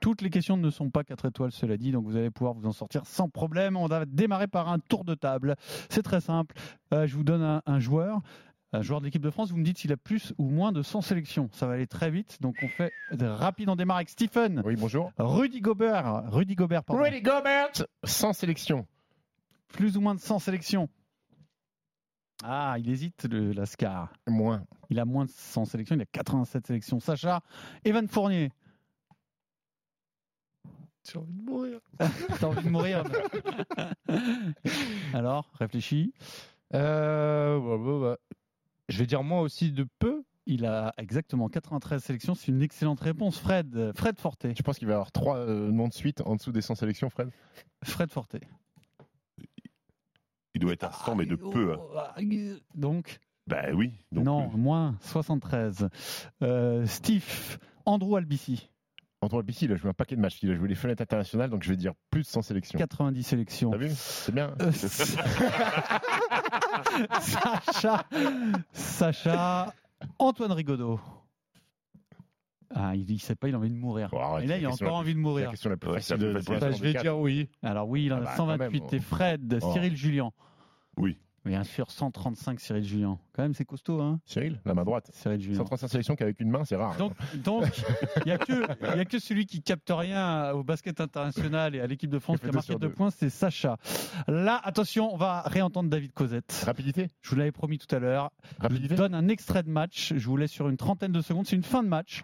Toutes 0.00 0.20
les 0.22 0.30
questions 0.30 0.56
ne 0.56 0.70
sont 0.70 0.90
pas 0.90 1.04
4 1.04 1.26
étoiles, 1.26 1.52
cela 1.52 1.76
dit, 1.76 1.92
donc 1.92 2.04
vous 2.04 2.16
allez 2.16 2.30
pouvoir 2.30 2.54
vous 2.54 2.66
en 2.66 2.72
sortir 2.72 3.06
sans 3.06 3.28
problème. 3.28 3.76
On 3.76 3.86
va 3.86 4.04
démarrer 4.04 4.46
par 4.48 4.68
un 4.68 4.78
tour 4.78 5.04
de 5.04 5.14
table. 5.14 5.54
C'est 5.88 6.02
très 6.02 6.20
simple. 6.20 6.54
Euh, 6.92 7.06
je 7.06 7.14
vous 7.14 7.24
donne 7.24 7.42
un, 7.42 7.62
un 7.66 7.78
joueur. 7.78 8.20
Un 8.72 8.82
joueur 8.82 9.00
de 9.00 9.06
l'équipe 9.06 9.22
de 9.22 9.30
France, 9.30 9.50
vous 9.50 9.56
me 9.56 9.64
dites 9.64 9.78
s'il 9.78 9.90
a 9.92 9.96
plus 9.96 10.32
ou 10.38 10.44
moins 10.48 10.70
de 10.70 10.82
100 10.82 11.00
sélections. 11.00 11.48
Ça 11.52 11.66
va 11.66 11.72
aller 11.74 11.88
très 11.88 12.08
vite, 12.10 12.38
donc 12.40 12.54
on 12.62 12.68
fait 12.68 12.92
de- 13.10 13.26
rapide. 13.26 13.68
On 13.68 13.74
démarre 13.74 13.96
avec 13.96 14.08
Stephen. 14.10 14.62
Oui, 14.64 14.76
bonjour. 14.78 15.10
Rudy 15.18 15.60
Gobert. 15.60 16.22
Rudy 16.30 16.54
Gobert, 16.54 16.84
pardon. 16.84 17.02
Rudy 17.02 17.20
Gobert, 17.20 17.70
sans 18.04 18.32
sélection. 18.32 18.86
Plus 19.72 19.96
ou 19.96 20.00
moins 20.00 20.14
de 20.14 20.20
100 20.20 20.38
sélections. 20.38 20.88
Ah, 22.42 22.76
il 22.78 22.88
hésite, 22.88 23.26
le 23.30 23.52
Lascar. 23.52 24.12
Moins. 24.26 24.64
Il 24.88 24.98
a 24.98 25.04
moins 25.04 25.26
de 25.26 25.30
100 25.30 25.66
sélections, 25.66 25.94
il 25.96 26.02
a 26.02 26.06
87 26.06 26.66
sélections. 26.66 27.00
Sacha, 27.00 27.42
Evan 27.84 28.08
Fournier. 28.08 28.50
J'ai 31.10 31.18
envie 31.18 31.32
de 31.32 31.42
mourir. 31.42 31.80
T'as 32.40 32.46
envie 32.46 32.64
de 32.64 32.70
mourir 32.70 33.04
Alors, 35.14 35.50
réfléchis. 35.58 36.12
Euh, 36.74 37.58
ouais, 37.58 38.08
ouais. 38.08 38.16
Je 38.88 38.98
vais 38.98 39.06
dire 39.06 39.22
moi 39.22 39.40
aussi 39.40 39.72
de 39.72 39.86
peu. 39.98 40.22
Il 40.46 40.66
a 40.66 40.92
exactement 40.98 41.48
93 41.48 42.02
sélections. 42.02 42.34
C'est 42.34 42.48
une 42.48 42.62
excellente 42.62 43.00
réponse. 43.00 43.38
Fred, 43.38 43.92
Fred 43.94 44.18
Forté. 44.18 44.52
Tu 44.54 44.62
penses 44.62 44.78
qu'il 44.78 44.88
va 44.88 44.92
y 44.92 44.94
avoir 44.94 45.12
trois 45.12 45.36
euh, 45.36 45.70
noms 45.70 45.88
de 45.88 45.92
suite 45.94 46.22
en 46.22 46.36
dessous 46.36 46.52
des 46.52 46.62
100 46.62 46.76
sélections, 46.76 47.10
Fred 47.10 47.30
Fred 47.84 48.10
Forté. 48.10 48.40
Il 50.54 50.60
doit 50.60 50.72
être 50.72 50.84
à 50.84 50.92
100, 50.92 51.16
mais 51.16 51.26
de 51.26 51.36
peu. 51.36 51.74
hein. 51.74 51.78
Donc, 52.74 53.18
Ben 53.46 53.74
oui. 53.74 53.92
Donc, 54.12 54.24
non, 54.24 54.48
moins 54.48 54.96
73. 55.00 55.88
Euh, 56.42 56.84
Steve, 56.86 57.58
Andrew 57.86 58.16
Albici. 58.16 58.68
Andrew 59.22 59.38
Albici, 59.38 59.66
il 59.66 59.72
a 59.72 59.76
joué 59.76 59.90
un 59.90 59.94
paquet 59.94 60.16
de 60.16 60.20
matchs. 60.20 60.42
Il 60.42 60.50
a 60.50 60.54
joué 60.54 60.66
les 60.68 60.74
fenêtres 60.74 61.02
internationales, 61.02 61.50
donc 61.50 61.62
je 61.62 61.68
vais 61.68 61.76
dire 61.76 61.92
plus 62.10 62.22
de 62.22 62.26
100 62.26 62.42
sélections. 62.42 62.78
90 62.78 63.22
sélections. 63.22 63.70
T'as 63.70 63.76
vu? 63.76 63.90
C'est 63.94 64.34
bien. 64.34 64.54
Euh, 64.62 64.72
Sacha, 67.20 68.04
Sacha, 68.72 69.74
Antoine 70.18 70.52
Rigaudot. 70.52 70.98
Ah, 72.74 72.94
il, 72.94 73.10
il 73.10 73.18
sait 73.18 73.34
pas, 73.34 73.48
il 73.48 73.54
a 73.54 73.58
envie 73.58 73.70
de 73.70 73.74
mourir. 73.76 74.10
Et 74.42 74.46
là, 74.46 74.56
il 74.58 74.64
a 74.64 74.70
encore 74.70 74.94
envie 74.94 75.14
de 75.14 75.18
mourir. 75.18 75.46
La 75.46 75.50
question 75.50 75.70
la 75.70 75.76
plus 75.76 75.90
Ouais, 75.90 75.96
facile 75.96 76.18
de 76.18 76.32
facile. 76.38 76.58
Bah, 76.60 76.70
je 76.70 76.82
vais 76.82 76.94
dire 76.94 77.18
oui. 77.18 77.48
Alors 77.62 77.88
oui, 77.88 78.04
il 78.06 78.12
en 78.12 78.16
Ah 78.16 78.20
a 78.20 78.24
bah, 78.24 78.30
quand 78.36 78.46
128. 78.46 78.80
même, 78.80 78.88
Et 78.92 78.98
Fred, 79.00 79.58
Oh. 79.62 79.72
Cyril 79.72 79.96
Julien. 79.96 80.30
Oui. 80.96 81.18
Bien 81.46 81.64
sûr, 81.64 81.90
135 81.90 82.60
Cyril 82.60 82.84
Julien. 82.84 83.18
Quand 83.32 83.42
même, 83.42 83.54
c'est 83.54 83.64
costaud, 83.64 83.98
hein 84.02 84.20
Cyril, 84.26 84.60
la 84.66 84.74
main 84.74 84.84
droite. 84.84 85.10
Cyril 85.14 85.40
Julien. 85.40 85.56
135 85.56 85.88
sélections 85.88 86.14
qu'avec 86.14 86.38
une 86.38 86.50
main, 86.50 86.66
c'est 86.66 86.76
rare. 86.76 86.94
Donc, 86.98 87.14
donc, 87.42 87.64
il 88.18 88.22
n'y 88.26 88.32
a, 88.32 88.36
que- 88.36 88.96
y 88.96 89.00
a 89.00 89.04
que 89.06 89.18
celui 89.18 89.46
qui 89.46 89.62
capte 89.62 89.90
rien 89.90 90.50
au 90.52 90.62
basket 90.62 91.00
international 91.00 91.74
et 91.74 91.80
à 91.80 91.86
l'équipe 91.86 92.10
de 92.10 92.18
France 92.18 92.40
qui 92.40 92.44
a 92.44 92.50
deux 92.50 92.54
marqué 92.56 92.66
sur 92.72 92.78
deux 92.78 92.88
deux. 92.88 92.92
points, 92.92 93.10
c'est 93.10 93.30
Sacha. 93.30 93.78
Là, 94.28 94.60
attention, 94.62 95.14
on 95.14 95.16
va 95.16 95.40
réentendre 95.46 95.88
David 95.88 96.12
Cosette. 96.12 96.62
Rapidité 96.66 97.08
Je 97.22 97.30
vous 97.30 97.36
l'avais 97.36 97.52
promis 97.52 97.78
tout 97.78 97.92
à 97.94 97.98
l'heure. 98.00 98.30
Je 98.58 98.62
Rapidité 98.62 98.94
donne 98.94 99.14
un 99.14 99.28
extrait 99.28 99.62
de 99.62 99.70
match. 99.70 100.12
Je 100.14 100.26
vous 100.28 100.36
laisse 100.36 100.52
sur 100.52 100.68
une 100.68 100.76
trentaine 100.76 101.10
de 101.12 101.22
secondes. 101.22 101.46
C'est 101.46 101.56
une 101.56 101.62
fin 101.62 101.82
de 101.82 101.88
match. 101.88 102.22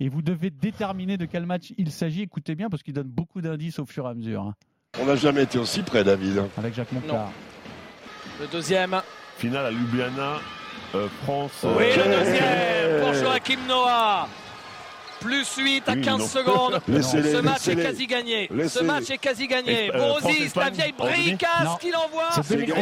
Et 0.00 0.08
vous 0.08 0.22
devez 0.22 0.50
déterminer 0.50 1.16
de 1.16 1.24
quel 1.24 1.46
match 1.46 1.72
il 1.78 1.90
s'agit. 1.92 2.22
Écoutez 2.22 2.54
bien 2.54 2.68
parce 2.68 2.82
qu'il 2.82 2.94
donne 2.94 3.08
beaucoup 3.08 3.40
d'indices 3.40 3.78
au 3.78 3.86
fur 3.86 4.06
et 4.06 4.10
à 4.10 4.14
mesure. 4.14 4.42
hein. 4.42 4.54
On 5.00 5.06
n'a 5.06 5.16
jamais 5.16 5.42
été 5.42 5.58
aussi 5.58 5.82
près, 5.82 6.04
David. 6.04 6.42
Avec 6.56 6.74
Jacques 6.74 6.92
Monclar. 6.92 7.30
Le 8.40 8.46
deuxième. 8.48 9.00
Finale 9.38 9.66
à 9.66 9.70
Ljubljana, 9.72 10.38
euh, 10.94 11.08
France. 11.22 11.52
Oui, 11.64 11.84
euh, 11.84 11.96
le 11.96 12.24
deuxième 12.24 13.00
pour 13.02 13.14
Joachim 13.14 13.58
Noah. 13.68 14.28
Plus 15.20 15.56
8 15.56 15.88
à 15.88 15.92
Oui, 15.94 16.00
15 16.02 16.18
non. 16.18 16.26
secondes. 16.26 16.80
Ce 17.02 17.40
match 17.40 17.66
est 17.68 17.76
quasi 17.76 18.06
gagné. 18.06 18.50
Ce 18.68 18.82
match 18.82 19.10
est 19.10 19.18
quasi 19.18 19.46
gagné. 19.48 19.90
Borozis, 19.92 20.50
la 20.54 20.70
vieille 20.70 20.92
bricasse 20.92 21.78
qu'il 21.80 21.96
envoie. 21.96 22.30
C'est 22.42 22.56
2011. 22.56 22.76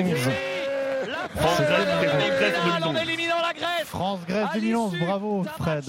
La 1.08 1.28
France, 1.40 1.56
France 1.56 1.60
est 1.60 1.64
Grèce, 1.64 1.78
en 1.78 2.00
Grèce, 2.02 2.52
demi-finale 2.52 2.84
en 2.84 2.92
2011. 2.92 3.08
éliminant 3.08 3.36
la 3.42 3.52
Grèce. 3.54 3.86
France-Grèce 3.86 4.46
À 4.50 4.54
2011. 4.54 4.92
l'issue 4.92 5.04
Bravo, 5.06 5.44
Fred. 5.58 5.84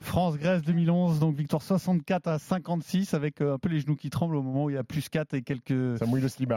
France-Grèce 0.00 0.60
2011, 0.62 1.18
donc 1.18 1.34
victoire 1.34 1.62
64 1.62 2.28
à 2.28 2.38
56 2.38 3.14
avec 3.14 3.40
euh, 3.40 3.54
un 3.54 3.58
peu 3.58 3.70
les 3.70 3.80
genoux 3.80 3.96
qui 3.96 4.10
tremblent 4.10 4.36
au 4.36 4.42
moment 4.42 4.64
où 4.64 4.70
il 4.70 4.74
y 4.74 4.78
a 4.78 4.84
plus 4.84 5.08
4 5.08 5.32
et 5.32 5.40
quelques 5.42 5.98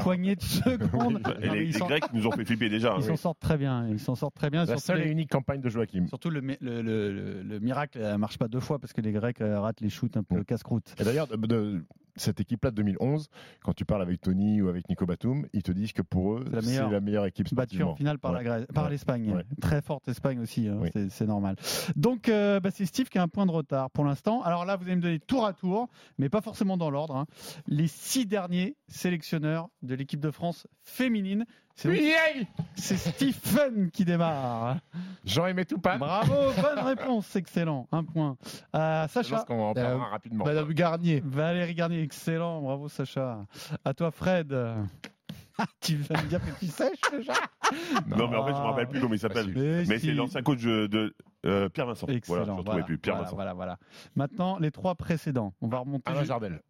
poignées 0.03 0.35
de 0.35 0.41
secondes. 0.41 1.21
Et 1.41 1.47
Non, 1.47 1.53
les, 1.53 1.69
Grecs 1.69 2.11
nous 2.13 2.27
ont 2.27 2.31
fait 2.31 2.43
flipper 2.43 2.67
déjà. 2.67 2.95
Ils 2.97 3.03
hein. 3.05 3.07
s'en 3.07 3.15
sortent 3.15 3.39
très 3.39 3.57
bien. 3.57 3.87
Ils 3.87 3.99
s'en 3.99 4.15
sortent 4.15 4.35
très 4.35 4.49
bien. 4.49 4.61
La 4.61 4.65
surtout 4.65 4.81
seule 4.81 4.99
les- 4.99 5.07
et 5.07 5.11
unique 5.11 5.29
campagne 5.29 5.61
de 5.61 5.69
Joachim. 5.69 6.07
Surtout 6.07 6.29
le, 6.29 6.41
mi- 6.41 6.57
le, 6.59 6.81
le- 6.81 7.11
le- 7.13 7.41
le 7.43 7.59
miracle 7.59 7.99
ne 8.01 8.17
marche 8.17 8.37
pas 8.37 8.49
deux 8.49 8.59
fois 8.59 8.79
parce 8.79 8.91
que 8.91 8.99
les 8.99 9.13
Grecs 9.13 9.39
euh, 9.39 9.61
ratent 9.61 9.79
les 9.79 9.89
shoots 9.89 10.17
un 10.17 10.23
peu 10.23 10.39
Mm. 10.39 10.43
casse-croûte. 10.45 10.93
Et 10.99 11.05
d'ailleurs, 11.05 11.27
de, 11.27 11.37
de 11.37 11.85
cette 12.17 12.39
équipe-là 12.39 12.71
de 12.71 12.75
2011, 12.77 13.29
quand 13.63 13.73
tu 13.73 13.85
parles 13.85 14.01
avec 14.01 14.21
Tony 14.21 14.61
ou 14.61 14.67
avec 14.69 14.87
Nico 14.89 15.05
Batum, 15.05 15.45
ils 15.53 15.63
te 15.63 15.71
disent 15.71 15.93
que 15.93 16.01
pour 16.01 16.33
eux, 16.33 16.43
C'est 16.47 16.55
la 16.55 16.61
meilleure. 16.61 16.89
la 16.91 16.99
meilleure 16.99 17.25
équipe 17.25 17.45
Battu 17.53 17.75
sportivement. 17.77 17.91
en 17.91 17.95
finale 17.95 18.19
par 18.19 18.33
Ouais. 18.33 18.89
L'Espagne. 18.89 19.31
Ouais. 19.33 19.43
Très 19.61 19.81
forte 19.81 20.07
Espagne 20.07 20.39
aussi, 20.39 20.67
hein, 20.67 20.77
Oui. 20.81 20.89
c'est 21.09 21.25
normal. 21.27 21.55
Donc 21.95 22.29
euh, 22.29 22.59
bah, 22.59 22.69
c'est 22.71 22.85
Steve 22.85 23.09
qui 23.09 23.17
a 23.17 23.23
un 23.23 23.27
point 23.27 23.45
de 23.45 23.51
retard 23.51 23.89
pour 23.91 24.03
l'instant. 24.05 24.41
Alors 24.43 24.65
là, 24.65 24.75
vous 24.75 24.85
allez 24.85 24.95
me 24.95 25.01
donner 25.01 25.19
tour 25.19 25.45
à 25.45 25.53
tour, 25.53 25.89
mais 26.17 26.29
pas 26.29 26.41
forcément 26.41 26.77
dans 26.77 26.89
l'ordre. 26.89 27.15
hein. 27.15 27.25
Les 27.67 27.87
six 27.87 28.25
derniers 28.25 28.75
sélectionneurs 28.87 29.69
de 29.81 29.95
l'équipe 29.95 30.19
de 30.19 30.31
France 30.31 30.67
féminine. 30.83 31.45
C'est 31.77 32.97
Stephen 32.97 33.91
qui 33.91 34.03
démarre. 34.03 34.77
Jean-Aimé 35.25 35.63
Toupin. 35.65 35.97
Bravo, 35.97 36.33
bonne 36.61 36.85
réponse, 36.85 37.35
excellent. 37.35 37.87
Un 37.91 38.03
point. 38.03 38.35
Euh, 38.75 39.03
Je 39.07 39.11
Sacha. 39.13 39.35
pense 39.37 39.45
qu'on 39.45 39.69
en 39.69 39.73
parlera 39.73 40.07
Euh, 40.07 40.09
rapidement. 40.09 40.45
Madame 40.45 40.73
Garnier. 40.73 41.21
Valérie 41.23 41.75
Garnier, 41.75 42.01
excellent, 42.01 42.61
bravo 42.61 42.89
Sacha. 42.89 43.45
À 43.85 43.93
toi 43.93 44.11
Fred. 44.11 44.53
Ah, 45.59 45.65
tu 45.81 45.95
vas 45.95 46.21
me 46.21 46.27
dire 46.27 46.39
que 46.39 46.51
tu 46.59 46.67
sèches 46.67 47.01
déjà 47.11 47.33
Non, 48.15 48.27
mais 48.29 48.37
en 48.37 48.45
fait, 48.45 48.53
je 48.53 48.57
me 48.59 48.63
rappelle 48.63 48.87
plus 48.89 49.01
comment 49.01 49.15
il 49.15 49.19
s'appelle. 49.19 49.51
Mais 49.55 49.85
Mais 49.87 49.97
si. 49.97 50.05
c'est 50.05 50.13
l'ancien 50.13 50.43
coach 50.43 50.61
de, 50.61 50.85
de, 50.85 51.15
euh, 51.47 51.67
Pierre 51.69 51.87
Vincent. 51.87 52.05
Excellent, 52.05 52.27
Voilà, 52.27 52.45
je 52.45 52.49
ne 52.51 52.55
voilà, 52.57 52.57
retrouvais 52.59 52.83
plus. 52.83 52.97
Pierre 52.99 53.15
voilà, 53.15 53.23
Vincent. 53.25 53.35
voilà, 53.37 53.53
voilà. 53.55 53.77
Maintenant, 54.15 54.59
les 54.59 54.69
trois 54.69 54.93
précédents. 54.93 55.55
On 55.61 55.67
va 55.67 55.79
remonter. 55.79 56.11
Alain 56.11 56.25
Jardel. 56.25 56.61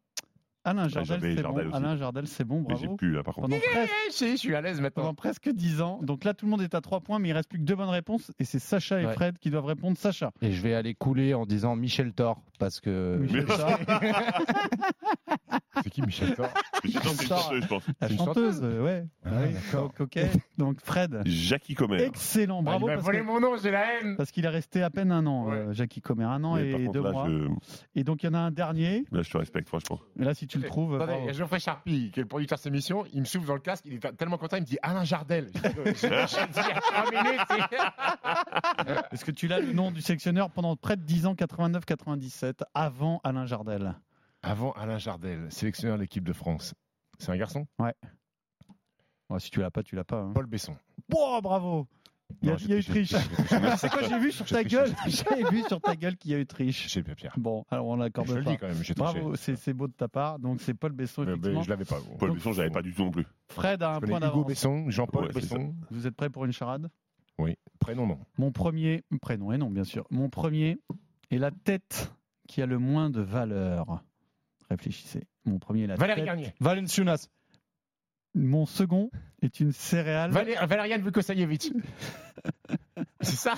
Alain 0.70 0.88
Jardel, 0.90 1.20
c'est 1.22 1.42
bon. 1.44 1.56
aussi. 1.56 1.68
Alain 1.74 1.96
Jardel, 1.98 2.28
c'est 2.28 2.44
bon, 2.44 2.66
Mais 2.68 2.76
j'ai 2.76 2.82
bravo. 2.88 2.96
plus 2.98 3.12
là, 3.14 3.24
par 3.24 3.36
contre. 3.36 3.48
Pendant, 3.50 3.60
presque, 3.72 3.94
Si, 4.12 4.32
je 4.32 4.36
suis 4.38 4.56
à 4.56 4.62
l'aise 4.62 4.82
maintenant. 4.82 5.04
pendant 5.04 5.14
presque 5.16 5.50
10 5.50 5.82
ans. 5.82 6.00
Donc 6.04 6.24
là, 6.24 6.34
tout 6.34 6.46
le 6.46 6.52
monde 6.52 6.62
est 6.62 6.76
à 6.76 6.82
3 6.82 7.00
points, 7.02 7.20
mais 7.20 7.30
il 7.30 7.34
reste 7.34 7.50
plus 7.50 7.60
que 7.60 7.64
deux 7.64 7.76
bonnes 7.76 7.90
réponses. 7.90 8.32
Et 8.40 8.44
c'est 8.46 8.60
Sacha 8.60 9.02
et 9.02 9.06
Ouais. 9.06 9.14
Fred 9.14 9.38
qui 9.40 9.50
doivent 9.50 9.66
répondre. 9.66 9.98
Sacha. 9.98 10.32
Et 10.42 10.52
je 10.52 10.62
vais 10.62 10.74
aller 10.74 10.94
couler 10.94 11.34
en 11.34 11.46
disant 11.46 11.76
Michel 11.76 12.12
Thor 12.14 12.42
parce 12.60 12.80
que 12.82 13.18
Michel 13.22 13.46
Thor, 13.46 13.78
C'est 15.84 15.90
qui 15.90 16.02
Michel 16.02 16.34
Thor 16.36 16.50
c'est- 16.84 16.94
non, 16.96 17.02
c'est 17.04 17.24
une 17.24 17.28
Thor. 17.30 17.40
chanteuse, 17.42 17.62
je 17.64 17.68
pense. 17.68 17.84
la 18.02 18.10
une 18.10 18.18
chanteuse, 18.18 18.62
ouais. 18.64 19.06
Ah, 19.26 19.30
Ouais, 19.32 19.50
d'accord. 19.54 19.88
co- 19.94 20.04
coquet. 20.06 20.30
Donc 20.58 20.80
Fred. 20.84 21.22
Jackie 21.26 21.74
Comer. 21.76 22.02
Excellent, 22.04 22.60
Ah, 22.60 22.64
bravo. 22.64 22.88
Il 22.90 22.96
m'a 22.96 23.02
volé 23.02 23.20
que- 23.20 23.24
mon 23.26 23.40
nom, 23.40 23.56
j'ai 23.62 23.72
la 23.72 24.00
haine. 24.02 24.16
Parce 24.18 24.32
qu'il 24.32 24.46
est 24.46 24.50
resté 24.50 24.82
à 24.84 24.90
peine 24.90 25.12
un 25.12 25.26
an, 25.26 25.48
Ouais. 25.50 25.56
euh, 25.58 25.74
Jackie 25.74 26.02
Comer, 26.02 26.26
un 26.26 26.44
an 26.44 26.56
Mais 26.56 26.70
et 26.70 26.72
contre, 26.74 26.92
deux 26.92 27.04
là, 27.04 27.12
mois. 27.12 27.28
je, 27.30 27.48
Et 27.96 28.04
donc 28.04 28.24
il 28.24 28.26
y 28.26 28.30
en 28.30 28.34
a 28.34 28.40
un 28.40 28.52
dernier. 28.52 29.06
là, 29.12 29.22
je 29.22 29.30
te 29.30 29.38
respecte, 29.38 29.68
franchement. 29.68 30.00
Et 30.20 30.24
là, 30.24 30.34
si 30.34 30.48
tu 30.48 30.58
le 30.60 30.68
trouves. 30.68 30.96
Attendez, 30.96 31.20
il 31.22 31.26
y 31.28 31.30
a 31.30 31.34
Geoffrey 31.34 31.60
Charpie, 31.60 32.12
qui 32.12 32.20
est 32.20 32.24
le 32.24 32.28
producteur 32.28 32.58
de 32.58 32.62
cette 32.64 32.72
émission, 32.74 33.06
il 33.14 33.22
me 33.22 33.26
souffle 33.26 33.46
dans 33.48 33.54
le 33.56 33.60
casque, 33.60 33.86
il 33.86 33.94
est 33.94 34.18
tellement 34.18 34.38
content, 34.38 34.58
il 34.58 34.62
me 34.62 34.66
dit 34.66 34.78
Alain 34.82 35.04
Jardel. 35.04 35.50
Je 35.54 35.60
dis, 35.70 35.98
J'ai 36.02 36.10
dit 36.10 36.80
trois 36.82 37.12
minutes. 37.12 37.42
Est-ce 39.12 39.26
que 39.26 39.32
tu 39.32 39.48
l'as 39.48 39.60
le 39.60 39.74
nom 39.74 39.92
du 39.92 40.02
sélectionneur 40.02 40.50
pendant 40.50 40.76
près 40.76 40.96
de 40.98 41.02
10 41.04 41.26
ans, 41.26 41.36
89-97, 41.36 42.64
avant 42.74 43.22
Alain 43.24 43.46
Jardel? 43.46 43.96
Avant 44.48 44.72
Alain 44.74 44.98
Jardel, 44.98 45.52
sélectionneur 45.52 45.98
de 45.98 46.02
l'équipe 46.04 46.24
de 46.24 46.34
France. 46.34 46.74
C'est 47.20 47.32
un 47.32 47.38
garçon? 47.38 47.68
Ouais. 47.80 47.94
Ouais, 49.30 49.40
si 49.40 49.50
tu 49.52 49.60
l'as 49.60 49.72
pas, 49.72 49.84
tu 49.84 49.96
l'as 49.96 50.04
pas. 50.06 50.22
hein. 50.22 50.32
Paul 50.34 50.46
Besson. 50.46 50.76
Oh, 51.14 51.40
bravo 51.44 51.88
Il 52.42 52.48
y 52.48 52.52
a, 52.52 52.54
Non, 52.54 52.60
il 52.62 52.70
y 52.70 52.74
a 52.74 52.78
eu 52.78 52.84
triche. 52.84 53.10
j'ai- 53.12 53.78
C'est 53.78 53.90
quoi 53.90 54.04
J'ai 54.04 54.20
vu 54.20 54.32
sur 54.32 54.46
j'ai 54.46 54.56
ta 54.56 54.62
triché, 54.62 54.76
gueule. 54.78 54.96
j'ai 55.08 55.44
vu 55.50 55.64
sur 55.64 55.82
ta 55.82 55.96
gueule 55.96 56.18
qu'il 56.18 56.32
y 56.32 56.36
a 56.36 56.40
eu 56.40 56.46
triche. 56.46 56.88
J'ai 56.90 57.04
Pierre. 57.04 57.34
Bon, 57.38 57.66
alors 57.70 57.88
on 57.88 57.96
l'accorde 57.96 58.28
Je 58.28 58.36
le 58.36 58.44
pas. 58.44 58.52
dis 58.52 58.58
quand 58.58 58.68
même, 58.68 58.84
j'ai 58.84 58.94
triché. 58.96 59.20
Bravo, 59.20 59.36
c'est 59.36 59.56
c'est 59.56 59.74
beau 59.74 59.88
de 59.88 59.94
ta 59.94 60.08
part. 60.08 60.38
Donc 60.40 60.62
c'est 60.62 60.74
Paul 60.74 60.92
Besson, 60.92 61.22
Mais- 61.22 61.28
mais 61.28 61.34
effectivement. 61.34 61.64
je 61.64 61.70
l'avais 61.70 61.86
pas. 61.86 61.98
Paul 62.20 62.32
Besson, 62.34 62.54
j'avais 62.54 62.70
pas 62.70 62.82
du 62.82 62.94
tout 62.94 63.04
non 63.04 63.12
plus. 63.12 63.26
Fred 63.50 63.82
a 63.82 63.92
un 63.92 63.96
Je 63.96 64.00
connais 64.02 64.12
point 64.12 64.20
Hugo 64.20 64.28
d'avance. 64.30 64.48
Besson, 64.48 64.90
Jean-Paul 64.90 65.24
Ouais, 65.26 65.30
c'est 65.34 65.40
Besson? 65.42 65.76
Vous 65.92 66.06
êtes 66.08 66.16
prêts 66.16 66.30
pour 66.30 66.46
une 66.46 66.52
charade? 66.54 66.90
Oui, 67.40 67.56
prénom 67.80 68.08
non. 68.08 68.20
Mon 68.38 68.52
premier, 68.52 69.04
prénom 69.22 69.52
et 69.52 69.58
non, 69.58 69.70
bien 69.70 69.84
sûr. 69.84 70.06
Mon 70.10 70.30
premier 70.30 70.78
est 71.32 71.38
la 71.38 71.52
tête 71.52 72.12
qui 72.48 72.62
a 72.62 72.66
le 72.66 72.78
moins 72.80 73.10
de 73.10 73.22
valeur. 73.22 74.04
Réfléchissez. 74.70 75.28
Mon 75.46 75.60
premier 75.60 75.84
est 75.84 75.88
la 75.88 75.96
Valérie 75.96 76.20
tête. 76.22 76.26
Garnier. 76.26 76.54
Valenciunas. 76.60 77.28
Mon 78.36 78.66
second 78.66 79.10
est 79.42 79.60
une 79.60 79.72
céréale. 79.72 80.32
Valé- 80.32 80.56
Valériane 80.68 81.02
Vukosayevic. 81.02 81.72
C'est 83.22 83.36
ça? 83.36 83.56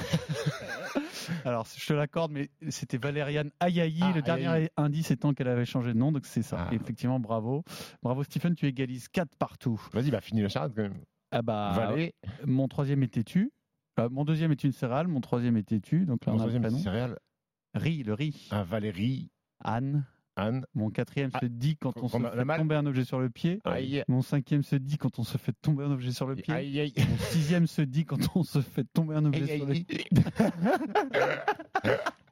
Alors, 1.45 1.67
je 1.75 1.85
te 1.85 1.93
l'accorde, 1.93 2.31
mais 2.31 2.49
c'était 2.69 2.97
Valériane 2.97 3.51
Ayayi. 3.59 3.99
Ah, 4.01 4.11
le 4.15 4.21
dernier 4.21 4.47
Ayayi. 4.47 4.69
indice 4.77 5.11
étant 5.11 5.33
qu'elle 5.33 5.47
avait 5.49 5.65
changé 5.65 5.93
de 5.93 5.97
nom, 5.97 6.11
donc 6.11 6.25
c'est 6.25 6.41
ça. 6.41 6.67
Ah. 6.69 6.73
Effectivement, 6.73 7.19
bravo. 7.19 7.63
Bravo, 8.01 8.23
Stephen, 8.23 8.55
tu 8.55 8.65
égalises 8.67 9.07
4 9.09 9.35
partout. 9.37 9.79
Vas-y, 9.93 10.11
bah 10.11 10.21
finis 10.21 10.41
la 10.41 10.49
charade 10.49 10.73
quand 10.75 10.81
même. 10.83 10.97
Ah 11.31 11.41
bah, 11.41 11.73
Valé. 11.75 12.13
mon 12.45 12.67
troisième 12.67 13.03
est 13.03 13.13
têtu. 13.13 13.51
Euh, 13.99 14.09
mon 14.09 14.23
deuxième 14.23 14.51
est 14.51 14.63
une 14.63 14.71
céréale, 14.71 15.07
mon 15.07 15.21
troisième 15.21 15.57
est 15.57 15.67
têtu. 15.67 16.05
Donc 16.05 16.25
là, 16.25 16.31
Mon 16.33 16.39
on 16.39 16.41
a 16.41 16.45
le 16.45 16.51
troisième, 16.51 16.61
prénom. 16.63 16.77
c'est 16.77 16.83
céréales. 16.83 17.19
Riz, 17.75 18.03
le 18.03 18.13
riz. 18.13 18.47
Un 18.51 18.63
Valérie. 18.63 19.29
Anne. 19.63 20.05
Anne. 20.39 20.65
Mon 20.73 20.89
quatrième 20.89 21.31
se 21.39 21.45
dit 21.45 21.75
quand 21.77 21.93
on 22.01 22.07
se 22.07 22.17
a- 22.17 22.31
fait 22.45 22.57
tomber 22.57 22.75
un 22.75 22.85
objet 22.85 23.03
sur 23.05 23.19
le 23.19 23.29
pied. 23.29 23.59
Aïe. 23.65 24.03
Mon 24.07 24.21
cinquième 24.21 24.63
se 24.63 24.75
dit 24.75 24.97
quand 24.97 25.19
on 25.19 25.23
se 25.23 25.37
fait 25.37 25.53
tomber 25.61 25.83
un 25.83 25.91
objet 25.91 26.11
sur 26.11 26.27
le 26.27 26.35
pied. 26.35 26.53
Aïe, 26.53 26.79
aïe. 26.79 26.93
Mon 26.97 27.17
sixième 27.31 27.67
se 27.67 27.81
dit 27.81 28.05
quand 28.05 28.17
on 28.35 28.43
se 28.43 28.61
fait 28.61 28.85
tomber 28.93 29.15
un 29.15 29.25
objet 29.25 29.49
Aïe, 29.51 29.59
sur 29.59 29.69
aïe, 29.69 29.85
le 29.89 29.95
pied. 29.95 30.05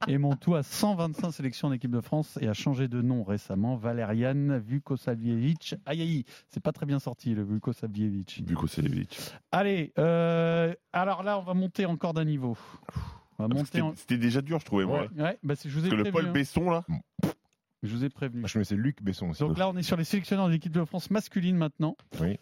Et 0.08 0.18
mon 0.18 0.36
tout 0.36 0.56
a 0.56 0.64
125 0.64 1.32
sélections 1.32 1.68
en 1.68 1.72
équipe 1.74 1.92
de 1.92 2.00
France 2.00 2.38
et 2.42 2.48
a 2.48 2.54
changé 2.54 2.88
de 2.88 3.02
nom 3.02 3.24
récemment. 3.24 3.76
Valerian 3.76 4.60
Vukosavljevic. 4.60 5.76
Aïe 5.86 6.02
aïe, 6.02 6.24
c'est 6.48 6.62
pas 6.64 6.72
très 6.72 6.86
bien 6.86 7.00
sorti 7.00 7.34
le 7.34 7.44
Vukosavljevic. 7.44 8.44
Vukosavljevic. 8.48 9.20
Allez, 9.52 9.92
euh, 9.98 10.74
alors 10.94 11.24
là, 11.24 11.38
on 11.40 11.44
va 11.44 11.54
monter 11.54 11.86
encore 11.86 12.14
d'un 12.14 12.26
niveau. 12.26 12.58
Monter 13.40 13.66
C'était 13.66 13.82
en... 13.82 13.94
déjà 14.18 14.42
dur, 14.42 14.60
je 14.60 14.66
trouvais, 14.66 14.86
moi. 14.86 15.08
Ouais, 15.18 15.38
bah, 15.44 15.56
c'est- 15.56 15.70
je 15.70 15.78
vous 15.78 15.86
ai 15.86 15.90
Parce 15.90 16.02
que 16.02 16.06
le 16.08 16.12
Paul 16.12 16.26
hein. 16.28 16.32
Besson, 16.32 16.70
là. 16.70 16.86
Je 17.84 17.96
vous 17.96 18.04
ai 18.04 18.10
prévenu. 18.10 18.40
Moi, 18.42 18.48
je 18.48 18.54
connaissais 18.54 18.76
Luc 18.76 19.02
Besson 19.02 19.30
aussi. 19.30 19.40
Donc 19.40 19.58
là, 19.58 19.70
on 19.70 19.78
est 19.78 19.84
sur 19.84 19.98
les 19.98 20.04
sélectionneurs 20.04 20.48
de 20.48 20.54
l'équipe 20.54 20.72
de 20.72 20.84
France 20.86 21.12
masculine 21.12 21.56
maintenant. 21.56 21.96
Oui. 22.20 22.38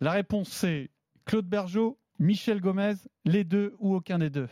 La 0.00 0.12
réponse 0.12 0.48
c'est 0.48 0.90
Claude 1.24 1.46
Bergeau, 1.46 1.98
Michel 2.18 2.60
Gomez, 2.60 2.94
les 3.24 3.44
deux 3.44 3.74
ou 3.78 3.94
aucun 3.94 4.18
des 4.18 4.30
deux. 4.30 4.48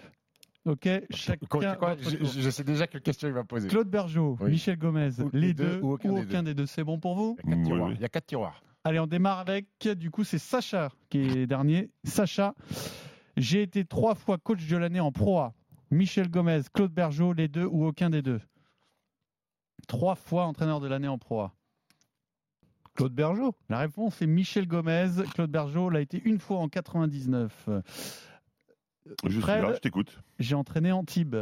Ok, 0.65 0.89
chacun. 1.11 1.47
Quoi, 1.49 1.77
quoi, 1.77 1.95
votre 1.95 2.25
je, 2.41 2.51
sais 2.51 2.65
déjà 2.65 2.89
quelle 2.89 3.01
question 3.03 3.29
il 3.29 3.35
va 3.35 3.45
poser. 3.45 3.69
Claude 3.69 3.89
Bergeau, 3.89 4.37
Oui. 4.41 4.51
Michel 4.51 4.77
Gomez, 4.77 5.11
Ou 5.21 5.31
les 5.33 5.55
deux, 5.55 5.79
ou 5.81 5.93
aucun, 5.93 6.43
des, 6.43 6.55
deux. 6.55 6.67
C'est 6.67 6.83
bon 6.83 6.99
pour 6.99 7.15
vous? 7.15 7.39
Il 7.45 7.51
y 7.51 7.53
a 7.53 7.57
quatre 7.57 7.61
Oui, 7.61 7.65
tiroirs. 7.69 7.89
oui. 7.89 7.95
Il 7.97 8.01
y 8.01 8.05
a 8.05 8.09
quatre 8.09 8.27
tiroirs. 8.27 8.63
Allez, 8.83 8.99
on 8.99 9.07
démarre 9.07 9.39
avec, 9.39 9.67
du 9.97 10.11
coup, 10.11 10.25
c'est 10.25 10.39
Sacha 10.39 10.91
qui 11.09 11.19
est 11.21 11.47
dernier. 11.47 11.91
Sacha, 12.05 12.55
j'ai 13.37 13.63
été 13.63 13.85
trois 13.85 14.17
fois 14.17 14.39
coach 14.39 14.67
de 14.67 14.77
l'année 14.77 15.01
en 15.01 15.13
Pro 15.13 15.39
A. 15.39 15.55
Michel 15.93 16.29
Gomez, 16.29 16.63
Claude 16.75 16.93
Bergeau, 16.93 17.33
les 17.33 17.47
deux 17.47 17.65
ou 17.65 17.85
aucun 17.87 18.11
des 18.11 18.23
deux? 18.23 18.41
Trois 19.87 20.15
fois 20.15 20.47
entraîneur 20.47 20.81
de 20.81 20.89
l'année 20.89 21.09
en 21.09 21.19
Pro 21.19 21.41
A. 21.41 21.55
Claude 22.95 23.13
Bergeau. 23.13 23.55
La 23.69 23.79
réponse 23.79 24.23
est 24.23 24.27
Michel 24.27 24.67
Gomez. 24.67 25.11
Claude 25.35 25.51
Bergeau 25.51 25.91
l'a 25.91 26.01
été 26.01 26.21
une 26.25 26.39
fois 26.39 26.59
en 26.59 26.69
99. 26.69 27.69
Je 29.25 29.41
suis 29.41 29.41
là, 29.41 29.75
je 29.75 29.81
t'écoute. 29.81 30.19
J'ai 30.39 30.55
entraîné 30.55 30.93
Antibes. 30.93 31.37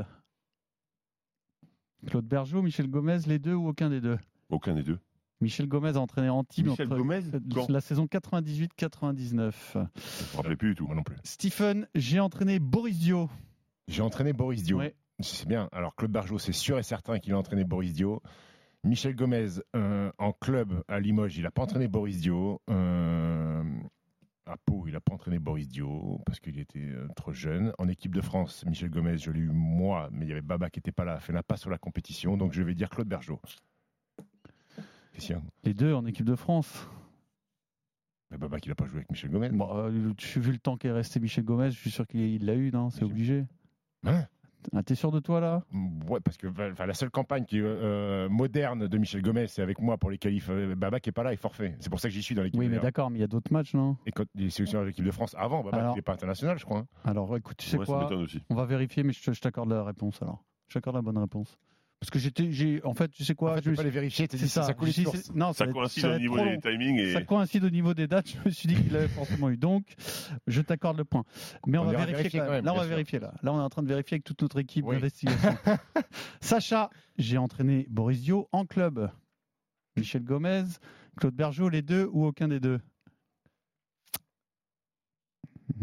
Claude 2.07 2.27
Bergeau, 2.27 2.61
Michel 2.61 2.89
Gomez, 2.89 3.21
les 3.27 3.39
deux 3.39 3.55
ou 3.55 3.69
aucun 3.69 3.89
des 3.89 4.01
deux? 4.01 4.19
Aucun 4.51 4.75
des 4.75 4.83
deux. 4.83 4.99
Michel 5.41 5.67
Gomez 5.67 5.97
a 5.97 6.01
entraîné 6.01 6.29
Antibes 6.29 6.67
Michel 6.67 6.87
entre 6.87 6.99
Gomez, 6.99 7.23
la 7.69 7.81
saison 7.81 8.07
98-99. 8.07 9.53
Je 9.73 9.79
me 9.79 10.37
rappelais 10.37 10.57
plus 10.57 10.71
du 10.71 10.75
tout. 10.75 10.87
Moi 10.87 10.95
non 10.95 11.03
plus. 11.03 11.17
Stephen, 11.25 11.89
j'ai 11.95 12.21
entraîné 12.21 12.59
Boris 12.59 12.99
Dio. 12.99 13.31
J'ai 13.89 14.03
entraîné 14.03 14.33
Boris 14.33 14.63
Dio. 14.63 14.79
Ouais. 14.79 14.95
C'est 15.21 15.49
bien. 15.49 15.69
Alors, 15.73 15.95
Claude 15.95 16.11
Bergeau, 16.11 16.39
c'est 16.39 16.53
sûr 16.53 16.79
et 16.79 16.83
certain 16.83 17.19
qu'il 17.19 17.33
a 17.33 17.39
entraîné 17.39 17.65
Boris 17.65 17.93
Dio. 17.93 18.23
Michel 18.83 19.15
Gomez, 19.15 19.61
euh, 19.75 20.11
en 20.19 20.33
club 20.33 20.83
à 20.89 21.01
Limoges, 21.01 21.37
il 21.39 21.45
n'a 21.45 21.51
pas 21.51 21.63
entraîné 21.63 21.89
Boris 21.89 22.21
Dio. 22.21 22.61
Euh, 22.69 23.63
à 24.47 24.57
Pau, 24.59 24.85
il 24.87 24.93
n'a 24.93 25.01
pas 25.01 25.15
entraîné 25.15 25.39
Boris 25.39 25.69
Dio 25.69 26.21
parce 26.27 26.39
qu'il 26.41 26.59
était 26.59 26.81
euh, 26.81 27.09
trop 27.17 27.33
jeune. 27.33 27.73
En 27.79 27.89
équipe 27.89 28.15
de 28.15 28.21
France, 28.21 28.65
Michel 28.67 28.91
Gomez, 28.91 29.17
je 29.17 29.31
l'ai 29.31 29.41
eu 29.41 29.51
moi, 29.51 30.09
mais 30.13 30.27
il 30.27 30.29
y 30.29 30.33
avait 30.33 30.43
Baba 30.43 30.69
qui 30.69 30.81
n'était 30.81 30.93
pas 30.93 31.05
là, 31.05 31.19
fait 31.19 31.33
n'a 31.33 31.43
pas 31.43 31.57
sur 31.57 31.71
la 31.71 31.79
compétition. 31.79 32.37
Donc, 32.37 32.53
je 32.53 32.63
vais 32.63 32.75
dire 32.75 32.91
Claude 32.91 33.09
Bergeau. 33.09 33.41
Christian, 35.13 35.43
Les 35.63 35.75
deux 35.75 35.95
en 35.95 36.05
équipe 36.07 36.27
de 36.27 36.35
France. 36.35 36.89
mais 38.31 38.37
Baba 38.37 38.59
qui 38.59 38.69
n'a 38.69 38.75
pas 38.75 38.87
joué 38.87 38.97
avec 38.99 39.11
Michel 39.11 39.31
Gomez. 39.31 39.49
Bon, 39.51 39.75
euh, 39.77 39.89
vu 39.89 40.53
le 40.53 40.59
temps 40.59 40.77
qu'est 40.77 40.91
resté 40.91 41.21
Michel 41.21 41.45
Gomez, 41.45 41.71
je 41.71 41.79
suis 41.79 41.91
sûr 41.91 42.07
qu'il 42.07 42.45
l'a 42.45 42.55
eu, 42.55 42.71
non? 42.71 42.91
C'est 42.91 43.05
obligé. 43.05 43.47
Hein? 44.05 44.27
Ah, 44.73 44.83
T'es 44.83 44.95
sûr 44.95 45.11
de 45.13 45.21
toi 45.21 45.41
là? 45.41 45.63
Ouais, 46.09 46.21
parce 46.21 46.37
que 46.37 46.47
enfin, 46.47 46.87
la 46.87 46.95
seule 46.95 47.11
campagne 47.11 47.45
qui 47.45 47.59
est 47.59 47.63
euh, 47.63 48.29
moderne 48.29 48.87
de 48.89 48.99
Michel 48.99 49.23
Gomez, 49.23 49.47
c'est 49.47 49.63
avec 49.63 49.81
moi 49.81 49.97
pour 49.99 50.11
les 50.11 50.19
qualifs. 50.19 50.49
Euh, 50.51 50.75
Baba 50.75 51.01
qui 51.01 51.09
est 51.11 51.13
pas 51.13 51.23
là 51.23 51.33
est 51.33 51.37
forfait. 51.37 51.77
C'est 51.81 51.91
pour 51.91 52.01
ça 52.01 52.09
que 52.09 52.15
j'y 52.15 52.23
suis 52.23 52.35
dans 52.35 52.43
l'équipe. 52.43 52.59
Oui, 52.59 52.69
mais 52.69 52.79
d'accord, 52.79 53.11
mais 53.11 53.19
il 53.19 53.23
y 53.23 53.25
a 53.25 53.29
d'autres 53.29 53.53
matchs, 53.53 53.75
non? 53.75 53.97
Et 54.07 54.13
quand 54.13 54.25
il 54.35 54.47
est 54.47 54.51
sélectionneur 54.51 54.85
de 54.85 54.89
l'équipe 54.89 55.05
de 55.05 55.11
France 55.11 55.35
avant, 55.39 55.63
Baba 55.63 55.77
Alors- 55.79 55.93
il 55.95 55.97
n'est 55.97 56.03
pas 56.03 56.13
international, 56.15 56.59
je 56.59 56.65
crois. 56.65 56.79
hein. 56.79 56.87
Alors 57.05 57.37
écoute, 57.37 57.57
tu 57.59 57.69
sais 57.69 57.79
Ouais, 57.79 57.85
quoi? 57.87 58.09
On 58.51 58.55
va 58.55 58.65
vérifier, 58.65 59.03
mais 59.03 59.13
je 59.13 59.41
t'accorde 59.41 59.71
la 59.71 59.85
réponse 59.85 60.21
alors. 60.23 60.45
Je 60.69 60.75
t'accorde 60.75 60.97
la 60.97 61.03
bonne 61.03 61.19
réponse. 61.19 61.59
Parce 62.01 62.11
que 62.11 62.19
j'étais, 62.19 62.53
j'ai, 62.53 62.85
en 62.85 62.93
fait, 62.93 63.09
tu 63.09 63.25
sais 63.25 63.35
quoi 63.35 63.53
En 63.53 63.55
fait, 63.55 63.65
je 63.65 63.71
peux 63.71 63.77
pas 63.77 63.83
les 63.83 63.89
vérifier, 63.91 64.27
C'est 64.31 64.37
ça, 64.37 64.47
ça. 64.47 64.63
ça 64.65 64.75
coule 64.75 64.89
J'ai- 64.89 65.03
de 65.05 65.07
source. 65.09 65.21
c'est- 65.23 65.35
Non, 65.35 65.55
Ça 65.55 65.67
coïncide 65.67 66.03
ça 66.03 66.15
au 66.17 66.19
niveau 66.19 66.37
des 66.39 66.59
timings 66.61 66.99
et- 66.99 67.13
Ça 67.15 67.23
coïncide 67.23 67.65
au 67.65 67.71
niveau 67.71 67.95
des 67.95 68.07
dates. 68.07 68.29
Je 68.29 68.37
me 68.47 68.51
suis 68.51 68.69
dit 68.69 68.75
qu'il 68.75 68.93
l'avait 68.93 69.09
forcément 69.09 69.49
eu. 69.49 69.57
Donc, 69.57 69.87
je 70.47 70.61
t'accorde 70.61 70.99
le 70.99 71.05
point. 71.07 71.25
Mais 71.67 71.79
on, 71.79 71.83
On 71.83 71.85
va 71.87 71.93
vérifier, 71.93 72.17
vérifier 72.17 72.41
quand 72.41 72.45
quand 72.47 72.51
même. 72.53 72.59
même, 72.59 72.65
Là, 72.67 72.75
on 72.75 72.77
va 72.77 72.87
vérifier. 72.87 73.19
Là. 73.21 73.33
là, 73.43 73.53
on 73.55 73.59
est 73.59 73.63
en 73.63 73.71
train 73.71 73.83
de 73.83 73.89
vérifier 73.89 74.17
avec 74.17 74.25
toute 74.25 74.43
notre 74.43 74.59
équipe 74.59 74.85
Oui. 74.85 74.97
d'investigation. 74.97 75.57
Sacha, 76.41 76.91
j'ai 77.17 77.39
entraîné 77.39 77.87
Boris 77.89 78.21
Dio 78.21 78.49
en 78.53 78.67
club. 78.67 79.11
Michel 79.97 80.25
Gomez, 80.25 80.65
Claude 81.17 81.35
Bergeau, 81.35 81.69
les 81.71 81.81
deux 81.83 82.09
ou 82.13 82.27
aucun 82.27 82.49
des 82.49 82.61
deux? 82.61 82.81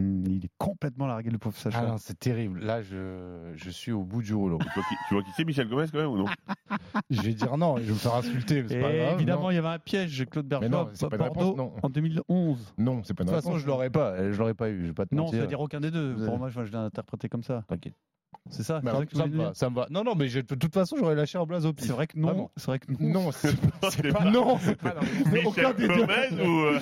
Hmm, 0.01 0.23
Il 0.27 0.45
est 0.45 0.51
complètement 0.57 1.07
largué, 1.07 1.29
le 1.29 1.37
pauvre 1.37 1.55
Sacha. 1.57 1.79
Ah 1.81 1.85
non, 1.87 1.97
c'est 1.97 2.17
terrible. 2.19 2.59
Là, 2.61 2.81
je, 2.81 3.51
je 3.55 3.69
suis 3.69 3.91
au 3.91 4.03
bout 4.03 4.21
du 4.21 4.33
rouleau. 4.33 4.57
Tu 4.57 4.65
vois 4.73 4.83
qui, 4.83 4.95
tu 5.07 5.13
vois 5.13 5.23
qui 5.23 5.29
c'est, 5.35 5.45
Michel 5.45 5.67
Gomez, 5.69 5.85
quand 5.91 5.99
même, 5.99 6.07
ou 6.09 6.17
non? 6.17 6.25
Je 7.09 7.21
vais 7.21 7.33
dire 7.33 7.57
non 7.57 7.77
et 7.77 7.81
je 7.81 7.87
vais 7.87 7.93
me 7.93 7.97
faire 7.97 8.15
insulter. 8.15 8.63
mais 8.63 8.69
C'est 8.69 8.75
Et 8.77 8.81
pas 8.81 8.91
grave. 8.93 9.13
évidemment, 9.15 9.41
non. 9.43 9.51
il 9.51 9.55
y 9.55 9.57
avait 9.57 9.67
un 9.67 9.79
piège, 9.79 10.25
Claude 10.29 10.47
Bergeau, 10.47 10.69
non, 10.69 10.85
à 10.87 10.89
c'est 10.93 11.09
pas 11.09 11.15
une 11.17 11.23
Bordeaux 11.23 11.39
réponse, 11.51 11.57
non. 11.57 11.73
en 11.83 11.89
2011. 11.89 12.73
Non, 12.77 13.01
c'est 13.03 13.13
pas 13.13 13.23
De 13.23 13.29
une 13.29 13.35
toute 13.35 13.43
façon, 13.43 13.57
je 13.57 13.67
l'aurais 13.67 13.89
pas. 13.89 14.31
Je 14.31 14.37
l'aurais 14.39 14.53
pas 14.53 14.69
eu. 14.69 14.81
Je 14.81 14.87
vais 14.87 14.93
pas 14.93 15.05
te 15.05 15.13
Non, 15.13 15.23
mentir. 15.23 15.37
ça 15.37 15.41
veut 15.43 15.47
dire 15.47 15.59
aucun 15.59 15.79
des 15.79 15.91
deux. 15.91 16.15
Pour 16.25 16.37
moi, 16.37 16.49
je 16.49 16.63
je 16.65 16.71
l'ai 16.71 16.77
interprété 16.77 17.27
comme 17.29 17.43
ça. 17.43 17.63
T'inquiète. 17.67 17.95
C'est 18.49 18.63
ça, 18.63 18.75
ça 18.75 18.81
que 18.81 18.85
me 19.17 19.21
va, 19.21 19.27
dire 19.27 19.51
ça 19.55 19.69
me 19.69 19.75
va. 19.75 19.87
Non, 19.89 20.03
non, 20.03 20.13
mais 20.15 20.27
je- 20.27 20.39
de 20.41 20.55
toute 20.55 20.73
façon, 20.73 20.97
j'aurais 20.97 21.15
lâché 21.15 21.37
un 21.37 21.45
blaze 21.45 21.65
au 21.65 21.73
pif. 21.73 21.85
C'est 21.85 21.93
vrai 21.93 22.07
que 22.07 22.17
non. 22.17 22.49
C'est 22.57 22.65
vrai 22.67 22.79
que 22.79 22.91
non. 22.91 22.97
Non, 23.25 23.31
c'est 23.31 23.55
pas. 24.11 24.25
Non, 24.25 24.57
Ah, 24.83 24.93
non, 24.95 25.31
Michel. 25.31 25.75
Gomez 25.75 26.41
ou, 26.43 26.59
euh, 26.65 26.79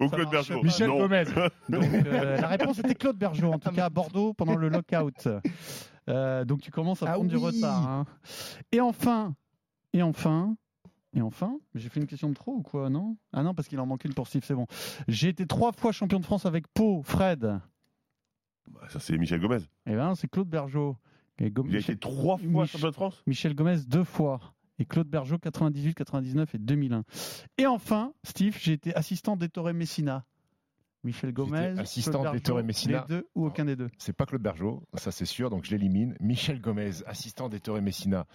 ou 0.00 0.08
Claude 0.08 0.30
pas. 0.30 0.62
Michel 0.62 0.88
Non. 0.88 0.98
Gomez. 0.98 1.24
Donc, 1.68 1.84
euh, 2.06 2.40
la 2.40 2.46
réponse 2.48 2.78
était 2.78 2.94
Claude 2.94 3.16
Bergeau, 3.18 3.52
en 3.52 3.58
tout 3.58 3.70
cas 3.72 3.86
à 3.86 3.90
Bordeaux 3.90 4.32
pendant 4.34 4.56
le 4.56 4.68
lockout. 4.68 5.28
Euh, 6.08 6.44
donc 6.44 6.60
tu 6.62 6.70
commences 6.70 7.02
à 7.02 7.10
Ah 7.10 7.14
prendre 7.14 7.28
du 7.30 7.36
oui. 7.36 7.42
retard. 7.42 7.88
hein. 7.88 8.06
Et 8.72 8.80
enfin, 8.80 9.34
et 9.92 10.02
enfin, 10.02 10.56
et 11.14 11.20
enfin, 11.22 11.58
j'ai 11.74 11.88
fait 11.88 12.00
une 12.00 12.06
question 12.06 12.28
de 12.28 12.34
trop 12.34 12.52
ou 12.52 12.62
quoi, 12.62 12.88
non? 12.90 13.16
Ah 13.32 13.42
non, 13.42 13.54
parce 13.54 13.68
qu'il 13.68 13.78
en 13.80 13.86
manque 13.86 14.04
une 14.04 14.14
pour 14.14 14.26
Steve, 14.26 14.42
c'est 14.44 14.54
bon. 14.54 14.66
J'ai 15.08 15.28
été 15.28 15.46
trois 15.46 15.72
fois 15.72 15.92
champion 15.92 16.18
de 16.20 16.24
France 16.24 16.46
avec 16.46 16.66
Pau, 16.68 17.02
Fred. 17.04 17.60
Bah, 18.70 18.80
Ça, 18.88 19.00
c'est 19.00 19.16
Michel 19.18 19.40
Gomez. 19.40 19.58
Et 19.86 19.94
ben 19.94 20.14
c'est 20.14 20.28
Claude 20.28 20.48
Bergeau. 20.48 20.96
Et 21.38 21.50
Go- 21.50 21.64
Il 21.66 21.74
a 21.74 21.78
Michel- 21.78 21.94
été 21.94 22.00
trois 22.00 22.36
fois 22.38 22.66
champion 22.66 22.88
de 22.88 22.92
France 22.94 23.22
Michel 23.26 23.54
Gomez 23.54 23.78
deux 23.88 24.04
fois. 24.04 24.54
Et 24.78 24.84
Claude 24.84 25.08
Bergeau 25.08 25.38
98, 25.38 25.94
99 25.94 26.54
et 26.54 26.58
2001. 26.58 27.04
Et 27.58 27.66
enfin, 27.66 28.12
Steve, 28.24 28.56
j'ai 28.60 28.72
été 28.72 28.94
assistant 28.94 29.36
d'Ettore 29.36 29.72
Messina. 29.72 30.24
Michel 31.04 31.32
Gomez, 31.32 31.74
assistant 31.78 32.30
d'Ettore 32.32 32.62
Messina. 32.62 33.04
Les 33.08 33.16
deux 33.16 33.28
ou 33.34 33.46
aucun 33.46 33.64
des 33.64 33.74
deux 33.74 33.90
C'est 33.98 34.12
pas 34.12 34.24
Claude 34.24 34.40
Bergeau, 34.42 34.84
ça 34.94 35.10
c'est 35.10 35.24
sûr, 35.24 35.50
donc 35.50 35.64
je 35.64 35.72
l'élimine. 35.72 36.16
Michel 36.20 36.60
Gomez, 36.60 36.90
assistant 37.06 37.48
d'Ettore 37.48 37.82
Messina. 37.82 38.26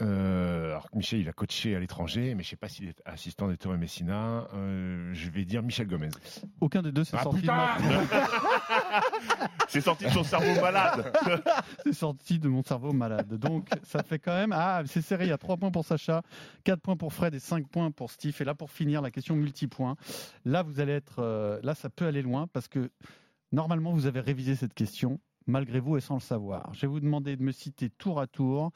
Euh, 0.00 0.70
alors, 0.70 0.88
Michel, 0.94 1.20
il 1.20 1.28
a 1.28 1.32
coaché 1.32 1.76
à 1.76 1.80
l'étranger, 1.80 2.34
mais 2.34 2.42
je 2.42 2.50
sais 2.50 2.56
pas 2.56 2.68
s'il 2.68 2.88
est 2.88 3.02
assistant 3.04 3.48
d'Ettore 3.48 3.76
Messina. 3.76 4.48
Euh, 4.54 5.10
je 5.12 5.30
vais 5.30 5.44
dire 5.44 5.62
Michel 5.62 5.86
Gomez. 5.86 6.08
Aucun 6.60 6.82
des 6.82 6.92
deux, 6.92 7.04
c'est 7.04 7.16
Ah, 7.18 7.22
sorti, 7.24 7.42
de 7.42 7.46
C'est 9.68 9.80
sorti 9.80 10.04
de 10.06 10.10
son 10.10 10.24
cerveau 10.24 10.60
malade. 10.60 11.12
c'est 11.84 11.92
sorti 11.92 12.38
de 12.38 12.48
mon 12.48 12.62
cerveau 12.62 12.92
malade. 12.92 13.34
Donc, 13.34 13.68
ça 13.84 14.02
fait 14.02 14.18
quand 14.18 14.34
même. 14.34 14.52
Ah, 14.52 14.82
c'est 14.86 15.02
serré. 15.02 15.26
Il 15.26 15.30
y 15.30 15.32
a 15.32 15.38
3 15.38 15.56
points 15.58 15.70
pour 15.70 15.84
Sacha, 15.84 16.22
4 16.64 16.80
points 16.80 16.96
pour 16.96 17.12
Fred 17.12 17.34
et 17.34 17.38
5 17.40 17.68
points 17.68 17.90
pour 17.90 18.10
Steve. 18.10 18.36
Et 18.40 18.44
là, 18.44 18.54
pour 18.54 18.70
finir, 18.70 19.02
la 19.02 19.10
question 19.10 19.36
multipoint. 19.36 19.96
Là, 20.44 20.62
vous 20.62 20.80
allez 20.80 20.92
être. 20.92 21.16
euh, 21.18 21.60
Là, 21.62 21.74
ça 21.74 21.90
peut 21.90 22.06
aller 22.06 22.22
loin 22.22 22.46
parce 22.52 22.68
que 22.68 22.90
normalement, 23.52 23.92
vous 23.92 24.06
avez 24.06 24.20
révisé 24.20 24.54
cette 24.56 24.74
question, 24.74 25.20
malgré 25.50 25.80
vous 25.80 25.96
et 25.96 26.00
sans 26.00 26.14
le 26.14 26.20
savoir. 26.20 26.72
Je 26.72 26.82
vais 26.82 26.86
vous 26.86 27.00
demander 27.00 27.36
de 27.36 27.42
me 27.42 27.52
citer 27.52 27.90
tour 27.90 28.20
à 28.20 28.26
tour 28.26 28.72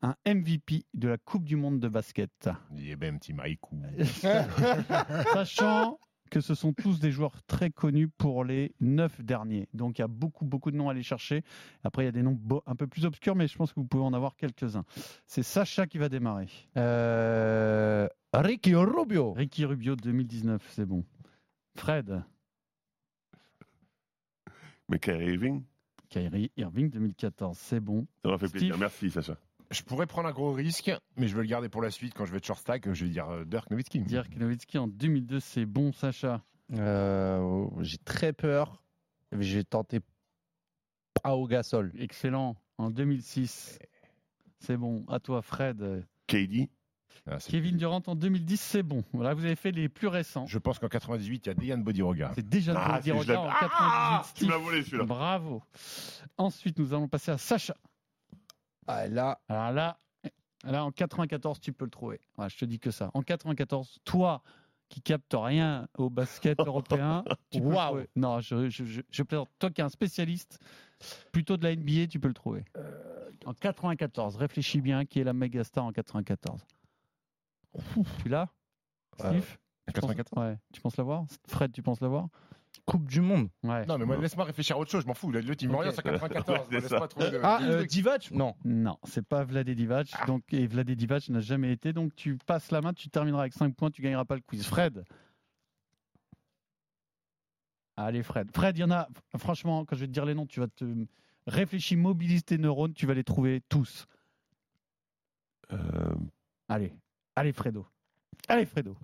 un 0.00 0.16
MVP 0.26 0.84
de 0.94 1.08
la 1.08 1.18
Coupe 1.18 1.44
du 1.44 1.56
Monde 1.56 1.78
de 1.78 1.88
basket. 1.88 2.48
Eh 2.78 2.96
ben, 2.96 3.18
petit 3.18 3.32
Maïkou. 3.32 3.80
Sachant 5.32 5.98
que 6.30 6.40
ce 6.40 6.54
sont 6.54 6.72
tous 6.72 6.98
des 6.98 7.10
joueurs 7.10 7.42
très 7.42 7.70
connus 7.70 8.08
pour 8.08 8.44
les 8.44 8.74
neuf 8.80 9.20
derniers. 9.20 9.68
Donc 9.74 9.98
il 9.98 10.00
y 10.00 10.04
a 10.04 10.08
beaucoup, 10.08 10.46
beaucoup 10.46 10.70
de 10.70 10.76
noms 10.76 10.88
à 10.88 10.92
aller 10.92 11.02
chercher. 11.02 11.42
Après, 11.84 12.04
il 12.04 12.06
y 12.06 12.08
a 12.08 12.12
des 12.12 12.22
noms 12.22 12.40
un 12.66 12.74
peu 12.74 12.86
plus 12.86 13.04
obscurs, 13.04 13.36
mais 13.36 13.46
je 13.46 13.56
pense 13.56 13.72
que 13.72 13.80
vous 13.80 13.86
pouvez 13.86 14.02
en 14.02 14.14
avoir 14.14 14.34
quelques-uns. 14.36 14.84
C'est 15.26 15.42
Sacha 15.42 15.86
qui 15.86 15.98
va 15.98 16.08
démarrer. 16.08 16.48
Euh, 16.78 18.08
Ricky 18.32 18.74
Rubio. 18.74 19.32
Ricky 19.32 19.66
Rubio 19.66 19.94
2019, 19.94 20.66
c'est 20.70 20.86
bon. 20.86 21.04
Fred, 21.76 22.22
Mais 24.88 24.98
Kyrie 24.98 25.32
Irving, 25.32 25.64
Kyrie 26.12 26.50
Irving 26.58 26.90
2014, 26.90 27.56
c'est 27.58 27.80
bon. 27.80 28.06
ça 28.24 28.30
m'a 28.30 28.38
fait 28.38 28.48
plaisir. 28.48 28.76
Merci, 28.78 29.10
Sacha. 29.10 29.36
Je 29.70 29.82
pourrais 29.82 30.06
prendre 30.06 30.28
un 30.28 30.32
gros 30.32 30.52
risque, 30.52 30.92
mais 31.16 31.26
je 31.28 31.34
vais 31.34 31.40
le 31.42 31.48
garder 31.48 31.70
pour 31.70 31.80
la 31.80 31.90
suite 31.90 32.12
quand 32.14 32.26
je 32.26 32.30
vais 32.32 32.36
être 32.36 32.46
short 32.46 32.60
stack. 32.60 32.92
Je 32.92 33.04
vais 33.06 33.10
dire 33.10 33.28
euh, 33.30 33.44
Dirk 33.46 33.70
Nowitzki. 33.70 34.00
Dirk 34.00 34.36
Nowitzki 34.36 34.76
en 34.76 34.86
2002, 34.86 35.40
c'est 35.40 35.64
bon. 35.64 35.92
Sacha, 35.92 36.42
Euh, 36.74 37.66
J'ai 37.80 37.96
très 37.98 38.34
peur. 38.34 38.82
J'ai 39.38 39.64
tenté 39.64 40.00
Pau 41.22 41.46
Gasol. 41.46 41.90
Excellent. 41.98 42.56
En 42.76 42.90
2006. 42.90 43.78
C'est 44.58 44.76
bon. 44.76 45.04
À 45.08 45.18
toi, 45.20 45.40
Fred. 45.40 46.04
KD. 46.26 46.68
Ah, 47.30 47.38
Kevin 47.38 47.76
Durant 47.76 48.02
en 48.06 48.14
2010, 48.16 48.60
c'est 48.60 48.82
bon. 48.82 49.04
Voilà, 49.12 49.32
vous 49.34 49.44
avez 49.44 49.54
fait 49.56 49.70
les 49.70 49.88
plus 49.88 50.08
récents. 50.08 50.46
Je 50.46 50.58
pense 50.58 50.78
qu'en 50.78 50.88
98, 50.88 51.46
il 51.46 51.48
y 51.48 51.50
a 51.50 51.54
Dejan 51.54 51.78
Bodiroga. 51.78 52.32
C'est 52.34 52.48
déjà 52.48 52.72
Ah, 52.76 53.00
l'ai- 53.04 53.12
en 53.12 53.20
Ah 53.48 53.58
98. 53.60 54.34
Tu 54.34 54.44
m'as 54.46 54.52
Steve. 54.54 54.64
volé 54.64 54.82
celui-là. 54.82 55.04
Bravo. 55.04 55.62
Ensuite, 56.36 56.78
nous 56.78 56.92
allons 56.94 57.08
passer 57.08 57.30
à 57.30 57.38
Sacha. 57.38 57.76
Ah, 58.86 59.06
là, 59.06 59.40
Alors 59.48 59.70
là, 59.72 59.98
là, 60.64 60.84
en 60.84 60.90
94, 60.90 61.60
tu 61.60 61.72
peux 61.72 61.84
le 61.84 61.90
trouver. 61.90 62.20
Je 62.48 62.56
te 62.56 62.64
dis 62.64 62.80
que 62.80 62.90
ça. 62.90 63.10
En 63.14 63.22
94, 63.22 63.98
toi 64.04 64.42
qui 64.88 65.00
captes 65.00 65.34
rien 65.34 65.88
au 65.96 66.10
basket 66.10 66.58
européen, 66.66 67.24
tu 67.50 67.60
peux 67.60 67.68
le 67.68 67.74
Waouh. 67.74 67.86
trouver. 67.88 68.08
Non, 68.16 68.40
je, 68.40 68.68
je, 68.68 68.84
je, 68.84 69.00
je 69.10 69.22
plaisante. 69.22 69.48
Toi 69.58 69.70
qui 69.70 69.80
es 69.80 69.84
un 69.84 69.88
spécialiste 69.88 70.58
plutôt 71.30 71.56
de 71.56 71.64
la 71.64 71.74
NBA, 71.74 72.08
tu 72.08 72.18
peux 72.20 72.28
le 72.28 72.34
trouver. 72.34 72.64
En 73.46 73.54
94, 73.54 74.36
réfléchis 74.36 74.80
bien 74.80 75.04
qui 75.04 75.20
est 75.20 75.24
la 75.24 75.32
méga 75.32 75.62
star 75.64 75.84
en 75.84 75.92
94. 75.92 76.60
Tu 78.22 78.28
l'as 78.28 78.48
Steve 79.18 79.56
Tu 79.86 80.00
penses- 80.00 80.14
94 80.14 80.44
Ouais. 80.44 80.58
Tu 80.72 80.80
penses 80.80 80.96
l'avoir 80.96 81.24
Fred, 81.48 81.72
tu 81.72 81.82
penses 81.82 82.00
l'avoir 82.00 82.28
Coupe 82.86 83.06
du 83.06 83.20
Monde. 83.20 83.48
Ouais. 83.62 83.84
Non, 83.86 83.98
mais 83.98 84.06
moi, 84.06 84.16
laisse-moi 84.16 84.44
réfléchir 84.46 84.76
à 84.76 84.78
autre 84.78 84.90
chose, 84.90 85.02
je 85.02 85.06
m'en 85.06 85.14
fous. 85.14 85.30
Sur 85.32 86.02
94. 86.02 86.48
Ouais, 86.48 86.64
c'est 86.70 86.80
Laisse-moi 86.80 87.00
ça. 87.00 87.08
trouver 87.08 87.30
le- 87.30 87.44
Ah, 87.44 87.58
le 87.60 87.70
euh. 87.80 87.84
Divac 87.84 88.30
Non. 88.30 88.54
Non, 88.64 88.96
c'est 89.04 89.24
pas 89.26 89.44
Vladé 89.44 89.74
Divac. 89.74 90.08
Donc, 90.26 90.42
et 90.52 90.66
Vladé 90.66 90.96
Divac 90.96 91.28
n'a 91.28 91.40
jamais 91.40 91.70
été. 91.72 91.92
Donc, 91.92 92.14
tu 92.16 92.38
passes 92.38 92.70
la 92.70 92.80
main, 92.80 92.94
tu 92.94 93.08
termineras 93.10 93.42
avec 93.42 93.52
5 93.52 93.74
points, 93.76 93.90
tu 93.90 94.00
gagneras 94.02 94.24
pas 94.24 94.36
le 94.36 94.40
quiz. 94.40 94.64
Fred. 94.66 95.04
Allez, 97.96 98.22
Fred. 98.22 98.50
Fred, 98.54 98.76
il 98.78 98.80
y 98.80 98.84
en 98.84 98.90
a. 98.90 99.08
Franchement, 99.36 99.84
quand 99.84 99.94
je 99.96 100.00
vais 100.00 100.06
te 100.06 100.12
dire 100.12 100.24
les 100.24 100.34
noms, 100.34 100.46
tu 100.46 100.60
vas 100.60 100.68
te. 100.68 100.84
Réfléchis, 101.46 101.96
mobilise 101.96 102.44
tes 102.44 102.56
neurones, 102.56 102.94
tu 102.94 103.06
vas 103.06 103.14
les 103.14 103.24
trouver 103.24 103.60
tous. 103.68 104.06
Euh, 105.72 106.14
Allez. 106.68 106.94
Allez, 107.36 107.52
Fredo. 107.52 107.86
Allez, 108.48 108.66
Fredo. 108.66 108.96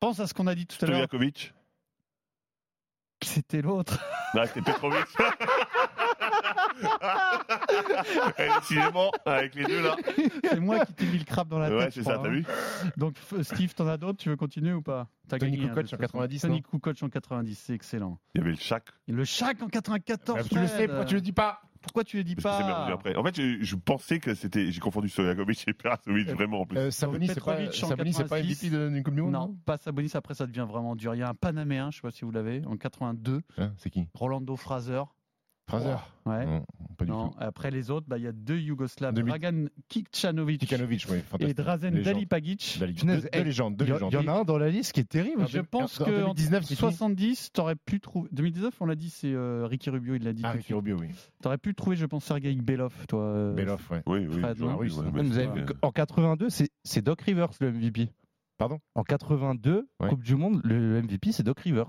Pense 0.00 0.18
à 0.20 0.26
ce 0.26 0.34
qu'on 0.34 0.46
a 0.46 0.54
dit 0.54 0.66
tout 0.66 0.76
à 0.84 0.88
l'heure. 0.88 0.96
Stojakovic. 0.98 1.54
C'était 3.22 3.62
l'autre. 3.62 4.00
Non, 4.34 4.44
c'était 4.46 4.62
Petrovic. 4.62 5.06
Et 8.38 8.48
décidément, 8.60 9.10
avec 9.24 9.54
les 9.54 9.64
deux 9.64 9.80
là. 9.82 9.96
C'est 10.44 10.58
moi 10.60 10.84
qui 10.84 10.92
t'ai 10.94 11.06
mis 11.06 11.18
le 11.18 11.24
crabe 11.24 11.48
dans 11.48 11.58
la 11.58 11.68
tête. 11.68 11.78
Ouais, 11.78 11.90
c'est 11.92 12.02
ça, 12.02 12.18
t'as 12.18 12.28
hein. 12.28 12.30
vu 12.32 12.44
Donc, 12.96 13.16
F- 13.18 13.42
Steve, 13.44 13.74
t'en 13.74 13.86
as 13.86 13.96
d'autres? 13.96 14.18
Tu 14.18 14.28
veux 14.28 14.36
continuer 14.36 14.72
ou 14.72 14.82
pas? 14.82 15.08
T'as 15.28 15.38
Tony 15.38 15.52
gagné, 15.52 15.64
hein, 15.66 15.68
Kukoc 15.68 15.84
toute 15.84 15.94
en 15.94 15.98
façon. 15.98 16.18
90, 16.18 16.40
Tony 16.42 16.62
Kukoc 16.62 17.02
en 17.02 17.08
90, 17.08 17.54
c'est 17.58 17.74
excellent. 17.74 18.18
Il 18.34 18.38
y 18.38 18.40
avait 18.42 18.50
le 18.52 18.56
Shaq. 18.56 18.88
Et 19.06 19.12
le 19.12 19.24
Shaq 19.24 19.62
en 19.62 19.68
94. 19.68 20.38
Ah, 20.40 20.48
Tu 20.48 20.58
le 20.58 20.66
sais, 20.66 20.86
pourquoi 20.88 21.04
tu 21.04 21.14
le 21.14 21.20
dis 21.20 21.32
pas 21.32 21.62
Pourquoi 21.82 22.04
tu 22.04 22.16
le 22.16 22.24
dis 22.24 22.34
Parce 22.36 22.56
que 22.56 22.62
c'est 22.62 22.66
bien 22.68 22.74
pas 22.86 22.92
après. 22.92 23.16
En 23.16 23.22
fait, 23.24 23.36
je, 23.36 23.62
je 23.62 23.76
pensais 23.76 24.18
que 24.20 24.34
c'était. 24.34 24.70
J'ai 24.70 24.80
confondu 24.80 25.08
Stojakovic 25.08 25.64
et 25.68 25.72
Perasovic, 25.72 26.28
vraiment 26.30 26.60
en 26.62 26.66
plus. 26.66 26.78
Euh, 26.78 26.90
Sabonis, 26.90 27.28
c'est 27.28 27.34
pas, 27.44 27.56
Petrovic 27.56 27.84
en 27.84 27.88
Sabonis, 27.88 28.12
c'est 28.12 28.22
pas 28.28 28.36
86. 28.40 28.66
MVP 28.66 28.76
de- 28.76 28.88
d'une 28.88 29.02
Coupe 29.02 29.14
du 29.14 29.22
Monde 29.22 29.32
Non, 29.32 29.56
pas 29.64 29.76
Sabonis, 29.76 30.10
après 30.14 30.34
ça 30.34 30.46
devient 30.46 30.66
vraiment 30.68 30.96
dur. 30.96 31.14
Il 31.14 31.18
y 31.18 31.22
a 31.22 31.28
un 31.28 31.34
Panaméen, 31.34 31.90
je 31.90 31.96
sais 31.96 32.02
pas 32.02 32.10
si 32.10 32.24
vous 32.24 32.30
l'avez, 32.30 32.62
en 32.66 32.76
82, 32.76 33.42
Hein, 33.58 33.72
C'est 33.78 33.90
qui? 33.90 34.06
Rolando 34.14 34.56
Fraser. 34.56 35.02
Fraser 35.68 35.96
Ouais. 36.24 36.46
Non, 36.46 36.64
pas 36.96 37.04
du 37.04 37.10
Non, 37.10 37.28
tout. 37.30 37.36
après 37.40 37.70
les 37.72 37.90
autres, 37.90 38.06
bah, 38.08 38.16
il 38.16 38.22
y 38.24 38.26
a 38.28 38.32
deux 38.32 38.56
Yougoslaves, 38.58 39.12
2000. 39.14 39.28
Dragan 39.30 39.64
oui, 40.46 40.58
et. 41.40 41.54
Drazen. 41.54 42.00
Dalipagic. 42.02 42.76
Dali- 42.78 42.94
Deux 42.94 43.20
deux 43.32 43.42
légendes, 43.42 43.76
deux 43.76 43.84
Il 43.86 43.88
y, 43.88 43.92
légendes. 43.92 44.12
il 44.12 44.24
y 44.24 44.28
en 44.28 44.32
a 44.32 44.38
un 44.40 44.44
dans 44.44 44.58
la 44.58 44.68
liste 44.68 44.92
qui 44.92 45.00
est 45.00 45.08
terrible. 45.08 45.44
Je 45.48 45.60
pense 45.60 46.00
en 46.00 46.04
que 46.04 46.10
2019, 46.10 46.62
c'est 46.64 46.68
qui 46.74 46.76
70, 46.76 47.50
t'aurais 47.52 47.74
pu 47.74 47.98
trouver. 48.00 48.28
2019, 48.32 48.74
on 48.80 48.86
l'a 48.86 48.94
dit, 48.94 49.10
c'est 49.10 49.32
euh, 49.32 49.66
Ricky 49.66 49.90
Rubio, 49.90 50.14
il 50.14 50.22
l'a 50.22 50.32
dit. 50.32 50.42
Ah, 50.44 50.52
Ricky. 50.52 50.74
Rubio, 50.74 50.96
oui. 51.00 51.08
T'aurais 51.42 51.58
pu 51.58 51.74
trouver, 51.74 51.96
je 51.96 52.06
pense, 52.06 52.24
Sergei 52.24 52.54
Belov, 52.54 52.94
toi. 53.08 53.20
euh, 53.22 53.52
Belov, 53.54 53.80
ouais. 53.90 54.02
Oui, 54.06 54.26
oui. 54.28 54.40
Fred, 54.40 54.60
Oui, 54.60 54.92
ouais, 54.92 55.22
Vous 55.22 55.38
avez 55.38 55.64
qu'en 55.80 55.90
82, 55.90 56.50
c'est 56.50 56.68
c'est 56.84 57.02
Doc 57.02 57.20
Rivers 57.22 57.50
le 57.60 57.72
MVP. 57.72 58.10
Pardon? 58.58 58.78
En 58.94 59.02
82, 59.02 59.88
Ouais. 60.00 60.08
Coupe 60.08 60.22
du 60.22 60.36
Monde, 60.36 60.60
le 60.62 61.00
MVP 61.02 61.32
c'est 61.32 61.42
Doc 61.42 61.58
Rivers 61.60 61.88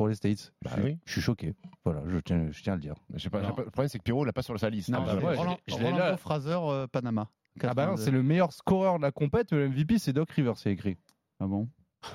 pour 0.00 0.08
les 0.08 0.14
States. 0.14 0.52
Bah 0.62 0.70
je, 0.74 0.80
suis- 0.80 0.90
oui. 0.90 0.98
je 1.04 1.12
suis 1.12 1.20
choqué. 1.20 1.54
Voilà, 1.84 2.02
je 2.08 2.18
tiens, 2.18 2.48
je 2.50 2.62
tiens 2.62 2.72
à 2.72 2.76
le 2.76 2.82
dire. 2.82 2.94
Je 3.14 3.18
sais 3.18 3.30
pas, 3.30 3.40
pas- 3.40 3.48
le 3.64 3.70
problème, 3.70 3.88
c'est 3.88 3.98
que 3.98 4.02
Pierrot 4.04 4.24
l'a 4.24 4.32
pas 4.32 4.42
sur 4.42 4.58
sa 4.58 4.70
liste. 4.70 4.88
Non, 4.88 4.98
Ah, 5.06 5.14
bah, 5.14 5.22
ouais, 5.26 5.36
Roland- 5.36 5.58
je 5.66 5.74
Rolando. 5.74 6.16
Fraser, 6.16 6.58
euh, 6.58 6.86
Panama. 6.86 7.28
Ah 7.62 7.74
bah 7.74 7.86
non, 7.86 7.92
82. 7.96 8.02
c'est 8.04 8.10
le 8.10 8.22
meilleur 8.22 8.52
scoreur 8.52 8.96
de 8.98 9.02
la 9.02 9.10
compète, 9.12 9.52
le 9.52 9.68
MVP 9.68 9.98
c'est 9.98 10.12
Doc 10.12 10.30
Rivers, 10.30 10.56
c'est 10.56 10.70
écrit. 10.72 10.96
Ah 11.40 11.46
bon? 11.46 11.68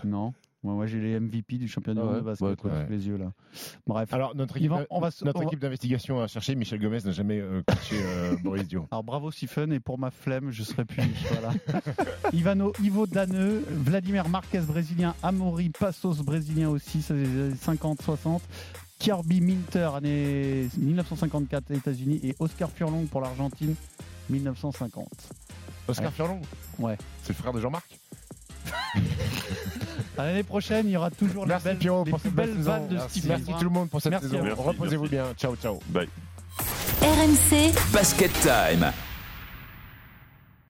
Non. 0.04 0.34
Moi, 0.66 0.74
moi 0.74 0.88
j'ai 0.88 1.00
les 1.00 1.20
MVP 1.20 1.58
du 1.60 1.68
championnat 1.68 2.02
du 2.02 2.08
Ah 2.08 2.12
ouais 2.14 2.18
de 2.18 2.26
basket 2.26 2.48
Ouais, 2.48 2.56
quoi, 2.56 2.72
ouais. 2.72 2.86
sous 2.88 2.92
les 2.92 3.08
yeux 3.08 3.18
là. 3.18 3.32
Bref. 3.86 4.12
Alors, 4.12 4.36
notre 4.36 4.58
Yvan, 4.60 4.78
équipe, 4.80 4.88
on 4.90 5.00
va 5.00 5.12
se- 5.12 5.24
notre 5.24 5.38
on 5.38 5.44
va- 5.44 5.46
équipe 5.48 5.60
d'investigation 5.60 6.22
a 6.22 6.28
cherché. 6.28 6.56
Michel 6.56 6.80
Gomez 6.82 7.00
n'a 7.06 7.12
jamais 7.12 7.40
euh, 7.40 7.62
coaché 7.68 7.98
euh, 8.02 8.36
Boris 8.44 8.68
Dio. 8.68 8.88
Alors 8.90 9.04
bravo 9.04 9.30
Stephen 9.30 9.72
et 9.72 9.80
pour 9.80 10.00
ma 10.00 10.10
flemme 10.10 10.50
je 10.50 10.64
serai 10.64 10.84
puni. 10.84 11.08
voilà. 11.30 11.54
Ivano 12.34 12.74
Ivo 12.84 13.06
Daneux, 13.06 13.64
Vladimir 13.70 14.28
Marquez 14.28 14.62
brésilien, 14.62 15.14
Amaury 15.22 15.70
Passos 15.70 16.24
brésilien 16.24 16.70
aussi, 16.70 17.02
c'est 17.04 17.14
les 17.14 17.26
années 17.28 17.54
50-60. 17.54 18.40
Kirby 18.98 19.42
Minter, 19.42 19.90
année 19.96 20.68
1954 20.78 21.70
États-Unis 21.72 22.22
et 22.24 22.36
Oscar 22.40 22.72
Furlong 22.72 23.06
pour 23.06 23.22
l'Argentine 23.22 23.76
1950. 24.30 25.08
Oscar 25.88 26.06
Ouais. 26.08 26.12
Furlong 26.12 26.42
Ouais. 26.80 26.98
C'est 27.22 27.34
le 27.34 27.36
frère 27.36 27.54
de 27.54 27.60
Jean-Marc 27.60 28.00
À 30.18 30.26
L'année 30.26 30.44
prochaine, 30.44 30.88
il 30.88 30.92
y 30.92 30.98
aura 30.98 31.12
toujours 31.12 31.46
Merci 31.46 31.66
les 31.66 31.72
belles, 31.72 31.80
Pierrot 31.80 32.04
les 32.06 32.12
pour 32.12 32.20
plus 32.20 32.30
cette 32.30 32.36
belles 32.36 32.48
belle 32.48 32.58
saison. 32.58 32.72
vannes 32.72 32.88
de 32.88 32.94
Merci, 32.96 33.20
Steve 33.20 33.28
Merci 33.30 33.54
tout 33.58 33.64
le 33.64 33.70
monde 33.70 33.90
pour 33.90 34.02
cette 34.02 34.12
Merci 34.12 34.26
à 34.28 34.30
saison. 34.30 34.40
vous. 34.42 34.46
Merci, 34.48 34.62
Reposez-vous 34.62 35.08
bien. 35.10 35.26
Ciao, 35.38 35.56
ciao. 35.56 35.80
Bye. 35.90 36.08
RMC 37.02 37.74
Basket 37.94 38.32
Time. 38.42 38.92